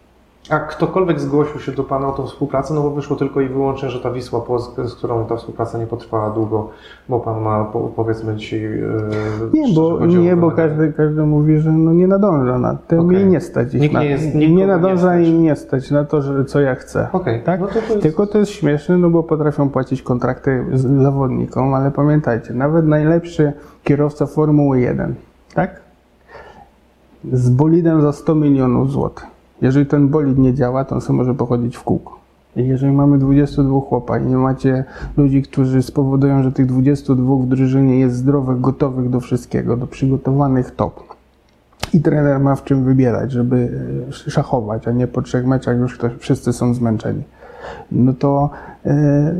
A 0.50 0.58
ktokolwiek 0.58 1.20
zgłosił 1.20 1.60
się 1.60 1.72
do 1.72 1.84
Pana 1.84 2.08
o 2.08 2.12
tą 2.12 2.26
współpracę, 2.26 2.74
no 2.74 2.82
bo 2.82 2.90
wyszło 2.90 3.16
tylko 3.16 3.40
i 3.40 3.48
wyłącznie, 3.48 3.90
że 3.90 4.00
ta 4.00 4.10
Wisła 4.10 4.40
Płock, 4.40 4.80
z 4.84 4.94
którą 4.94 5.26
ta 5.26 5.36
współpraca 5.36 5.78
nie 5.78 5.86
potrwała 5.86 6.30
długo, 6.30 6.68
bo 7.08 7.20
Pan 7.20 7.40
ma 7.42 7.64
po, 7.64 7.80
powiedzmy 7.80 8.36
dzisiaj... 8.36 8.64
e, 8.64 8.82
Nie, 9.52 9.74
bo, 9.74 10.06
nie, 10.06 10.36
bo 10.36 10.50
każdy, 10.50 10.92
każdy 10.92 11.22
mówi, 11.22 11.58
że 11.58 11.72
no 11.72 11.92
nie 11.92 12.06
nadąża 12.06 12.58
na 12.58 12.74
tym 12.74 13.00
Okej. 13.00 13.22
i 13.22 13.26
nie 13.26 13.40
stać 13.40 13.74
ich 13.74 13.80
Nikt 13.80 13.94
na, 13.94 14.00
nie 14.02 14.08
jest- 14.10 14.34
nie, 14.34 14.50
nie 14.54 14.66
nadąża 14.66 14.96
stać. 14.98 15.26
i 15.26 15.32
nie 15.32 15.56
stać 15.56 15.90
na 15.90 16.04
to, 16.04 16.22
że, 16.22 16.44
co 16.44 16.60
ja 16.60 16.74
chcę. 16.74 17.08
Okej, 17.12 17.42
Tak? 17.42 17.60
no 17.60 17.66
to 17.66 17.72
to 17.72 17.78
jest... 17.80 18.00
Tylko 18.02 18.26
to 18.26 18.38
jest 18.38 18.50
śmieszne, 18.50 18.98
no 18.98 19.10
bo 19.10 19.22
potrafią 19.22 19.68
płacić 19.70 20.02
kontrakty 20.02 20.64
z 20.74 21.02
zawodnikom, 21.02 21.74
ale 21.74 21.90
pamiętajcie, 21.90 22.54
nawet 22.54 22.86
najlepszy 22.86 23.52
kierowca 23.84 24.26
Formuły 24.26 24.80
1, 24.80 25.14
tak? 25.54 25.80
Z 27.32 27.50
bolidem 27.50 28.02
za 28.02 28.12
100 28.12 28.34
milionów 28.34 28.90
złotych. 28.90 29.26
Jeżeli 29.62 29.86
ten 29.86 30.08
bolid 30.08 30.38
nie 30.38 30.54
działa, 30.54 30.84
to 30.84 30.94
on 30.94 31.00
sobie 31.00 31.16
może 31.16 31.34
pochodzić 31.34 31.76
w 31.76 31.82
kółko. 31.82 32.18
Jeżeli 32.56 32.92
mamy 32.92 33.18
22 33.18 33.80
chłopa 33.80 34.18
i 34.18 34.26
nie 34.26 34.36
macie 34.36 34.84
ludzi, 35.16 35.42
którzy 35.42 35.82
spowodują, 35.82 36.42
że 36.42 36.52
tych 36.52 36.66
22 36.66 37.36
w 37.36 37.46
drużynie 37.46 38.00
jest 38.00 38.16
zdrowych, 38.16 38.60
gotowych 38.60 39.10
do 39.10 39.20
wszystkiego, 39.20 39.76
do 39.76 39.86
przygotowanych 39.86 40.70
top, 40.70 41.08
i 41.94 42.00
trener 42.00 42.40
ma 42.40 42.56
w 42.56 42.64
czym 42.64 42.84
wybierać, 42.84 43.32
żeby 43.32 43.80
e, 44.08 44.12
szachować, 44.12 44.88
a 44.88 44.90
nie 44.90 45.06
po 45.06 45.22
trzech 45.22 45.46
meczach 45.46 45.78
już 45.78 45.98
ktoś, 45.98 46.12
wszyscy 46.18 46.52
są 46.52 46.74
zmęczeni. 46.74 47.22
No 47.92 48.12
to 48.12 48.50
e, 48.86 49.34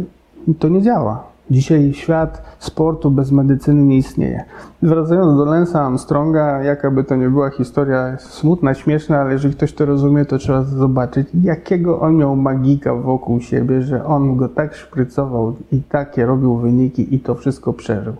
to 0.58 0.68
nie 0.68 0.82
działa. 0.82 1.27
Dzisiaj 1.50 1.92
świat 1.94 2.42
sportu 2.58 3.10
bez 3.10 3.32
medycyny 3.32 3.82
nie 3.82 3.96
istnieje. 3.96 4.44
Wracając 4.82 5.38
do 5.38 5.44
Lensa 5.44 5.86
Armstronga, 5.86 6.62
jaka 6.62 6.90
by 6.90 7.04
to 7.04 7.16
nie 7.16 7.28
była 7.28 7.50
historia 7.50 8.16
smutna, 8.18 8.74
śmieszna, 8.74 9.20
ale 9.20 9.32
jeżeli 9.32 9.54
ktoś 9.54 9.72
to 9.72 9.86
rozumie, 9.86 10.24
to 10.24 10.38
trzeba 10.38 10.62
zobaczyć, 10.62 11.28
jakiego 11.42 12.00
on 12.00 12.16
miał 12.16 12.36
magika 12.36 12.94
wokół 12.94 13.40
siebie, 13.40 13.82
że 13.82 14.04
on 14.04 14.36
go 14.36 14.48
tak 14.48 14.74
szprycował 14.74 15.54
i 15.72 15.82
takie 15.82 16.26
robił 16.26 16.56
wyniki 16.56 17.14
i 17.14 17.20
to 17.20 17.34
wszystko 17.34 17.72
przeżył. 17.72 18.14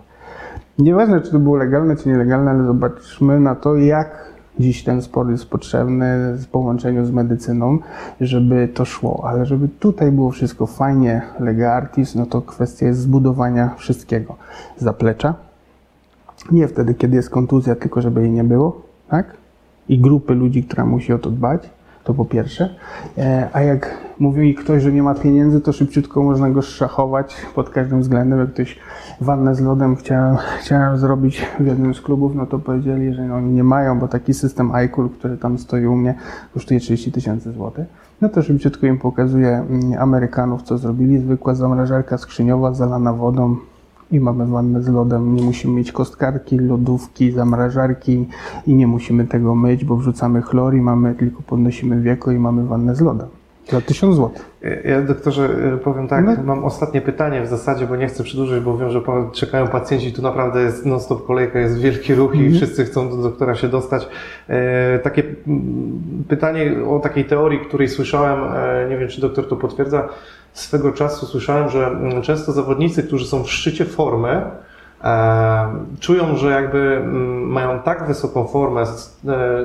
Nieważne, 0.79 1.21
czy 1.21 1.31
to 1.31 1.39
było 1.39 1.57
legalne, 1.57 1.97
czy 1.97 2.09
nielegalne, 2.09 2.51
ale 2.51 2.65
zobaczmy 2.65 3.41
na 3.41 3.55
to, 3.55 3.77
jak 3.77 4.38
dziś 4.59 4.85
ten 4.85 5.03
sport 5.03 5.31
jest 5.31 5.47
potrzebny 5.47 6.35
w 6.37 6.47
połączeniu 6.47 7.05
z 7.05 7.11
medycyną, 7.11 7.79
żeby 8.21 8.69
to 8.69 8.85
szło. 8.85 9.25
Ale 9.27 9.47
żeby 9.47 9.69
tutaj 9.69 10.13
było 10.13 10.31
wszystko 10.31 10.67
fajnie, 10.67 11.23
lega 11.41 11.73
artis, 11.73 12.15
no 12.15 12.27
to 12.27 12.43
kwestia 12.43 12.87
jest 12.87 13.01
zbudowania 13.01 13.75
wszystkiego. 13.77 14.37
Zaplecza. 14.77 15.35
Nie 16.53 16.69
wtedy, 16.69 16.95
kiedy 16.95 17.17
jest 17.17 17.31
kontuzja, 17.31 17.75
tylko 17.75 18.03
żeby 18.03 18.21
jej 18.21 18.31
nie 18.31 18.45
było, 18.45 18.83
tak? 19.09 19.37
I 19.89 19.99
grupy 19.99 20.35
ludzi, 20.35 20.65
która 20.65 20.87
musi 20.87 21.13
o 21.13 21.19
to 21.19 21.31
dbać. 21.31 21.71
To 22.05 22.15
po 22.15 22.25
pierwsze. 22.25 22.75
E, 23.19 23.49
A 23.53 23.63
jak 23.63 24.08
mówi 24.21 24.55
ktoś, 24.55 24.83
że 24.83 24.93
nie 24.93 25.03
ma 25.03 25.15
pieniędzy, 25.15 25.61
to 25.61 25.73
szybciutko 25.73 26.23
można 26.23 26.51
go 26.51 26.63
szachować 26.63 27.37
pod 27.55 27.71
każdym 27.71 28.01
względem. 28.01 28.39
Jak 28.39 28.53
ktoś 28.53 28.79
wannę 29.21 29.55
z 29.55 29.61
lodem 29.61 29.97
chciałem, 29.97 30.37
chciałem 30.61 30.99
zrobić 30.99 31.47
w 31.61 31.67
jednym 31.67 31.95
z 31.95 32.01
klubów, 32.01 32.35
no 32.35 32.47
to 32.47 32.59
powiedzieli, 32.59 33.15
że 33.15 33.35
oni 33.35 33.53
nie 33.53 33.65
mają, 33.65 33.99
bo 33.99 34.09
taki 34.09 34.35
system 34.35 34.75
iCool, 34.75 35.09
który 35.09 35.37
tam 35.37 35.59
stoi 35.59 35.87
u 35.87 35.97
mnie, 35.97 36.15
kosztuje 36.55 36.81
30 36.81 37.13
tysięcy 37.13 37.53
złotych. 37.53 37.87
No 38.21 38.29
to 38.29 38.43
szybciutko 38.43 38.87
im 38.87 38.99
pokazuję 38.99 39.49
mm, 39.49 39.99
Amerykanów, 39.99 40.63
co 40.63 40.79
zrobili. 40.79 41.19
Zwykła 41.19 41.55
zamrażarka 41.55 42.19
skrzyniowa 42.19 42.75
zalana 42.75 43.13
wodą 43.13 43.57
i 44.11 44.21
mamy 44.21 44.47
wannę 44.47 44.83
z 44.83 44.89
lodem. 44.89 45.35
Nie 45.37 45.43
musimy 45.43 45.75
mieć 45.75 45.93
kostkarki, 45.93 46.59
lodówki, 46.59 47.33
zamrażarki 47.33 48.29
i 48.67 48.75
nie 48.75 48.87
musimy 48.87 49.27
tego 49.27 49.55
myć, 49.55 49.85
bo 49.85 49.97
wrzucamy 49.97 50.43
chlor 50.43 50.75
i 50.75 50.81
mamy, 50.81 51.15
tylko 51.15 51.43
podnosimy 51.43 52.01
wieko 52.01 52.31
i 52.31 52.39
mamy 52.39 52.65
wannę 52.65 52.97
z 52.97 53.01
lodem. 53.01 53.38
Za 53.69 53.81
1000 53.81 54.17
zł. 54.17 54.31
Ja 54.85 55.03
doktorze 55.03 55.49
e, 55.75 55.77
powiem 55.79 56.09
tak, 56.09 56.25
No. 56.25 56.37
mam 56.45 56.65
ostatnie 56.65 57.01
pytanie 57.01 57.43
w 57.43 57.47
zasadzie, 57.47 57.87
bo 57.87 57.97
nie 57.97 58.07
chcę 58.07 58.25
przedłużyć, 58.25 58.65
bo 58.65 58.79
wiem, 58.79 58.91
że 58.91 59.03
czekają 59.33 59.69
pacjenci, 59.69 60.13
tu 60.13 60.23
naprawdę 60.23 60.63
jest 60.63 60.87
non-stop 60.87 61.27
kolejka, 61.27 61.59
jest 61.59 61.79
wielki 61.79 62.15
ruch 62.15 62.35
i 62.35 62.53
wszyscy 62.53 62.85
chcą 62.85 63.11
do 63.11 63.17
doktora 63.17 63.55
się 63.55 63.69
dostać. 63.69 64.09
E, 64.49 64.99
takie 64.99 65.23
mm, 65.47 66.25
pytanie 66.29 66.73
o 66.89 66.99
takiej 66.99 67.25
teorii, 67.25 67.61
której 67.61 67.89
słyszałem, 67.89 68.41
e, 68.57 68.89
nie 68.91 68.97
wiem 68.97 69.09
czy 69.09 69.21
doktor 69.21 69.49
to 69.49 69.57
potwierdza, 69.57 70.09
swego 70.53 70.93
czasu 70.93 71.27
słyszałem, 71.27 71.69
że 71.69 71.87
mm, 71.87 72.23
często 72.23 72.53
zawodnicy, 72.53 73.03
którzy 73.03 73.27
są 73.27 73.43
w 73.45 73.51
szczycie 73.51 73.85
formy, 73.85 74.43
czują, 76.01 76.37
że 76.37 76.51
jakby 76.51 76.97
mm, 76.97 77.43
mają 77.51 77.79
tak 77.79 78.07
wysoką 78.07 78.47
formę, 78.47 78.83
e, 78.83 78.87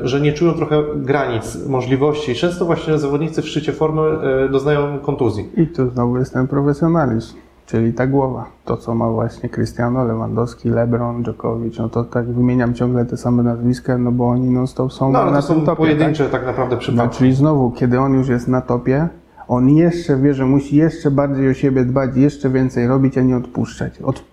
że 0.07 0.21
nie 0.21 0.33
czują 0.33 0.53
trochę 0.53 0.83
granic, 0.95 1.67
możliwości. 1.67 2.35
Często 2.35 2.65
właśnie 2.65 2.97
zawodnicy 2.97 3.41
w 3.41 3.47
szczycie 3.47 3.71
formy 3.73 4.01
e, 4.45 4.49
doznają 4.49 4.99
kontuzji. 4.99 5.49
I 5.57 5.67
tu 5.67 5.89
znowu 5.89 6.17
jest 6.17 6.33
ten 6.33 6.47
profesjonalizm, 6.47 7.35
czyli 7.65 7.93
ta 7.93 8.07
głowa. 8.07 8.45
To, 8.65 8.77
co 8.77 8.95
ma 8.95 9.09
właśnie 9.09 9.49
Cristiano, 9.49 10.03
Lewandowski, 10.05 10.69
LeBron, 10.69 11.23
Djokovic, 11.23 11.77
no 11.79 11.89
to 11.89 12.03
tak 12.03 12.25
wymieniam 12.25 12.73
ciągle 12.73 13.05
te 13.05 13.17
same 13.17 13.43
nazwiska, 13.43 13.97
no 13.97 14.11
bo 14.11 14.29
oni 14.29 14.49
non-stop 14.49 14.93
są 14.93 15.11
No 15.11 15.19
ale 15.19 15.31
na 15.31 15.41
to 15.41 15.47
są 15.47 15.61
topie. 15.61 15.75
pojedyncze 15.77 16.29
tak, 16.29 16.45
naprawdę 16.45 16.75
Tak? 16.75 16.85
No, 16.85 16.91
przypadki. 16.91 17.17
czyli 17.17 17.33
znowu, 17.33 17.71
kiedy 17.71 17.99
on 17.99 18.13
już 18.13 18.27
jest 18.27 18.47
na 18.47 18.61
topie, 18.61 19.07
on 19.47 19.69
jeszcze 19.69 20.17
wie, 20.17 20.33
że 20.33 20.45
musi 20.45 20.75
jeszcze 20.75 21.11
bardziej 21.11 21.49
o 21.49 21.53
siebie 21.53 21.85
dbać, 21.85 22.15
jeszcze 22.15 22.49
więcej 22.49 22.87
robić, 22.87 23.17
a 23.17 23.21
nie 23.21 23.37
odpuszczać. 23.37 24.01
Od, 24.01 24.23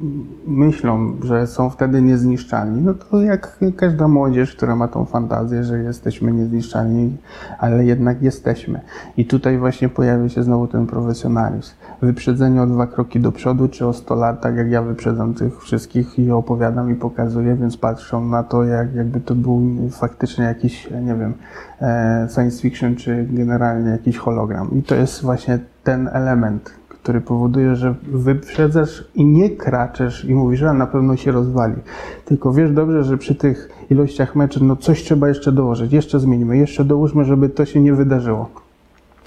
myślą, 0.46 1.16
że 1.22 1.46
są 1.46 1.70
wtedy 1.70 2.02
niezniszczalni. 2.02 2.82
No 2.82 2.94
to 2.94 3.22
jak 3.22 3.58
każda 3.76 4.08
młodzież, 4.08 4.56
która 4.56 4.76
ma 4.76 4.88
tą 4.88 5.04
fantazję, 5.04 5.64
że 5.64 5.78
jesteśmy 5.78 6.32
niezniszczalni, 6.32 7.16
ale 7.58 7.84
jednak 7.84 8.22
jesteśmy. 8.22 8.80
I 9.16 9.24
tutaj 9.24 9.58
właśnie 9.58 9.88
pojawia 9.88 10.28
się 10.28 10.42
znowu 10.42 10.66
ten 10.66 10.86
profesjonalizm. 10.86 11.72
Wyprzedzenie 12.02 12.62
o 12.62 12.66
dwa 12.66 12.86
kroki 12.86 13.20
do 13.20 13.32
przodu, 13.32 13.68
czy 13.68 13.86
o 13.86 13.92
100 13.92 14.14
lat, 14.14 14.40
tak 14.40 14.56
jak 14.56 14.70
ja 14.70 14.82
wyprzedzam 14.82 15.34
tych 15.34 15.62
wszystkich 15.62 16.18
i 16.18 16.30
opowiadam 16.30 16.90
i 16.90 16.94
pokazuję, 16.94 17.54
więc 17.54 17.76
patrzą 17.76 18.28
na 18.28 18.42
to, 18.42 18.64
jak, 18.64 18.94
jakby 18.94 19.20
to 19.20 19.34
był 19.34 19.62
faktycznie 19.90 20.44
jakiś, 20.44 20.90
nie 20.90 21.14
wiem, 21.14 21.34
e, 21.80 22.28
science 22.34 22.62
fiction, 22.62 22.96
czy 22.96 23.26
generalnie 23.30 23.90
jakiś 23.90 24.18
hologram. 24.18 24.70
I 24.78 24.82
to 24.82 24.94
jest 24.94 25.22
właśnie 25.22 25.58
ten 25.84 26.08
element, 26.12 26.70
który 26.88 27.20
powoduje, 27.20 27.76
że 27.76 27.94
wyprzedzasz 28.12 29.04
i 29.14 29.24
nie 29.24 29.50
kraczesz 29.50 30.24
i 30.24 30.34
mówisz, 30.34 30.60
że 30.60 30.72
na 30.72 30.86
pewno 30.86 31.16
się 31.16 31.32
rozwali. 31.32 31.74
Tylko 32.24 32.52
wiesz 32.52 32.72
dobrze, 32.72 33.04
że 33.04 33.18
przy 33.18 33.34
tych 33.34 33.68
ilościach 33.90 34.36
meczów, 34.36 34.62
no 34.62 34.76
coś 34.76 35.02
trzeba 35.02 35.28
jeszcze 35.28 35.52
dołożyć, 35.52 35.92
jeszcze 35.92 36.20
zmienimy, 36.20 36.58
jeszcze 36.58 36.84
dołóżmy, 36.84 37.24
żeby 37.24 37.48
to 37.48 37.64
się 37.64 37.80
nie 37.80 37.94
wydarzyło. 37.94 38.69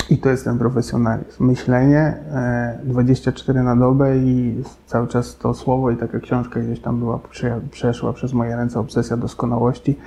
I 0.10 0.18
to 0.18 0.30
jest 0.30 0.43
ten 0.43 0.58
profesjonalizm. 0.58 1.45
Myślenie 1.45 1.99
e, 1.99 2.80
24 2.84 3.64
na 3.64 3.76
dobę 3.76 4.18
i 4.18 4.64
cały 4.86 5.08
czas 5.08 5.38
to 5.38 5.54
słowo 5.54 5.91
i 5.91 5.97
taka 5.97 6.20
książka 6.20 6.60
gdzieś 6.60 6.80
tam 6.80 6.99
była, 6.99 7.20
prze- 7.32 7.62
przeszła 7.72 8.14
przez 8.14 8.34
moje 8.34 8.56
ręce, 8.56 8.80
Obsesja 8.80 9.18
doskonałości. 9.18 9.97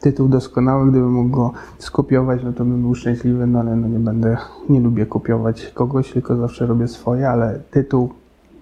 Tytuł 0.00 0.28
doskonały, 0.28 0.90
gdybym 0.90 1.12
mógł 1.12 1.36
go 1.36 1.52
skopiować, 1.78 2.40
no 2.44 2.52
to 2.52 2.64
bym 2.64 2.82
był 2.82 2.94
szczęśliwy, 2.94 3.46
no 3.46 3.60
ale 3.60 3.76
no 3.76 3.88
nie 3.88 3.98
będę, 3.98 4.36
nie 4.68 4.80
lubię 4.80 5.06
kopiować 5.06 5.72
kogoś, 5.74 6.12
tylko 6.12 6.36
zawsze 6.36 6.66
robię 6.66 6.88
swoje, 6.88 7.28
ale 7.28 7.60
tytuł 7.70 8.10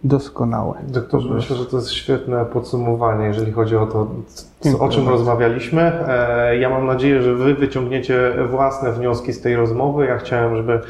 doskonały. 0.04 0.74
Doktorze, 0.88 1.28
myślę, 1.34 1.56
że 1.56 1.66
to 1.66 1.76
jest 1.76 1.90
świetne 1.90 2.44
podsumowanie, 2.44 3.26
jeżeli 3.26 3.52
chodzi 3.52 3.76
o 3.76 3.86
to, 3.86 4.06
c- 4.26 4.44
Dziękuję 4.62 4.88
o 4.88 4.92
czym 4.92 5.08
rozmawialiśmy. 5.08 5.82
E, 6.08 6.56
Ja 6.58 6.70
mam 6.70 6.86
nadzieję, 6.86 7.22
że 7.22 7.34
Wy 7.34 7.54
wyciągniecie 7.54 8.32
własne 8.50 8.92
wnioski 8.92 9.32
z 9.32 9.40
tej 9.40 9.56
rozmowy. 9.56 10.06
Ja 10.06 10.18
chciałem, 10.18 10.56
żeby 10.56 10.80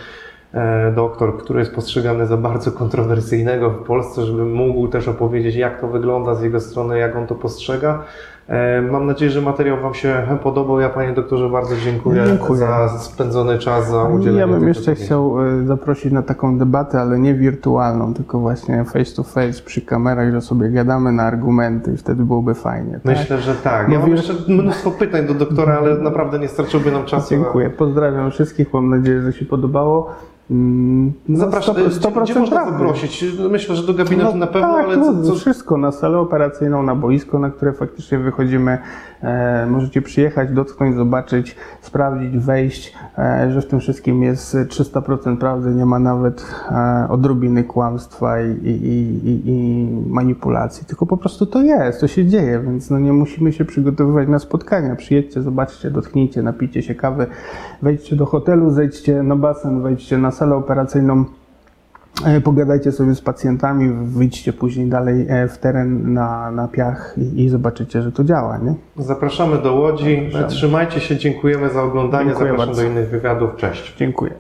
e, 0.55 0.93
doktor, 0.93 1.39
który 1.39 1.59
jest 1.59 1.75
postrzegany 1.75 2.27
za 2.27 2.37
bardzo 2.37 2.73
kontrowersyjnego 2.73 3.71
w 3.71 3.83
Polsce, 3.85 4.27
żeby 4.27 4.45
mógł 4.45 4.89
też 4.89 5.09
opowiedzieć, 5.09 5.55
jak 5.55 5.81
to 5.81 5.89
wygląda 5.89 6.35
z 6.35 6.43
jego 6.43 6.61
strony, 6.61 6.99
jak 6.99 7.17
on 7.17 7.27
to 7.27 7.35
postrzega. 7.35 8.03
E, 8.49 8.83
Mam 8.83 9.07
nadzieję, 9.07 9.31
że 9.31 9.41
materiał 9.43 9.81
Wam 9.81 9.95
się 9.95 10.23
podobał. 10.43 10.81
Ja 10.81 10.89
Panie 10.89 11.13
doktorze 11.13 11.49
bardzo 11.49 11.77
dziękuję, 11.77 12.25
Dziękuję. 12.27 12.61
za 12.61 12.89
spędzony 12.89 13.59
czas, 13.59 13.91
za 13.91 14.05
udzielenie 14.05 14.41
Ja 14.41 14.47
bym 14.49 14.69
jeszcze 14.69 14.95
chciał 14.95 15.47
e, 15.47 15.65
zaprosić 15.67 16.13
na 16.13 16.23
taką 16.23 16.59
debatę, 16.59 17.01
ale 17.01 17.19
nie 17.19 17.35
wirtualną, 17.35 18.15
tylko 18.15 18.39
właśnie 18.39 18.85
face 18.85 19.17
to 19.17 19.23
face 19.23 19.63
przy 19.63 19.81
kamerach, 19.81 20.33
że 20.33 20.41
sobie 20.41 20.69
gadamy 20.69 21.13
na 21.13 21.23
argumenty 21.23 21.93
i 21.93 21.97
wtedy 21.97 22.25
byłoby 22.25 22.55
fajnie. 22.55 22.93
Tak? 22.93 23.05
Myślę, 23.05 23.39
że 23.39 23.55
tak. 23.55 23.89
Ja 23.89 23.99
mam 23.99 24.11
jeszcze 24.11 24.33
mnóstwo 24.49 24.91
pytań 24.91 25.27
do 25.27 25.35
doktora, 25.35 25.79
ale 25.79 25.99
naprawdę 25.99 26.39
nie 26.39 26.49
starczyłby 26.49 26.93
nam 26.93 27.05
czasu. 27.05 27.31
Dziękuję. 27.31 27.71
Pozdrawiam 27.71 28.31
wszystkich. 28.31 28.73
Mam 28.75 28.91
nadzieję, 28.91 29.23
że 29.23 29.33
się 29.33 29.45
podobało. 29.45 30.11
Mm, 30.51 31.13
No, 31.29 31.39
Zapraszam, 31.39 31.75
100%, 31.77 32.23
gdzie, 32.25 32.33
gdzie 32.33 32.41
można 32.41 32.57
prawdy. 32.57 32.73
zaprosić? 32.73 33.25
Myślę, 33.51 33.77
że 33.77 33.87
do 33.87 33.95
gabinetu 33.95 34.37
na 34.37 34.47
pewno, 34.47 34.75
tak, 34.75 34.85
ale 34.85 34.97
no, 34.97 35.15
co, 35.15 35.23
co, 35.23 35.35
wszystko 35.35 35.77
na 35.77 35.93
salę 35.93 36.19
operacyjną, 36.19 36.83
na 36.83 36.95
boisko, 36.95 37.39
na 37.39 37.51
które 37.51 37.73
faktycznie 37.73 38.19
wychodzimy. 38.19 38.79
E, 39.23 39.67
możecie 39.71 40.03
przyjechać, 40.03 40.51
dotknąć, 40.51 40.97
zobaczyć, 40.97 41.57
sprawdzić, 41.81 42.39
wejść, 42.39 42.95
e, 43.19 43.51
że 43.53 43.63
w 43.63 43.67
tym 43.67 43.81
wszystkim 43.81 44.23
jest 44.23 44.57
300% 44.69 45.37
prawdy, 45.37 45.71
nie 45.71 45.87
ma 45.87 45.99
nawet 45.99 46.47
e, 46.71 47.07
odrobiny 47.11 47.65
kłamstwa 47.65 48.41
i, 48.41 48.51
i, 48.51 48.69
i, 48.69 49.29
i, 49.29 49.43
i 49.47 49.89
manipulacji, 50.09 50.87
tylko 50.87 51.07
po 51.07 51.17
prostu 51.17 51.47
to 51.47 51.63
jest, 51.63 52.01
to 52.01 52.09
się 52.09 52.25
dzieje, 52.27 52.61
więc 52.61 52.91
no 52.91 52.99
nie 52.99 53.13
musimy 53.13 53.53
się 53.53 53.65
przygotowywać 53.65 54.29
na 54.29 54.39
spotkania. 54.39 54.97
Przyjedźcie, 54.97 55.43
zobaczcie, 55.43 55.91
dotknijcie, 55.91 56.43
napijcie 56.43 56.83
się 56.83 56.95
kawy, 56.95 57.27
wejdźcie 57.83 58.17
do 58.17 58.27
hotelu, 58.27 58.71
zejdźcie 58.71 59.23
na 59.23 59.37
basen, 59.37 59.83
wejdźcie 59.83 60.19
na 60.19 60.31
salę 60.37 60.55
operacyjną. 60.57 61.25
E, 62.25 62.41
Pogadajcie 62.41 62.93
sobie 62.93 63.15
z 63.15 63.21
pacjentami, 63.21 63.91
wyjdźcie 64.05 64.53
później 64.53 64.87
dalej 64.87 65.27
e, 65.29 65.49
w 65.49 65.59
teren 65.59 66.13
na, 66.13 66.51
na 66.51 66.69
piach 66.69 67.15
i, 67.19 67.45
i 67.45 67.49
zobaczycie, 67.49 68.03
że 68.03 68.13
to 68.13 68.25
działa, 68.25 68.59
nie? 68.59 68.75
zapraszamy 68.97 69.59
do 69.59 69.75
Łodzi. 69.75 70.17
Zapraszamy. 70.25 70.49
Trzymajcie 70.49 71.01
się, 71.01 71.17
dziękujemy 71.17 71.71
za 71.71 71.83
oglądanie. 71.83 72.27
Dziękuję 72.27 72.49
Zapraszam 72.51 72.67
bardzo. 72.75 72.83
do 72.83 72.89
innych 72.89 73.09
wywiadów. 73.09 73.57
Cześć. 73.57 73.97
Dziękuję. 73.97 74.33